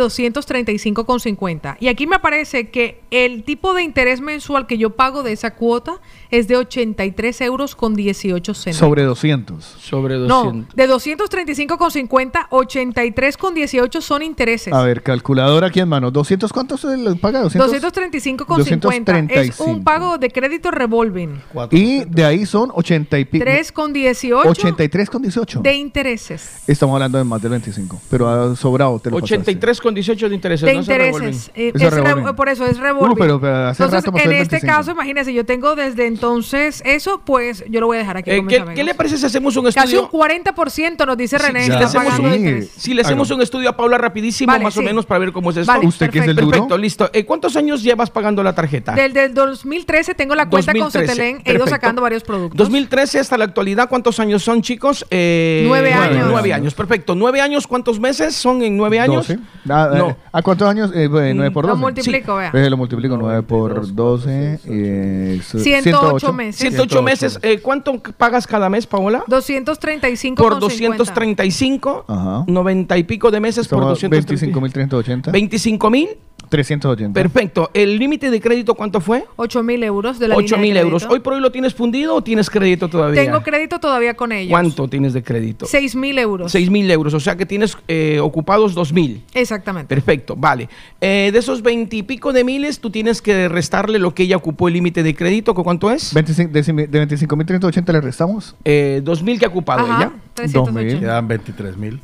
[0.95, 1.77] 235,50.
[1.80, 5.56] Y aquí me aparece que el tipo de interés mensual que yo pago de esa
[5.56, 5.99] cuota
[6.32, 8.77] es de 83 euros con 18 centavos.
[8.77, 9.64] Sobre 200.
[9.64, 14.74] Sobre No, de 235,50, 83 con 18 son intereses.
[14.74, 16.11] A ver, calculadora aquí en mano.
[16.11, 17.41] ¿200 cuántos se le paga?
[17.41, 17.72] 200?
[17.83, 19.83] 235,50 es un 235.
[19.83, 21.41] pago de crédito revolving.
[21.72, 23.43] Y de ahí son 80 y pico.
[23.43, 25.61] 3 con 18 83 con 18.
[25.61, 26.64] de intereses.
[26.67, 28.01] Estamos hablando de más del 25.
[28.09, 29.35] Pero ha sobrado, te lo pasaste.
[29.35, 30.65] 83 con 18 de intereses.
[30.65, 30.80] de no.
[30.93, 31.51] Intereses.
[31.55, 32.35] Eh, Eso es re- revolving.
[32.35, 33.11] por eso es revolving.
[33.11, 34.67] Uh, pero- pero hace entonces, en el este 25.
[34.67, 38.38] caso, imagínese, yo tengo desde entonces eso, pues yo lo voy a dejar aquí Eh,
[38.38, 40.03] con ¿qué, le parece si hacemos un Casi estudio?
[40.03, 42.72] un 40% nos dice René si, le hacemos un, de interés.
[42.77, 45.51] si le hacemos un estudio a Paula rapidísimo, Vale, más o menos, para ver cómo
[45.51, 45.72] es esto.
[45.72, 46.45] Vale, ¿Usted que es el perfecto.
[46.45, 46.51] duro?
[46.57, 47.09] Perfecto, listo.
[47.14, 48.93] Eh, ¿Cuántos años llevas pagando la tarjeta?
[48.93, 52.57] Del, del 2013 tengo la cuenta 2013, con Cetelén, he ido sacando varios productos.
[52.57, 55.05] 2013 hasta la actualidad, ¿cuántos años son, chicos?
[55.09, 56.27] Eh, Nueve años.
[56.30, 57.15] Nueve años, perfecto.
[57.15, 59.27] ¿Nueve años cuántos meses son en nueve años?
[59.27, 59.39] 12.
[59.69, 60.17] Ah, No.
[60.31, 60.75] ¿A cuántos años?
[60.78, 61.82] Eh, 9 por Lo 12.
[61.82, 62.52] multiplico, vea.
[62.54, 64.60] Eh, lo multiplico 9 por 12.
[64.66, 66.60] eh, es 108 meses.
[66.60, 67.40] 108 meses.
[67.42, 69.24] Eh, ¿Cuánto pagas cada mes, Paola?
[69.28, 72.44] 235 Por con 235, Ajá.
[72.48, 74.60] 90 y pico de meses por Estamos 235.
[74.62, 75.32] 25.380.
[75.32, 76.10] 25 mil.
[76.49, 77.14] 380.
[77.19, 77.69] Perfecto.
[77.74, 79.25] ¿El límite de crédito cuánto fue?
[79.35, 81.07] 8 mil euros de la 8 línea de mil euros.
[81.09, 83.24] ¿Hoy por hoy lo tienes fundido o tienes crédito todavía?
[83.24, 84.51] Tengo crédito todavía con ellos.
[84.51, 85.65] ¿Cuánto tienes de crédito?
[85.65, 86.51] 6 mil euros.
[86.51, 87.14] 6 mil euros.
[87.14, 89.24] O sea que tienes eh, ocupados 2 mil.
[89.33, 89.88] Exactamente.
[89.93, 90.69] Perfecto, vale.
[91.01, 94.38] Eh, de esos 20 y pico de miles, tú tienes que restarle lo que ella
[94.38, 95.53] ocupó el límite de crédito.
[95.53, 96.14] ¿cu- ¿Cuánto es?
[96.14, 98.56] 25 de, de 25.380 le restamos.
[98.65, 100.11] Eh, 2 mil que ha ocupado Ajá, ella.
[100.35, 100.99] 380.
[100.99, 101.99] Quedan 23 mil.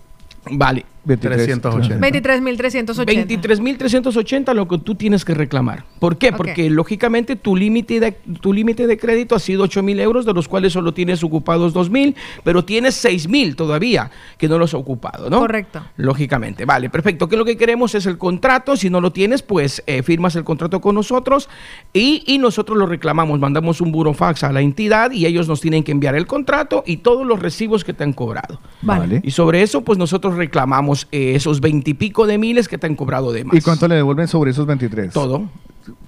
[0.50, 0.86] Vale.
[1.06, 1.98] 380.
[1.98, 3.06] 23.380.
[3.06, 5.84] 23.380 lo que tú tienes que reclamar.
[6.00, 6.32] ¿Por qué?
[6.32, 10.48] Porque lógicamente tu límite de, tu límite de crédito ha sido 8.000 euros, de los
[10.48, 15.40] cuales solo tienes ocupados 2.000, pero tienes 6.000 todavía que no los has ocupado, ¿no?
[15.40, 15.82] Correcto.
[15.98, 17.28] Lógicamente, vale, perfecto.
[17.28, 18.76] Que lo que queremos es el contrato.
[18.78, 21.50] Si no lo tienes, pues eh, firmas el contrato con nosotros
[21.94, 23.40] y, y nosotros lo reclamamos.
[23.40, 26.98] Mandamos un burofax a la entidad y ellos nos tienen que enviar el contrato y
[26.98, 28.60] todos los recibos que te han cobrado.
[28.82, 29.22] Vale.
[29.24, 33.32] Y sobre eso, pues nosotros reclamamos eh, esos veintipico de miles que te han cobrado
[33.32, 33.56] de más.
[33.56, 35.14] ¿Y cuánto le devuelven sobre esos 23?
[35.14, 35.50] Todo.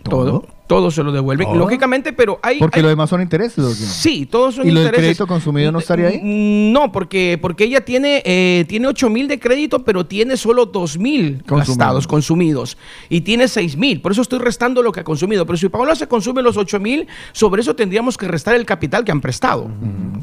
[0.03, 0.45] Todo.
[0.65, 1.45] Todo se lo devuelven.
[1.47, 1.57] ¿Todo?
[1.57, 2.57] Lógicamente, pero hay.
[2.59, 3.59] Porque hay- lo demás son intereses.
[3.63, 3.75] ¿o qué?
[3.75, 5.05] Sí, todos son ¿Y lo del intereses.
[5.17, 6.19] crédito consumido no estaría ahí?
[6.23, 10.65] Mm, No, porque, porque ella tiene, eh, tiene 8 mil de crédito, pero tiene solo
[10.65, 12.77] 2 mil gastados, consumidos.
[13.09, 14.01] Y tiene 6 mil.
[14.01, 15.45] Por eso estoy restando lo que ha consumido.
[15.45, 19.03] Pero si Paola se consume los 8 mil, sobre eso tendríamos que restar el capital
[19.03, 19.69] que han prestado.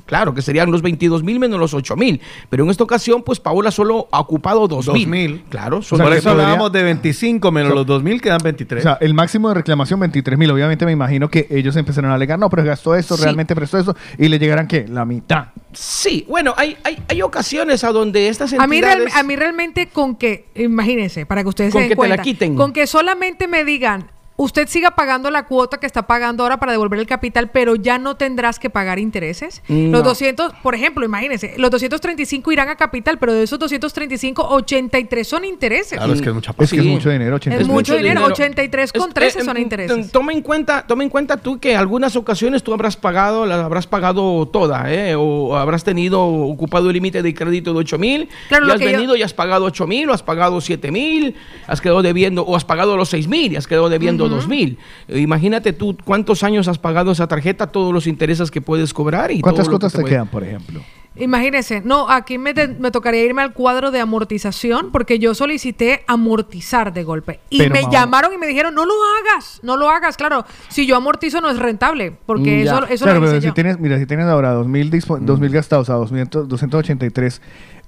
[0.07, 2.20] Claro, que serían los 22 mil menos los 8 mil.
[2.49, 5.07] Pero en esta ocasión, pues Paola solo ha ocupado 2 mil.
[5.09, 5.43] 2.000.
[5.51, 8.81] Claro, O sea, Por eso podría- hablábamos de 25 menos So- los 2.000 quedan 23.
[8.85, 10.50] O sea, el máximo de reclamación 23 mil.
[10.50, 13.23] Obviamente me imagino que ellos empezaron a alegar, no, pero gastó esto, Sí.
[13.23, 15.47] realmente prestó eso, y le llegarán que la mitad.
[15.73, 19.05] Sí, bueno, hay, hay, hay ocasiones a donde estas A mí, entidades...
[19.07, 22.09] real- a mí realmente con que, imagínense, para que ustedes Con se den que te
[22.09, 22.57] la cuenta, quiten.
[22.57, 24.10] con que solamente me digan,
[24.43, 27.99] usted siga pagando la cuota que está pagando ahora para devolver el capital, pero ya
[27.99, 29.62] no tendrás que pagar intereses.
[29.69, 29.91] No.
[29.99, 35.27] Los 200, por ejemplo, imagínense, los 235 irán a capital, pero de esos 235, 83
[35.28, 35.99] son intereses.
[35.99, 36.89] Claro, es que es mucha Es que es Sí.
[36.89, 40.10] mucho dinero, 83 Es mucho dinero, 83 con Es- 13 eh, son intereses.
[40.12, 43.86] Toma en cuenta, toma en cuenta tú que algunas ocasiones tú habrás pagado, la habrás
[43.86, 45.15] pagado toda, ¿eh?
[45.17, 48.85] o habrás tenido ocupado el límite de crédito de 8 mil, Claro, y has que
[48.86, 51.35] yo- venido y has pagado 8 mil, o has pagado 7 mil,
[51.67, 54.78] has quedado debiendo, o has pagado los 6 mil y has quedado debiendo 2 mil.
[55.09, 59.31] Eh, Imagínate tú cuántos años has pagado esa tarjeta, todos los intereses que puedes cobrar
[59.31, 60.81] y ¿Cuántas todo lo que cuotas te quedan, por ejemplo?
[61.17, 66.05] Imagínense, no, aquí me, te- me tocaría irme al cuadro de amortización porque yo solicité
[66.07, 67.41] amortizar de golpe.
[67.50, 67.92] Y Pero, me mamá.
[67.92, 70.17] llamaron y me dijeron, no lo hagas, no lo hagas.
[70.17, 72.73] Claro, si yo amortizo no es rentable porque Mm, Ya.
[72.78, 73.52] eso, eso claro, lo pero si yo.
[73.55, 77.42] tienes, mira, si tienes ahora 2.000 dispo- 2.000 gastados a 200 283,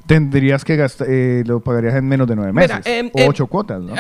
[0.07, 2.93] tendrías que gastar, eh, lo pagarías en menos de nueve Mira, meses.
[2.93, 3.95] em, o em, ocho cuotas, ¿no?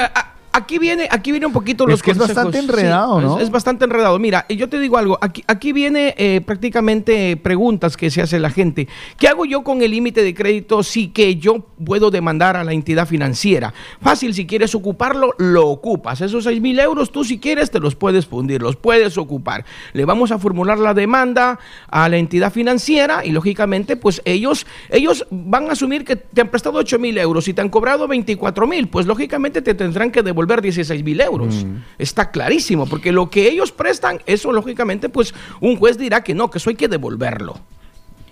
[0.54, 2.44] Aquí viene, aquí viene un poquito Es los que es consejos.
[2.44, 3.36] bastante enredado, Sí, ¿no?
[3.38, 4.18] Es, es bastante enredado.
[4.18, 5.18] Mira, y yo te digo algo.
[5.22, 8.86] Aquí, aquí viene eh, prácticamente preguntas que se hace la gente.
[9.18, 12.72] ¿Qué hago yo con el límite de crédito si que yo puedo demandar a la
[12.74, 13.72] entidad financiera?
[14.02, 16.20] Fácil, si quieres ocuparlo, lo ocupas.
[16.20, 19.64] Esos 6 mil euros, tú si quieres, te los puedes fundir, los puedes ocupar.
[19.94, 21.58] Le vamos a formular la demanda
[21.88, 26.48] a la entidad financiera y lógicamente, pues ellos, ellos van a asumir que te han
[26.48, 28.88] prestado 8 mil euros y te han cobrado 24 mil.
[28.88, 31.66] Pues lógicamente te tendrán que devolver devolver 16 mil euros.
[31.98, 36.50] Está clarísimo, porque lo que ellos prestan, eso lógicamente, pues un juez dirá que no,
[36.50, 37.58] que eso hay que devolverlo.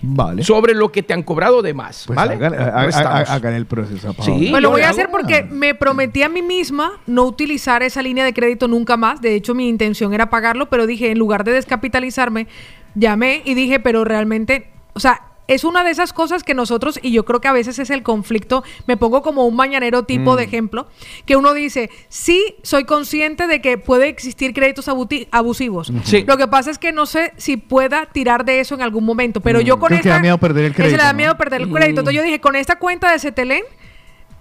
[0.02, 0.42] Vale.
[0.44, 2.34] Sobre lo que te han cobrado de más, Pues ¿vale?
[2.42, 4.14] hagan, el proceso.
[4.14, 4.48] por Sí.
[4.50, 8.24] Pues lo voy a hacer porque me prometí a mí misma no utilizar esa línea
[8.24, 9.20] de crédito nunca más.
[9.20, 12.46] De hecho, mi intención era pagarlo, pero dije, en lugar de descapitalizarme,
[12.94, 17.10] llamé y dije, pero realmente, o sea, es una de esas cosas que nosotros, y
[17.10, 20.36] yo creo que a veces es el conflicto, me pongo como un mañanero tipo Mm.
[20.36, 20.86] de ejemplo,
[21.26, 24.86] que uno dice, sí, soy consciente de que puede existir créditos
[25.32, 25.92] abusivos.
[26.04, 26.24] Sí.
[26.26, 29.40] Lo que pasa es que no sé si pueda tirar de eso en algún momento,
[29.40, 30.14] pero yo con Creo que esta...
[30.14, 31.16] da miedo perder el crédito, le da ¿no?
[31.16, 32.00] miedo perder el crédito.
[32.00, 33.64] Entonces yo dije, con esta cuenta de Cetelén,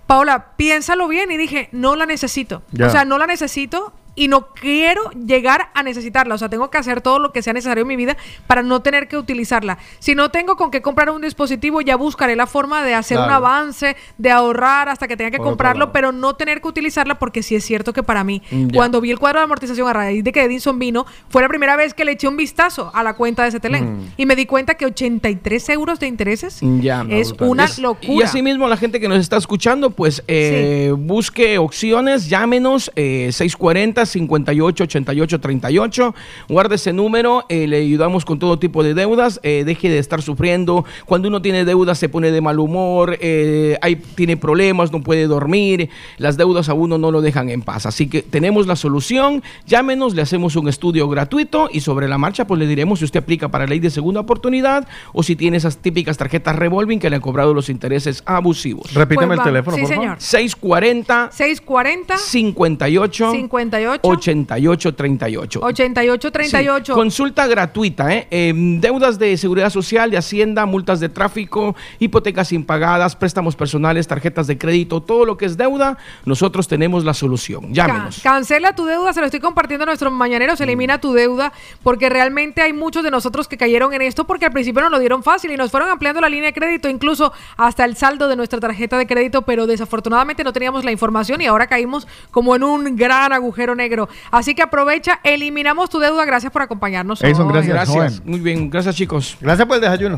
[0.05, 2.63] Paola, piénsalo bien y dije, no la necesito.
[2.83, 6.35] O sea, no la necesito y no quiero llegar a necesitarla.
[6.35, 8.81] O sea, tengo que hacer todo lo que sea necesario en mi vida para no
[8.81, 9.77] tener que utilizarla.
[9.99, 13.29] Si no tengo con qué comprar un dispositivo, ya buscaré la forma de hacer un
[13.29, 17.43] avance, de ahorrar hasta que tenga que Por comprarlo, pero no tener que utilizarla porque
[17.43, 18.67] sí es cierto que para mí, Ya.
[18.73, 21.75] cuando vi el cuadro de amortización a raíz de que Edinson vino, fue la primera
[21.75, 23.99] vez que le eché un vistazo a la cuenta de Cetelén.
[23.99, 24.13] Mm.
[24.17, 27.49] Y me di cuenta que 83 euros de intereses Ya, es brutal.
[27.49, 28.13] una Es- locura.
[28.13, 34.05] Y asimismo, la gente que nos está escuchando, pues eh, busque opciones, llámenos eh, 640
[34.09, 36.15] 58 88 38.
[36.49, 39.39] Guarde ese número, eh, le ayudamos con todo tipo de deudas.
[39.43, 40.85] eh, deje de estar sufriendo.
[41.05, 45.27] Cuando uno tiene deudas, se pone de mal humor, eh, hay, tiene problemas, no puede
[45.27, 45.89] dormir.
[46.17, 47.85] Las deudas a uno no lo dejan en paz.
[47.85, 49.43] Así que tenemos la solución.
[49.65, 53.19] Llámenos, le hacemos un estudio gratuito y sobre la marcha, pues le diremos si usted
[53.21, 57.15] aplica para ley de segunda oportunidad o si tiene esas típicas tarjetas revolving que le
[57.17, 58.93] han cobrado los intereses abusivos.
[58.93, 60.03] Repíteme Pues el teléfono, Sí, por favor.
[60.03, 60.21] señor.
[60.21, 65.59] 640 640 58 58 88 38.
[65.61, 66.85] 88 38.
[66.85, 68.27] Sí, consulta gratuita, ¿eh?
[68.31, 74.47] Em, deudas de seguridad social, de hacienda, multas de tráfico, hipotecas impagadas, préstamos personales, tarjetas
[74.47, 77.73] de crédito, todo lo que es deuda, nosotros tenemos la solución.
[77.73, 78.19] Llámenos.
[78.21, 81.51] Ca- Cancela tu deuda, se lo estoy compartiendo a nuestros mañaneros, elimina tu deuda,
[81.83, 84.99] porque realmente hay muchos de nosotros que cayeron en esto porque al principio nos lo
[84.99, 88.35] dieron fácil y nos fueron ampliando la línea de crédito, incluso hasta el saldo de
[88.35, 92.63] nuestra tarjeta de crédito, pero desafortunadamente no teníamos la información y ahora caímos como en
[92.63, 94.07] un gran agujero negro.
[94.29, 97.23] Así que aprovecha, eliminamos tu deuda, gracias por acompañarnos.
[97.23, 97.53] Edison, hoy.
[97.53, 97.95] gracias, Gracias.
[98.19, 98.21] joven.
[98.25, 99.35] Muy bien, gracias chicos.
[99.41, 100.17] Gracias por el desayuno.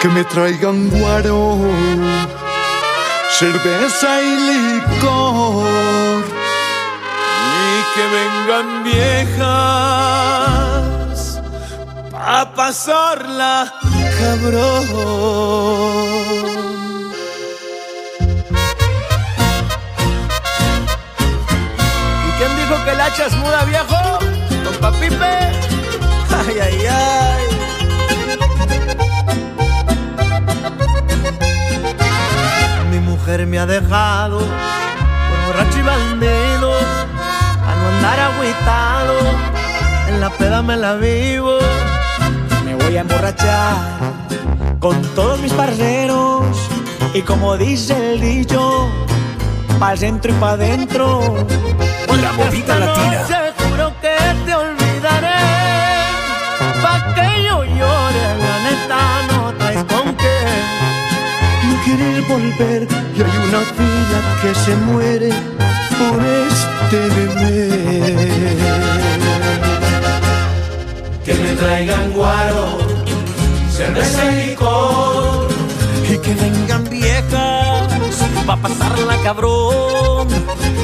[0.00, 1.58] que me traigan guaro,
[3.30, 6.24] cerveza y licor,
[7.58, 9.42] y que vengan viejas
[12.14, 13.72] a pasarla
[14.18, 15.48] cabrón.
[22.68, 24.18] Dijo que el hacha muda, viejo?
[24.64, 25.24] Don Papipe.
[26.38, 27.44] Ay, ay, ay.
[32.90, 36.72] Mi mujer me ha dejado por borracho y bandido,
[37.66, 39.14] a no andar agüitado,
[40.08, 41.58] en la peda me la vivo.
[42.64, 43.76] Me voy a emborrachar
[44.78, 46.44] con todos mis parceros
[47.14, 48.88] y como dice el dicho,
[49.78, 51.46] pa' centro y pa' dentro.
[52.22, 53.24] La movida latina.
[53.58, 55.40] juro que te olvidaré,
[56.82, 60.38] pa' que yo llore, la neta no traes con qué.
[61.66, 65.30] No quieres volver y hay una fila que se muere
[65.98, 67.56] por este bebé.
[71.24, 72.78] Que me traigan guaro,
[73.70, 75.48] cerveza y licor.
[76.10, 77.47] Y que vengan viejas
[78.62, 80.28] pasarla cabrón.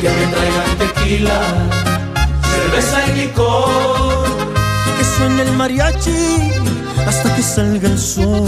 [0.01, 1.41] Que me traigan tequila,
[2.51, 4.25] cerveza y licor.
[4.99, 6.53] Que suene el mariachi
[7.07, 8.47] hasta que salga el sol.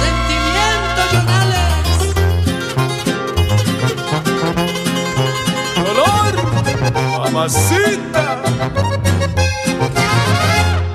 [0.00, 1.98] Sentimiento, Jonales.
[5.84, 6.34] Dolor,
[7.18, 8.24] mamacita.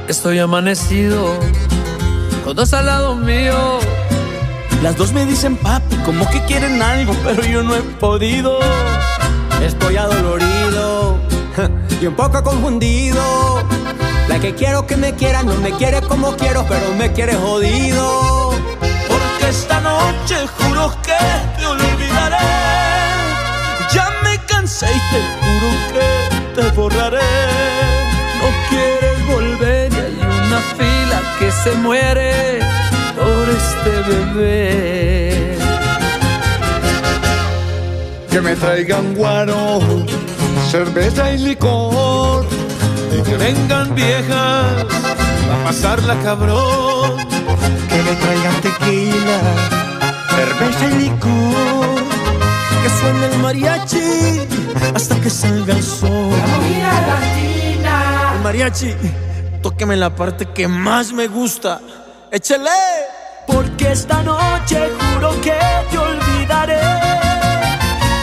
[0.07, 1.39] Estoy amanecido,
[2.59, 3.79] dos al lado mío.
[4.83, 8.59] Las dos me dicen papi, como que quieren algo, pero yo no he podido.
[9.63, 11.17] Estoy adolorido
[12.01, 13.63] y un poco confundido.
[14.27, 18.51] La que quiero que me quiera no me quiere como quiero, pero me quiere jodido.
[19.07, 21.15] Porque esta noche juro que
[21.57, 22.49] te olvidaré.
[23.93, 27.48] Ya me cansé y te juro que te borraré.
[31.63, 32.59] Se muere
[33.15, 35.57] por este bebé.
[38.31, 39.81] Que me traigan guaro,
[40.71, 42.45] cerveza y licor.
[43.11, 44.85] Y que vengan viejas
[45.53, 47.17] a pasarla cabrón.
[47.89, 49.39] Que me traigan tequila,
[50.35, 51.99] cerveza y licor.
[52.83, 54.47] Que suene el mariachi
[54.95, 56.31] hasta que salga el sol.
[58.35, 58.95] El mariachi,
[59.80, 61.80] tóqueme la parte que más me gusta.
[62.32, 62.69] Échale.
[63.48, 65.58] Porque esta noche juro que
[65.90, 66.82] te olvidaré.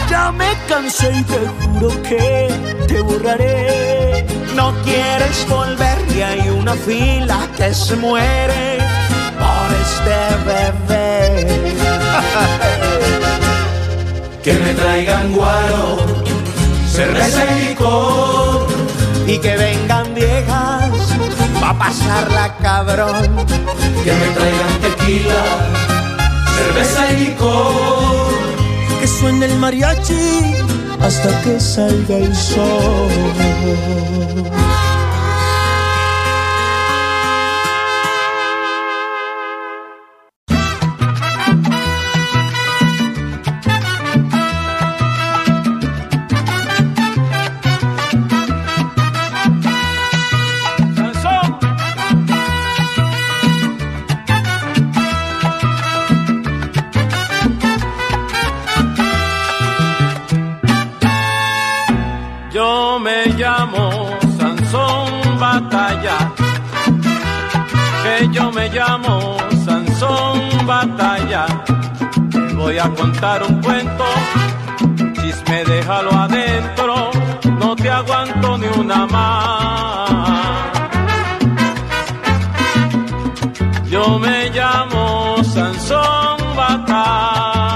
[0.07, 2.47] Ya me cansé y te juro que
[2.87, 4.23] te borraré.
[4.55, 8.77] No quieres volver y hay una fila que se muere
[9.41, 10.17] por este
[10.49, 11.47] bebé.
[14.43, 15.97] Que me traigan guaro,
[16.89, 18.65] cerveza y licor.
[19.27, 20.86] y que vengan viejas
[21.67, 23.35] va a pasarla cabrón.
[24.03, 25.43] Que me traigan tequila,
[26.55, 28.33] cerveza y licor.
[28.99, 30.55] Que suene el mariachi
[31.01, 33.09] hasta que salga el sol.
[72.79, 74.05] A contar un cuento.
[75.13, 77.11] Chisme, déjalo adentro.
[77.59, 80.09] No te aguanto ni una más.
[83.89, 87.75] Yo me llamo Sansón Batalla.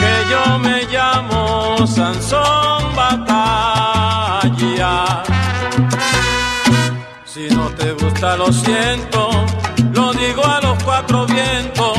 [0.00, 4.94] que yo me llamo Sansón Batalla.
[7.24, 9.31] Si no te gusta lo siento,
[10.84, 11.98] cuatro vientos,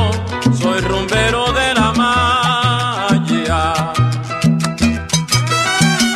[0.60, 3.92] soy rumbero de la malla.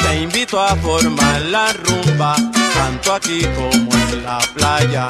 [0.02, 2.36] Te invito a formar la rumba,
[2.74, 5.08] tanto aquí como en la playa.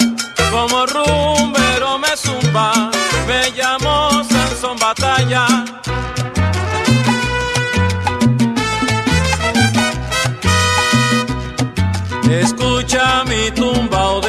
[0.50, 2.90] Como rumbero me zumba,
[3.26, 5.46] me llamo Sansón Batalla.
[12.30, 14.20] Escucha mi tumbao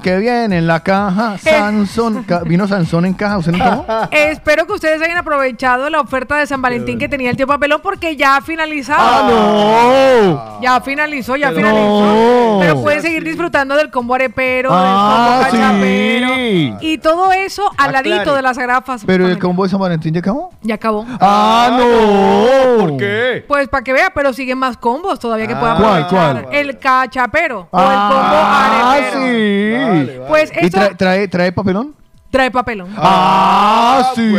[0.00, 1.36] que viene en la caja.
[1.38, 2.22] Sansón.
[2.24, 3.38] Ca- ¿Vino Sansón en caja?
[3.38, 3.86] ¿Usted no tomó?
[4.10, 7.80] Espero que ustedes hayan aprovechado la oferta de San Valentín que tenía el tío Papelón
[7.82, 9.00] porque ya ha finalizado.
[9.02, 10.55] ¡Ah, no!
[10.60, 12.58] Ya finalizó, ya finalizó.
[12.60, 16.34] Pero pueden seguir disfrutando del combo arepero, Ah, del combo cachapero.
[16.36, 16.74] sí.
[16.80, 18.36] Y todo eso al ladito Aclare.
[18.36, 20.50] de la Sagrada Faz- Pero el combo de San Valentín ya acabó.
[20.62, 21.04] Ya acabó.
[21.20, 22.80] ¡Ah, no!
[22.86, 23.44] ¿Por qué?
[23.46, 26.42] Pues para que vea, pero siguen más combos todavía que Ah, pueda ¿cuál, aprovechar.
[26.44, 26.54] cuál?
[26.54, 30.06] El cachapero o el Ah, combo arepero.
[30.06, 30.20] sí.
[30.28, 31.94] Pues ¿Y eso trae, trae, trae papelón?
[32.30, 32.92] Trae papelón.
[32.96, 34.34] Ah, sí.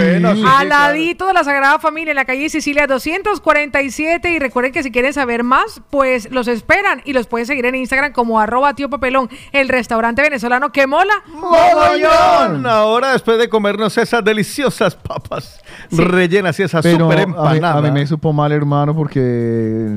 [0.45, 4.31] Al ladito de la Sagrada Familia, en la calle Sicilia 247.
[4.31, 7.75] Y recuerden que si quieren saber más, pues los esperan y los pueden seguir en
[7.75, 11.13] Instagram como arroba tío papelón, el restaurante venezolano que mola.
[11.27, 12.65] ¡Mogollón!
[12.67, 17.77] Ahora, después de comernos esas deliciosas papas rellenas y esa Pero super a mí, empanada.
[17.79, 19.89] a mí me supo mal, hermano, porque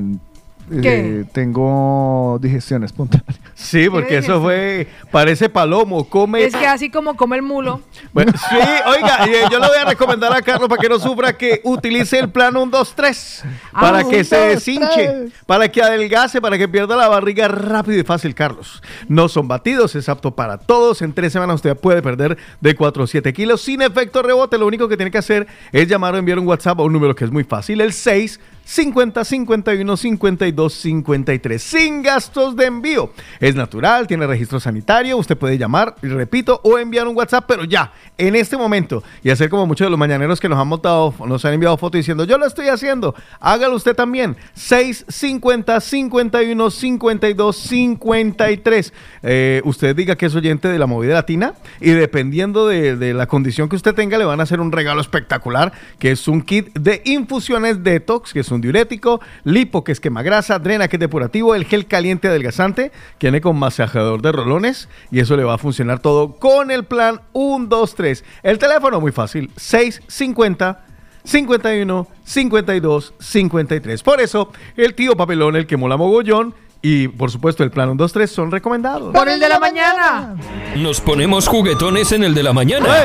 [0.72, 3.24] eh, tengo digestión espontánea.
[3.54, 6.44] Sí, porque eso fue, parece palomo, come...
[6.44, 7.80] Es que así como come el mulo.
[8.12, 11.36] Bueno, sí, oiga, eh, yo le voy a recomendar a Carlos para que no sufra
[11.36, 15.32] que utilice el plan 1, 2, 3 Ah, para un, que se dos, deshinche, tres.
[15.46, 18.82] para que adelgace, para que pierda la barriga rápido y fácil, Carlos.
[19.08, 21.02] No son batidos, es apto para todos.
[21.02, 24.58] En tres semanas usted puede perder de 4 a 7 kilos sin efecto rebote.
[24.58, 27.14] Lo único que tiene que hacer es llamar o enviar un WhatsApp a un número
[27.14, 28.40] que es muy fácil, el 6
[28.70, 33.12] 50 51 52 53 sin gastos de envío.
[33.40, 37.92] Es natural, tiene registro sanitario, usted puede llamar, repito, o enviar un WhatsApp, pero ya,
[38.16, 41.44] en este momento, y hacer como muchos de los mañaneros que nos han montado, nos
[41.44, 44.36] han enviado fotos diciendo, yo lo estoy haciendo, hágalo usted también.
[44.54, 48.92] 6 50 51 52 53.
[49.24, 53.26] Eh, usted diga que es oyente de la movida latina y dependiendo de, de la
[53.26, 56.72] condición que usted tenga, le van a hacer un regalo espectacular, que es un kit
[56.78, 61.00] de infusiones detox, que es un diurético, lipo, que es quema grasa, drena, que es
[61.00, 65.54] depurativo, el gel caliente adelgazante, que viene con masajador de rolones y eso le va
[65.54, 68.24] a funcionar todo con el plan 1, 2, 3.
[68.42, 70.84] El teléfono muy fácil, 650
[71.24, 74.02] 51 52 53.
[74.02, 77.96] Por eso, el tío papelón, el que mola mogollón y por supuesto el plan 1,
[77.96, 79.12] 2, 3 son recomendados.
[79.12, 80.34] Por el de la mañana.
[80.76, 83.04] Nos ponemos juguetones en el de la mañana.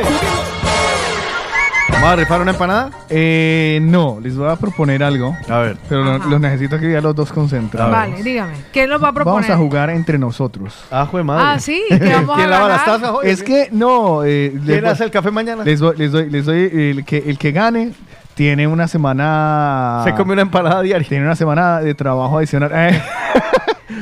[1.90, 2.90] ¿Vamos a rifar una empanada?
[3.10, 5.36] Eh, no, les voy a proponer algo.
[5.50, 5.78] A ver.
[5.88, 6.28] Pero lo- Ajá.
[6.30, 7.92] los necesito que ya los dos concentrados.
[7.92, 8.54] Vale, dígame.
[8.74, 9.42] ¿Quién nos va a proponer?
[9.44, 10.74] Vamos a jugar entre nosotros.
[10.92, 12.82] Ah, jue Ah, sí, que vamos a ganar.
[13.24, 14.24] Es que no.
[14.24, 15.64] Eh, les ¿Quién voy- hace el café mañana?
[15.64, 17.94] Les doy, les doy, les doy el que el que gane
[18.34, 20.02] tiene una semana.
[20.04, 21.08] Se come una empanada diaria.
[21.08, 22.72] Tiene una semana de trabajo adicional.
[22.76, 23.02] Eh,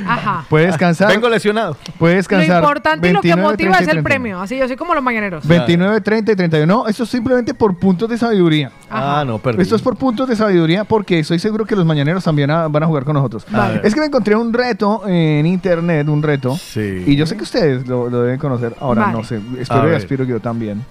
[0.07, 0.45] Ajá.
[0.49, 1.09] puede descansar.
[1.11, 1.75] Vengo lesionado.
[1.97, 2.61] Puede Lo descansar.
[2.63, 4.03] importante y lo que 29, motiva 30 y es el 31.
[4.03, 4.41] premio.
[4.41, 5.47] Así yo soy como los mañaneros.
[5.47, 6.73] 29, 30 y 31.
[6.73, 8.71] No, eso es simplemente por puntos de sabiduría.
[8.89, 9.61] Ah, no, perdí.
[9.61, 12.83] Esto es por puntos de sabiduría porque estoy seguro que los mañaneros también ah, van
[12.83, 13.45] a jugar con nosotros.
[13.49, 13.81] Vale.
[13.83, 16.55] Es que me encontré un reto en internet, un reto.
[16.55, 17.03] Sí.
[17.05, 18.75] Y yo sé que ustedes lo, lo deben conocer.
[18.79, 19.17] Ahora Vale.
[19.17, 20.83] no sé, espero y aspiro que yo también.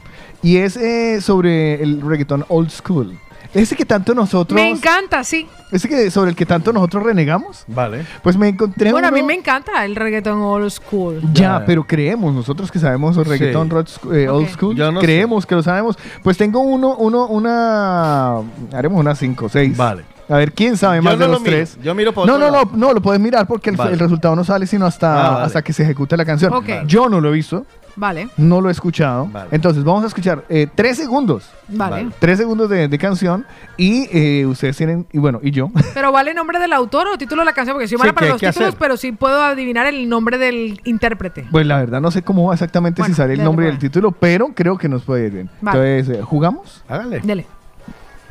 [0.43, 3.17] Y es eh, sobre el reggaetón old school.
[3.55, 4.55] Ese que tanto nosotros...
[4.61, 5.47] Me encanta, sí.
[5.71, 7.65] Ese que sobre el que tanto nosotros renegamos.
[7.67, 8.07] Vale.
[8.23, 11.21] Pues me encontré Bueno, a mí me encanta el reggaeton old school.
[11.33, 13.99] Ya, pero creemos, nosotros que sabemos el reggaetón Sí.
[14.13, 15.97] eh, old school, no creemos que lo sabemos.
[16.23, 18.37] Pues tengo uno, uno, una...
[18.73, 19.77] Haremos unas cinco, seis.
[19.77, 20.05] Vale.
[20.29, 21.77] A ver, ¿quién sabe Yo más no de lo los miro, tres?
[21.83, 22.71] yo miro por No, no, no, lado.
[22.75, 23.93] no, lo puedes mirar porque el, Vale.
[23.93, 25.47] el resultado no sale sino hasta, Ah, vale.
[25.47, 26.53] hasta que se ejecute la canción.
[26.55, 26.69] Ok.
[26.87, 27.67] Yo no lo he visto,
[27.97, 29.27] Vale, no lo he escuchado.
[29.27, 29.49] Vale.
[29.53, 31.51] Entonces vamos a escuchar eh, tres segundos.
[31.69, 32.09] vale.
[32.19, 33.45] Tres segundos de, de canción
[33.77, 35.71] y eh, ustedes tienen, y bueno, y yo.
[35.95, 38.27] Pero vale nombre del autor o título de la canción, porque soy mala Sí, para
[38.27, 38.79] ¿qué hay los títulos, hacer?
[38.79, 41.47] pero sí puedo adivinar el nombre del intérprete.
[41.51, 44.13] Pues la verdad no sé cómo va exactamente Bueno, si sale el nombre del título,
[44.13, 45.51] pero creo que nos puede ir bien.
[45.61, 45.99] Vale.
[45.99, 46.83] Entonces, eh, ¿jugamos?
[46.89, 47.21] Hágale.
[47.21, 47.47] Dele.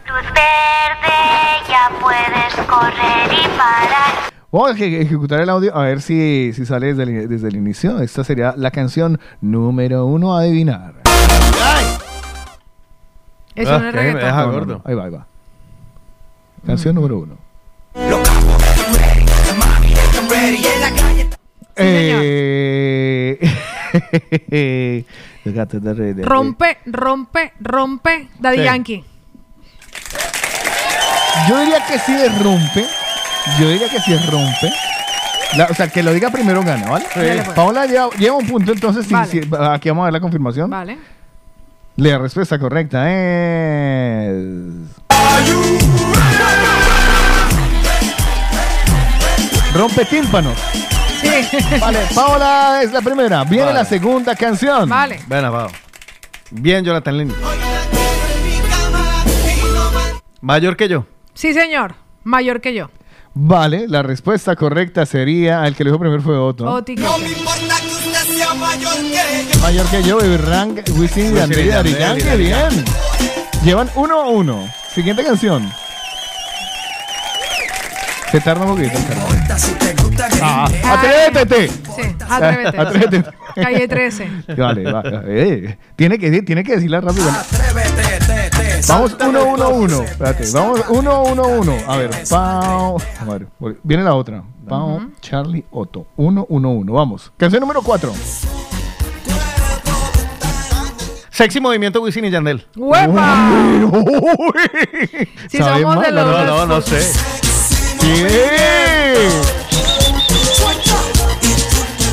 [0.08, 4.32] Luz verde, ya puedes correr y parar.
[4.52, 7.56] Vamos a eje- ejecutar el audio a ver si, si sale desde el, desde el
[7.56, 8.00] inicio.
[8.02, 10.96] Esta sería la canción número uno a adivinar.
[13.56, 14.22] Eso Ah, no es que me reggaetón.
[14.22, 14.74] deja No, no, gordo.
[14.76, 14.82] no.
[14.86, 15.28] Ahí va, ahí va.
[16.66, 17.38] Canción número uno.
[21.76, 23.38] Eh,
[24.52, 25.06] de-
[25.96, 28.28] de- de- Rompe, rompe, rompe.
[28.40, 28.64] Daddy Sí.
[28.64, 29.04] Yankee.
[31.50, 32.86] Yo diría que sí es rompe.
[33.60, 34.72] Yo diría que es rompe.
[35.58, 37.06] La- o sea, que lo diga primero gana, ¿vale?
[37.14, 37.50] Dale, pues.
[37.56, 39.30] Paola lleva, lleva un punto, entonces sí, Vale.
[39.30, 40.70] sí, aquí vamos a ver la confirmación.
[40.70, 40.98] Vale.
[41.98, 44.34] La respuesta correcta es.
[49.74, 50.58] Rompe tímpanos.
[51.22, 51.30] Sí.
[51.80, 53.44] Vale, Paola es la primera.
[53.44, 53.80] Viene Vale.
[53.80, 54.90] la segunda canción.
[54.90, 55.22] Vale.
[55.28, 55.72] Ven, abajo.
[56.50, 57.34] Bien, Jonathan Lenny.
[60.42, 61.06] Mayor que yo.
[61.34, 61.95] Sí, señor.
[62.24, 62.90] Mayor que yo.
[63.34, 65.66] Vale, la respuesta correcta sería.
[65.66, 66.66] El que lo dijo primero fue Otto.
[66.66, 66.95] Oti.
[69.61, 72.85] Mayor que yo, Baby Rank, Wisin y y Yandel, Yankee, Daddy bien.
[73.64, 74.68] Llevan uno a uno.
[74.93, 75.72] Siguiente canción.
[78.32, 79.27] Se tarda un poquito el carro.
[80.42, 81.68] Ah, atrévete.
[81.68, 82.77] Sí, atrévete.
[82.80, 83.24] Atrévete.
[83.56, 84.30] Calle 13.
[84.58, 87.30] Vale, va, eh, tiene, que, tiene que decirla rápido.
[88.88, 90.01] Vamos uno, uno, uno.
[90.01, 91.77] Espérate, vamos uno, uno, uno.
[91.88, 92.98] A ver, Pau.
[93.19, 93.48] A ver,
[93.84, 94.43] viene la otra.
[94.68, 96.08] Pau, Charlie, Otto.
[96.16, 96.93] Uno, uno, uno.
[96.93, 97.32] Vamos.
[97.38, 98.14] Canción número cuatro.
[101.30, 102.66] Sexy movimiento Wisin y Yandel.
[102.76, 103.50] ¡Huepa!
[105.50, 107.11] Si ¿Sabe somos de los No, no, no sé.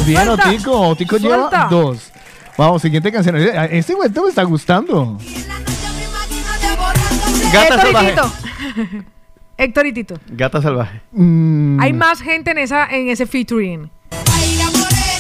[0.06, 0.28] Bien.
[0.28, 0.88] Otico.
[0.88, 2.10] Otico lleva dos.
[2.56, 3.36] Vamos, siguiente canción.
[3.36, 5.18] Este cuento me está gustando.
[7.52, 8.10] Gata Héctor y salvaje.
[8.10, 8.33] Tito.
[9.59, 10.15] Héctor y Tito.
[10.28, 11.01] Gata salvaje.
[11.12, 11.81] Mm.
[11.81, 13.91] Hay más gente en esa en ese featuring.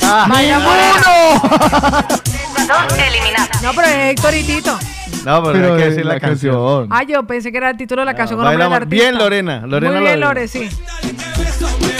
[0.02, 0.58] Ah, Vaya
[2.68, 3.62] Dos eliminadas.
[3.62, 4.78] No, pero es Héctor y Tito.
[5.24, 6.54] No, pero, Pero hay que de decir la, la canción.
[6.54, 6.88] canción.
[6.90, 8.92] Ah, yo pensé que era el título de la canción con baila nombre del más.
[8.94, 9.04] artista.
[9.10, 9.66] Bien, Lorena.
[9.66, 10.68] Lorena Muy bien, lo- Lore, sí.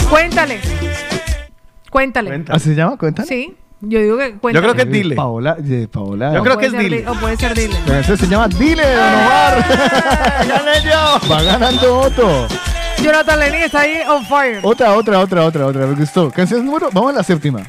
[0.09, 0.59] Cuéntale.
[1.89, 2.45] Cuéntale.
[2.49, 2.97] ¿Así se llama?
[2.97, 3.23] ¿Cuenta?
[3.25, 3.55] Sí.
[3.81, 4.53] Yo digo que cuéntale.
[4.53, 5.15] Yo creo que es Dile.
[5.15, 5.55] Paola.
[6.33, 6.97] Yo creo que es Dile.
[7.01, 7.75] di- O puede ser Dile.
[7.99, 9.65] Ese se llama Dile, Don Omar.
[10.47, 11.29] ¡Gané yo!
[11.31, 12.47] Va ganando Otto.
[13.01, 14.59] Jonathan Lenny está ahí on fire.
[14.63, 15.85] Otra, otra, otra, otra, otra.
[15.85, 16.29] Me gustó.
[16.29, 16.89] Canción número.
[16.91, 17.61] Vamos a la séptima.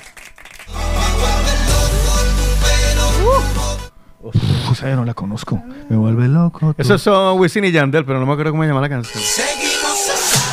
[4.23, 4.35] Uf,
[4.73, 5.63] esa yo no la conozco.
[5.89, 6.75] Me vuelve loco.
[6.75, 6.83] tú.
[6.83, 9.23] Esos son Wisin y Yandel, pero no me acuerdo cómo se llama la canción.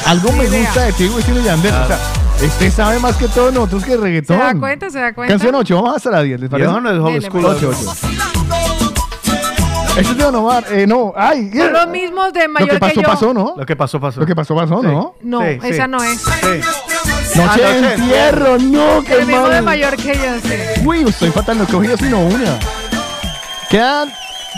[0.05, 1.73] Algo me gusta de ti, Wisin y Yandel.
[1.73, 1.97] O sea,
[2.41, 4.37] este sabe más que todos nosotros que ¿Se reggaetón.
[4.39, 4.89] da cuenta?
[4.89, 5.33] ¿Se da cuenta?
[5.33, 6.67] Canción 8, vamos hasta la 10, ¿les parece?
[6.67, 7.41] Viejo no es old school.
[7.41, 7.57] pues.
[7.63, 7.91] 8, 8.
[9.97, 10.63] Este es de Omar.
[10.71, 11.49] Eh, no, ay.
[11.57, 13.07] Son los mismos de Lo mayor que pasó, yo.
[13.07, 13.55] pasó, ¿no?
[13.57, 14.19] Lo que pasó, pasó.
[14.19, 15.15] Lo que pasó, pasó, ¿no?
[15.21, 15.67] No, Sí, sí.
[15.69, 16.21] esa no es.
[16.21, 16.27] Sí.
[17.35, 20.81] Noche Ah, de Noche de entierro, no, qué El mismo de mayor que yo, sí.
[20.85, 22.59] Uy, estoy fatal, no he cogido sino una.
[23.71, 24.09] Quedan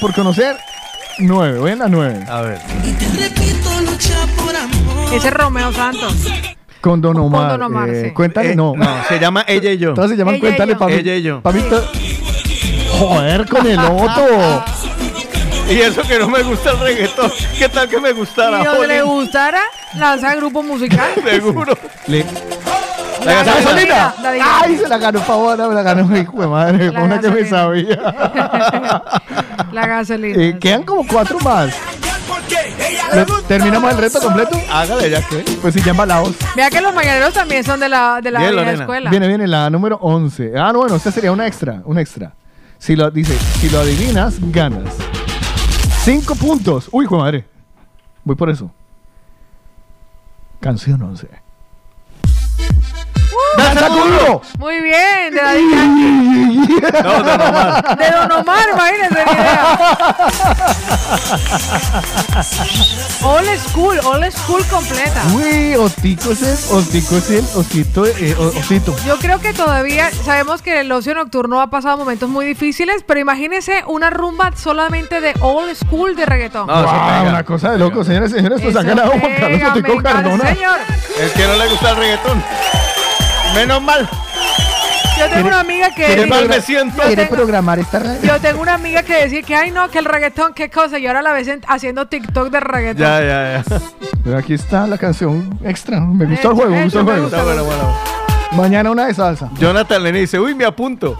[0.01, 0.58] por conocer
[1.19, 2.25] nueve, voy en la nueve.
[2.30, 2.59] A ver.
[5.14, 6.16] Ese es Romeo Santos.
[6.82, 7.51] Con Don Omar.
[7.51, 8.11] Don Omar, eh, sí.
[8.11, 8.74] Cuéntale, Eh, no.
[9.08, 9.93] se llama Ella y yo.
[9.93, 10.99] Todas se llaman Ella Cuéntale para mí.
[11.01, 11.41] Ella y yo.
[11.41, 11.83] Pa' mí to-
[12.98, 14.64] Joder, con el otro.
[15.69, 17.32] Y eso que no me gusta el reggaetón.
[17.58, 18.61] ¿Qué tal que me gustara?
[18.61, 19.61] Y donde le gustara,
[19.95, 21.09] lanza grupo musical.
[21.24, 21.77] Seguro.
[22.08, 22.25] Le-
[23.24, 23.61] La ¿La gasolina.
[23.64, 24.14] gasolina?
[24.24, 24.64] Daddy Yankee.
[24.64, 26.91] Ay, se la ganó Paola, me la ganó, hijo de madre.
[26.91, 27.49] La Una que me gasolina.
[27.49, 29.11] sabía.
[29.74, 30.41] La gasolina.
[30.43, 31.75] Eh, quedan como cuatro más.
[32.50, 34.60] ¿Le- ¿Terminamos el reto completo?
[34.72, 35.38] Hágale ya que.
[35.61, 36.36] Pues sí, ya embalados.
[36.56, 38.84] Vea que los mañaneros también son de la, de la Bien, vieja Lorena.
[38.84, 39.10] escuela.
[39.10, 40.53] Viene, viene la número 11.
[40.58, 42.34] Ah, no, bueno, esta sería una extra, un extra.
[42.78, 44.95] Si lo dice, si lo adivinas, ganas.
[46.03, 46.88] Cinco puntos.
[46.92, 47.45] Uy, hijo de madre.
[48.24, 48.72] Voy por eso.
[50.60, 51.28] Canción 11.
[53.58, 54.42] ¡Danza conmigo!
[54.58, 56.82] Muy bien, de Daddy Yankee.
[57.03, 57.98] No, Don Omar.
[57.98, 59.78] De Don Omar, imagínense la idea.
[63.24, 65.22] Old school, old school completa.
[65.34, 68.95] Uy, Otico es el, Otico es el, Osito, eh, o- Osito.
[69.06, 73.19] Yo creo que todavía sabemos que el ocio nocturno ha pasado momentos muy difíciles, pero
[73.19, 76.68] imagínense una rumba solamente de old school de reggaetón.
[76.68, 78.61] No, Wow, una cosa de loco, señores y señores.
[78.61, 80.53] Pues ha Eso ganado Juan Carlos Otico Cardona.
[80.53, 80.80] Señor,
[81.19, 82.44] Es que no le gusta el reggaetón.
[83.56, 84.08] Menos mal.
[85.18, 86.98] yo tengo una amiga que ¿Quiere, Qué mal progra- me siento.
[86.98, 88.19] Yo quiere tengo- programar esta radio?
[88.24, 91.08] yo tengo una amiga que decía que ay no, que el reggaetón, qué cosa, y
[91.08, 93.02] ahora la ves en- haciendo TikTok de reggaetón.
[93.02, 93.80] Ya, ya, ya.
[94.24, 96.00] Pero aquí está la canción extra.
[96.00, 97.24] Me gustó Hecho, el juego, me gustó el me juego.
[97.26, 97.38] gusta.
[97.40, 97.94] Está bueno, bueno.
[98.53, 99.50] Mañana una de salsa.
[99.60, 101.19] Jonathan Lenny dice, uy, me apunto.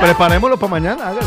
[0.00, 1.02] Preparémoslo para mañana.
[1.08, 1.26] Hágale.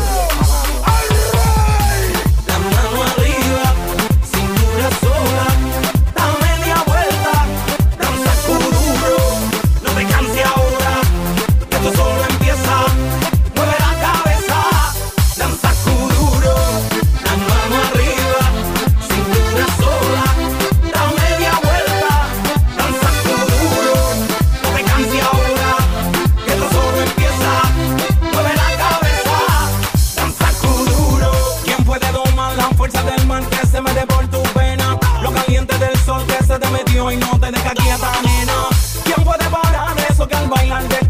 [37.14, 38.68] y no te deja quieta, nena.
[39.04, 41.03] ¿Quién puede parar eso que al bailar te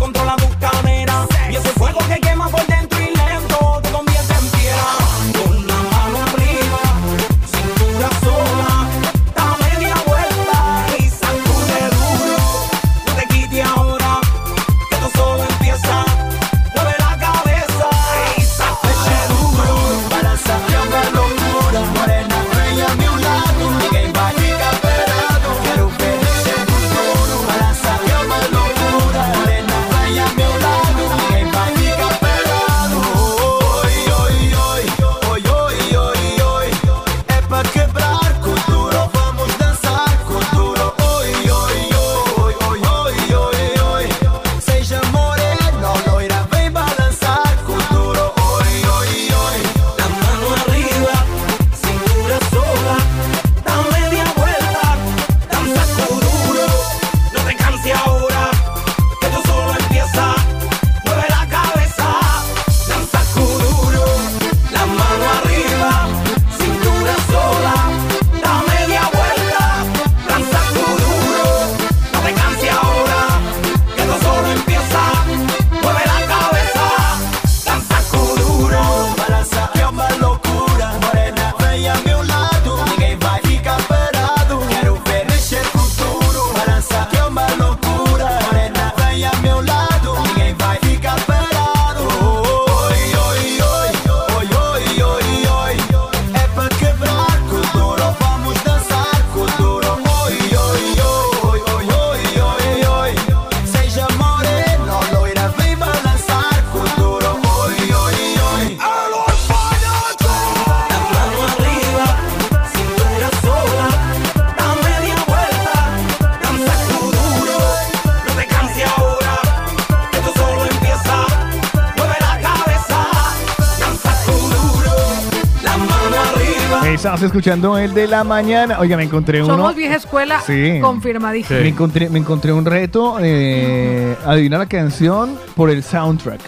[127.04, 128.78] Estamos escuchando el de la mañana.
[128.80, 129.54] Oiga, me encontré uno.
[129.54, 130.78] Somos vieja escuela Sí.
[130.80, 131.60] confirmadísima.
[131.60, 133.18] Me, encontré, me encontré un reto.
[133.20, 136.40] Eh, adivina la canción por el soundtrack.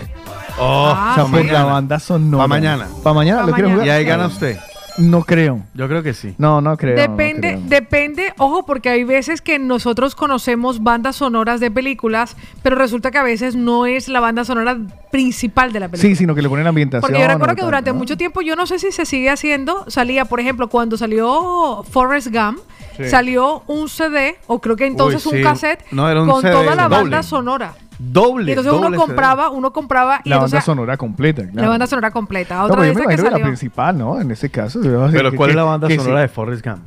[0.58, 1.58] Oh, Ah, o sea, por mañana.
[1.58, 2.44] la banda sonora.
[2.44, 2.86] Pa' mañana.
[3.02, 3.82] Para mañana, Pa' ¿lo quiere mañana.
[3.82, 3.86] jugar?
[3.86, 4.58] Y ahí gana usted.
[4.98, 5.60] No creo.
[5.74, 6.34] Yo creo que sí.
[6.38, 6.96] No, no creo.
[6.96, 7.60] no Depende, creo.
[7.66, 13.18] depende, ojo, porque hay veces que nosotros conocemos bandas sonoras de películas, pero resulta que
[13.18, 14.78] a veces no es la banda sonora
[15.10, 16.08] principal de la película.
[16.10, 17.00] Sí, sino que le ponen ambientación.
[17.10, 17.96] Porque yo recuerdo que durante ¿no?
[17.98, 22.28] mucho tiempo, yo no sé si se sigue haciendo, salía, por ejemplo, cuando salió Forrest
[22.32, 22.58] Gump,
[22.96, 23.04] Sí.
[23.10, 25.36] salió un CD, o creo que entonces Uy, sí.
[25.38, 26.96] un cassette, No, era un con CD toda la doble.
[27.02, 27.74] banda sonora.
[27.98, 28.50] Doble.
[28.50, 29.06] Y entonces uno doble CD.
[29.06, 31.42] compraba, uno compraba y La entonces banda sonora completa.
[31.42, 31.68] la claro.
[31.70, 32.56] banda sonora completa.
[32.58, 33.46] No, Otra yo vez me que que la salió.
[33.46, 34.20] principal, ¿no?
[34.20, 34.80] En ese caso.
[34.82, 36.22] Pero ¿cuál es la banda que sonora sí.
[36.22, 36.80] de Forrest Gump?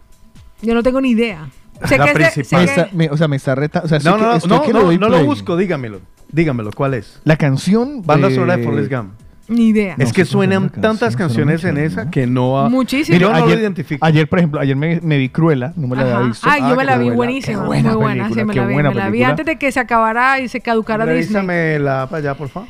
[0.61, 1.47] Yo no tengo ni idea.
[1.85, 2.59] Sé La que es de- sé principal.
[2.61, 3.81] Me que- está- me- o sea, me está reta.
[3.83, 6.01] O sea, sé No, que- no, no, no, que no, no lo busco, dígamelo.
[6.31, 7.21] Dígamelo, ¿cuál es?
[7.23, 8.01] La canción.
[8.05, 9.13] Banda de- sonora de Forrest Gump.
[9.49, 9.95] Ni idea.
[9.97, 12.59] es que suenan tantas canciones en esa que no...
[12.59, 13.17] ha- Muchísimo.
[13.17, 14.05] Yo no ayer, lo identifico.
[14.05, 16.15] Ayer, por ejemplo, ayer me, me vi Cruella, no me la Ajá.
[16.17, 16.47] había visto.
[16.49, 19.09] Ay, yo me la vi buenísima, muy buena, sí, me la vi, buena me la
[19.09, 21.21] vi antes de que se acabara y se caducara Disney.
[21.23, 22.69] Revísame la para allá, por favor.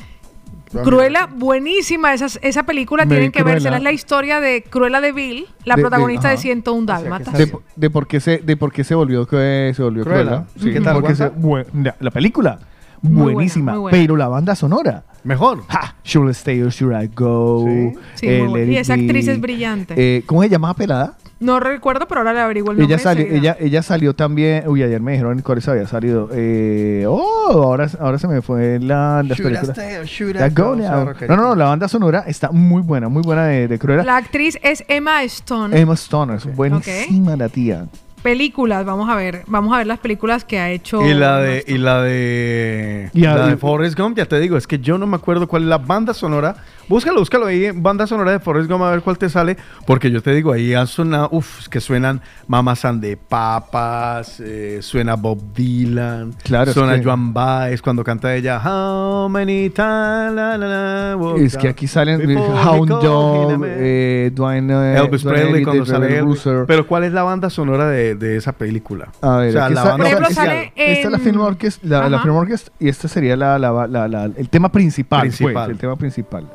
[0.84, 3.54] Cruella, buenísima esa, esa película, Me tienen vi que Cruella.
[3.54, 6.42] vérsela, es la historia de Cruella de Vil, la De- de- protagonista de, ajá.
[6.42, 7.34] 101 Dálmatas.
[7.36, 10.22] De, de por qué se, de por qué se volvió, que se volvió Cruella.
[10.24, 10.44] Cruella.
[10.60, 11.72] Sí, ¿Qué tal, porque se- aguanta?
[11.72, 12.60] bue- la, la película,
[13.02, 13.76] Muy buenísima.
[13.78, 13.96] buena.
[13.98, 15.04] Pero la banda sonora.
[15.22, 15.62] Mejor.
[15.68, 17.66] Ha, should I stay or should I go?
[18.14, 18.66] Sí, Eh, muy buena.
[18.66, 19.94] Let Y esa actriz es brillante.
[19.96, 21.14] Eh, ¿Cómo se llamaba Pelada?
[21.40, 22.94] No recuerdo, pero ahora le averiguo el nombre.
[22.94, 24.68] Ella salió, ella, ella salió también.
[24.68, 26.28] Uy, ayer me dijeron cuáles había salido.
[26.34, 29.68] Eh, oh, ahora, ahora se me fue la, las Should I películas.
[29.78, 30.64] stay or should I La go?
[30.70, 31.04] Go Now.
[31.14, 34.04] Sorry, No, no, no, la banda sonora está muy buena, muy buena de, de Cruella.
[34.04, 35.78] La actriz es Emma Stone.
[35.80, 37.86] Emma Stone, es buenísima la tía.
[38.22, 41.00] Películas, vamos a ver, vamos a ver las películas que ha hecho.
[41.08, 44.78] Y la de, y la de, la de Forrest Gump, ya te digo, es que
[44.78, 46.56] yo no me acuerdo cuál es la banda sonora.
[46.86, 49.56] Búscalo, búscalo ahí, banda sonora de Forrest Gump, a ver cuál te sale.
[49.86, 54.40] Porque yo te digo, ahí han sonado, uff, es que suenan Mamas and the Papas,
[54.40, 59.70] eh, suena Bob Dylan, Claro, es suena que- Joan Baez cuando canta ella, How many
[59.70, 63.70] times, la, la, la, Es que aquí salen Hound call Dog, him a man".
[63.72, 66.42] eh, Dwayne, eh, Elvis Dwayne Presley cuando de sale Elvis.
[66.66, 69.08] Pero ¿cuál es la banda sonora de, de esa película?
[69.20, 72.08] A ver, o sea, aquí la banda esta- sale esta es la Film Orchestra, la,
[72.08, 72.24] la Ajá.
[72.24, 75.52] Film Orchestra, y este sería la, la- la- la- el tema principal, Principal.
[75.54, 76.46] pues, el tema principal.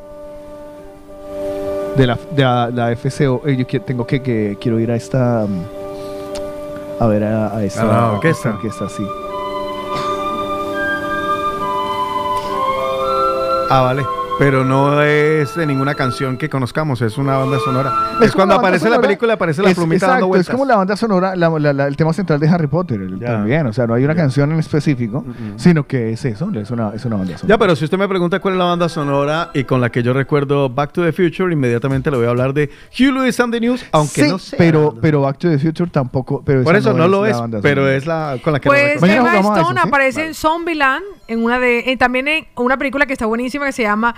[1.97, 4.95] De la, de la, la FCO, eh, yo que- tengo que, que quiero ir a
[4.95, 5.63] esta um,
[6.99, 8.49] a ver a, a esta, A la a orquesta.
[8.49, 9.03] esta orquesta, sí.
[13.69, 14.03] Ah, vale.
[14.37, 17.93] Pero no es de ninguna canción que conozcamos, es una banda sonora.
[18.21, 20.47] Es, cuando aparece la película, aparece la es- plumita exacto, dando vueltas.
[20.49, 23.17] Es como la banda sonora, la- la- la- el tema central de Harry Potter el-
[23.17, 23.27] Ya.
[23.27, 23.65] también.
[23.65, 25.23] O sea, no hay una canción en específico,
[25.55, 27.47] sino que es eso, es una, es una banda sonora.
[27.47, 30.03] Ya, pero si usted me pregunta cuál es la banda sonora y con la que
[30.03, 33.53] yo recuerdo Back to the Future, inmediatamente le voy a hablar de Hugh Lewis and
[33.53, 34.57] the News, aunque Sí, no sé.
[34.57, 36.43] pero, pero Back to the Future tampoco.
[36.45, 39.01] Pero Por eso no, lo es, banda pero es la con la que Pues.
[39.01, 39.79] Emma Stone eso, ¿sí?
[39.87, 43.71] aparece en Zombieland, en una de, en- también en una película que está buenísima que
[43.71, 44.13] se llama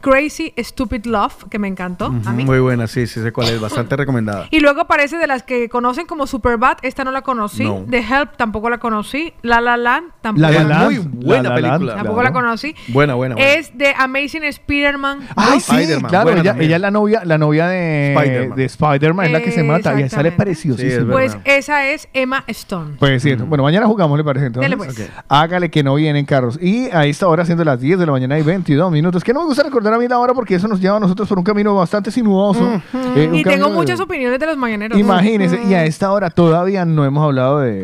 [0.00, 2.44] Crazy Stupid Love, que me encantó a mí.
[2.44, 4.46] Muy buena, sí, sí sé cuál es, bastante recomendada.
[4.50, 7.64] Y luego aparece de las que conocen como Superbad, esta no la conocí.
[7.64, 7.84] No.
[7.88, 9.32] The Help tampoco la conocí.
[9.42, 11.94] La La Land tampoco La La Land, muy buena La La Land, película.
[11.96, 12.34] tampoco claro.
[12.34, 12.74] la conocí.
[12.88, 13.50] Buena, buena, buena.
[13.52, 15.20] Es de Amazing Spider-Man.
[15.36, 18.56] Ay, sí, Spider-Man, claro, ella, es la novia, la novia de Spider-Man.
[18.56, 20.36] de Spider-Man, es la que se mata y sale Exactamente.
[20.42, 20.90] preciosísima.
[20.90, 21.42] Sí, es Pues verdad.
[21.46, 22.96] esa es Emma Stone.
[22.98, 24.74] Pues sí, bueno, mañana jugamos, ¿le parece entonces?
[24.76, 25.10] Pues.
[25.28, 26.58] Hágale que no vienen carros.
[26.60, 29.40] Y a esta hora, siendo las 10 de la mañana y 22 minutos, que no
[29.40, 31.44] me gusta recordar a mí la hora porque eso nos lleva a nosotros por un
[31.44, 32.80] camino bastante sinuoso.
[33.16, 34.98] Eh, y tengo de- muchas opiniones de los mañaneros.
[34.98, 37.82] Imagínense, y a esta hora todavía no hemos hablado de...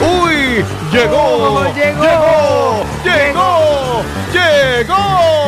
[0.00, 0.64] ¡Uy!
[0.92, 1.64] ¡Llegó!
[1.74, 2.84] llegó!
[3.04, 4.02] ¡Llegó!
[4.32, 5.41] ¡Llegó!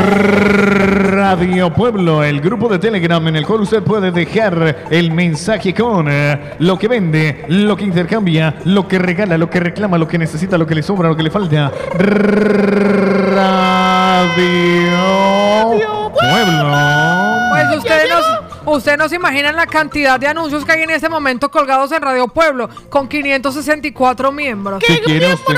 [0.00, 6.06] Radio Pueblo, el grupo de Telegram en el cual usted puede dejar el mensaje con
[6.10, 10.18] eh, lo que vende, lo que intercambia, lo que regala, lo que reclama, lo que
[10.18, 11.72] necesita, lo que le sobra, lo que le falta.
[11.98, 12.50] Radio
[16.12, 16.76] Pueblo.
[17.50, 18.19] Pues ustedes no,
[18.76, 22.02] ustedes no se imaginan la cantidad de anuncios que hay en este momento colgados en
[22.02, 24.82] Radio Pueblo, con 564 miembros.
[24.86, 25.56] Si quiere usted,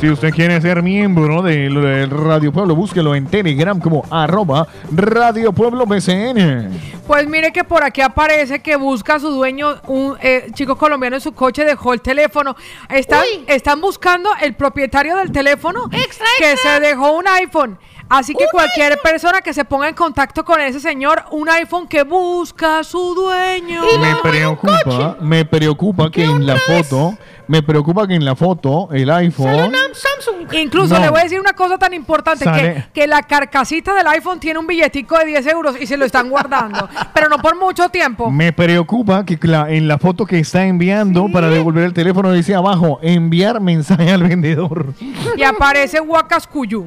[0.00, 5.52] si usted quiere ser miembro del, del Radio Pueblo, búsquelo en Telegram como arroba Radio
[5.52, 7.00] Pueblo BCN.
[7.06, 11.16] Pues mire que por aquí aparece que busca a su dueño, un eh, chico colombiano
[11.16, 12.56] en su coche, dejó el teléfono.
[12.88, 17.78] Están, están buscando el propietario del teléfono que se dejó un iPhone.
[18.10, 22.02] Así que cualquier persona que se ponga en contacto con ese señor, un iPhone que
[22.02, 23.82] busca a su dueño.
[24.00, 27.16] Me preocupa, me preocupa que en la foto
[27.46, 30.52] me preocupa que en la foto el iPhone Samsung.
[30.54, 31.00] Incluso No.
[31.00, 34.58] le voy a decir una cosa tan importante, que, que la carcasita del iPhone tiene
[34.58, 38.28] un billetico de 10 euros y se lo están guardando, pero no por mucho tiempo.
[38.30, 42.54] me preocupa que la- en la foto que está enviando para devolver el teléfono dice
[42.56, 44.94] abajo enviar mensaje al vendedor.
[45.36, 46.86] Y aparece Huacascuyú.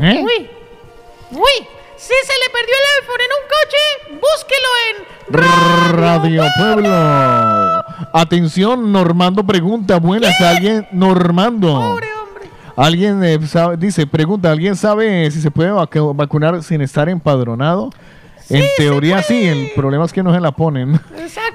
[0.00, 0.22] ¿Eh?
[0.24, 0.50] Uy,
[1.32, 1.66] uy,
[1.96, 7.84] si se le perdió el iPhone en un coche, búsquelo en Radio Pueblo.
[8.12, 11.98] Atención, Normando pregunta, buenas, alguien Normando.
[12.76, 17.90] Alguien eh, sabe- dice, pregunta, ¿alguien sabe si se puede vacu- vacunar sin estar empadronado?
[18.50, 21.00] En teoría sí, el problema es que no se la ponen.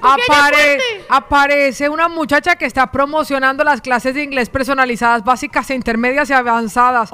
[0.02, 6.30] Apare- aparece una muchacha que está promocionando las clases de inglés personalizadas básicas, e intermedias
[6.30, 7.12] y avanzadas.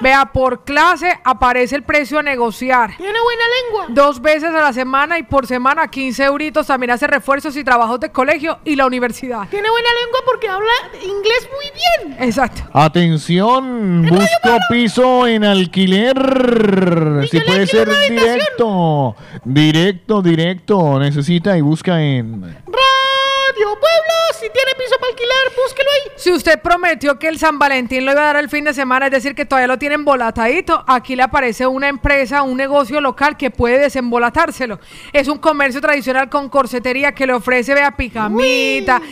[0.00, 2.96] Vea, por clase aparece el precio a negociar.
[2.96, 3.86] Tiene buena lengua.
[3.88, 6.66] Dos veces a la semana y por semana 15 euritos.
[6.66, 9.48] También hace refuerzos y trabajos de colegio y la universidad.
[9.48, 12.22] Tiene buena lengua porque habla inglés muy bien.
[12.28, 12.62] Exacto.
[12.72, 17.26] Atención, busco piso en alquiler.
[17.30, 18.97] Si puede ser directo.
[19.44, 20.98] Directo, directo.
[20.98, 22.42] Necesita y busca en...
[22.42, 26.12] Radio Pueblo, si tiene piso para alquilar, búsquelo ahí.
[26.16, 29.06] Si usted prometió que el San Valentín lo iba a dar el fin de semana,
[29.06, 33.36] es decir, que todavía lo tienen embolatadito, aquí le aparece una empresa, un negocio local
[33.36, 34.78] que puede desembolatárselo.
[35.12, 39.02] Es un comercio tradicional con corsetería que le ofrece, vea, pijamita,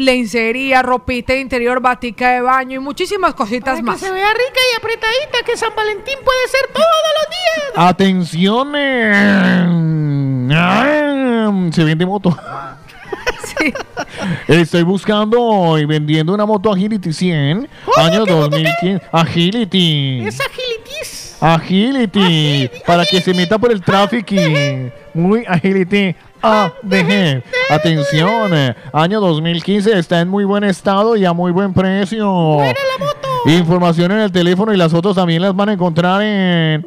[0.00, 4.00] lencería, ropita de interior, batica de baño y muchísimas cositas Para más.
[4.00, 6.86] que se vea rica y apretadita, que San Valentín puede ser todos
[7.18, 7.72] los días.
[7.88, 8.72] Atención.
[10.52, 12.36] ah, Se vende moto.
[14.48, 19.00] Estoy buscando y vendiendo una moto Agility 100, año 2015.
[19.12, 20.22] Agility.
[20.26, 21.36] Es agilitis.
[21.40, 22.70] Agility.
[22.86, 24.34] Para que se meta por el tráfico.
[24.34, 26.14] y Muy Agility.
[26.42, 27.42] ADG.
[27.70, 28.54] Atención.
[28.54, 29.98] eh, Año 2015.
[29.98, 32.58] Está en muy buen estado y a muy buen precio.
[33.46, 36.84] Información en el teléfono y las fotos también las van a encontrar en...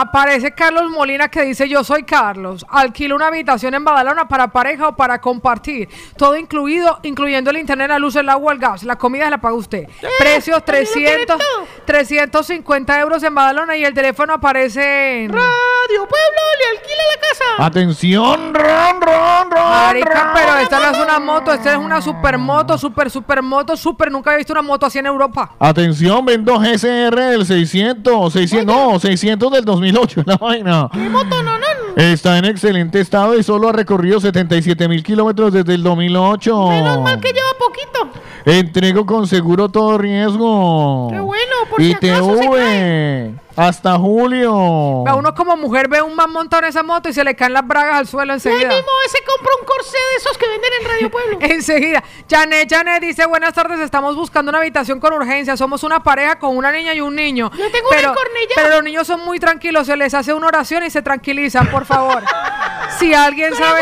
[0.00, 2.64] Aparece Carlos Molina que dice yo soy Carlos.
[2.68, 5.88] Alquilo una habitación en Badalona para pareja o para compartir.
[6.16, 8.84] Todo incluido, incluyendo el internet, la luz, el agua, el gas.
[8.84, 9.88] La comida se la paga usted.
[10.20, 11.36] Precios 300,
[11.84, 15.32] 350 euros en Badalona y el teléfono aparece en...
[15.32, 17.66] Radio Pueblo le alquila la casa.
[17.66, 18.54] Atención.
[18.54, 20.32] Ron, ron, ron, Marica, ron.
[20.32, 24.12] pero esta no es una moto, esta es una supermoto, super, supermoto, super.
[24.12, 25.56] Nunca he visto una moto así en Europa.
[25.58, 30.88] Atención, vendo GSR del 600, 600, no, 600 del 2008, la vaina.
[30.92, 31.66] ¿Qué moto no, no?
[31.96, 36.68] Está en excelente estado y solo ha recorrido 77 mil kilómetros desde el 2008.
[36.68, 38.20] Menos mal que lleva poquito.
[38.44, 41.08] Entrego con seguro todo riesgo.
[41.10, 44.52] Qué bueno, por si Y acaso se TV hasta julio.
[45.06, 47.52] A uno como mujer ve un man montado en esa moto y se le caen
[47.52, 48.68] las bragas al suelo Y ahí enseguida.
[48.68, 51.38] mismo ese compra un corsé de esos que venden en Radio Pueblo.
[51.54, 52.04] Enseguida.
[52.30, 55.56] Janet, Janet dice, buenas tardes, estamos buscando una habitación con urgencia.
[55.56, 57.50] Somos una pareja con una niña y un niño.
[57.50, 58.54] Yo tengo una pero, Cornellá.
[58.54, 61.84] pero los niños son muy tranquilos, se les hace una oración y se tranquilizan, por
[61.84, 62.22] favor.
[62.98, 63.80] si alguien Con sabe...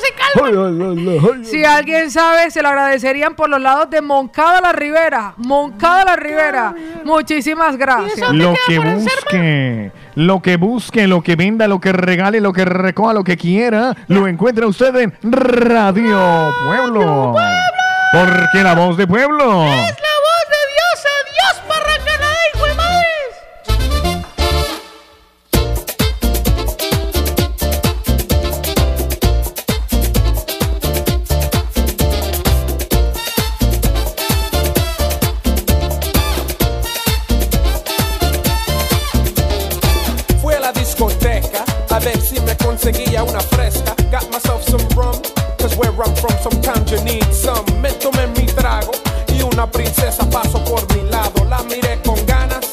[0.00, 1.44] se calma.
[1.44, 5.34] Si alguien sabe, se lo agradecerían por los lados de Moncada la Ribera.
[5.36, 6.74] Moncada la Ribera.
[7.04, 8.32] Muchísimas gracias.
[8.32, 8.78] Lo que
[9.14, 13.36] busque, lo que busque, lo que venda, lo que regale, lo que recoja, lo que
[13.36, 17.34] quiera, lo encuentra usted en Radio Pueblo.
[18.12, 19.66] Porque la voz de pueblo.
[19.66, 20.09] Es la
[41.90, 43.94] a ver si me conseguía una fresca.
[44.10, 45.20] Got myself some rum,
[45.58, 47.64] cause where I'm from sometimes you need some.
[47.80, 48.92] Me tomé mi trago
[49.28, 51.44] y una princesa pasó por mi lado.
[51.48, 52.66] La miré con ganas,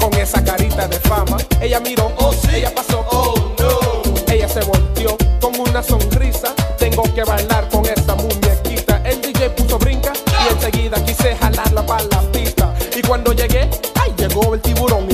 [0.00, 1.38] con esa carita de fama.
[1.60, 4.32] Ella miró, oh sí, ella pasó, oh no.
[4.32, 6.54] Ella se volteó con una sonrisa.
[6.78, 9.00] Tengo que bailar con esa muñequita.
[9.04, 10.12] El DJ puso brinca
[10.44, 12.74] y enseguida quise jalarla para la pista.
[12.94, 13.68] Y cuando llegué,
[14.00, 15.05] ay, llegó el tiburón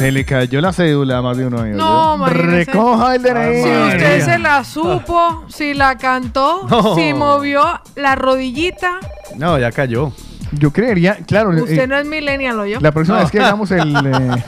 [0.00, 1.62] Se le cayó la cédula a más de uno.
[1.66, 2.24] No.
[2.26, 3.62] Recoja el DNI.
[3.62, 6.94] Si usted se la supo, si la cantó, No.
[6.94, 7.62] si movió
[7.96, 8.98] la rodillita,
[9.36, 10.10] No, ya cayó.
[10.52, 11.50] Yo creería, claro.
[11.50, 12.80] usted eh, no es millennial, ¿o yo?
[12.80, 13.22] La próxima No.
[13.24, 14.42] vez que hagamos el eh,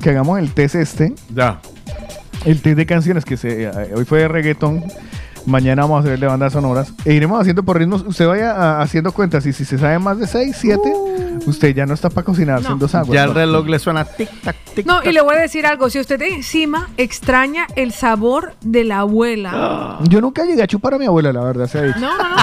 [0.00, 1.58] que hagamos el test este, Ya.
[2.44, 4.84] el test de canciones que se eh, hoy fue de reggaetón,
[5.46, 8.02] mañana vamos a hacer el de bandas sonoras e iremos haciendo por ritmos.
[8.06, 10.80] Usted vaya ah, haciendo cuentas y si se sabe más de 6, 7,
[11.46, 12.72] usted ya no está para cocinar No.
[12.72, 13.14] en dos aguas.
[13.14, 15.90] Ya el reloj le suena tic tac tic No, y le voy a decir algo.
[15.90, 19.98] Si usted encima extraña el sabor de la abuela.
[20.08, 21.98] Yo nunca llegué a chupar a mi abuela, la verdad, se ha dicho.
[22.00, 22.36] No, no, no.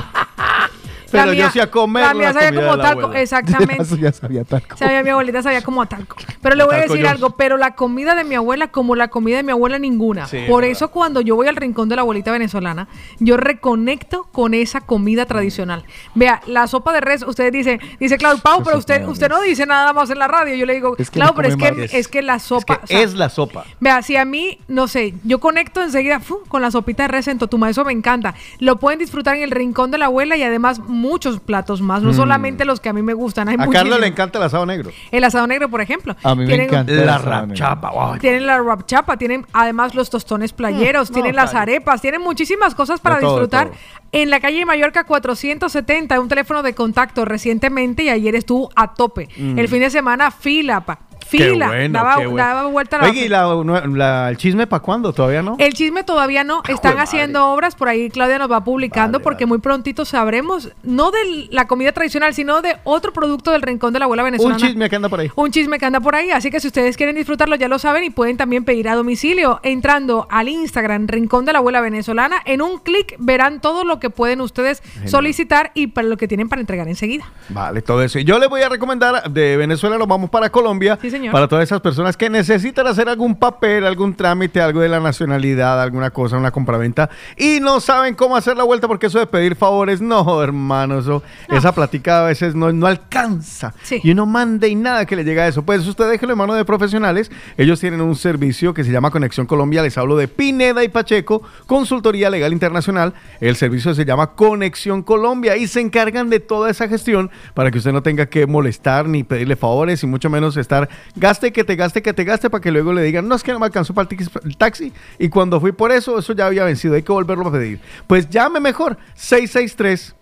[1.12, 3.14] Pero La yo mía- a comer La mía sabía como talco.
[3.14, 3.98] Exactamente.
[4.00, 4.78] Ya sabía talco.
[4.78, 6.16] Sabía, mi abuelita sabía como a talco.
[6.42, 7.10] Pero le voy a decir yo.
[7.10, 10.28] algo, pero la comida de mi abuela como la comida de mi abuela ninguna.
[10.28, 12.88] Sí, Por es eso cuando yo voy al rincón de la abuelita venezolana,
[13.20, 15.84] yo reconecto con esa comida tradicional.
[16.16, 19.66] Vea, la sopa de res, ustedes dicen, dice Clau, Pau, pero usted, usted no dice
[19.66, 20.56] nada más en la radio.
[20.56, 22.80] Yo le digo, Es que Clau, pero es que, es que la sopa...
[22.84, 23.66] o sea, Es la sopa.
[23.80, 27.38] Vea, si a mí, no sé, yo conecto enseguida con la sopita de res en
[27.38, 28.34] Totuma, eso me encanta.
[28.60, 32.12] Lo pueden disfrutar en el rincón de la abuela y además muchos platos más, no
[32.12, 32.16] Mm.
[32.16, 33.50] solamente los que a mí me gustan.
[33.50, 34.92] Hay A Carlos le encanta el asado negro.
[35.12, 36.16] El asado negro, por ejemplo.
[36.24, 38.20] A mí me Tienen- encanta La rapchapa, ay.
[38.20, 42.76] Tienen la rapchapa, tienen además los tostones playeros, Mm, tienen no, las arepas, tienen muchísimas
[42.76, 43.72] cosas para De todo, de disfrutar.
[44.14, 49.30] En la calle Mallorca 470, un teléfono de contacto recientemente y ayer estuvo a tope.
[49.38, 49.58] Mm.
[49.58, 51.00] El fin de semana, fila, pa.
[51.28, 51.68] Fila.
[51.68, 52.46] bueno, daba, qué bueno.
[52.46, 53.46] daba vuelta la Oye, ¿y la-
[53.88, 55.14] la- el chisme para cuándo?
[55.14, 55.56] ¿Todavía no?
[55.60, 56.62] El chisme todavía no.
[56.68, 57.04] Están madre.
[57.04, 61.68] haciendo obras, por ahí Claudia nos va publicando porque muy prontito sabremos, no de la
[61.68, 64.58] comida tradicional, sino de otro producto del rincón de la abuela Un venezolana.
[64.58, 65.32] chisme que anda por ahí.
[65.34, 68.04] Un chisme que anda por ahí, así que si ustedes quieren disfrutarlo ya lo saben
[68.04, 72.42] y pueden también pedir a domicilio entrando al Instagram Rincón de la Abuela Venezolana.
[72.44, 75.10] En un clic verán todo lo que pueden ustedes Genial.
[75.10, 77.24] solicitar y para lo que tienen para entregar enseguida.
[77.48, 78.20] Vale, todo eso.
[78.20, 81.32] Y yo les voy a recomendar, de Venezuela nos vamos para Colombia, Sí, señor.
[81.32, 85.82] para todas esas personas que necesitan hacer algún papel, algún trámite, algo de la nacionalidad,
[85.82, 89.56] alguna cosa, una compraventa, y no saben cómo hacer la vuelta porque eso de pedir
[89.56, 93.74] favores, no, hermano, eso, esa platica a veces no, no alcanza.
[94.04, 95.62] Y uno manda y nada que le llega a eso.
[95.64, 97.30] Pues usted déjelo en manos de profesionales.
[97.58, 99.84] Ellos tienen un servicio que se llama Conexión Colombia.
[99.84, 103.14] Les hablo de Pineda y Pacheco, Consultoría Legal Internacional.
[103.40, 107.78] El servicio se llama Conexión Colombia y se encargan de toda esa gestión para que
[107.78, 111.76] usted no tenga que molestar ni pedirle favores y mucho menos estar gaste que te
[111.76, 113.94] gaste que te gaste para que luego le digan no es que no me alcanzó
[113.94, 114.10] para
[114.44, 117.52] el taxi y cuando fui por eso eso ya había vencido hay que volverlo a
[117.52, 117.80] pedir.
[118.08, 120.16] Pues llame mejor 663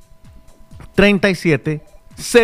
[0.95, 1.81] 37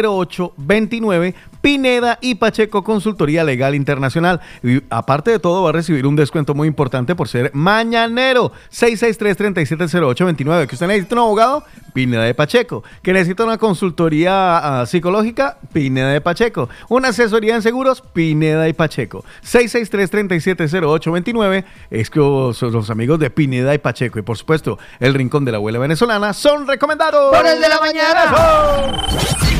[0.03, 1.35] 08 29
[1.65, 4.39] Pineda y Pacheco Consultoría Legal Internacional.
[4.61, 8.51] Y aparte de todo, va a recibir un descuento muy importante por ser mañanero.
[8.71, 10.67] 663-3708-29.
[10.67, 12.83] Que usted necesita un abogado, Pineda de Pacheco.
[13.01, 16.69] Que necesita una consultoría ah, psicológica, Pineda de Pacheco.
[16.87, 19.25] Una asesoría en seguros, Pineda y Pacheco.
[19.43, 21.65] 663-3708-29.
[21.89, 24.19] Es que los, los amigos de Pineda y Pacheco.
[24.19, 27.35] Y por supuesto, el Rincón de la Abuela Venezolana son recomendados.
[27.35, 28.35] Por el de la mañana.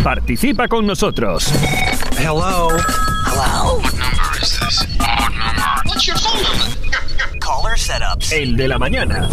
[0.04, 1.52] Participa con nosotros.
[2.18, 2.70] Hello.
[3.28, 3.80] Hello.
[3.80, 4.84] What number is this?
[5.00, 5.90] What number?
[5.90, 7.40] What's your phone number?
[7.40, 8.32] Caller setups.
[8.34, 9.30] El de la mañana.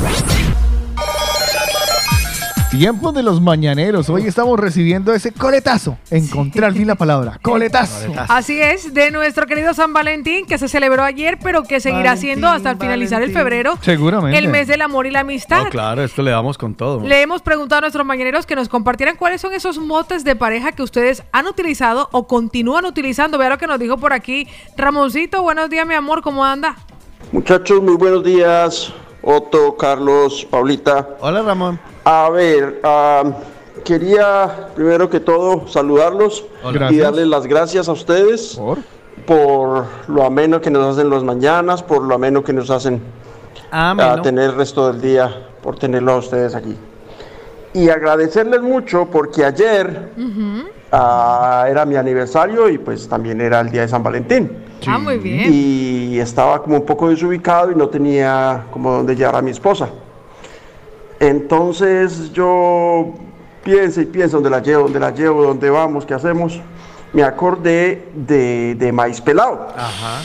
[2.72, 4.08] Tiempo de los mañaneros.
[4.08, 5.98] Hoy estamos recibiendo ese coletazo.
[6.10, 7.38] Encontré al fin la palabra.
[7.42, 8.10] Coletazo.
[8.30, 12.28] Así es, de nuestro querido San Valentín, que se celebró ayer, pero que seguirá Valentín,
[12.30, 13.78] siendo hasta el finalizar el febrero.
[13.82, 14.38] Seguramente.
[14.38, 15.64] El mes del amor y la amistad.
[15.64, 17.06] No, claro, esto le damos con todo.
[17.06, 20.72] Le hemos preguntado a nuestros mañaneros que nos compartieran cuáles son esos motes de pareja
[20.72, 23.36] que ustedes han utilizado o continúan utilizando.
[23.36, 25.42] Vea lo que nos dijo por aquí Ramoncito.
[25.42, 26.76] Buenos días, mi amor, ¿cómo anda?
[27.32, 28.94] Muchachos, muy buenos días.
[29.20, 31.06] Otto, Carlos, Paulita.
[31.20, 31.91] Hola, Ramón.
[32.04, 33.22] A ver, ah,
[33.84, 36.44] quería primero que todo saludarlos
[36.90, 38.60] y darles las gracias a ustedes
[39.26, 39.84] ¿Por?
[40.08, 43.00] lo ameno que nos hacen las mañanas, por lo ameno que nos hacen
[43.70, 46.76] a tener el resto del día, por tenerlos a ustedes aquí.
[47.74, 50.10] Y agradecerles mucho porque ayer
[50.90, 54.50] ah, era mi aniversario y pues también era el día de San Valentín.
[54.86, 55.52] Ah, muy bien.
[55.52, 59.88] Y estaba como un poco desubicado y no tenía como dónde llevar a mi esposa.
[61.22, 63.14] Entonces yo
[63.62, 66.60] pienso y pienso dónde la llevo, dónde la llevo, dónde vamos, qué hacemos.
[67.12, 69.68] Me acordé de, de Maíz Pelado,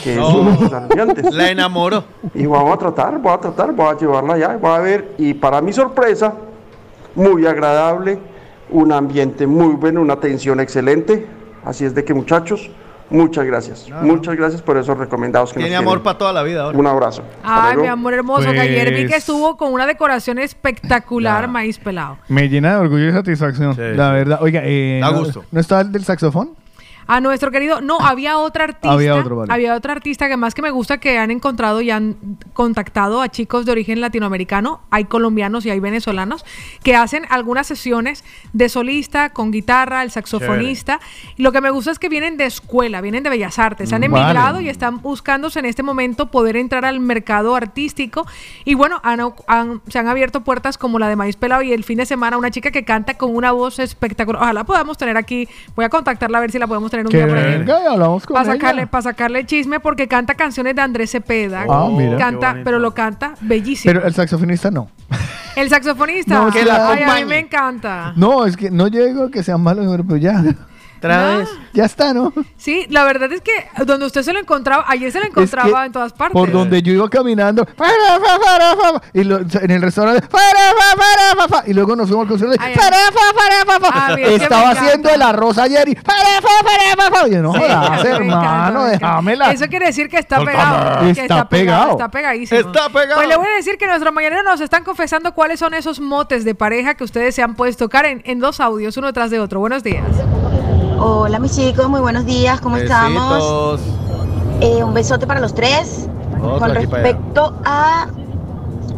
[0.02, 1.34] que es uno de sus anunciantes.
[1.34, 2.02] La enamoró.
[2.34, 5.14] Y vamos a tratar, voy a tratar, voy a llevarla allá, voy a ver.
[5.18, 6.32] Y para mi sorpresa,
[7.14, 8.18] muy agradable,
[8.70, 11.28] un ambiente muy bueno, una atención excelente.
[11.64, 12.70] Así es de que muchachos,
[13.10, 13.86] muchas gracias.
[14.02, 16.78] Muchas gracias por esos recomendados que Tiene nos amor para toda la vida ahora.
[16.78, 17.22] Un abrazo.
[17.42, 21.78] Ay, mi amor hermoso, que ayer vi que Pues- estuvo con una decoración espectacular, maíz
[21.78, 22.18] pelado.
[22.28, 23.74] Me llena de orgullo y satisfacción.
[23.96, 24.38] la verdad.
[24.42, 25.44] Oiga, eh, Da ¿no- gusto.
[25.50, 26.50] ¿no está el del saxofón?
[27.08, 28.92] A nuestro querido, no, había otra artista.
[28.92, 29.52] Había otro, vale.
[29.52, 32.16] había otra artista que más que me gusta que han encontrado y han
[32.52, 36.44] contactado a chicos de origen latinoamericano, hay colombianos y hay venezolanos,
[36.82, 41.00] que hacen algunas sesiones de solista con guitarra, el saxofonista.
[41.36, 44.02] Y lo que me gusta es que vienen de escuela, vienen de Bellas Artes, han
[44.02, 44.24] Mm, Vale.
[44.24, 48.26] emigrado y están buscándose en este momento poder entrar al mercado artístico.
[48.66, 51.84] Y bueno, han- han- se han abierto puertas como la de Maíz Pelado y el
[51.84, 54.42] fin de semana una chica que canta con una voz espectacular.
[54.42, 57.18] Ojalá podamos tener aquí, voy a contactarla a ver si la podemos tener un Que
[57.18, 57.58] día por aquí.
[57.58, 58.60] venga y hablamos con Para ella.
[58.60, 61.64] sacarle, para sacarle chisme porque canta canciones de Andrés Cepeda.
[61.68, 62.16] Ah, mira.
[62.16, 63.92] Canta, pero lo canta bellísimo.
[63.92, 64.90] Pero el saxofonista no.
[65.56, 66.34] el saxofonista.
[66.44, 68.12] No, que la Ay, a mí me encanta.
[68.16, 70.42] No, es que no llego a que sean malos, pero ya.
[70.98, 71.48] Otra vez.
[71.72, 72.32] Ya está, ¿no?
[72.56, 73.52] Sí, la verdad es que
[73.84, 76.32] donde usted se lo encontraba, ayer se lo encontraba en todas partes.
[76.34, 80.26] Por donde yo iba caminando, para, fa, para, fa, fa, y lo- en el restaurante,
[80.28, 82.64] para, fa, para, fa, fa, y luego nos fuimos al concierto,
[84.26, 87.28] estaba haciendo el arroz ayer y para, fa, para, fa, fa.
[87.28, 89.52] Y yo, no Sí, jodas, hermano, déjamela.
[89.52, 90.78] Eso quiere decir que está pegado.
[90.94, 91.14] favor.
[91.14, 91.90] que Está pegado.
[91.92, 92.60] Está pegadísimo.
[92.60, 93.14] Está pegado.
[93.16, 96.44] Pues le voy a decir que nuestros mañaneros nos están confesando cuáles son esos motes
[96.44, 97.88] de pareja que ustedes se han puesto.
[97.88, 99.60] Karen, en dos audios, uno detrás de otro.
[99.60, 100.04] Buenos días.
[101.00, 103.80] Hola mis chicos, muy buenos días, ¿cómo estamos?
[104.60, 106.08] Eh, un besote para los tres.
[106.42, 107.12] Otro Con aquí para allá.
[107.12, 108.06] respecto a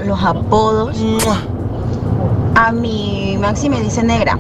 [0.07, 0.97] los apodos,
[2.55, 4.39] a mi Maxi me dice negra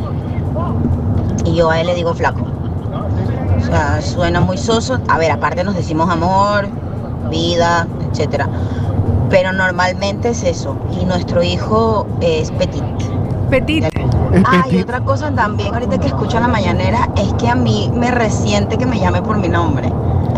[1.45, 2.41] y yo a él le digo flaco.
[3.59, 4.99] O sea, suena muy soso.
[5.09, 6.67] A ver, aparte nos decimos amor,
[7.31, 8.49] vida, etcétera.
[9.29, 10.77] Pero normalmente es eso.
[10.99, 12.83] Y nuestro hijo es petit.
[13.51, 13.85] Petit.
[14.47, 17.91] Ah, y otra cosa también, ahorita que escucho en la mañanera, es que a mí
[17.95, 19.91] me resiente que me llame por mi nombre.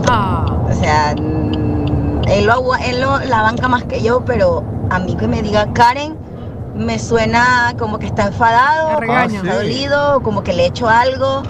[0.09, 0.47] Ah.
[0.69, 5.15] O sea, mm, él, lo, él lo- la banca más que yo, pero a mí
[5.17, 6.17] que me diga Karen,
[6.75, 10.89] me suena como que está enfadado, como que está dolido, como que le he hecho
[10.89, 11.43] algo.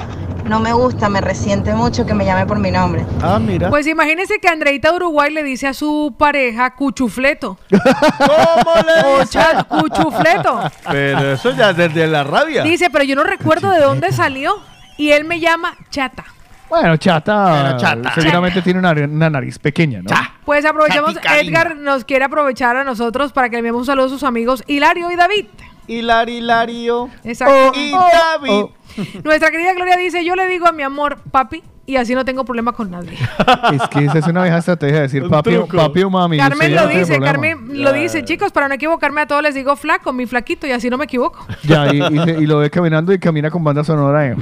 [0.44, 3.04] No me gusta, me resiente mucho que me llame por mi nombre.
[3.22, 3.70] Ah, mira.
[3.70, 7.58] Pues imagínense que Andreita Uruguay le dice a su pareja cuchufleto.
[7.70, 10.70] ¿Cómo le O sea, cuchufleto.
[10.90, 12.62] Pero eso ya desde la rabia.
[12.62, 14.56] Dice, pero yo no recuerdo de dónde salió.
[14.98, 16.24] Y él me llama chata.
[16.68, 18.14] Bueno, chata, Bueno, chata.
[18.14, 20.10] seguramente tiene una, una nariz pequeña, ¿no?
[20.44, 24.08] Pues aprovechamos, Edgar nos quiere aprovechar a nosotros para que le enviemos un saludo a
[24.08, 25.46] sus amigos Hilario y David.
[25.86, 27.10] Hilari, Hilario.
[27.24, 27.72] Exacto.
[27.78, 28.64] Y David.
[29.24, 32.44] Nuestra querida Gloria dice, yo le digo a mi amor, papi, y así no tengo
[32.44, 33.10] problema con nadie.
[33.72, 36.36] Es que esa es una vieja estrategia de decir papi, papi o mami.
[36.38, 37.18] Carmen lo dice.
[37.20, 40.72] Carmen lo dice, chicos, para no equivocarme a todos les digo flaco, mi flaquito, y
[40.72, 41.44] así no me equivoco.
[41.64, 44.36] Ya, y, y se- y lo ve caminando y camina con banda sonora de...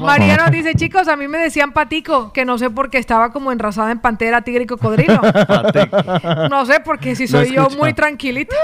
[0.00, 3.30] María nos dice, chicos, a mí me decían patico, que no sé por qué estaba
[3.32, 5.20] como enrasada en pantera, tigre y cocodrilo.
[6.50, 8.56] no sé, porque si soy yo muy tranquilita.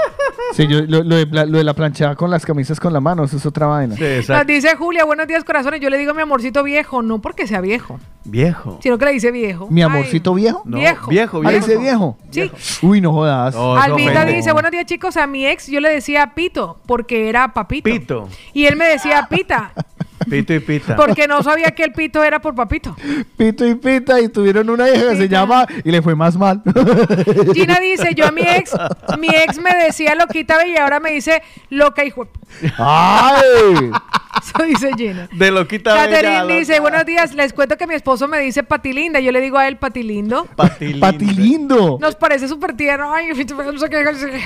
[0.53, 2.99] Sí, yo, lo, lo de, la- lo de la planchada con las camisas con la
[2.99, 3.95] mano, eso es otra vaina.
[4.01, 7.61] Nos dice Julia, buenos días corazones, yo le digo mi amorcito viejo, no porque sea
[7.61, 8.79] viejo, Viejo.
[8.81, 9.67] sino que le dice viejo.
[9.69, 10.61] ¿Mi Ay, amorcito viejo?
[10.65, 11.09] No, Viejo.
[11.09, 11.65] Viejo, ¿Ah, viejo.
[11.67, 12.17] dice viejo?
[12.31, 12.51] Sí.
[12.81, 13.55] Uy, no jodas.
[13.55, 17.83] Alvita dice, buenos días chicos, a mi ex yo le decía Pito, porque era papito.
[17.83, 18.29] Pito.
[18.53, 19.73] Y él me decía Pita,
[20.29, 20.95] Pito y pita.
[20.95, 22.95] porque no sabía que el Pito era por papito.
[23.37, 26.61] Pito y Pita y tuvieron una hija que se llama y le fue más mal.
[27.53, 28.71] Gina dice, yo a mi ex,
[29.19, 32.27] mi ex me decía loquita y ahora me dice loca hijo.
[32.77, 33.91] ¡Ay!
[34.41, 35.27] Eso dice Gina.
[35.33, 36.53] De loquita bella Catherine loca.
[36.55, 39.67] dice, buenos días, les cuento que mi esposo me dice patilinda, yo le digo a
[39.67, 40.47] él patilindo.
[40.99, 41.97] Patilindo.
[41.99, 43.13] Nos parece súper tierno.
[43.13, 44.03] Ay, no sé qué.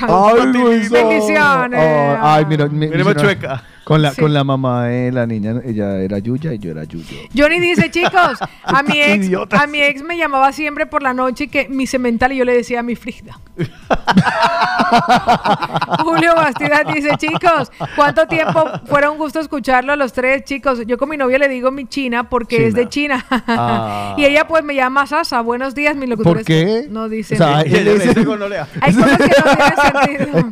[0.07, 0.87] Ay.
[0.89, 1.79] Bendiciones.
[1.81, 3.63] Oh, ay, mira, mi- Miremos mi- chueca.
[3.85, 4.21] Con la, Sí.
[4.21, 7.05] con la mamá de la niña, ella era Yuya y yo era Yuyo.
[7.37, 9.61] Johnny dice, chicos, a mi ex, Idiotas.
[9.61, 12.53] a mi ex me llamaba siempre por la noche que mi cemental y yo le
[12.53, 13.39] decía mi frigda.
[16.03, 18.65] Julio Bastidas dice, chicos, ¿cuánto tiempo?
[18.85, 20.79] Fuera un gusto escucharlo a los tres chicos.
[20.85, 23.25] Yo con mi novia le digo mi china porque es de China.
[23.29, 24.15] Ah.
[24.17, 25.41] y ella pues me llama Sasa.
[25.41, 26.37] Buenos días, mi locutor.
[26.37, 26.87] ¿Por qué?
[26.89, 27.35] No dice.
[27.35, 27.57] O sea.
[27.59, 30.51] Hay cosas que no tienen sentido.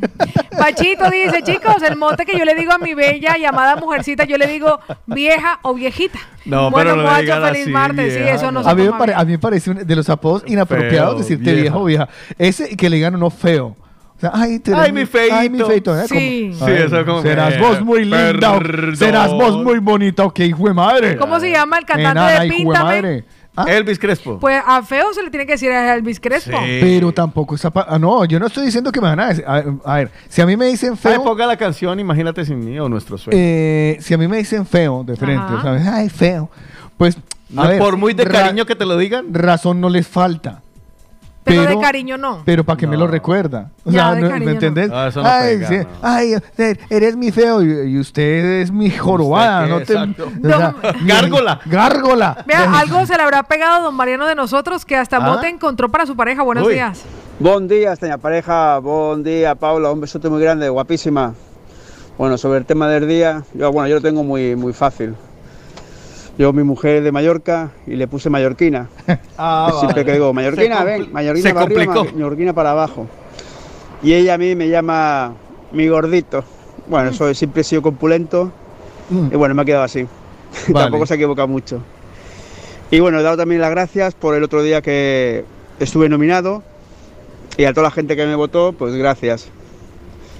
[0.57, 2.93] Pachito dice, chicos, el mote que yo le digo a mi
[3.37, 6.19] llamada mujercita, yo le digo vieja o viejita.
[6.45, 8.13] No, bueno, pero no muchacho, feliz así, martes.
[8.13, 8.63] Sí, eso no, no.
[8.63, 11.43] se a, mí pare- a mí me parece un- de los apodos inapropiados Feo, decirte
[11.51, 11.61] vieja.
[11.61, 12.09] viejo o vieja.
[12.37, 13.75] Ese y que le digan uno feo.
[14.15, 15.35] O sea, ay, eres Ay, mi feíto.
[15.35, 15.99] Ay, mi feito.
[15.99, 16.05] ¿eh?
[16.07, 16.51] Sí.
[16.53, 18.57] Como- Sí, ay, eso como Serás vos muy linda.
[18.59, 18.95] Perdón.
[18.95, 20.23] Serás vos muy bonita.
[20.23, 21.17] Ok, hijo de madre.
[21.17, 23.23] ¿Cómo se llama el cantante Enana, de hijo de Píntame?
[23.55, 24.39] Ah, Elvis Crespo.
[24.39, 26.57] Pues a feo se le tiene que decir a Elvis Crespo.
[26.57, 26.79] Sí.
[26.81, 29.45] Pero tampoco pa- ah, no, yo no estoy diciendo que me van a decir.
[29.47, 32.65] A, a ver, si a mí me dicen Ay, feo, ponga la canción Imagínate sin
[32.65, 33.37] mí o Nuestro Sueño.
[33.39, 35.61] eh, si a mí me dicen feo de frente, Ajá.
[35.61, 35.87] ¿sabes?
[35.87, 36.49] Ay, feo.
[36.97, 37.17] Pues,
[37.49, 39.33] No, a ver, por muy de cariño que te lo digan.
[39.33, 40.61] razón no les falta.
[41.43, 42.41] Pero, de cariño no.
[42.45, 43.69] Pero para que me lo recuerda.
[43.83, 44.59] O Ya, sea, de no- cariño ¿me no.
[44.59, 44.89] entendés?
[44.89, 45.87] No, eso no ay, pega, sí, no.
[46.01, 49.75] ay, usted- eres mi feo y, y usted es mi jorobada.
[49.75, 51.59] ¿Usted No te, o sea, Gárgola.
[51.65, 52.43] Gárgola.
[52.47, 55.19] Vea, algo se le habrá pegado a don Mariano de nosotros que hasta Ah.
[55.19, 56.43] mote encontró para su pareja.
[56.43, 56.73] Buenos Uy.
[56.75, 57.03] días.
[57.39, 58.77] Buen día, esta pareja.
[58.79, 59.91] Buen día, Paula.
[59.91, 61.33] Un besote muy grande, guapísima.
[62.17, 65.15] Bueno, sobre el tema del día, yo, bueno, yo lo tengo muy, muy fácil.
[66.37, 68.89] Yo, mi mujer es de Mallorca y le puse mallorquina.
[69.37, 70.05] Ah, Siempre vale.
[70.05, 73.07] que digo, mallorquina, ven, mallorquina se para arriba, mallorquina para abajo.
[74.01, 75.33] Y ella a mí me llama
[75.71, 76.43] mi gordito.
[76.87, 78.51] Bueno, soy, siempre he sido compulento
[79.09, 80.03] Mm, y bueno, me ha quedado así.
[80.67, 80.85] Vale.
[80.85, 81.81] Tampoco se ha equivocado mucho.
[82.91, 85.45] Y bueno, he dado también las gracias por el otro día que
[85.79, 86.63] estuve nominado
[87.57, 89.49] y a toda la gente que me votó, pues gracias.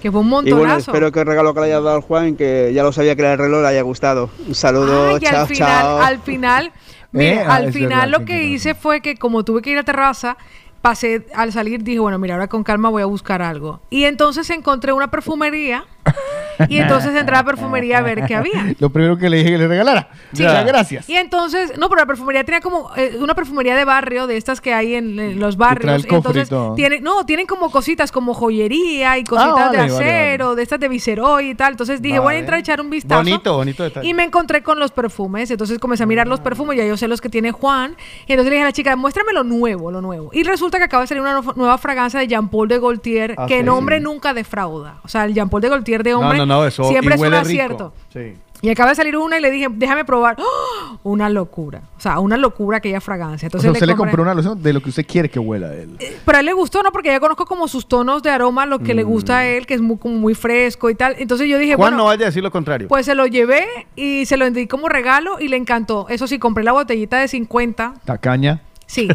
[0.04, 0.58] Que fue un Y montonazo.
[0.60, 3.16] bueno, espero que el regalo que le haya dado al Juan, que ya lo sabía
[3.16, 4.30] que era el reloj, le haya gustado.
[4.48, 6.02] Un saludo, Ay, que chao, al final, chao.
[6.02, 6.72] al final,
[7.14, 9.84] Eh, ah, al final verdad, lo que hice fue que como tuve que ir a
[9.84, 10.36] terraza,
[10.82, 13.80] pasé al salir, dije, bueno, mira, ahora con calma voy a buscar algo.
[13.90, 15.86] Y entonces encontré una perfumería
[16.70, 18.76] y entonces entré a la perfumería a ver qué había.
[18.80, 20.10] Lo primero que le dije que le regalara.
[20.34, 20.44] Sí.
[20.44, 21.10] Ya, gracias.
[21.10, 24.62] Y entonces, no, pero la perfumería tenía como eh, una perfumería de barrio, de estas
[24.62, 26.06] que hay en, en los barrios.
[26.10, 30.06] entonces, tiene, no, tienen como cositas como joyería y cositas Ah, vale, de vale, vale.
[30.06, 31.74] acero, de estas de Viceroy y tal.
[31.74, 33.20] Entonces dije, voy a entrar a echar un vistazo.
[33.22, 34.08] Bonito, bonito detalle.
[34.08, 37.08] Y me encontré con los perfumes, entonces comencé a mirar los perfumes, ya yo sé
[37.08, 37.96] los que tiene Juan,
[38.28, 40.30] y entonces le dije a la chica, muéstrame lo nuevo, lo nuevo.
[40.34, 43.36] Y resulta que acaba de salir una no- nueva fragancia de Jean Paul de Gaultier,
[43.38, 43.60] Ah, que sí.
[43.62, 44.98] en hombre nunca defrauda.
[45.04, 47.22] O sea, el Jean Paul de Gaultier de hombre no, no, no, eso siempre es
[47.22, 47.94] un acierto.
[48.12, 48.34] Sí.
[48.64, 50.38] Y acaba de salir una y le dije, déjame probar.
[50.40, 50.98] ¡Oh!
[51.04, 51.82] Una locura.
[51.98, 53.46] O sea, una locura aquella fragancia.
[53.46, 55.38] O Entonces sea, usted le compré- compró una loción de lo que usted quiere que
[55.38, 55.98] huela a él.
[56.24, 56.94] Pero a él le gustó, ¿no?
[56.94, 59.74] Porque ya conozco como sus tonos de aroma, lo que le gusta a él, que
[59.74, 61.14] es muy, como muy fresco y tal.
[61.20, 62.88] Entonces yo dije, Juan bueno, no vaya a decir lo contrario.
[62.88, 63.66] pues se lo llevé
[63.98, 66.06] y se lo di como regalo y le encantó.
[66.08, 67.96] Eso sí, compré la botellita de 50.
[68.06, 68.62] Tacaña.
[68.86, 69.08] Sí,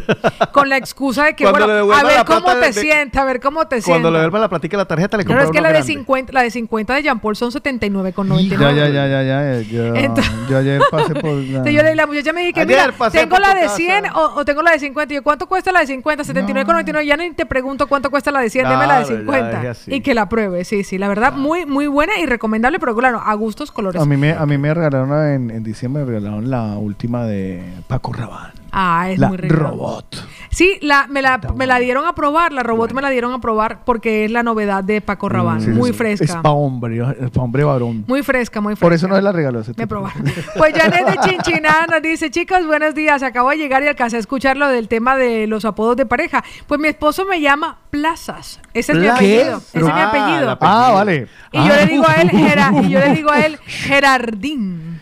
[0.51, 3.39] con la excusa de que, Cuando bueno, a ver cómo te de- sienta, a ver
[3.39, 3.91] cómo te sienta.
[3.91, 5.93] Cuando le devuelva la platica la tarjeta, le compra es que la de, grande.
[5.93, 8.49] 50, la de 50 de Jean Paul son 79,99.
[8.49, 9.61] Ya, ya, ya, ya, ya.
[9.61, 13.37] Yo, Entonces- yo ayer pasé por yo le la muchacha me dije que mira, tengo
[13.39, 13.75] la de casa.
[13.75, 15.13] 100 o, o tengo la de 50.
[15.13, 16.23] Y yo, ¿cuánto cuesta la de 50?
[16.23, 17.05] 79,99.
[17.05, 19.61] Ya ni te pregunto cuánto cuesta la de 100, deme la de Claro, ya, 50.
[19.61, 19.93] es así.
[19.93, 20.97] Y que la pruebe, sí, sí.
[20.97, 24.01] La verdad, muy, muy buena y recomendable, pero claro, a gustos colores.
[24.01, 27.63] A mí me, a mí me regalaron en, en diciembre, me regalaron la última de
[27.87, 28.58] Paco Rabanne.
[28.71, 29.55] Ah, es la muy rico.
[29.55, 30.25] robot.
[30.51, 33.39] Sí, la, me, la, me la dieron a probar, la robot me la dieron a
[33.39, 35.61] probar porque es la novedad de Paco Rabanne.
[35.65, 36.25] Sí, muy es- fresca.
[36.25, 38.03] Es pa' hombre, es pa' hombre varón.
[38.07, 38.85] Muy fresca, muy fresca.
[38.85, 40.23] Por eso no se la regaló Me probaron.
[40.57, 43.21] Pues Janet de Chinchiná nos dice, chicos, buenos días.
[43.21, 46.43] Acabo de llegar y alcancé a escuchar lo del tema de los apodos de pareja.
[46.67, 48.59] Pues mi esposo me llama Plazas.
[48.73, 49.11] Ese es mi ¿Qué?
[49.11, 49.57] apellido.
[49.57, 50.39] Ese es mi Ah, apellido.
[50.43, 50.77] el apellido.
[50.77, 51.27] Ah, vale.
[51.51, 51.77] Y yo Ah.
[51.77, 54.98] le digo a él, Gera- y yo le digo a él, Gerardín.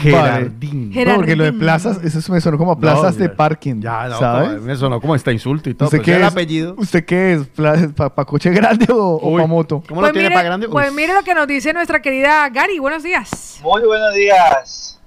[0.00, 0.90] Gerardín.
[0.90, 1.58] No, porque lo de Gerardín.
[1.60, 3.80] plazas, eso me sonó como a plazas de parking.
[3.80, 4.60] Ya, no, ¿sabes?
[4.60, 5.86] me sonó como esta insulto y todo.
[5.86, 6.28] ¿Usted qué el es?
[6.28, 6.74] apellido.
[6.78, 7.46] ¿Usted qué es?
[7.48, 9.82] ¿Para coche grande o, o para moto?
[9.88, 10.30] ¿Cómo Pues mire,
[10.70, 12.78] pues mire lo que nos dice nuestra querida Gary.
[12.78, 13.58] Buenos días.
[13.62, 14.98] Muy buenos días.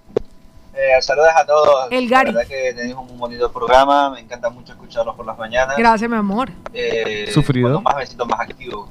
[0.73, 1.87] Eh, saludos a todos.
[1.89, 2.31] El Gary.
[2.33, 4.09] La verdad que tenéis un bonito programa.
[4.11, 5.77] Me encanta mucho escucharlos por las mañanas.
[5.77, 6.49] Gracias, mi amor.
[6.73, 7.81] Eh, Sufrido.
[7.81, 8.89] Más me siento más activo.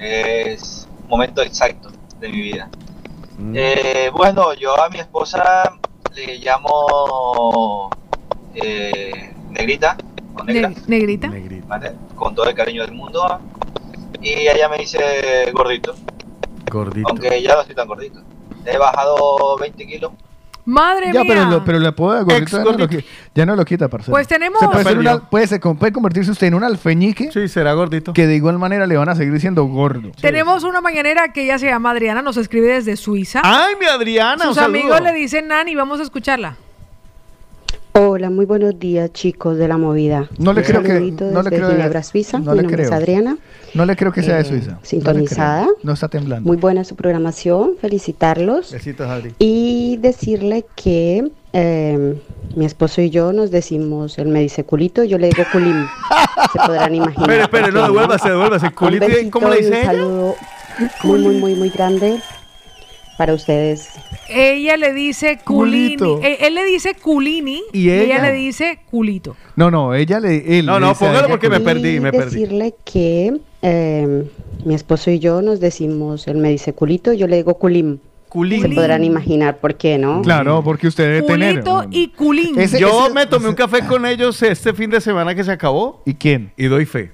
[0.00, 2.70] Es un momento exacto de mi vida.
[3.40, 3.54] Mm.
[3.56, 5.72] Eh, bueno, yo a mi esposa
[6.14, 7.90] le llamo
[8.54, 9.96] eh, Negrita.
[10.36, 11.28] o negra, Ne- negrita.
[11.66, 11.92] ¿vale?
[12.14, 13.40] Con todo el cariño del mundo.
[14.20, 15.94] Y ella me dice gordito.
[16.70, 17.08] Gordito.
[17.08, 18.20] Aunque ya no estoy tan gordito.
[18.66, 20.12] He bajado 20 kilos.
[20.70, 21.34] Madre Ya, mía.
[21.34, 23.88] pero, lo, pero le puedo de gordito ya no, lo, qui- ya no lo quita,
[23.88, 24.12] parcero.
[24.12, 27.30] Pues tenemos- Se puede, ser una- puede, ser- puede convertirse usted en un alfeñique.
[27.32, 28.12] Sí, será gordito.
[28.12, 30.12] Que de igual manera le van a seguir siendo gordo.
[30.20, 33.40] Tenemos una mañanera que ella se llama Adriana, nos escribe desde Suiza.
[33.44, 34.38] ¡Ay, mi Adriana!
[34.44, 34.78] Sus un saludo.
[34.78, 36.56] amigos le dicen Nani, vamos a escucharla.
[37.92, 40.28] Hola, muy buenos días chicos de la movida.
[40.38, 41.00] No le Un creo que-
[41.32, 42.38] no le creo- Ginebra, Suiza.
[42.38, 42.98] no Mi le nombre es creo.
[43.00, 43.36] Adriana.
[43.74, 44.78] No le creo que sea de Eh, Suiza.
[44.82, 45.66] sintonizada.
[45.82, 46.46] No, está temblando.
[46.46, 48.70] Muy buena su programación, felicitarlos.
[48.72, 49.34] Besitos, Adri.
[49.40, 52.14] Y decirle que eh,
[52.54, 55.84] mi esposo y yo nos decimos, él me dice culito, yo le digo culim.
[56.52, 57.28] Se podrán imaginar.
[57.28, 58.70] Espere, espere, no, devuélvase, devuélvase.
[58.70, 59.84] Culito, ¿cómo le dice Un ella?
[59.86, 60.34] saludo
[61.02, 62.20] muy, muy, muy, muy grande
[63.20, 63.90] para ustedes.
[64.30, 65.94] Ella le dice culini.
[65.98, 66.20] Culito.
[66.26, 68.22] eh, él le dice culini ¿Y ella, ella?
[68.22, 69.36] le dice culito.
[69.56, 70.58] No, no, ella le.
[70.58, 72.40] Él No, no, póngalo porque me perdí, me perdí.
[72.40, 74.24] decirle que eh,
[74.64, 77.98] mi esposo y yo nos decimos, él me dice culito, yo le digo culim.
[78.30, 78.62] Culim.
[78.62, 80.22] Se podrán imaginar por qué, ¿no?
[80.22, 81.60] Claro, porque usted debe tener.
[81.62, 82.58] Culito y culín.
[82.58, 85.52] Ese- Yo ese- me tomé un café con ellos este fin de semana que se
[85.52, 86.52] acabó ¿Y quién?
[86.56, 87.12] y doy fe.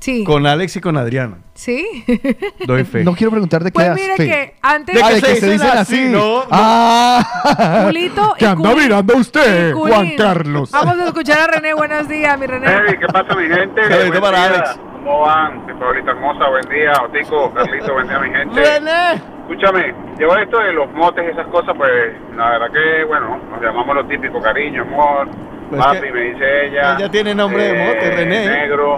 [0.00, 0.24] Sí.
[0.24, 1.36] Con Alex y con Adriana.
[1.54, 2.04] Sí.
[2.66, 3.04] Doy fe.
[3.04, 4.26] No quiero preguntar de qué Pues mire fe.
[4.26, 6.08] que antes De Ah, que de se que se dicen dicen así, así.
[6.10, 6.44] no, no.
[6.50, 7.82] Ah.
[7.86, 8.84] Culito ¿Qué y anda culín.
[8.88, 9.72] mirando usted.
[9.74, 10.70] Juan Carlos?
[10.72, 11.74] Vamos a escuchar a René.
[11.74, 12.66] Buenos días, mi René.
[12.88, 13.82] Hey, ¿qué pasa mi gente?
[13.88, 14.46] Saludito Buen para día.
[14.56, 14.80] Alex.
[14.92, 15.66] ¿Cómo van?
[15.66, 16.92] Mi Pablito hermosa, buen día.
[17.04, 18.60] Otico, Carlito, buen día mi gente.
[18.80, 19.14] René.
[19.50, 21.90] Escúchame, yo esto de los motes y esas cosas, pues
[22.36, 25.28] la verdad que, bueno, nos llamamos lo típico, cariño, amor,
[25.68, 26.96] Pues papi, que me dice ella.
[26.96, 28.46] ella tiene nombre de mote, René.
[28.46, 28.96] Negro.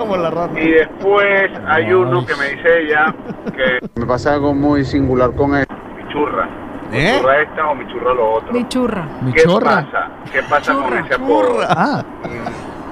[0.00, 0.58] Como la rata.
[0.58, 3.14] Y después hay uno que me dice ella
[3.54, 5.66] que me pasa algo muy singular con él.
[5.96, 6.48] Mi churra.
[6.92, 7.12] ¿Eh?
[7.14, 8.52] Mi churra esta o mi churra lo otro.
[8.52, 9.04] Mi churra.
[9.20, 10.08] Mi ¿Qué pasa?
[10.32, 11.00] ¿Qué pasa con Churra.
[11.00, 11.60] ese apodo?
[11.68, 12.02] Ah,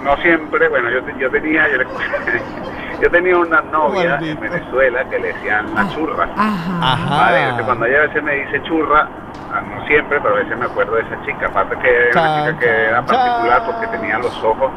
[0.04, 1.86] No siempre, bueno, yo, yo tenía yo, le-
[3.02, 4.38] yo tenía una novia en.
[4.38, 6.28] Venezuela que le decían la churra.
[6.36, 6.92] Ajá.
[6.92, 7.16] Ajá.
[7.24, 9.08] Vale, entonces cuando ella a veces me dice churra,
[9.52, 11.46] ah, no siempre, pero a veces me acuerdo de esa chica.
[11.46, 14.70] Aparte que era una chica que era particular porque tenía los ojos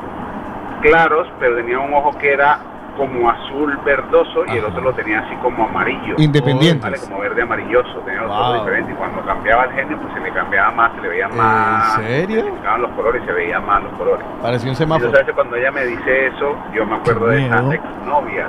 [0.82, 2.60] claros, pero tenía un ojo que era
[2.98, 6.16] como azul verdoso y el otro lo tenía así como amarillo.
[6.18, 6.82] Independientes.
[6.84, 8.40] Vale, como verde amarilloso, tenía los Wow.
[8.40, 11.28] ojos diferentes y cuando cambiaba el genio pues se le cambiaba más, se le veía
[11.30, 11.98] más.
[12.00, 12.40] ¿En serio?
[12.42, 14.26] Se le cambiaban los colores y se veían más los colores.
[14.42, 15.08] Pareció un semáforo.
[15.08, 18.48] Entonces, cuando ella me dice eso, yo me acuerdo de esa exnovia.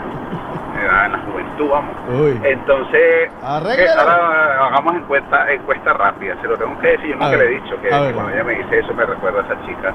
[0.82, 1.96] En la juventud, vamos.
[2.08, 2.40] Uy.
[2.44, 6.36] Entonces, eh, ahora hagamos encuesta, encuesta rápida.
[6.40, 7.10] Se lo tengo que decir.
[7.10, 9.66] Yo nunca le he dicho que, cuando ella me dice eso me recuerda a esa
[9.66, 9.94] chica.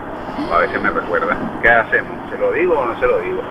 [0.50, 1.38] O a veces me recuerda.
[1.62, 2.12] ¿Qué hacemos?
[2.30, 3.42] ¿Se lo digo o no se lo digo?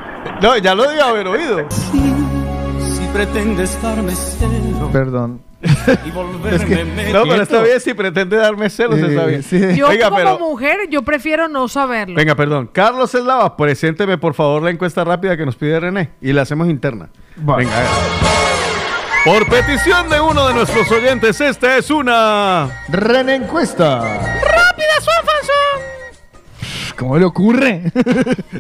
[0.41, 1.71] No, ya lo debe haber oído.
[1.71, 5.46] Si pretendes darme celo perdón.
[6.05, 9.43] y volverme Es que- No, pero está bien si pretende darme celos, Eh, está bien.
[9.43, 9.61] sí.
[9.77, 10.39] Yo como pero.
[10.39, 12.15] mujer, yo prefiero no saberlo.
[12.17, 12.69] Venga, perdón.
[12.73, 16.69] Carlos Eslava, presénteme por favor la encuesta rápida que nos pide René y la hacemos
[16.69, 17.09] interna.
[17.37, 17.65] Vale.
[17.65, 17.91] Venga, a ver.
[19.25, 22.69] Por petición de uno de nuestros oyentes, esta es una...
[22.89, 24.21] René Encuesta.
[26.97, 27.83] ¿Cómo le ocurre?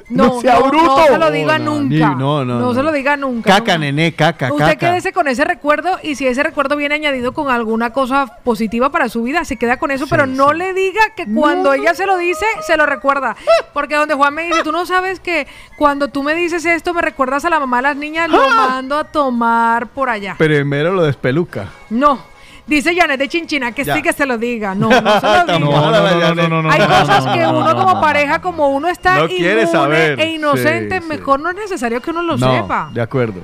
[0.08, 0.84] No, sea no, bruto.
[0.97, 2.10] no se lo diga nunca.
[2.10, 2.82] No, no, No se no.
[2.84, 3.50] lo diga nunca.
[3.50, 3.78] Caca, nunca.
[3.78, 4.76] nené, caca, Usted caca.
[4.76, 9.08] quédese con ese recuerdo y si ese recuerdo viene añadido con alguna cosa positiva para
[9.08, 12.16] su vida, se queda con eso, pero no le diga que cuando ella se lo
[12.16, 13.36] dice, se lo recuerda.
[13.73, 17.02] Porque donde Juan me dice, tú no sabes que cuando tú me dices esto, me
[17.02, 20.36] recuerdas a la mamá de las niñas, lo mando a tomar por allá.
[20.39, 21.68] Primero lo despeluca.
[21.90, 22.35] No.
[22.66, 23.94] Dice Janet de Chinchina que Ya.
[23.94, 24.74] sí que se lo diga.
[24.74, 25.46] No, no se lo diga.
[25.46, 26.50] Tampoco la Janet.
[26.72, 30.18] Hay cosas que uno como pareja, como uno está No inmune saber.
[30.20, 31.08] e inocente, Sí, sí.
[31.08, 32.90] mejor no es necesario que uno lo no, sepa.
[32.92, 33.40] de acuerdo.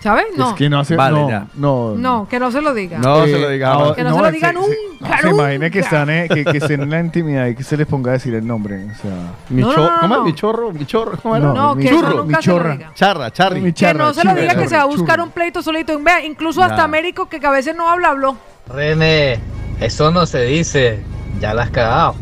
[0.00, 0.26] ¿Sabes?
[0.36, 0.50] No.
[0.50, 0.94] Es que no hace.
[0.94, 1.46] Vale, no, ya.
[1.54, 1.94] no.
[1.96, 2.98] No, que no se lo diga.
[2.98, 3.72] No se lo diga.
[3.72, 6.44] ahora- Que no se lo diga se- nunca, Se, se imagina que están, eh, que,
[6.44, 8.84] que estén en la intimidad y que se les ponga a decir el nombre.
[8.92, 9.10] O sea,
[9.50, 10.22] Mi No, cho- no, no, ¿Cómo es?
[10.22, 11.18] Mi chorro, mi chorro.
[11.20, 11.46] ¿Cómo era?
[11.46, 12.72] No, No, mi que eso churro, nunca mi se lo chorra.
[12.76, 12.90] diga.
[12.94, 13.60] Charra, Charlie.
[13.60, 15.24] Mi Que charra, no se lo churra, diga que churra, se va a buscar churra.
[15.24, 15.98] un pleito solito.
[16.00, 16.84] Vea, incluso hasta.
[16.84, 18.36] Américo, que a veces no habla, habló.
[18.72, 19.40] René,
[19.80, 21.02] eso no se dice.
[21.40, 22.14] Ya la has cagado.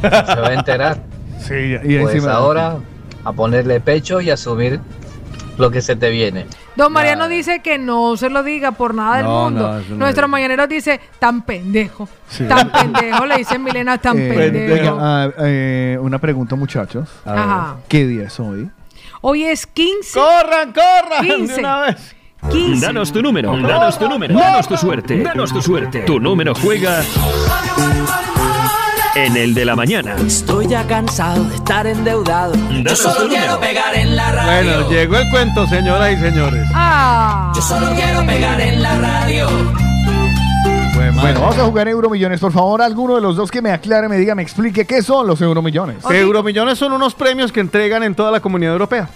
[0.00, 1.02] Se va a enterar.
[1.38, 2.32] Sí, y Pues encima.
[2.32, 2.78] ahora
[3.24, 4.80] a ponerle pecho y asumir
[5.58, 6.46] lo que se te viene.
[6.76, 9.80] Don Mariano dice que no se lo diga por nada del mundo.
[9.88, 10.30] no, Nuestro es.
[10.30, 12.08] mañanero dice, tan pendejo.
[12.28, 12.44] Sí.
[12.46, 14.98] Tan pendejo, le dicen Milena, tan Eh, pendejo.
[15.00, 17.08] ah, eh, una pregunta, muchachos.
[17.24, 17.40] A ver.
[17.40, 17.76] Ajá.
[17.88, 18.70] ¿Qué día es hoy?
[19.22, 20.18] Hoy es 15.
[20.20, 21.24] ¡Corran, corran!
[21.24, 21.54] 15.
[21.54, 22.14] De una vez.
[22.50, 22.86] 15.
[22.86, 26.00] Danos tu número, danos tu número, danos tu suerte, danos tu suerte.
[26.02, 27.02] Tu número juega
[29.16, 30.14] en el de la mañana.
[30.26, 32.52] Estoy ya cansado de estar endeudado.
[32.52, 33.58] Danos tu número.
[33.58, 34.72] pegar en la radio.
[34.74, 36.68] Bueno, llegó el cuento, señoras y señores.
[36.74, 37.50] Ah.
[37.56, 39.48] Yo solo quiero pegar en la radio.
[40.94, 42.40] Bueno, vamos a jugar Euromillones.
[42.40, 45.26] Por favor, alguno de los dos que me aclare, me diga, me explique qué son
[45.26, 46.04] los Euromillones.
[46.10, 49.08] Euromillones son unos premios que entregan en toda la comunidad europea.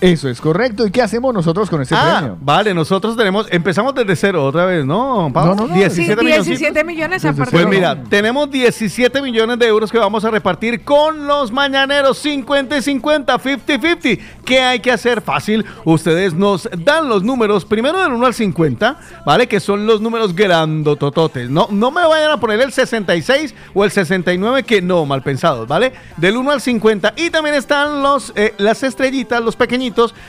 [0.00, 0.86] Eso es correcto.
[0.86, 2.38] ¿Y qué hacemos nosotros con ese Ah, premio?
[2.40, 5.28] vale, nosotros tenemos, empezamos desde cero otra vez, ¿no?
[5.34, 5.56] Pablo?
[5.56, 5.74] No, no, no.
[5.74, 6.58] 17 Sí, milloncitos.
[6.60, 7.50] 17 millones aparte.
[7.50, 12.76] Pues mira, tenemos 17 millones de euros que vamos a repartir con los mañaneros 50
[12.78, 14.20] y 50, 50-50.
[14.44, 15.20] ¿Qué hay que hacer?
[15.20, 15.64] Fácil.
[15.84, 19.48] Ustedes nos dan los números, primero del 1 al 50, ¿vale?
[19.48, 21.50] Que son los números grandotototes.
[21.50, 25.66] No, no me vayan a poner el 66 o el 69, que no, mal pensados,
[25.66, 25.92] ¿vale?
[26.16, 27.14] Del 1 al 50.
[27.16, 29.87] Y también están los, eh, las estrellitas, los pequeñitos,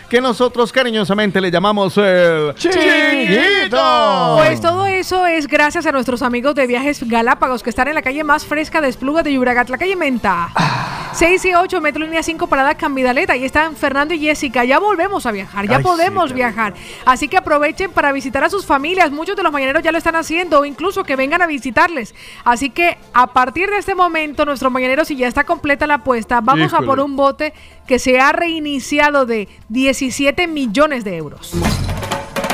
[0.09, 4.35] que nosotros cariñosamente le llamamos el ¡Chiquito!
[4.37, 8.01] Pues todo eso es gracias a nuestros amigos de Viajes Galápagos que están en la
[8.01, 10.49] calle más fresca de Espluga de Llobregat, la calle Menta.
[11.11, 13.33] 6 y 8, Metro Línea 5, Parada Cambidaleta.
[13.33, 14.63] Ahí están Fernando y Jessica.
[14.63, 16.73] Ya volvemos a viajar, ya Ay, podemos viajar.
[17.05, 19.11] Así que aprovechen para visitar a sus familias.
[19.11, 22.13] Muchos de los mañaneros ya lo están haciendo o incluso que vengan a visitarles.
[22.43, 26.41] Así que a partir de este momento, nuestro mañanero, si ya está completa la apuesta,
[26.41, 27.53] vamos a por un bote
[27.89, 31.53] que se ha reiniciado de 17 millones de euros.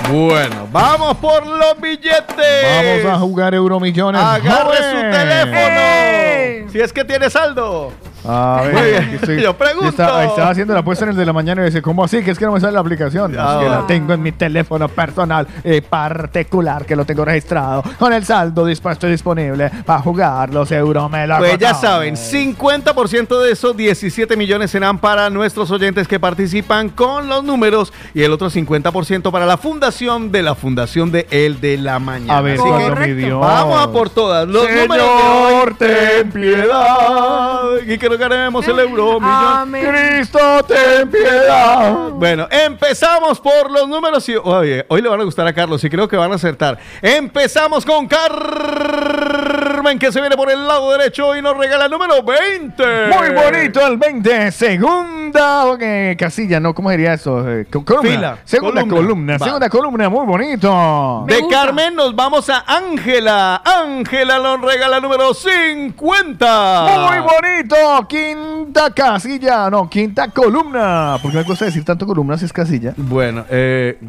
[0.09, 3.03] Bueno, vamos por los billetes.
[3.03, 4.21] Vamos a jugar Euromillones.
[4.21, 5.57] Agarre su teléfono.
[5.57, 6.67] ¡Eh!
[6.71, 7.91] Si es que tiene saldo.
[8.27, 9.03] A ver, Muy bien.
[9.03, 9.89] aquí estoy- Yo pregunto.
[9.89, 12.23] Estaba, estaba haciendo la apuesta en el de la mañana y dice, ¿cómo así?
[12.23, 13.35] Que es que no me sale la aplicación.
[13.37, 13.57] Ah.
[13.59, 18.13] Es que la tengo en mi teléfono personal eh, particular, que lo tengo registrado, con
[18.13, 21.57] el saldo dispuesto y disponible para jugar los Euromelocotones.
[21.57, 27.27] Pues ya saben, 50% de esos 17 millones serán para nuestros oyentes que participan con
[27.27, 31.77] los números y el otro 50% para la fundación de la fundación de El de
[31.77, 32.37] la Mañana.
[32.37, 34.47] A ver, Así que vamos a por todas.
[34.47, 35.73] Los números de hoy.
[35.77, 39.71] ten piedad y que nos ganemos el euro millón.
[39.71, 42.09] Cristo, ten piedad.
[42.11, 45.89] Bueno, empezamos por los números y oye, hoy le van a gustar a Carlos y
[45.89, 46.77] creo que van a acertar.
[47.01, 48.07] Empezamos con
[49.85, 52.83] Que se viene por el lado derecho y nos regala el número 20.
[53.15, 54.51] Muy bonito el 20.
[54.51, 55.77] Segunda
[56.17, 56.73] casilla, ¿no?
[56.73, 57.47] ¿Cómo diría eso?
[57.47, 58.01] Eh, columna.
[58.01, 59.37] Fila, Segunda columna.
[59.37, 61.23] Segunda columna, muy bonito.
[61.27, 61.55] De gusta.
[61.55, 63.61] Carmen nos vamos a Ángela.
[63.63, 66.85] Ángela nos regala el número 50.
[67.07, 68.07] Muy bonito.
[68.07, 69.69] Quinta casilla.
[69.69, 71.19] No, quinta columna.
[71.21, 72.95] ¿Por qué me gusta decir tanto columna si es casilla?
[72.97, 73.99] Bueno, eh,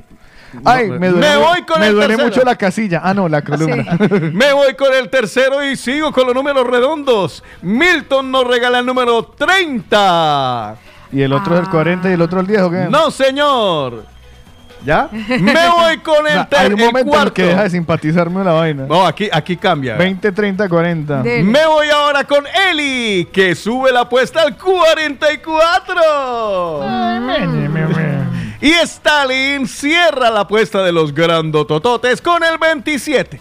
[0.64, 2.28] Ay, no, me duele, me voy con me el duele tercero.
[2.28, 3.00] mucho la casilla.
[3.04, 3.84] Ah, no, la columna.
[4.32, 7.42] Me voy con el tercero y sigo con los números redondos.
[7.62, 10.76] Milton nos regala el número 30.
[11.12, 12.86] ¿Y el otro es el 40 y el otro el 10 o qué?
[12.90, 14.04] No, señor.
[14.84, 15.08] ¿Ya?
[15.12, 18.84] Me voy con el, ter- hay un momento en que deja de simpatizarme la vaina.
[18.86, 19.96] No, aquí, aquí cambia.
[19.96, 21.22] 20, 30, 40.
[21.22, 25.94] De- Me voy ahora con Eli, que sube la apuesta al 44.
[28.60, 33.40] Y Stalin cierra la apuesta de los grandotototes con el 27.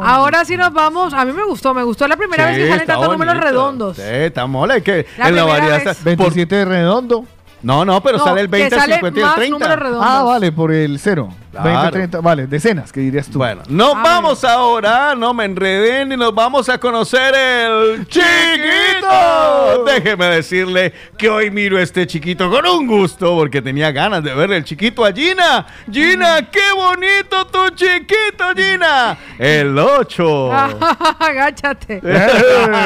[0.00, 1.12] Ahora sí nos vamos.
[1.12, 3.96] A mí me gustó, me gustó la primera vez que salen tantos números redondos.
[3.96, 7.24] Sí, está mole que La en la primera variedad está- por- 27 redondo.
[7.62, 9.58] No, no, pero No, sale el que 20, el sale 50 y el más 30.
[9.58, 10.06] números redondos.
[10.08, 11.28] Ah, vale, por el cero.
[11.52, 11.90] 20, Claro.
[11.90, 13.38] 30, vale, decenas, ¿qué dirías tú?
[13.38, 19.84] Bueno, nos vamos ahora, no me enreden y nos vamos a conocer el chiquito.
[19.84, 24.34] Déjeme decirle que hoy miro a este chiquito con un gusto porque tenía ganas de
[24.34, 25.66] verle el chiquito a Gina.
[25.90, 29.18] Gina, qué bonito tu chiquito, Gina.
[29.38, 30.52] El 8.
[31.18, 32.00] Agáchate.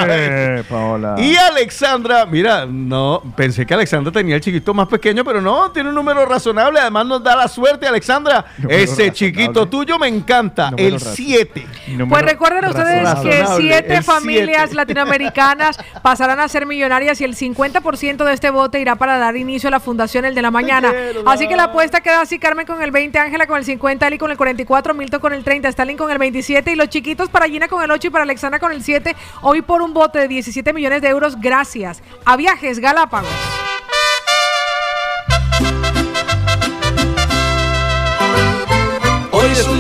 [0.09, 1.15] Eh, Paola.
[1.19, 5.89] Y Alexandra, mira, no, pensé que Alexandra tenía el chiquito más pequeño, pero no, tiene
[5.89, 6.81] un número razonable.
[6.81, 8.45] Además nos da la suerte, Alexandra.
[8.69, 11.17] Ese chiquito tuyo me encanta, Número el razonable.
[11.17, 11.67] 7.
[12.09, 14.75] Pues recuerden ustedes que Razonable, siete familias siete.
[14.77, 19.69] latinoamericanas pasarán a ser millonarias y el 50% de este bote irá para dar inicio
[19.69, 20.93] a la Fundación El de la Mañana.
[21.27, 24.19] Así que la apuesta queda así, Carmen con el 20, Ángela con el 50, Ali
[24.19, 27.47] con el 44, Milton con el 30, Stalin con el 27 y los chiquitos para
[27.47, 29.15] Gina con el 8 y para Alexandra con el 7.
[29.43, 33.76] Hoy por un bote de 17 millones de euros gracias a Viajes Galápagos.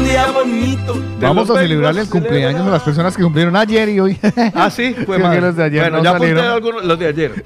[0.06, 1.02] Día bonito.
[1.20, 4.18] Vamos a celebrarle el cumpleaños a las personas que cumplieron ayer y hoy.
[4.54, 5.40] Ah, sí, madre.
[5.40, 7.44] los de ayer Bueno, no ya apunté algunos, los de ayer.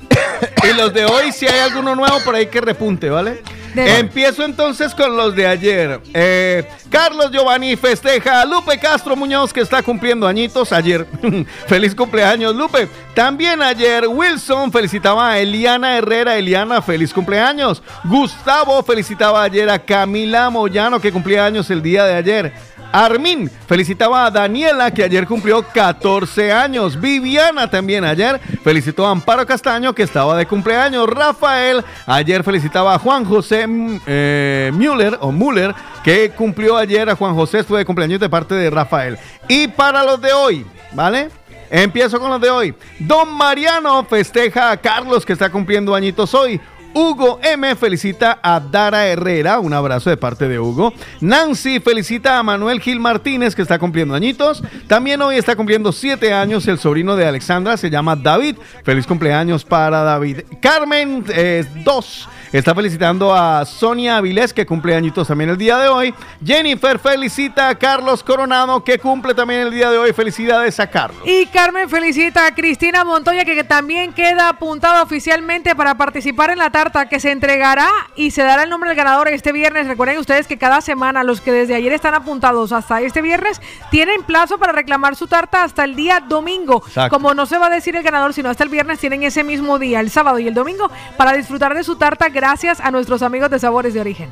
[0.71, 3.43] y los de hoy, si hay alguno nuevo por ahí que repunte, ¿vale?
[3.75, 6.01] Empiezo entonces con los de ayer.
[6.13, 11.07] Eh, Carlos Giovanni festeja a Lupe Castro Muñoz, que está cumpliendo añitos ayer.
[11.67, 12.89] Feliz cumpleaños, Lupe.
[13.15, 16.37] También ayer Wilson felicitaba a Eliana Herrera.
[16.37, 17.83] Eliana, feliz cumpleaños.
[18.05, 22.53] Gustavo felicitaba ayer a Camila Moyano, que cumplía años el día de ayer.
[22.93, 27.01] Armin felicitaba a Daniela, que ayer cumplió 14 años.
[27.01, 31.09] Viviana también ayer felicitó a Amparo Castaño, que estaba de cumpleaños.
[31.09, 37.09] Rafael ayer felicitaba a Juan José mm, eh, Müller, o Müller, que cumplió ayer.
[37.09, 39.19] A Juan José estuvo de cumpleaños de parte de Rafael.
[39.49, 41.31] Y para los de hoy, ¿vale?
[41.71, 42.75] Empiezo con los de hoy.
[42.99, 46.61] Don Mariano festeja a Carlos, que está cumpliendo añitos hoy.
[46.95, 50.93] Hugo M felicita a Dara Herrera, un abrazo de parte de Hugo.
[51.21, 54.63] Nancy felicita a Manuel Gil Martínez, que está cumpliendo añitos.
[54.87, 58.57] También hoy está cumpliendo siete años el sobrino de Alexandra, se llama David.
[58.85, 60.41] Feliz cumpleaños para David.
[60.61, 62.29] Carmen, eh, dos.
[62.53, 66.13] Está felicitando a Sonia Avilés, que cumple añitos también el día de hoy.
[66.45, 70.13] Jennifer felicita a Carlos Coronado, que cumple también el día de hoy.
[70.13, 71.23] Felicidades a Carlos.
[71.25, 76.71] Y Carmen felicita a Cristina Montoya, que también queda apuntada oficialmente para participar en la
[76.71, 79.87] tarta que se entregará y se dará el nombre del ganador este viernes.
[79.87, 83.63] Recuerden ustedes que cada semana los que desde ayer están apuntados hasta este viernes
[83.93, 86.83] tienen plazo para reclamar su tarta hasta el día domingo.
[86.85, 87.15] Exacto.
[87.15, 89.79] Como no se va a decir el ganador, sino hasta el viernes, tienen ese mismo
[89.79, 93.51] día, el sábado y el domingo, para disfrutar de su tarta gracias a nuestros amigos
[93.51, 94.31] de Sabores de Origen.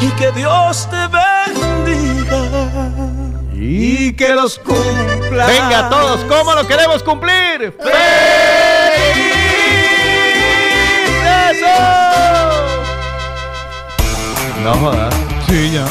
[0.00, 1.08] Y que Dios te
[1.84, 2.38] bendiga.
[3.52, 5.46] Y que los cumpla.
[5.46, 7.76] Venga todos, ¿cómo lo queremos cumplir?
[7.80, 7.96] ¡Feliz!
[11.50, 11.66] ¡Eso!
[14.62, 15.12] No jodas.
[15.48, 15.84] Sí, ya.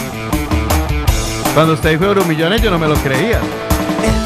[1.54, 3.42] Cuando usted dijo Euromillones yo no me lo creía.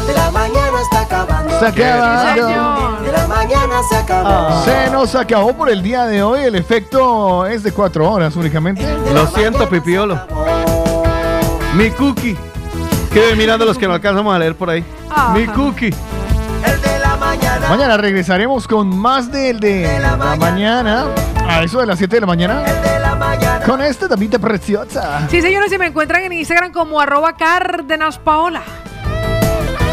[0.05, 0.29] De la
[0.75, 1.59] mañana está acabando.
[1.59, 3.01] Se acabando.
[3.01, 4.65] De la mañana se acabó.
[4.65, 6.41] Se nos acabó por el día de hoy.
[6.41, 8.85] El efecto es de cuatro horas únicamente.
[9.13, 10.19] Lo siento, Pipiolo.
[11.75, 12.37] Mi cookie.
[13.13, 14.83] Quede mirando los que no alcanzamos a leer por ahí.
[15.33, 15.93] Mi cookie.
[17.69, 21.05] Mañana regresaremos con más del de la mañana.
[21.47, 22.63] A eso de las 7 de la mañana.
[23.65, 25.27] Con esta tapita preciosa.
[25.29, 28.61] Sí, señores, si me encuentran en Instagram como arroba Cárdenas Paola.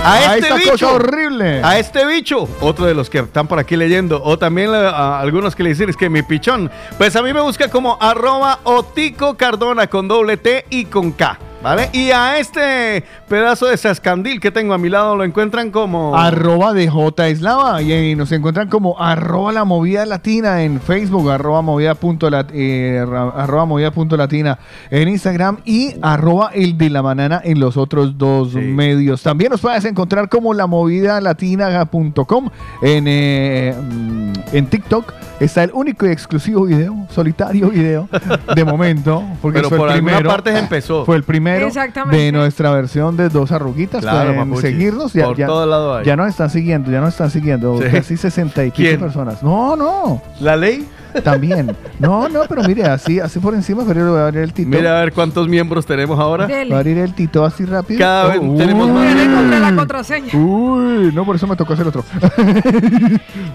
[0.04, 0.70] A A este esta bicho.
[0.72, 1.60] cosa horrible.
[1.62, 2.48] A este bicho.
[2.60, 4.20] Otro de los que están por aquí leyendo.
[4.22, 6.70] O también a algunos que le dicen es que mi pichón.
[6.98, 11.38] Pues a mí me busca como arroba Otico Cardona con doble T y con K.
[11.62, 11.88] ¿Vale?
[11.92, 16.16] Y a este pedazo de sascandil que tengo a mi lado lo encuentran como.
[16.16, 17.80] Arroba de J Eslava.
[17.82, 22.50] Y, ahí nos encuentran como arroba la movida latina en Facebook, arroba movida punto lat-
[22.52, 24.58] eh, arroba movida punto latina
[24.90, 29.22] en Instagram y arroba el de la banana en los otros dos medios.
[29.22, 32.50] También nos puedes encontrar como la movida latina.com
[32.82, 35.12] en, eh, mm, en TikTok.
[35.38, 38.08] Está el único y exclusivo video, solitario video,
[38.54, 39.22] de momento.
[39.40, 40.30] Porque Pero fue por el alguna primero.
[40.30, 41.04] parte empezó.
[41.04, 42.16] Fue el primero Exactamente.
[42.16, 44.00] de nuestra versión de dos arruguitas.
[44.02, 45.12] Claro, Pueden seguirnos.
[45.12, 46.04] Ya, Por ya- todo lado hay.
[46.04, 47.78] ya nos están siguiendo, ya nos están siguiendo.
[47.80, 47.88] Sí.
[47.90, 49.42] Casi 60 y personas.
[49.42, 50.22] No, no.
[50.40, 50.86] ¿La ley?
[51.24, 51.74] También.
[51.98, 54.52] No, no, pero mire, así, así por encima, pero yo le voy a abrir el
[54.52, 54.68] tito.
[54.68, 56.46] Mira a ver cuántos miembros tenemos ahora.
[56.46, 56.66] Dele.
[56.70, 57.98] Voy a abrir el tito así rápido.
[58.00, 58.92] Cada vez Oh, tenemos uy.
[58.92, 59.04] más.
[59.04, 60.34] No le encontré la contraseña.
[60.34, 62.04] Uy, no, por eso me tocó hacer otro.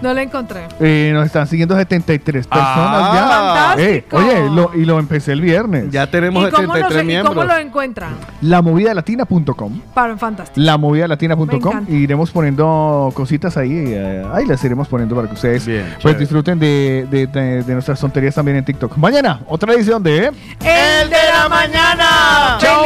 [0.02, 0.60] No la encontré.
[0.80, 3.82] Eh, nos están siguiendo 73 personas Ah, ya.
[3.82, 4.16] Eh, fantástico.
[4.16, 5.90] oye, lo- y lo empecé el viernes.
[5.90, 7.34] Ya tenemos ¿Y cómo, lo, 73 se- y miembros.
[7.34, 8.14] cómo lo encuentran?
[8.40, 10.64] Lamovidalatina.com Para fantástico.
[10.64, 15.98] Lamovidalatina.com iremos poniendo cositas ahí eh, ahí las iremos poniendo para que ustedes Bien, pues
[16.02, 16.18] chévere.
[16.20, 18.96] disfruten de, de- de de, de nuestras tonterías también en TikTok.
[18.96, 20.26] Mañana, otra edición de...
[20.60, 22.58] El de la mañana.
[22.60, 22.84] ¡Chao,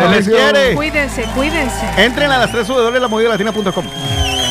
[0.00, 0.74] Se les quiere.
[0.74, 1.86] Cuídense, cuídense.
[1.96, 4.41] Entren a las 3 W la